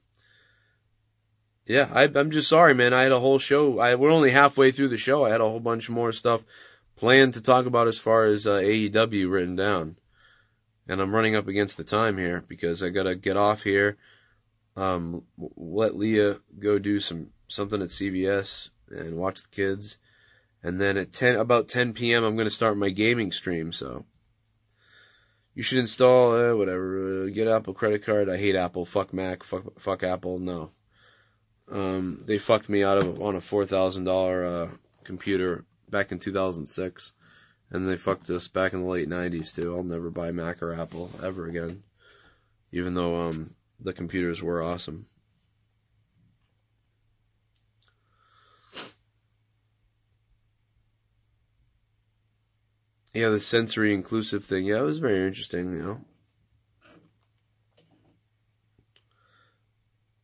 Yeah, 1.67 1.89
I, 1.93 2.03
I'm 2.03 2.31
just 2.31 2.49
sorry, 2.49 2.73
man. 2.73 2.93
I 2.93 3.03
had 3.03 3.11
a 3.11 3.19
whole 3.19 3.39
show. 3.39 3.79
I 3.79 3.95
we're 3.95 4.11
only 4.11 4.31
halfway 4.31 4.71
through 4.71 4.87
the 4.89 4.97
show. 4.97 5.23
I 5.25 5.29
had 5.29 5.41
a 5.41 5.49
whole 5.49 5.59
bunch 5.59 5.89
more 5.89 6.11
stuff 6.11 6.43
planned 6.97 7.35
to 7.35 7.41
talk 7.41 7.65
about 7.65 7.87
as 7.87 7.97
far 7.97 8.25
as 8.25 8.45
uh, 8.45 8.59
AEW 8.59 9.31
written 9.31 9.55
down, 9.55 9.95
and 10.87 10.99
I'm 10.99 11.15
running 11.15 11.35
up 11.35 11.47
against 11.47 11.77
the 11.77 11.83
time 11.83 12.17
here 12.17 12.43
because 12.47 12.83
I 12.83 12.89
gotta 12.89 13.15
get 13.15 13.37
off 13.37 13.63
here. 13.63 13.97
Um, 14.75 15.23
let 15.55 15.95
Leah 15.95 16.37
go 16.59 16.77
do 16.77 16.99
some 16.99 17.29
something 17.47 17.81
at 17.81 17.89
CVS 17.89 18.69
and 18.89 19.17
watch 19.17 19.41
the 19.41 19.49
kids, 19.49 19.97
and 20.61 20.79
then 20.79 20.97
at 20.97 21.13
10 21.13 21.37
about 21.37 21.67
10 21.67 21.93
p.m. 21.93 22.23
I'm 22.23 22.35
gonna 22.35 22.49
start 22.49 22.77
my 22.77 22.89
gaming 22.89 23.31
stream. 23.31 23.71
So 23.71 24.05
you 25.55 25.63
should 25.63 25.79
install 25.79 26.33
uh, 26.33 26.55
whatever. 26.55 27.25
Uh, 27.25 27.29
get 27.29 27.47
Apple 27.47 27.73
credit 27.73 28.05
card. 28.05 28.29
I 28.29 28.37
hate 28.37 28.55
Apple. 28.55 28.85
Fuck 28.85 29.13
Mac. 29.13 29.43
Fuck 29.43 29.79
fuck 29.79 30.03
Apple. 30.03 30.39
No. 30.39 30.69
Um, 31.69 32.23
they 32.25 32.37
fucked 32.37 32.69
me 32.69 32.83
out 32.83 33.03
of 33.03 33.21
on 33.21 33.35
a 33.35 33.41
four 33.41 33.65
thousand 33.65 34.05
dollar 34.05 34.45
uh, 34.45 34.69
computer 35.03 35.65
back 35.89 36.11
in 36.11 36.19
2006, 36.19 37.13
and 37.71 37.87
they 37.87 37.95
fucked 37.97 38.29
us 38.29 38.47
back 38.47 38.73
in 38.73 38.81
the 38.81 38.87
late 38.87 39.09
90s 39.09 39.53
too. 39.53 39.75
I'll 39.75 39.83
never 39.83 40.09
buy 40.09 40.31
Mac 40.31 40.61
or 40.61 40.73
Apple 40.73 41.11
ever 41.23 41.47
again, 41.47 41.83
even 42.71 42.93
though 42.93 43.27
um, 43.27 43.55
the 43.79 43.93
computers 43.93 44.41
were 44.41 44.61
awesome. 44.61 45.07
Yeah, 53.13 53.29
the 53.29 53.39
sensory 53.39 53.93
inclusive 53.93 54.45
thing. 54.45 54.65
Yeah, 54.65 54.79
it 54.79 54.83
was 54.83 54.99
very 54.99 55.25
interesting. 55.25 55.71
You 55.71 55.81
know. 55.81 56.01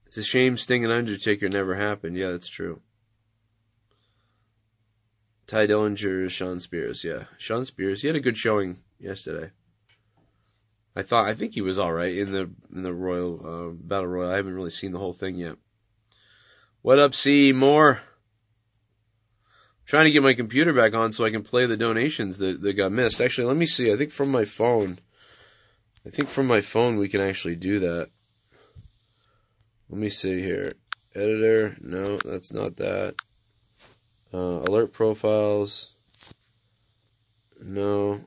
It's 0.05 0.17
a 0.17 0.23
shame 0.23 0.57
Sting 0.57 0.83
and 0.83 0.93
Undertaker 0.93 1.49
never 1.49 1.73
happened. 1.73 2.15
Yeah, 2.15 2.29
that's 2.29 2.47
true. 2.47 2.81
Tye 5.47 5.67
Dillinger, 5.67 6.29
Shawn 6.29 6.59
Spears. 6.59 7.03
Yeah, 7.03 7.25
Shawn 7.37 7.65
Spears. 7.65 8.01
He 8.01 8.07
had 8.07 8.15
a 8.15 8.21
good 8.21 8.37
showing 8.37 8.77
yesterday. 8.99 9.51
I 10.95 11.01
thought 11.01 11.27
I 11.27 11.33
think 11.33 11.53
he 11.53 11.61
was 11.61 11.79
all 11.79 11.91
right 11.91 12.15
in 12.15 12.31
the 12.31 12.49
in 12.73 12.83
the 12.83 12.93
Royal 12.93 13.39
uh, 13.45 13.69
Battle 13.71 14.07
Royal. 14.07 14.31
I 14.31 14.35
haven't 14.35 14.53
really 14.53 14.69
seen 14.69 14.91
the 14.91 14.99
whole 14.99 15.13
thing 15.13 15.35
yet. 15.35 15.55
What 16.81 16.99
up, 16.99 17.15
C? 17.15 17.51
More. 17.51 18.01
trying 19.85 20.05
to 20.05 20.11
get 20.11 20.23
my 20.23 20.33
computer 20.33 20.73
back 20.73 20.93
on 20.93 21.13
so 21.13 21.25
I 21.25 21.31
can 21.31 21.43
play 21.43 21.65
the 21.65 21.77
donations 21.77 22.37
that, 22.37 22.61
that 22.61 22.73
got 22.73 22.91
missed. 22.91 23.21
Actually, 23.21 23.47
let 23.47 23.57
me 23.57 23.65
see. 23.65 23.91
I 23.91 23.97
think 23.97 24.11
from 24.11 24.29
my 24.29 24.45
phone. 24.45 24.99
I 26.05 26.09
think 26.09 26.27
from 26.29 26.47
my 26.47 26.61
phone 26.61 26.97
we 26.97 27.09
can 27.09 27.21
actually 27.21 27.55
do 27.55 27.79
that. 27.81 28.09
Let 29.89 29.99
me 29.99 30.09
see 30.09 30.41
here. 30.41 30.73
Editor. 31.15 31.75
No, 31.81 32.17
that's 32.17 32.51
not 32.51 32.77
that. 32.77 33.15
Uh, 34.33 34.61
alert 34.65 34.91
profiles. 34.93 35.91
No, 37.61 38.19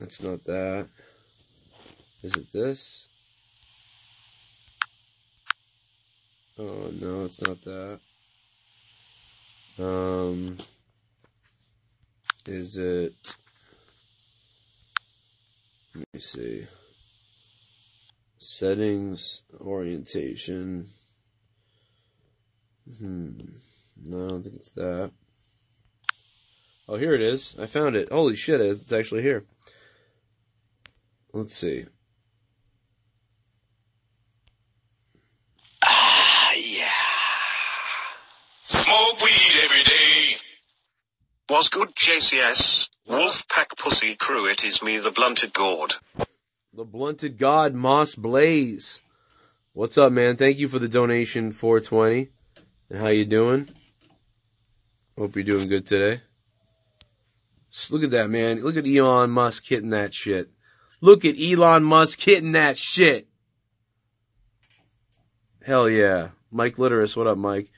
that's 0.00 0.20
not 0.20 0.42
that. 0.44 0.88
Is 2.24 2.34
it 2.34 2.52
this? 2.52 3.06
Oh 6.58 6.90
no, 7.00 7.24
it's 7.24 7.40
not 7.42 7.62
that. 7.62 8.00
Um, 9.78 10.56
is 12.46 12.76
it? 12.76 13.36
Let 15.94 16.06
me 16.12 16.20
see. 16.20 16.66
Settings, 18.38 19.42
orientation. 19.60 20.86
Hmm. 22.98 23.30
No, 24.02 24.24
I 24.24 24.28
don't 24.28 24.42
think 24.42 24.56
it's 24.56 24.72
that. 24.72 25.10
Oh, 26.88 26.96
here 26.96 27.14
it 27.14 27.22
is. 27.22 27.56
I 27.58 27.66
found 27.66 27.96
it. 27.96 28.12
Holy 28.12 28.36
shit, 28.36 28.60
it's 28.60 28.92
actually 28.92 29.22
here. 29.22 29.44
Let's 31.32 31.54
see. 31.54 31.86
Ah, 35.84 36.52
yeah. 36.54 36.88
Smoke 38.66 39.22
weed 39.22 39.64
every 39.64 39.82
day. 39.82 40.36
Was 41.48 41.68
good 41.70 41.94
JCS. 41.94 42.88
Wolfpack 43.08 43.76
Pussy 43.76 44.14
Crew 44.14 44.46
it 44.46 44.64
is 44.64 44.82
me 44.82 44.98
the 44.98 45.10
blunted 45.10 45.52
gourd. 45.52 45.94
The 46.72 46.84
blunted 46.84 47.38
god 47.38 47.74
Moss 47.74 48.14
Blaze. 48.14 49.00
What's 49.72 49.98
up, 49.98 50.12
man? 50.12 50.36
Thank 50.36 50.58
you 50.58 50.68
for 50.68 50.78
the 50.78 50.88
donation 50.88 51.52
420. 51.52 52.28
And 52.90 52.98
how 52.98 53.08
you 53.08 53.24
doing? 53.24 53.68
Hope 55.16 55.36
you're 55.36 55.44
doing 55.44 55.68
good 55.68 55.86
today. 55.86 56.20
Just 57.70 57.92
look 57.92 58.02
at 58.02 58.10
that, 58.10 58.30
man. 58.30 58.62
Look 58.62 58.76
at 58.76 58.86
Elon 58.86 59.30
Musk 59.30 59.64
hitting 59.66 59.90
that 59.90 60.12
shit. 60.12 60.50
Look 61.00 61.24
at 61.24 61.36
Elon 61.40 61.84
Musk 61.84 62.20
hitting 62.20 62.52
that 62.52 62.78
shit. 62.78 63.28
Hell 65.64 65.88
yeah. 65.88 66.28
Mike 66.50 66.76
Litteris, 66.76 67.16
what 67.16 67.26
up, 67.26 67.38
Mike? 67.38 67.70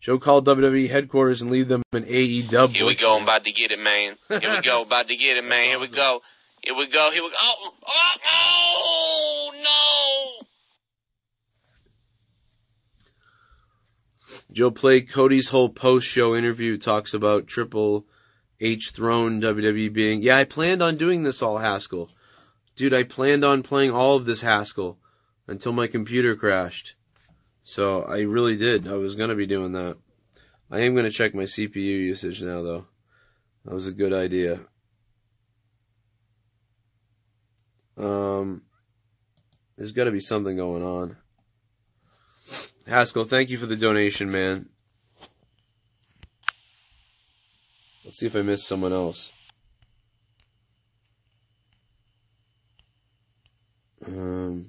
Joe 0.00 0.18
called 0.18 0.46
WWE 0.46 0.88
headquarters 0.88 1.42
and 1.42 1.50
leave 1.50 1.68
them 1.68 1.82
in 1.92 2.04
AEW. 2.04 2.68
Here 2.74 2.86
we 2.86 2.94
go. 2.94 3.16
I'm 3.16 3.24
about 3.24 3.44
to 3.44 3.52
get 3.52 3.72
it, 3.72 3.80
man. 3.80 4.16
Here 4.28 4.54
we 4.54 4.60
go. 4.60 4.82
About 4.82 5.08
to 5.08 5.16
get 5.16 5.36
it, 5.36 5.44
man. 5.44 5.66
Here 5.66 5.80
we 5.80 5.88
go. 5.88 6.22
Here 6.62 6.74
we 6.74 6.86
go. 6.86 7.10
Here 7.12 7.22
we 7.22 7.30
go. 7.30 7.36
Oh, 7.40 7.72
oh, 7.86 8.16
oh 8.24 9.50
no. 9.64 10.46
Joe 14.56 14.70
played 14.70 15.10
Cody's 15.10 15.50
whole 15.50 15.68
post-show 15.68 16.34
interview 16.34 16.78
talks 16.78 17.12
about 17.12 17.46
Triple 17.46 18.06
H 18.58 18.92
throne 18.94 19.42
WWE 19.42 19.92
being. 19.92 20.22
Yeah, 20.22 20.38
I 20.38 20.44
planned 20.44 20.82
on 20.82 20.96
doing 20.96 21.22
this 21.22 21.42
all 21.42 21.58
Haskell. 21.58 22.08
Dude, 22.74 22.94
I 22.94 23.02
planned 23.02 23.44
on 23.44 23.62
playing 23.62 23.90
all 23.90 24.16
of 24.16 24.24
this 24.24 24.40
Haskell 24.40 24.96
until 25.46 25.74
my 25.74 25.88
computer 25.88 26.36
crashed. 26.36 26.94
So 27.64 28.00
I 28.00 28.20
really 28.20 28.56
did. 28.56 28.88
I 28.88 28.94
was 28.94 29.14
gonna 29.14 29.34
be 29.34 29.46
doing 29.46 29.72
that. 29.72 29.98
I 30.70 30.80
am 30.80 30.94
gonna 30.94 31.10
check 31.10 31.34
my 31.34 31.44
CPU 31.44 31.74
usage 31.74 32.40
now 32.40 32.62
though. 32.62 32.86
That 33.66 33.74
was 33.74 33.88
a 33.88 33.92
good 33.92 34.14
idea. 34.14 34.60
Um, 37.98 38.62
there's 39.76 39.92
gotta 39.92 40.12
be 40.12 40.20
something 40.20 40.56
going 40.56 40.82
on. 40.82 41.18
Haskell, 42.86 43.24
thank 43.24 43.50
you 43.50 43.58
for 43.58 43.66
the 43.66 43.76
donation, 43.76 44.30
man. 44.30 44.68
Let's 48.04 48.18
see 48.18 48.26
if 48.26 48.36
I 48.36 48.42
missed 48.42 48.68
someone 48.68 48.92
else. 48.92 49.32
Um, 54.06 54.66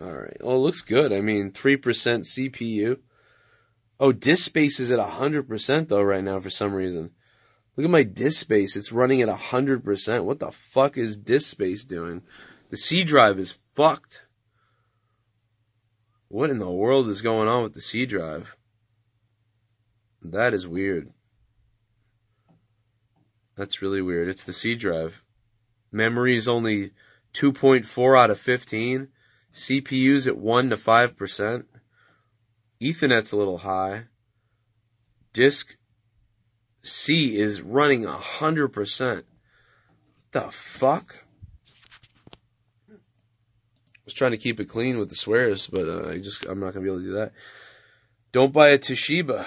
all 0.00 0.10
right. 0.10 0.36
Well, 0.40 0.56
it 0.56 0.60
looks 0.60 0.80
good. 0.80 1.12
I 1.12 1.20
mean, 1.20 1.52
3% 1.52 1.80
CPU. 1.80 2.98
Oh, 4.00 4.12
disk 4.12 4.46
space 4.46 4.80
is 4.80 4.90
at 4.90 4.98
100% 4.98 5.88
though 5.88 6.02
right 6.02 6.24
now 6.24 6.40
for 6.40 6.48
some 6.48 6.72
reason. 6.72 7.10
Look 7.76 7.84
at 7.84 7.90
my 7.90 8.04
disk 8.04 8.40
space. 8.40 8.76
It's 8.76 8.92
running 8.92 9.20
at 9.20 9.28
100%. 9.28 10.24
What 10.24 10.38
the 10.38 10.50
fuck 10.50 10.96
is 10.96 11.16
disk 11.16 11.50
space 11.50 11.84
doing? 11.84 12.22
The 12.70 12.76
C 12.76 13.04
drive 13.04 13.38
is 13.38 13.58
fucked. 13.74 14.24
What 16.28 16.50
in 16.50 16.58
the 16.58 16.70
world 16.70 17.08
is 17.08 17.22
going 17.22 17.48
on 17.48 17.62
with 17.62 17.74
the 17.74 17.82
C 17.82 18.06
drive? 18.06 18.56
That 20.22 20.54
is 20.54 20.66
weird. 20.66 21.12
That's 23.56 23.82
really 23.82 24.02
weird. 24.02 24.28
It's 24.28 24.44
the 24.44 24.52
C 24.52 24.74
drive. 24.74 25.22
Memory 25.92 26.36
is 26.36 26.48
only 26.48 26.92
2.4 27.34 28.18
out 28.18 28.30
of 28.30 28.40
15. 28.40 29.08
CPU's 29.52 30.26
at 30.26 30.36
1 30.36 30.70
to 30.70 30.76
5%. 30.76 31.64
Ethernet's 32.80 33.32
a 33.32 33.36
little 33.36 33.58
high. 33.58 34.04
Disk 35.32 35.74
C 36.86 37.38
is 37.38 37.60
running 37.60 38.04
a 38.04 38.16
100%. 38.16 39.24
The 40.32 40.50
fuck? 40.50 41.16
I 42.90 42.94
was 44.04 44.14
trying 44.14 44.32
to 44.32 44.36
keep 44.36 44.60
it 44.60 44.66
clean 44.66 44.98
with 44.98 45.08
the 45.08 45.16
swears, 45.16 45.66
but 45.66 45.88
uh, 45.88 46.10
I 46.10 46.18
just 46.18 46.44
I'm 46.44 46.60
not 46.60 46.74
gonna 46.74 46.84
be 46.84 46.90
able 46.90 47.00
to 47.00 47.06
do 47.06 47.12
that. 47.14 47.32
Don't 48.32 48.52
buy 48.52 48.68
a 48.70 48.78
Toshiba. 48.78 49.46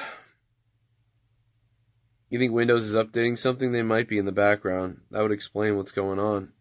You 2.29 2.39
think 2.39 2.53
Windows 2.53 2.85
is 2.85 2.95
updating 2.95 3.37
something? 3.37 3.71
They 3.71 3.83
might 3.83 4.07
be 4.07 4.17
in 4.17 4.25
the 4.25 4.31
background. 4.31 5.01
That 5.11 5.21
would 5.21 5.31
explain 5.31 5.77
what's 5.77 5.91
going 5.91 6.19
on. 6.19 6.51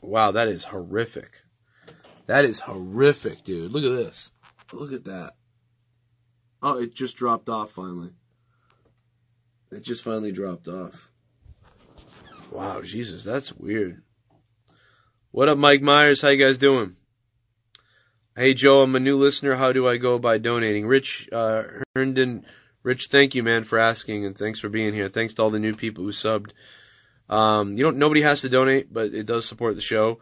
Wow, 0.00 0.32
that 0.32 0.48
is 0.48 0.64
horrific. 0.64 1.30
That 2.26 2.44
is 2.44 2.60
horrific, 2.60 3.44
dude. 3.44 3.72
Look 3.72 3.84
at 3.84 4.04
this. 4.04 4.30
Look 4.72 4.92
at 4.92 5.04
that. 5.04 5.34
Oh, 6.62 6.78
it 6.78 6.94
just 6.94 7.16
dropped 7.16 7.48
off 7.48 7.72
finally. 7.72 8.10
It 9.76 9.82
just 9.82 10.04
finally 10.04 10.32
dropped 10.32 10.68
off. 10.68 11.10
Wow, 12.50 12.80
Jesus, 12.80 13.24
that's 13.24 13.52
weird. 13.52 14.00
What 15.32 15.50
up, 15.50 15.58
Mike 15.58 15.82
Myers? 15.82 16.22
How 16.22 16.30
you 16.30 16.42
guys 16.42 16.56
doing? 16.56 16.96
Hey, 18.34 18.54
Joe, 18.54 18.80
I'm 18.80 18.96
a 18.96 19.00
new 19.00 19.18
listener. 19.18 19.54
How 19.54 19.72
do 19.72 19.86
I 19.86 19.98
go 19.98 20.18
by 20.18 20.38
donating? 20.38 20.86
Rich 20.86 21.28
uh, 21.30 21.64
Herndon, 21.94 22.46
Rich, 22.84 23.08
thank 23.10 23.34
you, 23.34 23.42
man, 23.42 23.64
for 23.64 23.78
asking, 23.78 24.24
and 24.24 24.34
thanks 24.34 24.60
for 24.60 24.70
being 24.70 24.94
here. 24.94 25.10
Thanks 25.10 25.34
to 25.34 25.42
all 25.42 25.50
the 25.50 25.58
new 25.58 25.74
people 25.74 26.04
who 26.04 26.10
subbed. 26.10 26.52
Um, 27.28 27.76
you 27.76 27.84
don't. 27.84 27.98
Nobody 27.98 28.22
has 28.22 28.40
to 28.40 28.48
donate, 28.48 28.90
but 28.90 29.12
it 29.12 29.26
does 29.26 29.44
support 29.44 29.74
the 29.74 29.82
show. 29.82 30.20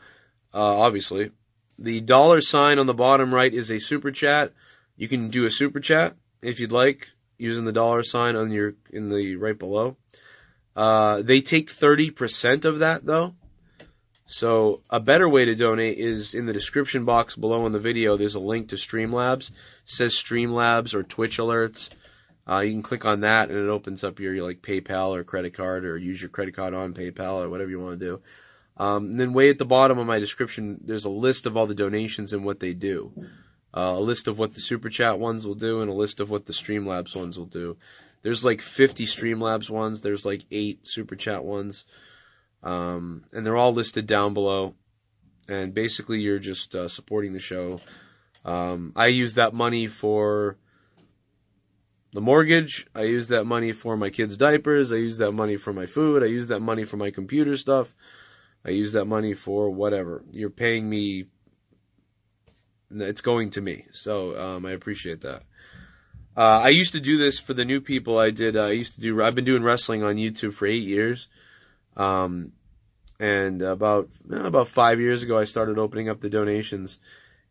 Uh, 0.52 0.80
obviously, 0.80 1.30
the 1.78 2.00
dollar 2.00 2.40
sign 2.40 2.80
on 2.80 2.88
the 2.88 2.92
bottom 2.92 3.32
right 3.32 3.54
is 3.54 3.70
a 3.70 3.78
super 3.78 4.10
chat. 4.10 4.52
You 4.96 5.06
can 5.06 5.28
do 5.28 5.46
a 5.46 5.50
super 5.50 5.78
chat 5.78 6.16
if 6.42 6.58
you'd 6.58 6.72
like 6.72 7.06
using 7.44 7.64
the 7.64 7.72
dollar 7.72 8.02
sign 8.02 8.36
on 8.36 8.50
your 8.50 8.74
in 8.90 9.08
the 9.08 9.36
right 9.36 9.58
below. 9.58 9.96
Uh, 10.74 11.22
they 11.22 11.40
take 11.40 11.70
30% 11.70 12.64
of 12.64 12.80
that 12.80 13.04
though. 13.04 13.34
So 14.26 14.80
a 14.88 15.00
better 15.00 15.28
way 15.28 15.44
to 15.44 15.54
donate 15.54 15.98
is 15.98 16.34
in 16.34 16.46
the 16.46 16.52
description 16.52 17.04
box 17.04 17.36
below 17.36 17.66
in 17.66 17.72
the 17.72 17.80
video. 17.80 18.16
There's 18.16 18.34
a 18.34 18.40
link 18.40 18.68
to 18.68 18.76
Streamlabs. 18.76 19.50
It 19.50 19.56
says 19.84 20.14
Streamlabs 20.14 20.94
or 20.94 21.02
Twitch 21.02 21.38
alerts. 21.38 21.90
Uh, 22.48 22.60
you 22.60 22.72
can 22.72 22.82
click 22.82 23.04
on 23.04 23.20
that 23.20 23.50
and 23.50 23.58
it 23.58 23.68
opens 23.68 24.02
up 24.02 24.20
your, 24.20 24.42
like 24.42 24.62
PayPal 24.62 25.14
or 25.14 25.24
credit 25.24 25.54
card 25.54 25.84
or 25.84 25.96
use 25.96 26.20
your 26.20 26.30
credit 26.30 26.56
card 26.56 26.74
on 26.74 26.94
PayPal 26.94 27.44
or 27.44 27.50
whatever 27.50 27.70
you 27.70 27.80
want 27.80 28.00
to 28.00 28.06
do. 28.06 28.20
Um, 28.76 29.10
and 29.10 29.20
then 29.20 29.32
way 29.34 29.50
at 29.50 29.58
the 29.58 29.64
bottom 29.64 29.98
of 29.98 30.06
my 30.06 30.18
description, 30.18 30.80
there's 30.84 31.04
a 31.04 31.10
list 31.10 31.46
of 31.46 31.56
all 31.56 31.66
the 31.66 31.74
donations 31.74 32.32
and 32.32 32.44
what 32.44 32.60
they 32.60 32.72
do. 32.72 33.12
Uh, 33.76 33.94
a 33.96 34.00
list 34.00 34.28
of 34.28 34.38
what 34.38 34.54
the 34.54 34.60
Super 34.60 34.88
Chat 34.88 35.18
ones 35.18 35.46
will 35.46 35.56
do 35.56 35.80
and 35.80 35.90
a 35.90 35.94
list 35.94 36.20
of 36.20 36.30
what 36.30 36.46
the 36.46 36.52
Streamlabs 36.52 37.16
ones 37.16 37.36
will 37.36 37.46
do. 37.46 37.76
There's 38.22 38.44
like 38.44 38.60
50 38.60 39.06
Streamlabs 39.06 39.68
ones. 39.68 40.00
There's 40.00 40.24
like 40.24 40.44
eight 40.50 40.86
Super 40.86 41.16
Chat 41.16 41.44
ones. 41.44 41.84
Um, 42.62 43.24
and 43.32 43.44
they're 43.44 43.56
all 43.56 43.74
listed 43.74 44.06
down 44.06 44.32
below. 44.32 44.74
And 45.48 45.74
basically 45.74 46.20
you're 46.20 46.38
just, 46.38 46.74
uh, 46.74 46.88
supporting 46.88 47.32
the 47.32 47.40
show. 47.40 47.80
Um, 48.44 48.92
I 48.94 49.08
use 49.08 49.34
that 49.34 49.54
money 49.54 49.88
for 49.88 50.56
the 52.14 52.20
mortgage. 52.20 52.86
I 52.94 53.02
use 53.02 53.28
that 53.28 53.44
money 53.44 53.72
for 53.72 53.96
my 53.96 54.10
kids' 54.10 54.36
diapers. 54.36 54.92
I 54.92 54.96
use 54.96 55.18
that 55.18 55.32
money 55.32 55.56
for 55.56 55.72
my 55.72 55.86
food. 55.86 56.22
I 56.22 56.26
use 56.26 56.48
that 56.48 56.60
money 56.60 56.84
for 56.84 56.96
my 56.96 57.10
computer 57.10 57.56
stuff. 57.56 57.92
I 58.64 58.70
use 58.70 58.92
that 58.92 59.04
money 59.06 59.34
for 59.34 59.68
whatever. 59.68 60.24
You're 60.32 60.48
paying 60.48 60.88
me. 60.88 61.26
It's 62.90 63.20
going 63.20 63.50
to 63.50 63.60
me. 63.60 63.86
So, 63.92 64.38
um, 64.38 64.66
I 64.66 64.72
appreciate 64.72 65.22
that. 65.22 65.42
Uh, 66.36 66.60
I 66.64 66.68
used 66.68 66.92
to 66.92 67.00
do 67.00 67.16
this 67.16 67.38
for 67.38 67.54
the 67.54 67.64
new 67.64 67.80
people. 67.80 68.18
I 68.18 68.30
did, 68.30 68.56
uh, 68.56 68.64
I 68.64 68.72
used 68.72 68.94
to 68.94 69.00
do, 69.00 69.22
I've 69.22 69.34
been 69.34 69.44
doing 69.44 69.62
wrestling 69.62 70.02
on 70.02 70.16
YouTube 70.16 70.54
for 70.54 70.66
eight 70.66 70.82
years. 70.82 71.28
Um, 71.96 72.52
and 73.20 73.62
about, 73.62 74.08
eh, 74.32 74.36
about 74.36 74.68
five 74.68 75.00
years 75.00 75.22
ago, 75.22 75.38
I 75.38 75.44
started 75.44 75.78
opening 75.78 76.08
up 76.08 76.20
the 76.20 76.30
donations. 76.30 76.98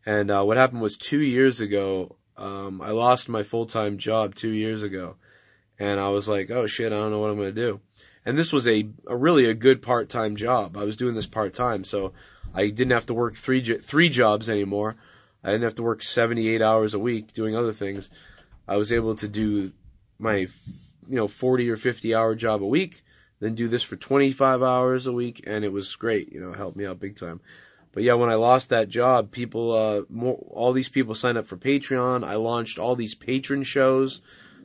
And, 0.05 0.29
uh, 0.29 0.43
what 0.43 0.57
happened 0.57 0.81
was 0.81 0.97
two 0.97 1.21
years 1.21 1.61
ago, 1.61 2.17
um, 2.35 2.81
I 2.81 2.91
lost 2.91 3.29
my 3.29 3.43
full-time 3.43 3.97
job 3.97 4.35
two 4.35 4.51
years 4.51 4.83
ago. 4.83 5.15
And 5.79 5.99
I 5.99 6.09
was 6.09 6.27
like, 6.27 6.51
oh 6.51 6.67
shit, 6.67 6.91
I 6.91 6.95
don't 6.95 7.11
know 7.11 7.19
what 7.19 7.29
I'm 7.29 7.37
going 7.37 7.55
to 7.55 7.61
do. 7.61 7.79
And 8.25 8.37
this 8.37 8.53
was 8.53 8.67
a, 8.67 8.87
a 9.07 9.15
really 9.15 9.45
a 9.45 9.53
good 9.53 9.81
part-time 9.81 10.35
job. 10.35 10.77
I 10.77 10.83
was 10.83 10.97
doing 10.97 11.15
this 11.15 11.27
part-time, 11.27 11.83
so 11.83 12.13
I 12.53 12.67
didn't 12.67 12.91
have 12.91 13.07
to 13.07 13.13
work 13.13 13.35
three, 13.35 13.79
three 13.79 14.09
jobs 14.09 14.49
anymore. 14.49 14.95
I 15.43 15.51
didn't 15.51 15.65
have 15.65 15.75
to 15.75 15.83
work 15.83 16.03
78 16.03 16.61
hours 16.61 16.93
a 16.93 16.99
week 16.99 17.33
doing 17.33 17.55
other 17.55 17.73
things. 17.73 18.09
I 18.67 18.77
was 18.77 18.91
able 18.91 19.15
to 19.17 19.27
do 19.27 19.71
my, 20.17 20.35
you 20.37 20.49
know, 21.09 21.27
40 21.27 21.69
or 21.69 21.77
50 21.77 22.15
hour 22.15 22.35
job 22.35 22.63
a 22.63 22.67
week, 22.67 23.03
then 23.39 23.55
do 23.55 23.67
this 23.67 23.83
for 23.83 23.97
25 23.97 24.63
hours 24.63 25.05
a 25.05 25.11
week, 25.11 25.43
and 25.45 25.65
it 25.65 25.71
was 25.71 25.95
great. 25.95 26.31
You 26.31 26.39
know, 26.39 26.53
helped 26.53 26.77
me 26.77 26.85
out 26.85 26.99
big 26.99 27.17
time. 27.17 27.41
But 27.91 28.03
yeah, 28.03 28.15
when 28.15 28.29
I 28.29 28.35
lost 28.35 28.69
that 28.69 28.89
job, 28.89 29.31
people, 29.31 29.73
uh, 29.73 30.01
more, 30.09 30.35
all 30.49 30.73
these 30.73 30.89
people 30.89 31.13
signed 31.13 31.37
up 31.37 31.47
for 31.47 31.57
Patreon. 31.57 32.25
I 32.25 32.35
launched 32.35 32.79
all 32.79 32.95
these 32.95 33.13
patron 33.13 33.63
shows 33.63 34.21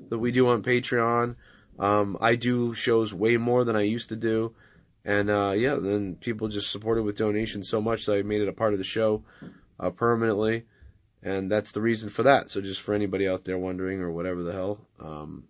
that 0.09 0.18
we 0.18 0.33
do 0.33 0.49
on 0.49 0.62
Patreon. 0.62 1.37
Um, 1.79 2.16
I 2.20 2.37
do 2.37 2.74
shows 2.74 3.12
way 3.12 3.37
more 3.37 3.64
than 3.64 3.76
I 3.76 3.83
used 3.83 4.09
to 4.09 4.16
do. 4.16 4.55
And, 5.05 5.29
uh, 5.29 5.53
yeah, 5.57 5.74
then 5.74 6.16
people 6.16 6.49
just 6.49 6.70
supported 6.70 7.03
with 7.03 7.18
donations 7.18 7.68
so 7.68 7.81
much 7.81 8.07
that 8.07 8.16
I 8.16 8.22
made 8.22 8.43
it 8.43 8.49
a 8.49 8.53
part 8.53 8.72
of 8.72 8.79
the 8.79 8.85
show, 8.85 9.24
uh, 9.79 9.91
permanently. 9.91 10.64
And 11.22 11.51
that's 11.51 11.72
the 11.72 11.81
reason 11.81 12.11
for 12.11 12.24
that. 12.24 12.51
So 12.51 12.61
just 12.61 12.81
for 12.81 12.95
anybody 12.95 13.29
out 13.29 13.45
there 13.45 13.59
wondering 13.59 14.01
or 14.01 14.11
whatever 14.11 14.43
the 14.43 14.53
hell, 14.53 14.79
um, 15.01 15.45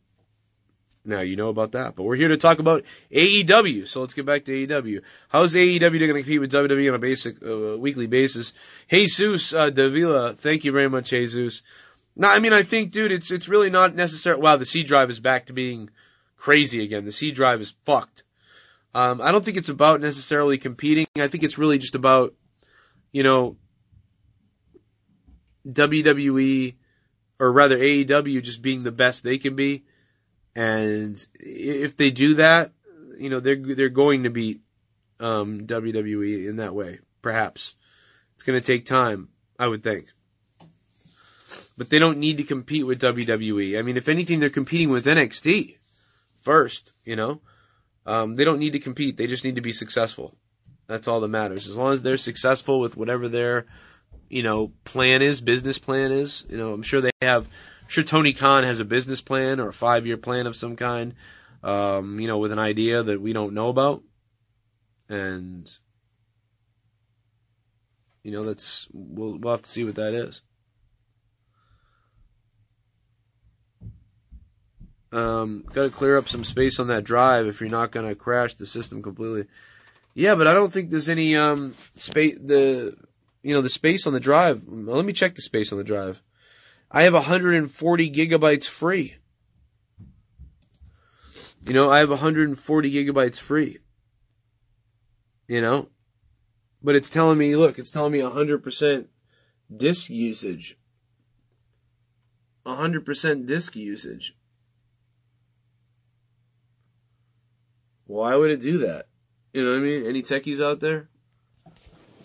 now 1.05 1.20
you 1.20 1.37
know 1.37 1.49
about 1.49 1.72
that. 1.72 1.95
But 1.95 2.05
we're 2.05 2.16
here 2.16 2.29
to 2.29 2.37
talk 2.37 2.59
about 2.59 2.85
AEW. 3.12 3.87
So 3.87 4.01
let's 4.01 4.14
get 4.14 4.26
back 4.26 4.45
to 4.47 4.53
AEW. 4.53 5.03
How's 5.29 5.55
AEW 5.55 5.81
going 5.81 6.14
to 6.14 6.22
compete 6.22 6.41
with 6.41 6.53
WWE 6.53 6.89
on 6.89 6.95
a 6.95 6.99
basic, 6.99 7.43
uh, 7.43 7.76
weekly 7.79 8.07
basis? 8.07 8.53
Jesus, 8.91 9.53
uh, 9.53 9.70
Davila, 9.70 10.35
thank 10.35 10.64
you 10.64 10.72
very 10.72 10.89
much, 10.89 11.11
Jesus. 11.11 11.62
No, 12.16 12.29
I 12.29 12.41
mean, 12.41 12.53
I 12.53 12.62
think, 12.62 12.91
dude, 12.91 13.12
it's, 13.12 13.31
it's 13.31 13.49
really 13.49 13.70
not 13.70 13.95
necessary. 13.95 14.39
Wow, 14.39 14.57
the 14.57 14.64
C 14.64 14.83
drive 14.83 15.11
is 15.11 15.20
back 15.20 15.47
to 15.47 15.53
being 15.53 15.91
crazy 16.37 16.83
again. 16.83 17.05
The 17.05 17.12
C 17.12 17.31
drive 17.31 17.61
is 17.61 17.74
fucked. 17.85 18.24
Um, 18.95 19.20
I 19.20 19.33
don't 19.33 19.45
think 19.45 19.59
it's 19.59 19.68
about 19.68 20.01
necessarily 20.01 20.59
competing. 20.59 21.07
I 21.16 21.29
think 21.29 21.45
it's 21.45 21.59
really 21.59 21.79
just 21.79 21.95
about, 21.95 22.35
you 23.12 23.22
know, 23.22 23.57
WWE, 25.67 26.75
or 27.41 27.53
rather 27.53 27.79
AEW 27.79 28.43
just 28.43 28.63
being 28.63 28.83
the 28.83 28.93
best 28.93 29.23
they 29.23 29.39
can 29.39 29.57
be. 29.57 29.85
And 30.55 31.25
if 31.39 31.97
they 31.97 32.11
do 32.11 32.35
that, 32.35 32.73
you 33.19 33.31
know, 33.31 33.41
they're, 33.41 33.57
they're 33.57 33.89
going 33.89 34.25
to 34.25 34.31
beat, 34.31 34.61
um, 35.21 35.67
WWE 35.67 36.49
in 36.49 36.57
that 36.57 36.75
way. 36.75 37.01
Perhaps. 37.23 37.75
It's 38.35 38.45
gonna 38.45 38.61
take 38.61 38.87
time, 38.87 39.29
I 39.59 39.67
would 39.67 39.83
think. 39.83 40.07
But 41.77 41.91
they 41.91 41.99
don't 41.99 42.19
need 42.19 42.37
to 42.37 42.45
compete 42.45 42.87
with 42.87 43.01
WWE. 43.01 43.79
I 43.79 43.83
mean, 43.83 43.97
if 43.97 44.09
anything, 44.09 44.41
they're 44.41 44.51
competing 44.51 44.91
with 44.91 45.07
NXT 45.07 45.77
first, 46.43 46.93
you 47.05 47.16
know? 47.16 47.41
Um, 48.07 48.37
they 48.37 48.45
don't 48.45 48.59
need 48.59 48.73
to 48.73 48.78
compete. 48.78 49.16
They 49.16 49.27
just 49.27 49.45
need 49.45 49.57
to 49.57 49.61
be 49.61 49.73
successful. 49.73 50.35
That's 50.87 51.09
all 51.09 51.20
that 51.20 51.28
matters. 51.28 51.69
As 51.69 51.77
long 51.77 51.93
as 51.93 52.03
they're 52.03 52.16
successful 52.16 52.81
with 52.81 52.97
whatever 52.97 53.28
their, 53.28 53.66
you 54.29 54.43
know, 54.43 54.73
plan 54.85 55.23
is, 55.23 55.41
business 55.41 55.79
plan 55.79 56.13
is, 56.13 56.45
you 56.49 56.57
know, 56.57 56.73
I'm 56.73 56.83
sure 56.83 57.01
they 57.01 57.11
have, 57.23 57.45
I'm 57.45 57.89
sure 57.89 58.05
Tony 58.05 58.35
Khan 58.35 58.65
has 58.65 58.81
a 58.81 58.85
business 58.85 59.21
plan 59.21 59.61
or 59.61 59.69
a 59.69 59.73
five 59.73 60.07
year 60.07 60.17
plan 60.17 60.47
of 60.47 60.57
some 60.57 60.77
kind, 60.77 61.15
um, 61.63 62.21
you 62.21 62.29
know, 62.29 62.39
with 62.39 62.53
an 62.53 62.59
idea 62.59 63.03
that 63.03 63.21
we 63.21 63.33
don't 63.33 63.55
know 63.55 63.69
about. 63.69 64.03
And, 65.09 65.71
you 68.23 68.33
know, 68.33 68.43
that's, 68.43 68.87
we'll, 68.93 69.39
we'll 69.39 69.55
have 69.55 69.63
to 69.63 69.71
see 69.71 69.85
what 69.85 69.97
that 69.97 70.13
is. 70.13 70.43
Um, 75.11 75.65
gotta 75.73 75.89
clear 75.89 76.19
up 76.19 76.29
some 76.29 76.45
space 76.45 76.81
on 76.81 76.89
that 76.89 77.05
drive 77.05 77.47
if 77.47 77.63
you're 77.63 77.71
not 77.71 77.93
gonna 77.93 78.15
crash 78.15 78.55
the 78.55 78.67
system 78.67 79.03
completely. 79.03 79.47
Yeah, 80.15 80.35
but 80.35 80.47
I 80.47 80.53
don't 80.53 80.71
think 80.71 80.91
there's 80.91 81.09
any, 81.09 81.35
um, 81.37 81.75
space, 81.95 82.37
the, 82.39 82.95
you 83.43 83.55
know, 83.55 83.62
the 83.62 83.69
space 83.69 84.06
on 84.06 84.12
the 84.12 84.20
drive. 84.20 84.62
Let 84.66 85.05
me 85.05 85.12
check 85.12 85.35
the 85.35 85.43
space 85.43 85.73
on 85.73 85.78
the 85.78 85.85
drive. 85.85 86.20
I 86.90 87.05
have 87.05 87.15
140 87.15 88.10
gigabytes 88.10 88.66
free. 88.66 89.16
You 91.65 91.74
know, 91.74 91.90
I 91.90 91.98
have 91.98 92.10
140 92.10 92.93
gigabytes 92.93 93.39
free. 93.39 93.78
You 95.47 95.60
know? 95.60 95.89
But 96.82 96.97
it's 96.97 97.10
telling 97.10 97.39
me, 97.39 97.56
look, 97.56 97.78
it's 97.78 97.90
telling 97.90 98.12
me 98.12 98.20
100% 98.20 99.06
disk 99.74 100.10
usage. 100.10 100.78
100% 102.65 103.47
disk 103.47 103.77
usage. 103.77 104.36
Why 108.06 108.35
would 108.35 108.51
it 108.51 108.60
do 108.60 108.78
that? 108.78 109.06
You 109.52 109.65
know 109.65 109.73
what 109.73 109.78
I 109.78 109.82
mean? 109.82 110.06
Any 110.06 110.23
techies 110.23 110.62
out 110.62 110.81
there? 110.81 111.09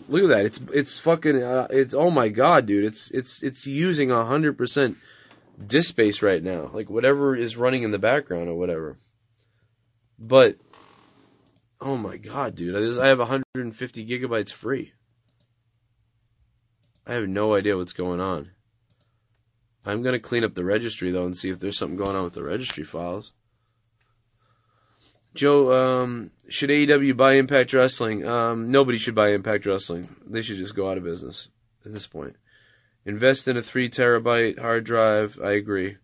Look 0.08 0.24
at 0.24 0.28
that. 0.28 0.46
It's 0.46 0.60
it's 0.72 0.98
fucking 0.98 1.42
uh, 1.42 1.68
it's 1.70 1.94
oh 1.94 2.10
my 2.10 2.28
god, 2.28 2.66
dude. 2.66 2.84
It's 2.84 3.10
it's 3.10 3.42
it's 3.42 3.66
using 3.66 4.10
a 4.10 4.24
hundred 4.24 4.58
percent 4.58 4.98
disk 5.64 5.88
space 5.88 6.22
right 6.22 6.42
now. 6.42 6.70
Like 6.72 6.90
whatever 6.90 7.34
is 7.36 7.56
running 7.56 7.82
in 7.82 7.90
the 7.90 7.98
background 7.98 8.48
or 8.48 8.54
whatever. 8.54 8.96
But 10.18 10.56
oh 11.80 11.96
my 11.96 12.16
god, 12.16 12.54
dude. 12.54 12.76
I, 12.76 12.80
just, 12.80 13.00
I 13.00 13.08
have 13.08 13.18
150 13.18 14.06
gigabytes 14.06 14.52
free. 14.52 14.92
I 17.06 17.14
have 17.14 17.28
no 17.28 17.54
idea 17.54 17.76
what's 17.76 17.92
going 17.92 18.20
on. 18.20 18.50
I'm 19.86 20.02
gonna 20.02 20.18
clean 20.18 20.44
up 20.44 20.54
the 20.54 20.64
registry 20.64 21.10
though 21.10 21.26
and 21.26 21.36
see 21.36 21.50
if 21.50 21.60
there's 21.60 21.78
something 21.78 21.98
going 21.98 22.16
on 22.16 22.24
with 22.24 22.34
the 22.34 22.42
registry 22.42 22.84
files. 22.84 23.32
Joe, 25.34 25.72
um, 25.72 26.30
should 26.48 26.70
AEW 26.70 27.16
buy 27.16 27.34
Impact 27.34 27.72
Wrestling? 27.72 28.24
Um, 28.24 28.70
nobody 28.70 28.98
should 28.98 29.14
buy 29.14 29.30
Impact 29.30 29.66
Wrestling. 29.66 30.08
They 30.26 30.42
should 30.42 30.58
just 30.58 30.76
go 30.76 30.88
out 30.88 30.98
of 30.98 31.04
business 31.04 31.48
at 31.84 31.92
this 31.92 32.06
point. 32.06 32.36
Invest 33.04 33.48
in 33.48 33.56
a 33.56 33.62
three 33.62 33.90
terabyte 33.90 34.58
hard 34.58 34.84
drive. 34.84 35.38
I 35.42 35.52
agree. 35.52 35.96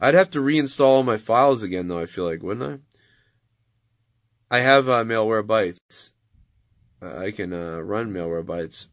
I'd 0.00 0.14
have 0.14 0.30
to 0.30 0.40
reinstall 0.40 0.86
all 0.86 1.02
my 1.02 1.18
files 1.18 1.62
again 1.62 1.88
though, 1.88 2.00
I 2.00 2.06
feel 2.06 2.24
like, 2.24 2.42
wouldn't 2.42 2.82
I 4.50 4.56
I 4.56 4.60
have 4.60 4.88
uh, 4.88 5.04
Malwarebytes. 5.04 6.08
I 7.00 7.30
can 7.30 7.52
uh, 7.52 7.78
run 7.80 8.12
Malwarebytes. 8.12 8.86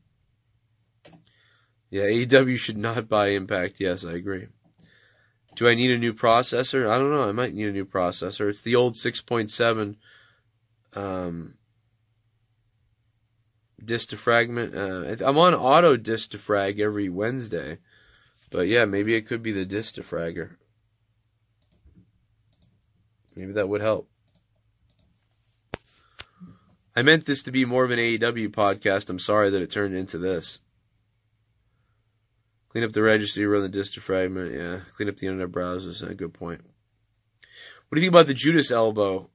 Yeah, 1.90 2.04
AEW 2.04 2.58
should 2.58 2.78
not 2.78 3.08
buy 3.08 3.30
Impact. 3.30 3.80
Yes, 3.80 4.06
I 4.06 4.12
agree. 4.14 4.48
Do 5.58 5.68
I 5.68 5.74
need 5.74 5.90
a 5.90 5.98
new 5.98 6.14
processor? 6.14 6.88
I 6.88 7.00
don't 7.00 7.10
know. 7.10 7.28
I 7.28 7.32
might 7.32 7.56
need 7.56 7.68
a 7.68 7.72
new 7.72 7.86
processor. 7.86 8.48
It's 8.48 8.62
the 8.62 8.76
old 8.76 8.94
6.7 8.94 9.96
um, 10.94 11.56
disk 13.84 14.12
defragment. 14.12 14.76
Uh, 14.76 15.26
I'm 15.26 15.40
on 15.40 15.56
auto 15.56 15.98
disk 15.98 16.30
defrag 16.30 16.80
every 16.80 17.10
Wednesday, 17.10 17.80
but 18.52 18.68
yeah, 18.68 18.86
maybe 18.86 19.16
it 19.16 19.26
could 19.26 19.42
be 19.42 19.52
the 19.52 19.66
disk 19.66 19.96
defragger. 19.96 20.52
Maybe 23.36 23.54
that 23.54 23.68
would 23.68 23.82
help. 23.82 24.08
I 26.96 27.02
meant 27.02 27.26
this 27.26 27.44
to 27.44 27.52
be 27.52 27.66
more 27.66 27.84
of 27.84 27.90
an 27.90 27.98
AEW 27.98 28.50
podcast. 28.50 29.10
I'm 29.10 29.18
sorry 29.18 29.50
that 29.50 29.62
it 29.64 29.72
turned 29.72 29.96
into 29.96 30.20
this. 30.20 30.60
Clean 32.70 32.84
up 32.84 32.92
the 32.92 33.02
registry, 33.02 33.46
run 33.46 33.62
the 33.62 33.70
disk 33.70 33.94
defragment. 33.94 34.56
Yeah, 34.56 34.82
clean 34.96 35.10
up 35.10 35.18
the 35.18 35.28
internet 35.28 35.52
browsers. 35.52 36.08
A 36.08 36.14
good 36.14 36.34
point. 36.34 36.62
What 37.90 37.96
do 37.96 38.02
you 38.02 38.06
think 38.06 38.14
about 38.14 38.28
the 38.28 38.34
Judas 38.34 38.72
elbow? 38.72 39.30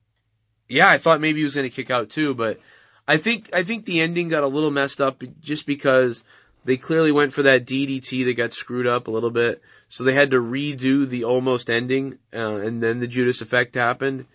Yeah, 0.69 0.89
I 0.89 0.99
thought 0.99 1.21
maybe 1.21 1.41
he 1.41 1.45
was 1.45 1.55
going 1.55 1.69
to 1.69 1.75
kick 1.75 1.91
out 1.91 2.11
too, 2.11 2.35
but 2.35 2.61
I 3.07 3.17
think 3.17 3.51
I 3.55 3.63
think 3.63 3.85
the 3.85 4.01
ending 4.01 4.29
got 4.29 4.45
a 4.45 4.49
little 4.49 4.71
messed 4.71 5.01
up 5.01 5.23
just 5.41 5.67
because 5.67 6.23
they 6.65 6.77
clearly 6.77 7.11
went 7.11 7.33
for 7.33 7.45
that 7.45 7.67
DDT 7.67 8.27
that 8.27 8.35
got 8.35 8.53
screwed 8.53 8.87
up 8.87 9.09
a 9.09 9.11
little 9.11 9.31
bit, 9.31 9.63
so 9.89 10.05
they 10.05 10.15
had 10.15 10.31
to 10.31 10.39
redo 10.39 11.09
the 11.09 11.25
almost 11.25 11.71
ending, 11.71 12.19
uh, 12.33 12.57
and 12.57 12.83
then 12.83 13.01
the 13.01 13.09
Judas 13.09 13.41
effect 13.41 13.75
happened. 13.75 14.27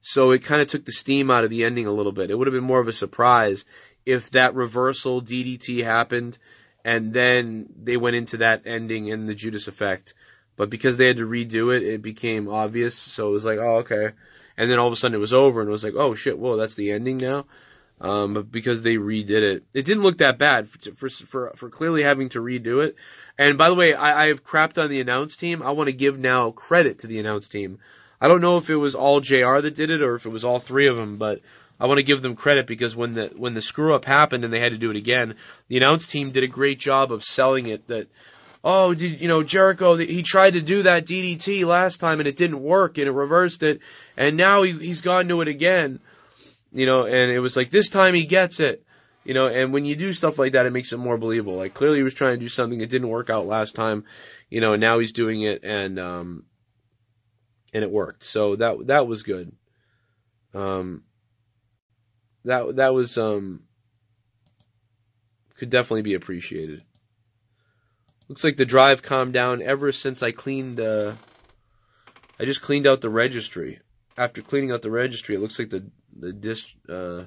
So 0.00 0.32
it 0.32 0.44
kind 0.44 0.60
of 0.60 0.68
took 0.68 0.84
the 0.84 0.92
steam 0.92 1.30
out 1.30 1.44
of 1.44 1.50
the 1.50 1.64
ending 1.64 1.86
a 1.86 1.92
little 1.92 2.12
bit. 2.12 2.30
It 2.30 2.36
would 2.36 2.46
have 2.46 2.54
been 2.54 2.62
more 2.62 2.80
of 2.80 2.88
a 2.88 2.92
surprise 2.92 3.64
if 4.04 4.30
that 4.30 4.54
reversal 4.54 5.22
DDT 5.22 5.82
happened 5.82 6.36
and 6.84 7.12
then 7.12 7.68
they 7.82 7.96
went 7.96 8.16
into 8.16 8.38
that 8.38 8.62
ending 8.66 9.06
in 9.06 9.26
the 9.26 9.34
Judas 9.34 9.68
effect. 9.68 10.14
But 10.56 10.70
because 10.70 10.96
they 10.96 11.06
had 11.06 11.16
to 11.16 11.26
redo 11.26 11.74
it, 11.74 11.82
it 11.82 12.02
became 12.02 12.48
obvious. 12.48 12.94
So 12.94 13.28
it 13.28 13.32
was 13.32 13.44
like, 13.44 13.58
oh, 13.58 13.78
okay. 13.78 14.10
And 14.56 14.70
then 14.70 14.78
all 14.78 14.86
of 14.86 14.92
a 14.92 14.96
sudden 14.96 15.16
it 15.16 15.20
was 15.20 15.34
over 15.34 15.60
and 15.60 15.68
it 15.68 15.72
was 15.72 15.82
like, 15.82 15.94
oh 15.94 16.14
shit, 16.14 16.38
whoa, 16.38 16.56
that's 16.56 16.74
the 16.74 16.92
ending 16.92 17.16
now. 17.16 17.46
Um, 18.00 18.34
but 18.34 18.50
because 18.50 18.82
they 18.82 18.96
redid 18.96 19.30
it, 19.30 19.64
it 19.72 19.84
didn't 19.84 20.02
look 20.02 20.18
that 20.18 20.38
bad 20.38 20.68
for, 20.68 21.08
for, 21.08 21.52
for 21.56 21.70
clearly 21.70 22.02
having 22.02 22.28
to 22.30 22.40
redo 22.40 22.84
it. 22.86 22.96
And 23.38 23.56
by 23.56 23.68
the 23.68 23.74
way, 23.74 23.94
I, 23.94 24.24
I 24.24 24.26
have 24.28 24.44
crapped 24.44 24.82
on 24.82 24.90
the 24.90 25.00
announce 25.00 25.36
team. 25.36 25.62
I 25.62 25.70
want 25.70 25.88
to 25.88 25.92
give 25.92 26.18
now 26.18 26.50
credit 26.50 27.00
to 27.00 27.06
the 27.06 27.18
announce 27.18 27.48
team. 27.48 27.78
I 28.20 28.28
don't 28.28 28.40
know 28.40 28.58
if 28.58 28.70
it 28.70 28.76
was 28.76 28.94
all 28.94 29.20
JR 29.20 29.60
that 29.60 29.74
did 29.74 29.90
it 29.90 30.02
or 30.02 30.14
if 30.16 30.26
it 30.26 30.30
was 30.30 30.44
all 30.44 30.58
three 30.58 30.88
of 30.88 30.96
them, 30.96 31.16
but 31.16 31.40
I 31.84 31.86
want 31.86 31.98
to 31.98 32.02
give 32.02 32.22
them 32.22 32.34
credit 32.34 32.66
because 32.66 32.96
when 32.96 33.12
the 33.12 33.30
when 33.36 33.52
the 33.52 33.60
screw 33.60 33.94
up 33.94 34.06
happened 34.06 34.42
and 34.42 34.50
they 34.50 34.58
had 34.58 34.72
to 34.72 34.78
do 34.78 34.90
it 34.90 34.96
again, 34.96 35.34
the 35.68 35.76
announce 35.76 36.06
team 36.06 36.30
did 36.30 36.42
a 36.42 36.46
great 36.46 36.78
job 36.78 37.12
of 37.12 37.22
selling 37.22 37.66
it 37.66 37.86
that 37.88 38.08
oh, 38.64 38.94
did 38.94 39.20
you 39.20 39.28
know 39.28 39.42
Jericho 39.42 39.94
he 39.94 40.22
tried 40.22 40.54
to 40.54 40.62
do 40.62 40.84
that 40.84 41.04
DDT 41.04 41.66
last 41.66 41.98
time 41.98 42.20
and 42.20 42.26
it 42.26 42.38
didn't 42.38 42.62
work 42.62 42.96
and 42.96 43.06
it 43.06 43.10
reversed 43.10 43.62
it 43.62 43.80
and 44.16 44.38
now 44.38 44.62
he, 44.62 44.72
he's 44.72 45.02
gone 45.02 45.28
to 45.28 45.42
it 45.42 45.48
again. 45.48 46.00
You 46.72 46.86
know, 46.86 47.04
and 47.04 47.30
it 47.30 47.40
was 47.40 47.54
like 47.54 47.68
this 47.68 47.90
time 47.90 48.14
he 48.14 48.24
gets 48.24 48.60
it. 48.60 48.82
You 49.22 49.34
know, 49.34 49.44
and 49.48 49.70
when 49.70 49.84
you 49.84 49.94
do 49.94 50.14
stuff 50.14 50.38
like 50.38 50.52
that, 50.52 50.64
it 50.64 50.72
makes 50.72 50.94
it 50.94 50.96
more 50.96 51.18
believable. 51.18 51.56
Like 51.56 51.74
clearly 51.74 51.98
he 51.98 52.02
was 52.02 52.14
trying 52.14 52.32
to 52.32 52.40
do 52.40 52.48
something 52.48 52.78
that 52.78 52.88
didn't 52.88 53.08
work 53.08 53.28
out 53.28 53.46
last 53.46 53.74
time, 53.74 54.04
you 54.48 54.62
know, 54.62 54.72
and 54.72 54.80
now 54.80 55.00
he's 55.00 55.12
doing 55.12 55.42
it 55.42 55.64
and 55.64 55.98
um 55.98 56.44
and 57.74 57.84
it 57.84 57.90
worked. 57.90 58.24
So 58.24 58.56
that 58.56 58.86
that 58.86 59.06
was 59.06 59.22
good. 59.22 59.52
Um 60.54 61.02
that 62.44 62.76
that 62.76 62.94
was 62.94 63.18
um 63.18 63.62
could 65.56 65.70
definitely 65.70 66.02
be 66.02 66.14
appreciated. 66.14 66.82
Looks 68.28 68.44
like 68.44 68.56
the 68.56 68.64
drive 68.64 69.02
calmed 69.02 69.32
down 69.32 69.62
ever 69.62 69.92
since 69.92 70.22
I 70.22 70.32
cleaned 70.32 70.80
uh 70.80 71.14
I 72.38 72.44
just 72.44 72.62
cleaned 72.62 72.86
out 72.86 73.00
the 73.00 73.10
registry. 73.10 73.80
After 74.16 74.42
cleaning 74.42 74.70
out 74.72 74.82
the 74.82 74.90
registry, 74.90 75.34
it 75.34 75.40
looks 75.40 75.58
like 75.58 75.70
the 75.70 75.84
the 76.16 76.32
disk 76.32 76.68
uh 76.88 77.24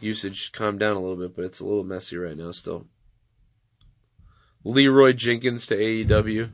usage 0.00 0.52
calmed 0.52 0.80
down 0.80 0.96
a 0.96 1.00
little 1.00 1.16
bit, 1.16 1.34
but 1.34 1.44
it's 1.44 1.60
a 1.60 1.64
little 1.64 1.84
messy 1.84 2.16
right 2.16 2.36
now 2.36 2.52
still. 2.52 2.86
Leroy 4.64 5.12
Jenkins 5.12 5.66
to 5.66 5.76
AEW. 5.76 6.50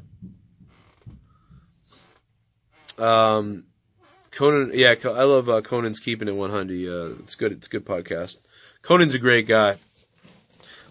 Um, 2.99 3.65
Konnan, 4.33 4.73
yeah, 4.75 4.95
I 5.05 5.25
love 5.25 5.49
uh, 5.49 5.61
Konnan's 5.61 6.01
keeping 6.01 6.29
it 6.29 6.35
100. 6.35 6.89
Uh, 6.89 7.15
it's 7.21 7.35
good. 7.35 7.53
It's 7.53 7.67
a 7.67 7.71
good 7.71 7.85
podcast. 7.85 8.37
Konnan's 8.83 9.15
a 9.15 9.19
great 9.19 9.49
guy. 9.49 9.77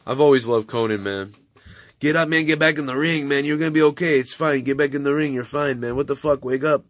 I've 0.05 0.21
always 0.21 0.45
loved 0.45 0.67
Konnan, 0.67 1.01
man. 1.01 1.33
Get 1.99 2.15
up, 2.15 2.29
man. 2.29 2.45
Get 2.45 2.59
back 2.59 2.77
in 2.77 2.85
the 2.85 2.95
ring, 2.95 3.27
man. 3.27 3.45
You're 3.45 3.57
gonna 3.57 3.71
be 3.71 3.81
okay. 3.81 4.19
It's 4.19 4.33
fine. 4.33 4.63
Get 4.63 4.77
back 4.77 4.93
in 4.93 5.03
the 5.03 5.13
ring. 5.13 5.33
You're 5.33 5.43
fine, 5.43 5.79
man. 5.79 5.95
What 5.95 6.07
the 6.07 6.15
fuck? 6.15 6.43
Wake 6.43 6.63
up. 6.63 6.85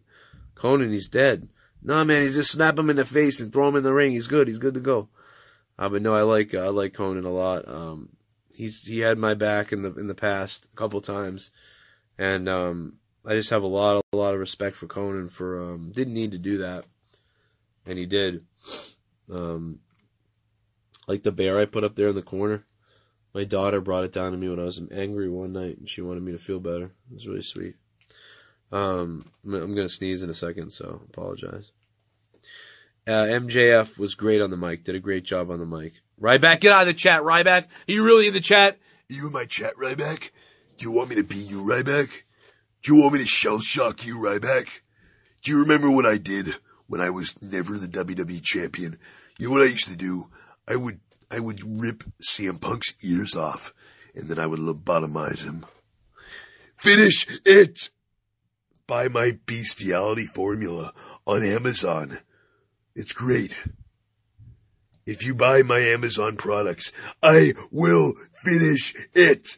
Konnan, 0.56 0.92
he's 0.92 1.10
dead. 1.10 1.48
Nah, 1.82 2.04
man. 2.04 2.22
He's 2.24 2.36
just 2.36 2.52
snap 2.52 2.78
him 2.78 2.90
in 2.90 2.96
the 2.96 3.06
face 3.06 3.40
and 3.40 3.52
throw 3.52 3.68
him 3.68 3.76
in 3.76 3.84
the 3.84 3.94
ring. 3.94 4.12
He's 4.12 4.28
good. 4.28 4.48
He's 4.48 4.60
good 4.60 4.76
to 4.76 4.80
go. 4.80 5.10
Uh, 5.78 5.90
but 5.90 6.02
no, 6.02 6.14
I 6.14 6.22
like 6.22 6.54
uh, 6.54 6.60
I 6.60 6.70
like 6.70 6.94
Konnan 6.94 7.26
a 7.26 7.30
lot. 7.30 7.68
Um, 7.68 8.10
he's 8.54 8.84
he 8.84 9.00
had 9.00 9.18
my 9.18 9.34
back 9.34 9.72
in 9.72 9.82
the 9.82 9.94
in 9.94 10.08
the 10.08 10.16
past 10.16 10.68
a 10.72 10.76
couple 10.76 11.02
times, 11.02 11.52
and 12.18 12.48
um, 12.48 12.99
I 13.26 13.34
just 13.34 13.50
have 13.50 13.64
a 13.64 13.68
lot 13.68 14.04
a 14.14 14.18
lot 14.18 14.34
of 14.34 14.40
respect 14.40 14.76
for 14.76 14.88
Konnan 14.88 15.30
for 15.30 15.74
um, 15.74 15.92
didn't 15.92 16.14
need 16.14 16.32
to 16.32 16.38
do 16.38 16.60
that, 16.60 16.86
and 17.86 17.98
he 17.98 18.06
did. 18.06 18.46
Um, 19.32 19.80
like 21.08 21.24
the 21.24 21.32
bear 21.32 21.60
I 21.60 21.66
put 21.66 21.84
up 21.84 21.96
there 21.96 22.08
in 22.08 22.16
the 22.16 22.22
corner. 22.22 22.66
My 23.34 23.44
daughter 23.44 23.82
brought 23.82 24.06
it 24.06 24.12
down 24.12 24.32
to 24.32 24.38
me 24.38 24.50
when 24.50 24.60
I 24.60 24.64
was 24.64 24.82
angry 24.92 25.30
one 25.30 25.54
night, 25.54 25.78
and 25.78 25.88
she 25.88 26.02
wanted 26.02 26.24
me 26.24 26.32
to 26.32 26.40
feel 26.40 26.60
better. 26.60 26.86
It 26.86 27.14
was 27.14 27.28
really 27.28 27.42
sweet. 27.42 27.76
Um, 28.72 29.26
I'm 29.46 29.76
gonna 29.76 29.90
sneeze 29.90 30.24
in 30.24 30.30
a 30.30 30.36
second, 30.36 30.72
so 30.72 31.02
apologize. 31.10 31.72
Uh, 33.08 33.26
MJF 33.26 33.98
was 33.98 34.16
great 34.16 34.42
on 34.42 34.52
the 34.52 34.58
mic. 34.58 34.84
Did 34.84 34.96
a 34.96 35.00
great 35.00 35.24
job 35.24 35.50
on 35.50 35.60
the 35.60 35.66
mic. 35.66 35.94
Ryback, 36.22 36.60
get 36.60 36.74
out 36.74 36.82
of 36.82 36.88
the 36.88 36.94
chat. 36.94 37.24
Ryback, 37.24 37.64
are 37.64 37.92
you 37.92 38.04
really 38.04 38.28
in 38.28 38.34
the 38.34 38.40
chat? 38.40 38.78
Are 39.10 39.14
You 39.14 39.28
in 39.28 39.34
my 39.34 39.46
chat, 39.46 39.76
Ryback? 39.78 40.30
Do 40.78 40.86
you 40.86 40.92
want 40.92 41.10
me 41.10 41.16
to 41.16 41.24
be 41.24 41.38
you, 41.38 41.64
Ryback? 41.64 42.10
Do 42.82 42.96
you 42.96 43.02
want 43.02 43.14
me 43.14 43.20
to 43.20 43.28
shell 43.28 43.60
shock 43.60 44.06
you, 44.06 44.18
Ryback? 44.18 44.68
Do 45.44 45.52
you 45.52 45.60
remember 45.60 45.92
what 45.92 46.06
I 46.06 46.18
did 46.18 46.48
when 46.88 47.02
I 47.02 47.10
was 47.10 47.42
never 47.42 47.78
the 47.78 47.88
WWE 47.88 48.42
champion? 48.42 48.98
You 49.38 49.48
know 49.48 49.54
what 49.54 49.64
I 49.64 49.72
used 49.72 49.90
to 49.90 49.98
do? 49.98 50.30
I 50.68 50.76
would, 50.76 51.00
I 51.30 51.40
would 51.40 51.82
rip 51.82 52.04
CM 52.22 52.62
Punk's 52.62 52.94
ears 53.02 53.36
off, 53.36 53.74
and 54.16 54.30
then 54.30 54.40
I 54.40 54.46
would 54.46 54.60
lobotomize 54.60 55.44
him. 55.44 55.66
Finish 56.78 57.28
it! 57.46 57.90
Buy 58.88 59.10
my 59.10 59.38
bestiality 59.46 60.26
formula 60.26 60.94
on 61.28 61.44
Amazon. 61.44 62.18
It's 62.96 63.14
great. 63.14 63.56
If 65.06 65.26
you 65.26 65.36
buy 65.36 65.64
my 65.64 65.80
Amazon 65.80 66.38
products, 66.38 66.92
I 67.22 67.54
will 67.72 68.14
finish 68.34 68.96
it. 69.14 69.58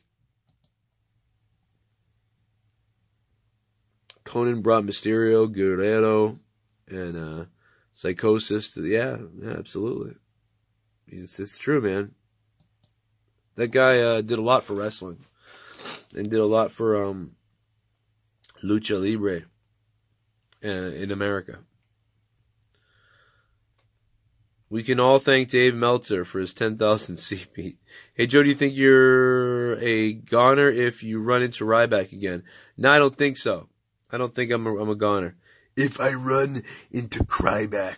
Konnan 4.32 4.64
brought 4.64 4.86
Mysterio, 4.86 5.52
Guerrero, 5.52 6.40
and 6.88 7.18
uh, 7.18 7.46
Psicosis. 7.94 8.74
To, 8.76 8.86
yeah, 8.86 9.18
yeah, 9.42 9.58
absolutely. 9.58 10.16
It's, 11.08 11.38
it's 11.38 11.58
true, 11.58 11.82
man. 11.82 12.14
That 13.56 13.68
guy 13.68 14.00
uh, 14.00 14.22
did 14.22 14.40
a 14.40 14.42
lot 14.42 14.64
for 14.64 14.74
wrestling, 14.74 15.18
and 16.16 16.32
did 16.32 16.40
a 16.40 16.46
lot 16.46 16.72
for 16.72 17.04
um, 17.04 17.32
lucha 18.64 19.02
libre 19.02 19.42
uh, 20.64 20.96
in 20.96 21.12
America. 21.12 21.60
We 24.70 24.84
can 24.84 25.02
all 25.02 25.20
thank 25.20 25.50
Dave 25.50 25.76
Meltzer 25.76 26.24
for 26.24 26.40
his 26.40 26.54
10,000 26.54 27.16
CP. 27.18 27.76
Hey 28.14 28.28
Joe, 28.28 28.44
do 28.44 28.48
you 28.48 28.56
think 28.56 28.78
you're 28.78 29.78
a 29.78 30.14
goner 30.14 30.70
if 30.70 31.04
you 31.04 31.20
run 31.20 31.44
into 31.44 31.66
Ryback 31.66 32.14
again? 32.14 32.44
No, 32.78 32.90
I 32.90 32.98
don't 32.98 33.14
think 33.14 33.38
so. 33.38 33.68
I 34.12 34.18
don't 34.18 34.34
think 34.34 34.52
I'm 34.52 34.68
a, 34.68 34.78
I'm 34.78 34.90
a 34.90 34.96
goner. 34.96 35.36
If 35.76 36.00
I 36.00 36.14
run 36.14 36.64
into 36.92 37.24
Cryback. 37.24 37.98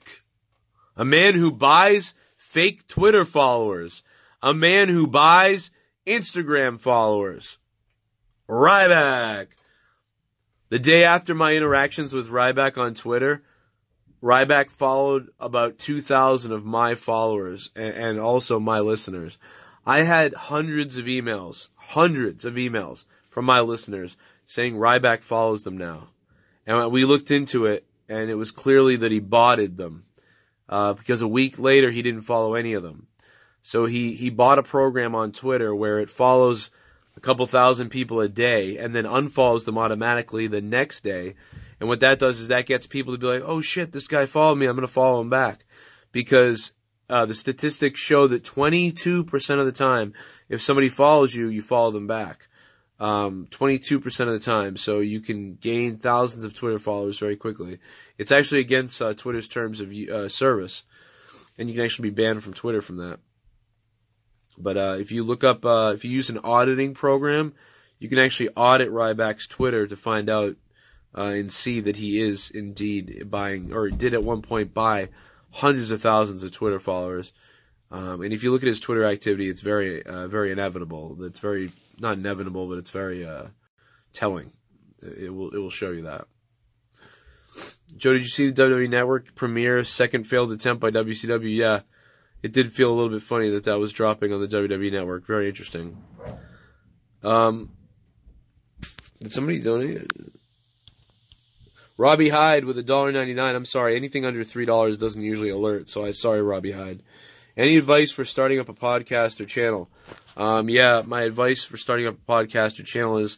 A 0.95 1.03
man 1.03 1.33
who 1.33 1.51
buys 1.51 2.13
fake 2.37 2.87
Twitter 2.87 3.25
followers. 3.25 4.03
A 4.41 4.53
man 4.53 4.89
who 4.89 5.07
buys 5.07 5.71
Instagram 6.05 6.79
followers. 6.79 7.57
Ryback. 8.47 9.47
The 10.69 10.79
day 10.79 11.03
after 11.03 11.33
my 11.33 11.53
interactions 11.53 12.13
with 12.13 12.29
Ryback 12.29 12.77
on 12.77 12.93
Twitter, 12.93 13.43
Ryback 14.23 14.71
followed 14.71 15.29
about 15.39 15.79
2,000 15.79 16.51
of 16.51 16.63
my 16.63 16.95
followers 16.95 17.71
and, 17.75 17.93
and, 17.93 18.19
also 18.19 18.59
my 18.59 18.79
listeners. 18.79 19.37
I 19.85 20.03
had 20.03 20.33
hundreds 20.33 20.97
of 20.97 21.05
emails, 21.05 21.67
hundreds 21.75 22.45
of 22.45 22.53
emails 22.53 23.05
from 23.29 23.45
my 23.45 23.59
listeners 23.59 24.15
saying 24.45 24.75
Ryback 24.75 25.23
follows 25.23 25.63
them 25.63 25.77
now. 25.77 26.09
And 26.65 26.91
we 26.91 27.05
looked 27.05 27.31
into 27.31 27.65
it 27.65 27.85
and 28.09 28.29
it 28.29 28.35
was 28.35 28.51
clearly 28.51 28.97
that 28.97 29.11
he 29.11 29.19
botted 29.19 29.77
them. 29.77 30.05
uh, 30.69 30.93
because 30.93 31.21
a 31.21 31.27
week 31.27 31.59
later 31.59 31.91
he 31.91 32.01
didn't 32.01 32.21
follow 32.21 32.55
any 32.55 32.73
of 32.73 32.83
them. 32.83 33.07
So 33.61 33.85
he, 33.85 34.13
he 34.13 34.29
bought 34.29 34.59
a 34.59 34.63
program 34.63 35.15
on 35.15 35.31
Twitter 35.31 35.73
where 35.73 35.99
it 35.99 36.09
follows 36.09 36.71
a 37.15 37.19
couple 37.19 37.45
thousand 37.45 37.89
people 37.89 38.21
a 38.21 38.27
day 38.29 38.77
and 38.77 38.95
then 38.95 39.05
unfollows 39.05 39.65
them 39.65 39.77
automatically 39.77 40.47
the 40.47 40.61
next 40.61 41.03
day. 41.03 41.35
And 41.79 41.89
what 41.89 41.99
that 42.01 42.19
does 42.19 42.39
is 42.39 42.47
that 42.47 42.65
gets 42.65 42.87
people 42.87 43.13
to 43.13 43.19
be 43.19 43.27
like, 43.27 43.43
oh 43.45 43.61
shit, 43.61 43.91
this 43.91 44.07
guy 44.07 44.25
followed 44.25 44.55
me, 44.55 44.65
I'm 44.65 44.75
gonna 44.75 44.87
follow 44.87 45.21
him 45.21 45.29
back. 45.29 45.65
Because, 46.11 46.73
uh, 47.09 47.25
the 47.25 47.33
statistics 47.35 47.99
show 47.99 48.27
that 48.27 48.43
22% 48.43 49.59
of 49.59 49.65
the 49.65 49.71
time, 49.71 50.13
if 50.49 50.61
somebody 50.61 50.89
follows 50.89 51.33
you, 51.35 51.49
you 51.49 51.61
follow 51.61 51.91
them 51.91 52.07
back. 52.07 52.47
Um, 52.99 53.47
22% 53.49 54.19
of 54.21 54.27
the 54.27 54.39
time, 54.39 54.77
so 54.77 54.99
you 54.99 55.19
can 55.19 55.55
gain 55.55 55.97
thousands 55.97 56.43
of 56.43 56.53
Twitter 56.53 56.79
followers 56.79 57.19
very 57.19 57.35
quickly. 57.35 57.79
It's 58.17 58.31
actually 58.31 58.61
against 58.61 59.01
uh, 59.01 59.13
Twitter's 59.13 59.47
terms 59.47 59.79
of 59.79 59.91
uh, 59.91 60.29
service, 60.29 60.83
and 61.57 61.67
you 61.67 61.75
can 61.75 61.83
actually 61.83 62.11
be 62.11 62.21
banned 62.21 62.43
from 62.43 62.53
Twitter 62.53 62.81
from 62.81 62.97
that. 62.97 63.19
But 64.57 64.77
uh, 64.77 64.97
if 64.99 65.11
you 65.11 65.23
look 65.23 65.43
up, 65.43 65.65
uh, 65.65 65.93
if 65.95 66.05
you 66.05 66.11
use 66.11 66.29
an 66.29 66.39
auditing 66.43 66.93
program, 66.93 67.53
you 67.99 68.09
can 68.09 68.19
actually 68.19 68.49
audit 68.49 68.91
Ryback's 68.91 69.47
Twitter 69.47 69.87
to 69.87 69.95
find 69.95 70.29
out 70.29 70.55
uh, 71.17 71.23
and 71.23 71.51
see 71.51 71.81
that 71.81 71.95
he 71.95 72.21
is 72.21 72.51
indeed 72.51 73.29
buying, 73.29 73.73
or 73.73 73.89
did 73.89 74.13
at 74.13 74.23
one 74.23 74.41
point 74.41 74.73
buy 74.73 75.09
hundreds 75.51 75.91
of 75.91 76.01
thousands 76.01 76.43
of 76.43 76.51
Twitter 76.51 76.79
followers. 76.79 77.31
Um, 77.93 78.23
and 78.23 78.33
if 78.33 78.41
you 78.41 78.51
look 78.51 78.63
at 78.63 78.67
his 78.67 78.79
Twitter 78.79 79.05
activity, 79.05 79.47
it's 79.47 79.61
very, 79.61 80.01
uh, 80.01 80.27
very 80.27 80.51
inevitable. 80.51 81.15
It's 81.21 81.37
very 81.37 81.71
not 81.99 82.17
inevitable, 82.17 82.67
but 82.67 82.79
it's 82.79 82.89
very 82.89 83.23
uh, 83.23 83.45
telling. 84.13 84.51
It 85.03 85.31
will, 85.31 85.51
it 85.51 85.59
will 85.59 85.69
show 85.69 85.91
you 85.91 86.03
that. 86.03 86.25
Joe, 87.95 88.13
did 88.13 88.23
you 88.23 88.29
see 88.29 88.49
the 88.49 88.63
WWE 88.63 88.89
Network 88.89 89.35
premiere 89.35 89.83
second 89.83 90.23
failed 90.23 90.51
attempt 90.51 90.81
by 90.81 90.89
WCW? 90.89 91.55
Yeah, 91.55 91.81
it 92.41 92.51
did 92.51 92.73
feel 92.73 92.89
a 92.89 92.95
little 92.95 93.11
bit 93.11 93.21
funny 93.21 93.51
that 93.51 93.65
that 93.65 93.77
was 93.77 93.93
dropping 93.93 94.33
on 94.33 94.41
the 94.41 94.47
WWE 94.47 94.91
Network. 94.91 95.27
Very 95.27 95.47
interesting. 95.47 95.95
Um, 97.21 97.69
did 99.21 99.31
somebody 99.31 99.59
donate? 99.59 100.11
Robbie 101.95 102.29
Hyde 102.29 102.65
with 102.65 102.79
a 102.79 102.83
dollar 102.83 103.11
ninety 103.11 103.35
nine. 103.35 103.53
I'm 103.53 103.65
sorry, 103.65 103.95
anything 103.95 104.25
under 104.25 104.43
three 104.43 104.65
dollars 104.65 104.97
doesn't 104.97 105.21
usually 105.21 105.51
alert, 105.51 105.89
so 105.89 106.03
I'm 106.03 106.13
sorry, 106.13 106.41
Robbie 106.41 106.71
Hyde. 106.71 107.03
Any 107.55 107.77
advice 107.77 108.11
for 108.11 108.25
starting 108.25 108.59
up 108.59 108.69
a 108.69 108.73
podcast 108.73 109.39
or 109.39 109.45
channel? 109.45 109.87
Um, 110.35 110.69
yeah, 110.69 111.03
my 111.05 111.21
advice 111.21 111.63
for 111.63 111.77
starting 111.77 112.07
up 112.07 112.15
a 112.15 112.31
podcast 112.31 112.79
or 112.79 112.83
channel 112.83 113.19
is 113.19 113.37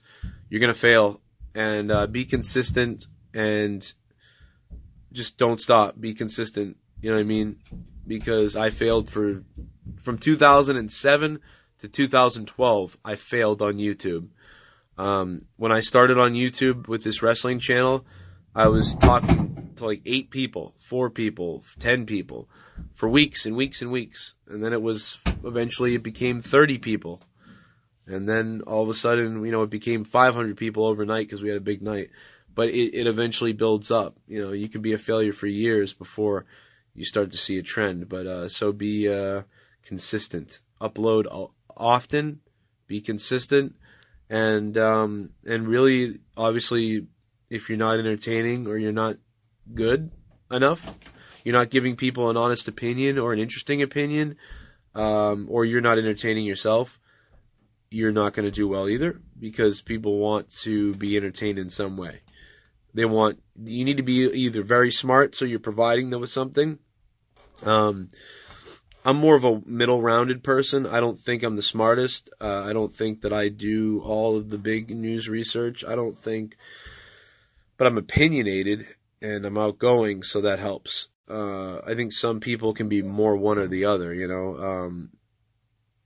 you're 0.50 0.62
gonna 0.62 0.74
fail 0.74 1.20
and 1.54 1.92
uh, 1.92 2.08
be 2.08 2.24
consistent 2.24 3.08
and 3.34 3.92
just 5.12 5.38
don't 5.38 5.60
stop. 5.60 6.00
Be 6.00 6.14
consistent. 6.14 6.78
You 7.02 7.10
know 7.10 7.18
what 7.18 7.22
I 7.22 7.26
mean? 7.26 7.58
Because 8.08 8.56
I 8.56 8.70
failed 8.70 9.10
for 9.10 9.44
from 10.04 10.18
2007 10.18 11.40
to 11.80 11.88
2012. 11.90 12.98
I 13.04 13.16
failed 13.16 13.62
on 13.62 13.74
YouTube. 13.74 14.30
Um, 14.98 15.42
when 15.58 15.74
I 15.74 15.82
started 15.82 16.18
on 16.20 16.34
YouTube 16.34 16.88
with 16.88 17.04
this 17.04 17.22
wrestling 17.22 17.60
channel, 17.60 18.06
I 18.56 18.70
was 18.70 18.96
talking 18.96 19.55
to 19.78 19.86
like 19.86 20.02
eight 20.06 20.30
people, 20.30 20.74
four 20.80 21.10
people, 21.10 21.64
ten 21.80 22.06
people 22.06 22.48
for 22.96 23.10
weeks 23.10 23.46
and 23.46 23.56
weeks 23.56 23.82
and 23.82 23.92
weeks. 23.92 24.34
And 24.48 24.64
then 24.64 24.74
it 24.74 24.82
was 24.82 25.20
eventually 25.44 25.96
it 25.96 26.04
became 26.04 26.42
30 26.42 26.78
people. 26.80 27.22
And 28.08 28.28
then 28.28 28.62
all 28.68 28.84
of 28.84 28.90
a 28.90 28.94
sudden, 28.94 29.44
you 29.46 29.52
know, 29.52 29.64
it 29.64 29.70
became 29.70 30.06
500 30.06 30.58
people 30.58 30.86
overnight 30.86 31.28
because 31.28 31.42
we 31.42 31.50
had 31.50 31.58
a 31.58 31.62
big 31.62 31.82
night. 31.82 32.12
But 32.54 32.70
it, 32.70 32.94
it 32.94 33.08
eventually 33.08 33.54
builds 33.54 33.92
up. 33.92 34.16
You 34.28 34.46
know, 34.46 34.52
you 34.54 34.70
can 34.70 34.82
be 34.82 34.94
a 34.94 34.98
failure 34.98 35.34
for 35.34 35.48
years 35.48 35.94
before 35.94 36.46
you 36.94 37.04
start 37.04 37.32
to 37.32 37.38
see 37.38 37.58
a 37.58 37.64
trend. 37.64 38.08
But, 38.08 38.28
uh, 38.28 38.50
so 38.50 38.72
be, 38.72 39.10
uh, 39.10 39.42
consistent. 39.84 40.62
Upload 40.80 41.52
often. 41.76 42.40
Be 42.88 43.02
consistent. 43.02 43.76
And, 44.30 44.78
um, 44.78 45.32
and 45.46 45.68
really, 45.68 46.20
obviously, 46.38 47.08
if 47.50 47.70
you're 47.70 47.78
not 47.78 48.00
entertaining 48.00 48.68
or 48.68 48.78
you're 48.78 48.92
not 48.92 49.18
good 49.74 50.12
enough, 50.52 50.94
you're 51.44 51.54
not 51.54 51.70
giving 51.70 51.96
people 51.96 52.30
an 52.30 52.38
honest 52.38 52.68
opinion 52.68 53.18
or 53.20 53.34
an 53.34 53.40
interesting 53.40 53.82
opinion, 53.82 54.38
um, 54.94 55.48
or 55.50 55.66
you're 55.66 55.82
not 55.82 55.98
entertaining 55.98 56.46
yourself, 56.46 57.00
you're 57.90 58.12
not 58.12 58.34
going 58.34 58.46
to 58.46 58.52
do 58.52 58.68
well 58.68 58.90
either 58.90 59.20
because 59.40 59.82
people 59.82 60.18
want 60.18 60.50
to 60.50 60.94
be 60.96 61.18
entertained 61.18 61.60
in 61.60 61.70
some 61.70 61.98
way. 61.98 62.22
They 62.94 63.06
want, 63.06 63.42
you 63.62 63.86
need 63.86 63.98
to 63.98 64.04
be 64.04 64.24
either 64.24 64.64
very 64.64 64.92
smart 64.92 65.36
so 65.36 65.46
you're 65.46 65.60
providing 65.60 66.10
them 66.10 66.22
with 66.22 66.30
something. 66.30 66.80
Um, 67.64 68.10
I'm 69.04 69.18
more 69.18 69.36
of 69.36 69.44
a 69.44 69.62
middle 69.66 70.02
rounded 70.02 70.44
person. 70.44 70.88
I 70.88 71.00
don't 71.00 71.20
think 71.20 71.44
I'm 71.44 71.56
the 71.56 71.62
smartest. 71.62 72.32
Uh, 72.42 72.64
I 72.64 72.74
don't 72.74 72.96
think 72.96 73.22
that 73.22 73.34
I 73.34 73.50
do 73.50 74.02
all 74.02 74.36
of 74.38 74.50
the 74.50 74.58
big 74.58 74.90
news 74.90 75.30
research. 75.30 75.86
I 75.86 75.96
don't 75.96 76.18
think, 76.18 76.58
but 77.78 77.86
I'm 77.86 78.00
opinionated 78.00 78.88
and 79.26 79.46
I'm 79.46 79.58
outgoing, 79.58 80.24
so 80.24 80.42
that 80.42 80.60
helps 80.60 81.08
uh, 81.30 81.80
I 81.86 81.96
think 81.96 82.14
some 82.14 82.40
people 82.40 82.74
can 82.74 82.90
be 82.90 83.02
more 83.02 83.36
one 83.36 83.58
or 83.58 83.68
the 83.68 83.86
other, 83.86 84.14
you 84.14 84.28
know, 84.28 84.58
um, 84.58 85.10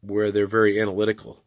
where 0.02 0.32
they're 0.32 0.48
very 0.48 0.80
analytical. 0.80 1.44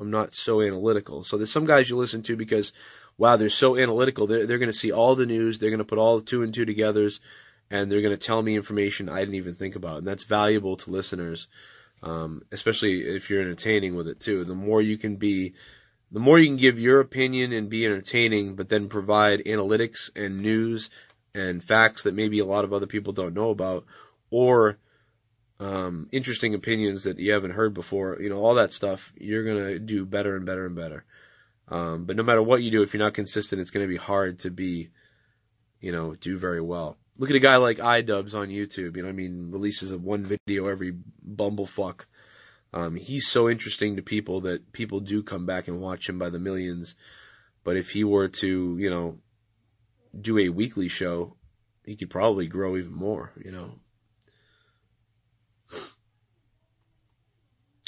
I'm 0.00 0.10
not 0.10 0.34
so 0.34 0.60
analytical. 0.60 1.24
So 1.24 1.36
there's 1.36 1.52
some 1.52 1.66
guys 1.66 1.88
you 1.88 1.96
listen 1.96 2.22
to 2.24 2.36
because, 2.36 2.72
wow, 3.18 3.36
they're 3.36 3.50
so 3.50 3.76
analytical. 3.76 4.26
They're, 4.26 4.46
they're 4.46 4.58
going 4.58 4.72
to 4.72 4.78
see 4.78 4.92
all 4.92 5.14
the 5.14 5.26
news. 5.26 5.58
They're 5.58 5.70
going 5.70 5.78
to 5.78 5.84
put 5.84 5.98
all 5.98 6.18
the 6.18 6.24
two 6.24 6.42
and 6.42 6.54
two 6.54 6.66
togethers 6.66 7.20
and 7.70 7.90
they're 7.90 8.02
going 8.02 8.16
to 8.16 8.26
tell 8.26 8.40
me 8.40 8.56
information 8.56 9.08
I 9.08 9.20
didn't 9.20 9.34
even 9.36 9.54
think 9.54 9.76
about. 9.76 9.98
And 9.98 10.06
that's 10.06 10.24
valuable 10.24 10.76
to 10.78 10.90
listeners. 10.90 11.48
Um, 12.02 12.42
especially 12.52 13.00
if 13.00 13.30
you're 13.30 13.40
entertaining 13.40 13.96
with 13.96 14.06
it 14.06 14.20
too. 14.20 14.44
The 14.44 14.54
more 14.54 14.82
you 14.82 14.98
can 14.98 15.16
be, 15.16 15.54
the 16.12 16.20
more 16.20 16.38
you 16.38 16.46
can 16.46 16.56
give 16.56 16.78
your 16.78 17.00
opinion 17.00 17.52
and 17.52 17.68
be 17.68 17.84
entertaining, 17.84 18.54
but 18.54 18.68
then 18.68 18.88
provide 18.88 19.44
analytics 19.44 20.10
and 20.14 20.40
news 20.40 20.90
and 21.34 21.62
facts 21.62 22.04
that 22.04 22.14
maybe 22.14 22.38
a 22.38 22.44
lot 22.44 22.64
of 22.64 22.72
other 22.72 22.86
people 22.86 23.12
don't 23.12 23.34
know 23.34 23.50
about, 23.50 23.84
or 24.30 24.78
um, 25.58 26.08
interesting 26.12 26.54
opinions 26.54 27.04
that 27.04 27.18
you 27.18 27.32
haven't 27.32 27.52
heard 27.52 27.74
before. 27.74 28.18
You 28.20 28.30
know, 28.30 28.38
all 28.38 28.54
that 28.54 28.72
stuff. 28.72 29.12
You're 29.16 29.44
gonna 29.44 29.78
do 29.78 30.04
better 30.04 30.36
and 30.36 30.46
better 30.46 30.66
and 30.66 30.76
better. 30.76 31.04
Um, 31.68 32.04
but 32.04 32.16
no 32.16 32.22
matter 32.22 32.42
what 32.42 32.62
you 32.62 32.70
do, 32.70 32.82
if 32.82 32.94
you're 32.94 33.02
not 33.02 33.14
consistent, 33.14 33.60
it's 33.60 33.70
gonna 33.70 33.88
be 33.88 33.96
hard 33.96 34.40
to 34.40 34.50
be, 34.50 34.90
you 35.80 35.92
know, 35.92 36.14
do 36.14 36.38
very 36.38 36.60
well. 36.60 36.96
Look 37.18 37.30
at 37.30 37.36
a 37.36 37.40
guy 37.40 37.56
like 37.56 37.78
iDubbbz 37.78 38.34
on 38.34 38.48
YouTube. 38.48 38.96
You 38.96 39.02
know, 39.02 39.08
I 39.08 39.12
mean, 39.12 39.50
releases 39.50 39.90
of 39.90 40.04
one 40.04 40.24
video 40.24 40.68
every 40.68 40.94
bumblefuck. 41.26 42.04
Um, 42.76 42.94
he's 42.94 43.26
so 43.26 43.48
interesting 43.48 43.96
to 43.96 44.02
people 44.02 44.42
that 44.42 44.70
people 44.70 45.00
do 45.00 45.22
come 45.22 45.46
back 45.46 45.66
and 45.66 45.80
watch 45.80 46.10
him 46.10 46.18
by 46.18 46.28
the 46.28 46.38
millions. 46.38 46.94
But 47.64 47.78
if 47.78 47.88
he 47.88 48.04
were 48.04 48.28
to, 48.28 48.76
you 48.78 48.90
know, 48.90 49.16
do 50.18 50.38
a 50.38 50.50
weekly 50.50 50.88
show, 50.88 51.36
he 51.86 51.96
could 51.96 52.10
probably 52.10 52.48
grow 52.48 52.76
even 52.76 52.92
more, 52.92 53.32
you 53.42 53.50
know. 53.50 53.70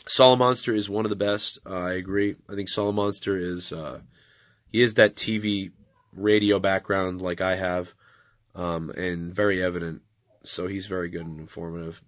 Solomonster 0.07 0.75
is 0.75 0.89
one 0.89 1.05
of 1.05 1.11
the 1.11 1.17
best. 1.17 1.59
Uh, 1.67 1.75
I 1.75 1.93
agree. 1.93 2.37
I 2.49 2.55
think 2.55 2.71
Solomonster 2.71 3.39
is, 3.39 3.71
uh, 3.71 4.01
he 4.73 4.81
is 4.81 4.95
that 4.95 5.17
TV 5.17 5.71
radio 6.15 6.61
background 6.61 7.21
like 7.21 7.43
I 7.43 7.57
have, 7.57 7.93
um, 8.55 8.89
and 8.89 9.35
very 9.35 9.63
evident. 9.63 10.01
So 10.45 10.67
he's 10.67 10.87
very 10.87 11.11
good 11.11 11.27
and 11.27 11.41
informative. 11.41 12.01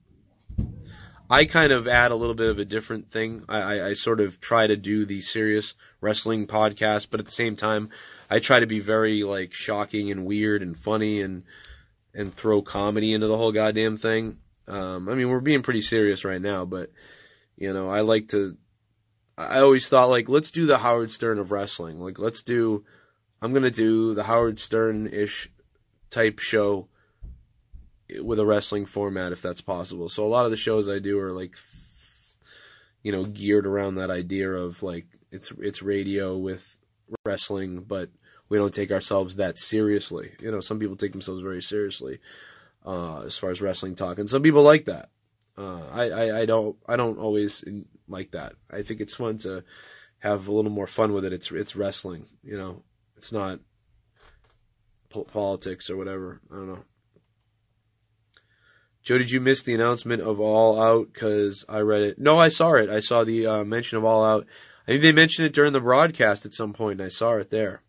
I 1.30 1.44
kind 1.44 1.70
of 1.70 1.86
add 1.86 2.10
a 2.10 2.16
little 2.16 2.34
bit 2.34 2.50
of 2.50 2.58
a 2.58 2.64
different 2.64 3.12
thing. 3.12 3.44
I, 3.48 3.60
I, 3.60 3.86
I 3.90 3.92
sort 3.92 4.20
of 4.20 4.40
try 4.40 4.66
to 4.66 4.76
do 4.76 5.06
the 5.06 5.20
serious 5.20 5.74
wrestling 6.00 6.48
podcast, 6.48 7.06
but 7.08 7.20
at 7.20 7.26
the 7.26 7.32
same 7.32 7.54
time, 7.54 7.90
I 8.28 8.40
try 8.40 8.58
to 8.58 8.66
be 8.66 8.80
very 8.80 9.22
like 9.22 9.54
shocking 9.54 10.10
and 10.10 10.26
weird 10.26 10.62
and 10.62 10.76
funny 10.76 11.22
and 11.22 11.44
and 12.12 12.34
throw 12.34 12.62
comedy 12.62 13.14
into 13.14 13.28
the 13.28 13.36
whole 13.36 13.52
goddamn 13.52 13.96
thing. 13.96 14.38
Um, 14.66 15.08
I 15.08 15.14
mean, 15.14 15.28
we're 15.28 15.38
being 15.38 15.62
pretty 15.62 15.82
serious 15.82 16.24
right 16.24 16.42
now, 16.42 16.64
but 16.64 16.90
you 17.56 17.72
know, 17.72 17.88
I 17.88 18.00
like 18.00 18.28
to. 18.28 18.56
I 19.38 19.60
always 19.60 19.88
thought 19.88 20.10
like, 20.10 20.28
let's 20.28 20.50
do 20.50 20.66
the 20.66 20.78
Howard 20.78 21.12
Stern 21.12 21.38
of 21.38 21.52
wrestling. 21.52 22.00
Like, 22.00 22.18
let's 22.18 22.42
do. 22.42 22.84
I'm 23.40 23.52
gonna 23.52 23.70
do 23.70 24.14
the 24.14 24.24
Howard 24.24 24.58
Stern 24.58 25.06
ish 25.06 25.48
type 26.10 26.40
show 26.40 26.88
with 28.18 28.38
a 28.38 28.46
wrestling 28.46 28.86
format 28.86 29.32
if 29.32 29.42
that's 29.42 29.60
possible. 29.60 30.08
So 30.08 30.26
a 30.26 30.28
lot 30.28 30.44
of 30.44 30.50
the 30.50 30.56
shows 30.56 30.88
I 30.88 30.98
do 30.98 31.18
are 31.20 31.32
like, 31.32 31.56
you 33.02 33.12
know, 33.12 33.24
geared 33.24 33.66
around 33.66 33.96
that 33.96 34.10
idea 34.10 34.50
of 34.50 34.82
like 34.82 35.06
it's 35.30 35.52
it's 35.58 35.82
radio 35.82 36.36
with 36.36 36.64
wrestling, 37.24 37.80
but 37.80 38.10
we 38.48 38.58
don't 38.58 38.74
take 38.74 38.90
ourselves 38.90 39.36
that 39.36 39.56
seriously. 39.56 40.32
You 40.40 40.50
know, 40.50 40.60
some 40.60 40.78
people 40.78 40.96
take 40.96 41.12
themselves 41.12 41.40
very 41.40 41.62
seriously 41.62 42.20
uh, 42.84 43.22
as 43.22 43.36
far 43.36 43.50
as 43.50 43.60
wrestling 43.60 43.94
talk, 43.94 44.18
and 44.18 44.28
some 44.28 44.42
people 44.42 44.62
like 44.62 44.86
that. 44.86 45.08
Uh, 45.56 45.82
I, 45.92 46.10
I 46.10 46.40
I 46.40 46.46
don't 46.46 46.76
I 46.86 46.96
don't 46.96 47.18
always 47.18 47.64
like 48.08 48.32
that. 48.32 48.54
I 48.70 48.82
think 48.82 49.00
it's 49.00 49.14
fun 49.14 49.38
to 49.38 49.64
have 50.18 50.48
a 50.48 50.52
little 50.52 50.70
more 50.70 50.86
fun 50.86 51.12
with 51.12 51.24
it. 51.24 51.32
It's 51.32 51.50
it's 51.50 51.76
wrestling. 51.76 52.26
You 52.42 52.58
know, 52.58 52.82
it's 53.16 53.32
not 53.32 53.60
po- 55.10 55.24
politics 55.24 55.90
or 55.90 55.96
whatever. 55.96 56.40
I 56.50 56.54
don't 56.54 56.68
know. 56.68 56.84
Joe, 59.02 59.18
did 59.18 59.30
you 59.30 59.40
miss 59.40 59.62
the 59.62 59.74
announcement 59.74 60.22
of 60.22 60.40
All 60.40 60.80
Out? 60.80 61.14
Cause 61.14 61.64
I 61.68 61.78
read 61.78 62.02
it. 62.02 62.18
No, 62.18 62.38
I 62.38 62.48
saw 62.48 62.74
it. 62.74 62.90
I 62.90 63.00
saw 63.00 63.24
the 63.24 63.46
uh, 63.46 63.64
mention 63.64 63.98
of 63.98 64.04
All 64.04 64.24
Out. 64.24 64.46
I 64.86 64.92
think 64.92 65.02
they 65.02 65.12
mentioned 65.12 65.46
it 65.46 65.54
during 65.54 65.72
the 65.72 65.80
broadcast 65.80 66.46
at 66.46 66.52
some 66.52 66.72
point, 66.72 67.00
and 67.00 67.06
I 67.06 67.10
saw 67.10 67.34
it 67.36 67.50
there. 67.50 67.80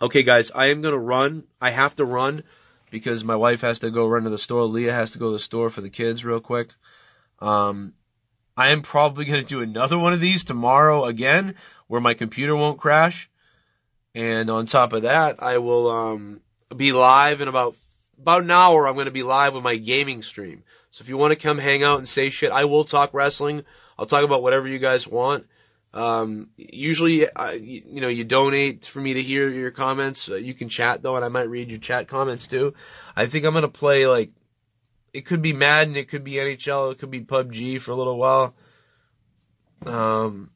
Okay, 0.00 0.22
guys, 0.22 0.50
I 0.52 0.68
am 0.68 0.82
gonna 0.82 0.98
run. 0.98 1.44
I 1.60 1.70
have 1.70 1.96
to 1.96 2.04
run 2.04 2.42
because 2.90 3.24
my 3.24 3.36
wife 3.36 3.62
has 3.62 3.80
to 3.80 3.90
go 3.90 4.06
run 4.06 4.24
to 4.24 4.30
the 4.30 4.38
store. 4.38 4.64
Leah 4.64 4.92
has 4.92 5.12
to 5.12 5.18
go 5.18 5.26
to 5.26 5.32
the 5.32 5.38
store 5.38 5.70
for 5.70 5.80
the 5.80 5.90
kids 5.90 6.24
real 6.24 6.40
quick. 6.40 6.70
Um, 7.40 7.94
I 8.56 8.70
am 8.70 8.82
probably 8.82 9.24
gonna 9.24 9.42
do 9.42 9.60
another 9.60 9.98
one 9.98 10.12
of 10.12 10.20
these 10.20 10.44
tomorrow 10.44 11.04
again, 11.04 11.56
where 11.86 12.00
my 12.00 12.14
computer 12.14 12.54
won't 12.54 12.80
crash. 12.80 13.30
And 14.14 14.50
on 14.50 14.66
top 14.66 14.92
of 14.92 15.02
that, 15.02 15.42
I 15.42 15.58
will 15.58 15.90
um, 15.90 16.40
be 16.74 16.92
live 16.92 17.40
in 17.40 17.48
about 17.48 17.76
about 18.18 18.42
an 18.42 18.50
hour. 18.50 18.86
I'm 18.86 18.94
going 18.94 19.06
to 19.06 19.12
be 19.12 19.22
live 19.22 19.54
with 19.54 19.64
my 19.64 19.76
gaming 19.76 20.22
stream. 20.22 20.62
So 20.90 21.02
if 21.02 21.08
you 21.08 21.16
want 21.16 21.32
to 21.32 21.38
come 21.38 21.58
hang 21.58 21.82
out 21.82 21.98
and 21.98 22.08
say 22.08 22.30
shit, 22.30 22.52
I 22.52 22.64
will 22.66 22.84
talk 22.84 23.14
wrestling. 23.14 23.64
I'll 23.98 24.06
talk 24.06 24.24
about 24.24 24.42
whatever 24.42 24.68
you 24.68 24.78
guys 24.78 25.06
want. 25.06 25.46
Um, 25.94 26.48
usually, 26.56 27.28
uh, 27.28 27.50
you, 27.50 28.00
know, 28.00 28.08
you 28.08 28.24
donate 28.24 28.86
for 28.86 29.00
me 29.00 29.14
to 29.14 29.22
hear 29.22 29.48
your 29.48 29.70
comments. 29.70 30.30
Uh, 30.30 30.36
you 30.36 30.54
can 30.54 30.68
chat 30.68 31.02
though, 31.02 31.16
and 31.16 31.24
I 31.24 31.28
might 31.28 31.50
read 31.50 31.68
your 31.68 31.78
chat 31.78 32.08
comments 32.08 32.46
too. 32.46 32.74
I 33.14 33.26
think 33.26 33.44
I'm 33.44 33.52
going 33.52 33.62
to 33.62 33.68
play 33.68 34.06
like 34.06 34.30
it 35.12 35.26
could 35.26 35.42
be 35.42 35.52
Madden, 35.52 35.96
it 35.96 36.08
could 36.08 36.24
be 36.24 36.32
NHL, 36.32 36.92
it 36.92 36.98
could 36.98 37.10
be 37.10 37.20
PUBG 37.20 37.80
for 37.80 37.90
a 37.90 37.96
little 37.96 38.16
while. 38.16 38.54
Um, 39.84 40.50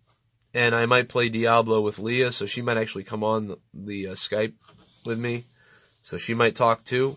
and 0.55 0.75
I 0.75 0.87
might 0.87 1.11
play 1.11 1.29
Diablo 1.29 1.83
with 1.83 1.99
Leah, 1.99 2.33
so 2.33 2.47
she 2.47 2.63
might 2.63 2.79
actually 2.79 3.05
come 3.05 3.23
on 3.23 3.49
the, 3.49 3.59
the 3.75 4.07
uh, 4.09 4.13
Skype 4.13 4.55
with 5.05 5.19
me. 5.19 5.45
So 6.07 6.19
she 6.19 6.35
might 6.35 6.55
talk 6.55 6.85
too. 6.85 7.17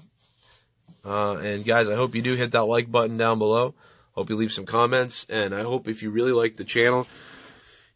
Uh, 1.06 1.34
and 1.34 1.64
guys, 1.64 1.88
I 1.90 1.95
hope 1.95 2.16
you 2.16 2.24
do 2.24 2.34
hit 2.34 2.53
that 2.53 2.64
like 2.64 2.91
button 2.91 3.18
down 3.18 3.38
below. 3.38 3.76
Hope 4.14 4.32
you 4.32 4.36
leave 4.36 4.52
some 4.52 4.66
comments, 4.66 5.28
and 5.30 5.53
I 5.53 5.61
hope 5.61 5.88
if 5.88 6.02
you 6.02 6.10
really 6.10 6.32
like 6.32 6.57
the 6.57 6.64
channel, 6.64 7.06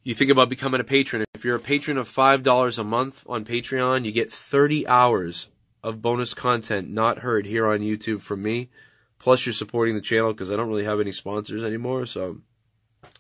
you 0.04 0.14
think 0.14 0.30
about 0.30 0.50
becoming 0.50 0.82
a 0.82 0.84
patron. 0.84 1.26
If 1.34 1.46
you're 1.46 1.56
a 1.56 1.60
patron 1.60 1.98
of 1.98 2.08
$5 2.08 2.78
a 2.78 2.84
month 2.84 3.24
on 3.26 3.44
Patreon, 3.44 4.06
you 4.06 4.12
get 4.12 4.32
30 4.32 4.88
hours 4.88 5.48
of 5.82 6.00
bonus 6.00 6.36
content 6.36 6.92
not 6.92 7.18
heard 7.18 7.48
here 7.48 7.66
on 7.66 7.80
YouTube 7.80 8.22
from 8.22 8.44
me. 8.44 8.70
Plus 9.18 9.44
you're 9.48 9.54
supporting 9.54 9.96
the 9.96 10.02
channel 10.02 10.32
because 10.32 10.52
I 10.52 10.58
don't 10.58 10.70
really 10.70 10.86
have 10.86 11.00
any 11.00 11.12
sponsors 11.12 11.64
anymore, 11.64 12.06
so 12.06 12.38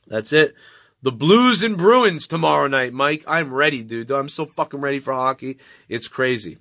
that's 0.05 0.31
it. 0.31 0.53
The 1.01 1.11
Blues 1.11 1.63
and 1.63 1.75
Bruins 1.75 2.27
tomorrow 2.27 2.67
night, 2.67 2.93
Mike. 2.93 3.23
I'm 3.25 3.51
ready, 3.51 3.81
dude. 3.81 4.11
I'm 4.11 4.29
so 4.29 4.45
fucking 4.45 4.79
ready 4.79 4.99
for 4.99 5.15
hockey. 5.15 5.57
It's 5.89 6.07
crazy. 6.07 6.59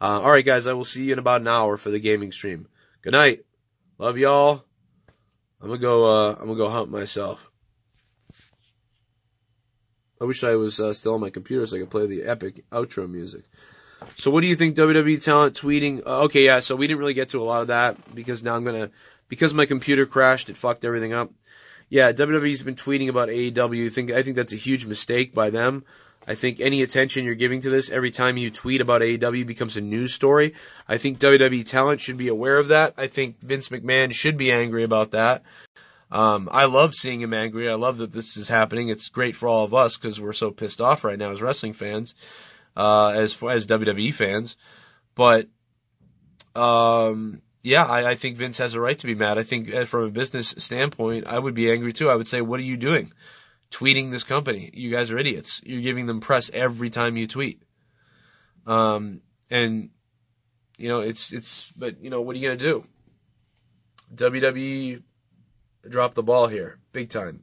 Uh, 0.00 0.20
alright 0.20 0.44
guys, 0.44 0.66
I 0.66 0.74
will 0.74 0.84
see 0.84 1.04
you 1.04 1.12
in 1.12 1.18
about 1.18 1.40
an 1.40 1.48
hour 1.48 1.76
for 1.76 1.90
the 1.90 1.98
gaming 1.98 2.30
stream. 2.30 2.68
Good 3.02 3.12
night. 3.12 3.44
Love 3.98 4.16
y'all. 4.16 4.64
I'm 5.60 5.68
gonna 5.68 5.80
go, 5.80 6.06
uh, 6.06 6.32
I'm 6.32 6.46
gonna 6.46 6.54
go 6.54 6.70
hunt 6.70 6.90
myself. 6.90 7.44
I 10.20 10.24
wish 10.24 10.44
I 10.44 10.54
was 10.54 10.78
uh, 10.78 10.92
still 10.94 11.14
on 11.14 11.20
my 11.20 11.30
computer 11.30 11.66
so 11.66 11.76
I 11.76 11.80
could 11.80 11.90
play 11.90 12.06
the 12.06 12.24
epic 12.24 12.64
outro 12.70 13.10
music. 13.10 13.44
So 14.16 14.30
what 14.30 14.42
do 14.42 14.46
you 14.46 14.54
think 14.54 14.76
WWE 14.76 15.22
talent 15.22 15.56
tweeting? 15.56 16.02
Uh, 16.06 16.22
okay, 16.24 16.44
yeah, 16.44 16.60
so 16.60 16.76
we 16.76 16.86
didn't 16.86 17.00
really 17.00 17.14
get 17.14 17.30
to 17.30 17.42
a 17.42 17.44
lot 17.44 17.62
of 17.62 17.68
that 17.68 18.14
because 18.14 18.44
now 18.44 18.54
I'm 18.54 18.64
gonna, 18.64 18.90
because 19.28 19.52
my 19.52 19.66
computer 19.66 20.06
crashed, 20.06 20.48
it 20.48 20.56
fucked 20.56 20.84
everything 20.84 21.12
up. 21.12 21.32
Yeah, 21.88 22.12
WWE's 22.12 22.62
been 22.62 22.76
tweeting 22.76 23.08
about 23.08 23.30
AEW. 23.30 23.92
Think, 23.92 24.12
I 24.12 24.22
think 24.22 24.36
that's 24.36 24.52
a 24.52 24.56
huge 24.56 24.84
mistake 24.84 25.34
by 25.34 25.50
them. 25.50 25.84
I 26.28 26.34
think 26.34 26.60
any 26.60 26.82
attention 26.82 27.24
you're 27.24 27.34
giving 27.34 27.62
to 27.62 27.70
this 27.70 27.90
every 27.90 28.10
time 28.10 28.36
you 28.36 28.50
tweet 28.50 28.82
about 28.82 29.00
AEW 29.00 29.46
becomes 29.46 29.78
a 29.78 29.80
news 29.80 30.12
story. 30.12 30.54
I 30.86 30.98
think 30.98 31.18
WWE 31.20 31.64
talent 31.64 32.02
should 32.02 32.18
be 32.18 32.28
aware 32.28 32.58
of 32.58 32.68
that. 32.68 32.94
I 32.98 33.06
think 33.06 33.40
Vince 33.40 33.70
McMahon 33.70 34.12
should 34.12 34.36
be 34.36 34.52
angry 34.52 34.84
about 34.84 35.12
that. 35.12 35.42
Um, 36.10 36.50
I 36.52 36.66
love 36.66 36.94
seeing 36.94 37.22
him 37.22 37.32
angry. 37.32 37.70
I 37.70 37.76
love 37.76 37.96
that 37.98 38.12
this 38.12 38.36
is 38.36 38.46
happening. 38.46 38.90
It's 38.90 39.08
great 39.08 39.36
for 39.36 39.48
all 39.48 39.64
of 39.64 39.72
us 39.72 39.96
because 39.96 40.20
we're 40.20 40.34
so 40.34 40.50
pissed 40.50 40.82
off 40.82 41.02
right 41.02 41.18
now 41.18 41.32
as 41.32 41.40
wrestling 41.40 41.72
fans, 41.72 42.14
uh, 42.76 43.08
as 43.08 43.42
as 43.42 43.66
WWE 43.66 44.12
fans. 44.12 44.56
But 45.14 45.48
um, 46.54 47.40
yeah, 47.62 47.84
I, 47.84 48.10
I 48.10 48.14
think 48.16 48.36
Vince 48.36 48.58
has 48.58 48.74
a 48.74 48.80
right 48.80 48.98
to 48.98 49.06
be 49.06 49.14
mad. 49.14 49.38
I 49.38 49.44
think 49.44 49.74
uh, 49.74 49.86
from 49.86 50.04
a 50.04 50.10
business 50.10 50.54
standpoint, 50.58 51.26
I 51.26 51.38
would 51.38 51.54
be 51.54 51.70
angry 51.70 51.94
too. 51.94 52.10
I 52.10 52.16
would 52.16 52.28
say, 52.28 52.42
what 52.42 52.60
are 52.60 52.64
you 52.64 52.76
doing? 52.76 53.12
Tweeting 53.70 54.10
this 54.10 54.24
company. 54.24 54.70
You 54.72 54.90
guys 54.90 55.10
are 55.10 55.18
idiots. 55.18 55.60
You're 55.64 55.82
giving 55.82 56.06
them 56.06 56.20
press 56.20 56.50
every 56.52 56.90
time 56.90 57.16
you 57.16 57.26
tweet. 57.26 57.62
Um, 58.66 59.20
and, 59.50 59.90
you 60.76 60.88
know, 60.88 61.00
it's, 61.00 61.32
it's, 61.32 61.70
but, 61.76 62.02
you 62.02 62.10
know, 62.10 62.22
what 62.22 62.34
are 62.34 62.38
you 62.38 62.48
going 62.48 62.58
to 62.58 62.64
do? 62.64 62.84
WWE 64.14 65.02
dropped 65.88 66.14
the 66.14 66.22
ball 66.22 66.46
here, 66.46 66.78
big 66.92 67.10
time. 67.10 67.42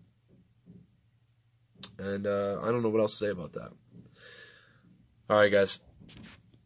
And, 2.00 2.26
uh, 2.26 2.60
I 2.62 2.72
don't 2.72 2.82
know 2.82 2.90
what 2.90 3.02
else 3.02 3.12
to 3.12 3.26
say 3.26 3.30
about 3.30 3.54
that. 3.54 3.72
Alright, 5.30 5.52
guys. 5.52 5.80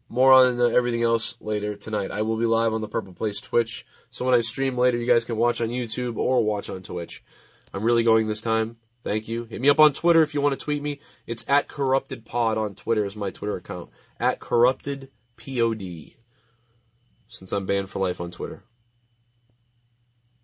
More 0.08 0.32
on 0.32 0.60
uh, 0.60 0.64
everything 0.64 1.02
else 1.02 1.36
later 1.40 1.76
tonight. 1.76 2.10
I 2.10 2.22
will 2.22 2.36
be 2.36 2.44
live 2.44 2.74
on 2.74 2.80
the 2.80 2.88
Purple 2.88 3.12
Place 3.14 3.40
Twitch. 3.40 3.86
So 4.10 4.24
when 4.24 4.34
I 4.34 4.40
stream 4.40 4.76
later, 4.76 4.98
you 4.98 5.06
guys 5.06 5.24
can 5.24 5.36
watch 5.36 5.60
on 5.60 5.68
YouTube 5.68 6.16
or 6.16 6.44
watch 6.44 6.68
on 6.68 6.82
Twitch. 6.82 7.22
I'm 7.72 7.84
really 7.84 8.02
going 8.02 8.26
this 8.26 8.40
time. 8.40 8.76
Thank 9.02 9.28
you. 9.28 9.44
Hit 9.44 9.60
me 9.60 9.70
up 9.70 9.80
on 9.80 9.92
Twitter 9.92 10.22
if 10.22 10.34
you 10.34 10.40
want 10.40 10.58
to 10.58 10.64
tweet 10.64 10.82
me. 10.82 11.00
It's 11.26 11.44
at 11.48 11.68
Corrupted 11.68 12.24
Pod 12.24 12.58
on 12.58 12.74
Twitter 12.74 13.04
is 13.04 13.16
my 13.16 13.30
Twitter 13.30 13.56
account. 13.56 13.90
At 14.18 14.40
Corrupted 14.40 15.10
Pod. 15.36 16.16
Since 17.28 17.52
I'm 17.52 17.66
banned 17.66 17.88
for 17.88 17.98
life 18.00 18.20
on 18.20 18.30
Twitter. 18.30 18.62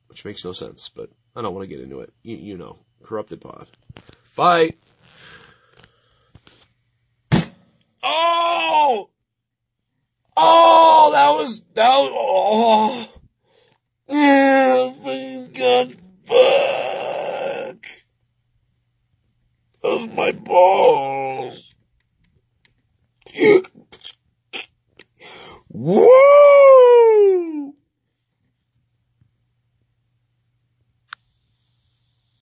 Which 0.07 0.25
makes 0.25 0.45
no 0.45 0.53
sense, 0.53 0.89
but 0.89 1.11
I 1.35 1.43
don't 1.43 1.55
want 1.55 1.69
to 1.69 1.75
get 1.75 1.83
into 1.83 2.01
it. 2.01 2.13
You, 2.23 2.37
you 2.37 2.57
know. 2.57 2.79
Corrupted 3.03 3.41
Pod. 3.43 3.67
Bye! 4.35 4.73
Oh! 8.03 9.11
Oh, 10.37 11.11
that 11.13 11.31
was, 11.39 11.61
that 11.75 11.89
was, 11.89 12.13
oh. 12.15 13.09
Yeah, 14.09 15.47
God, 15.53 15.97
fuck 16.27 17.16
of 19.87 20.13
my 20.15 20.33
balls. 20.33 21.75
Woo! 25.71 27.75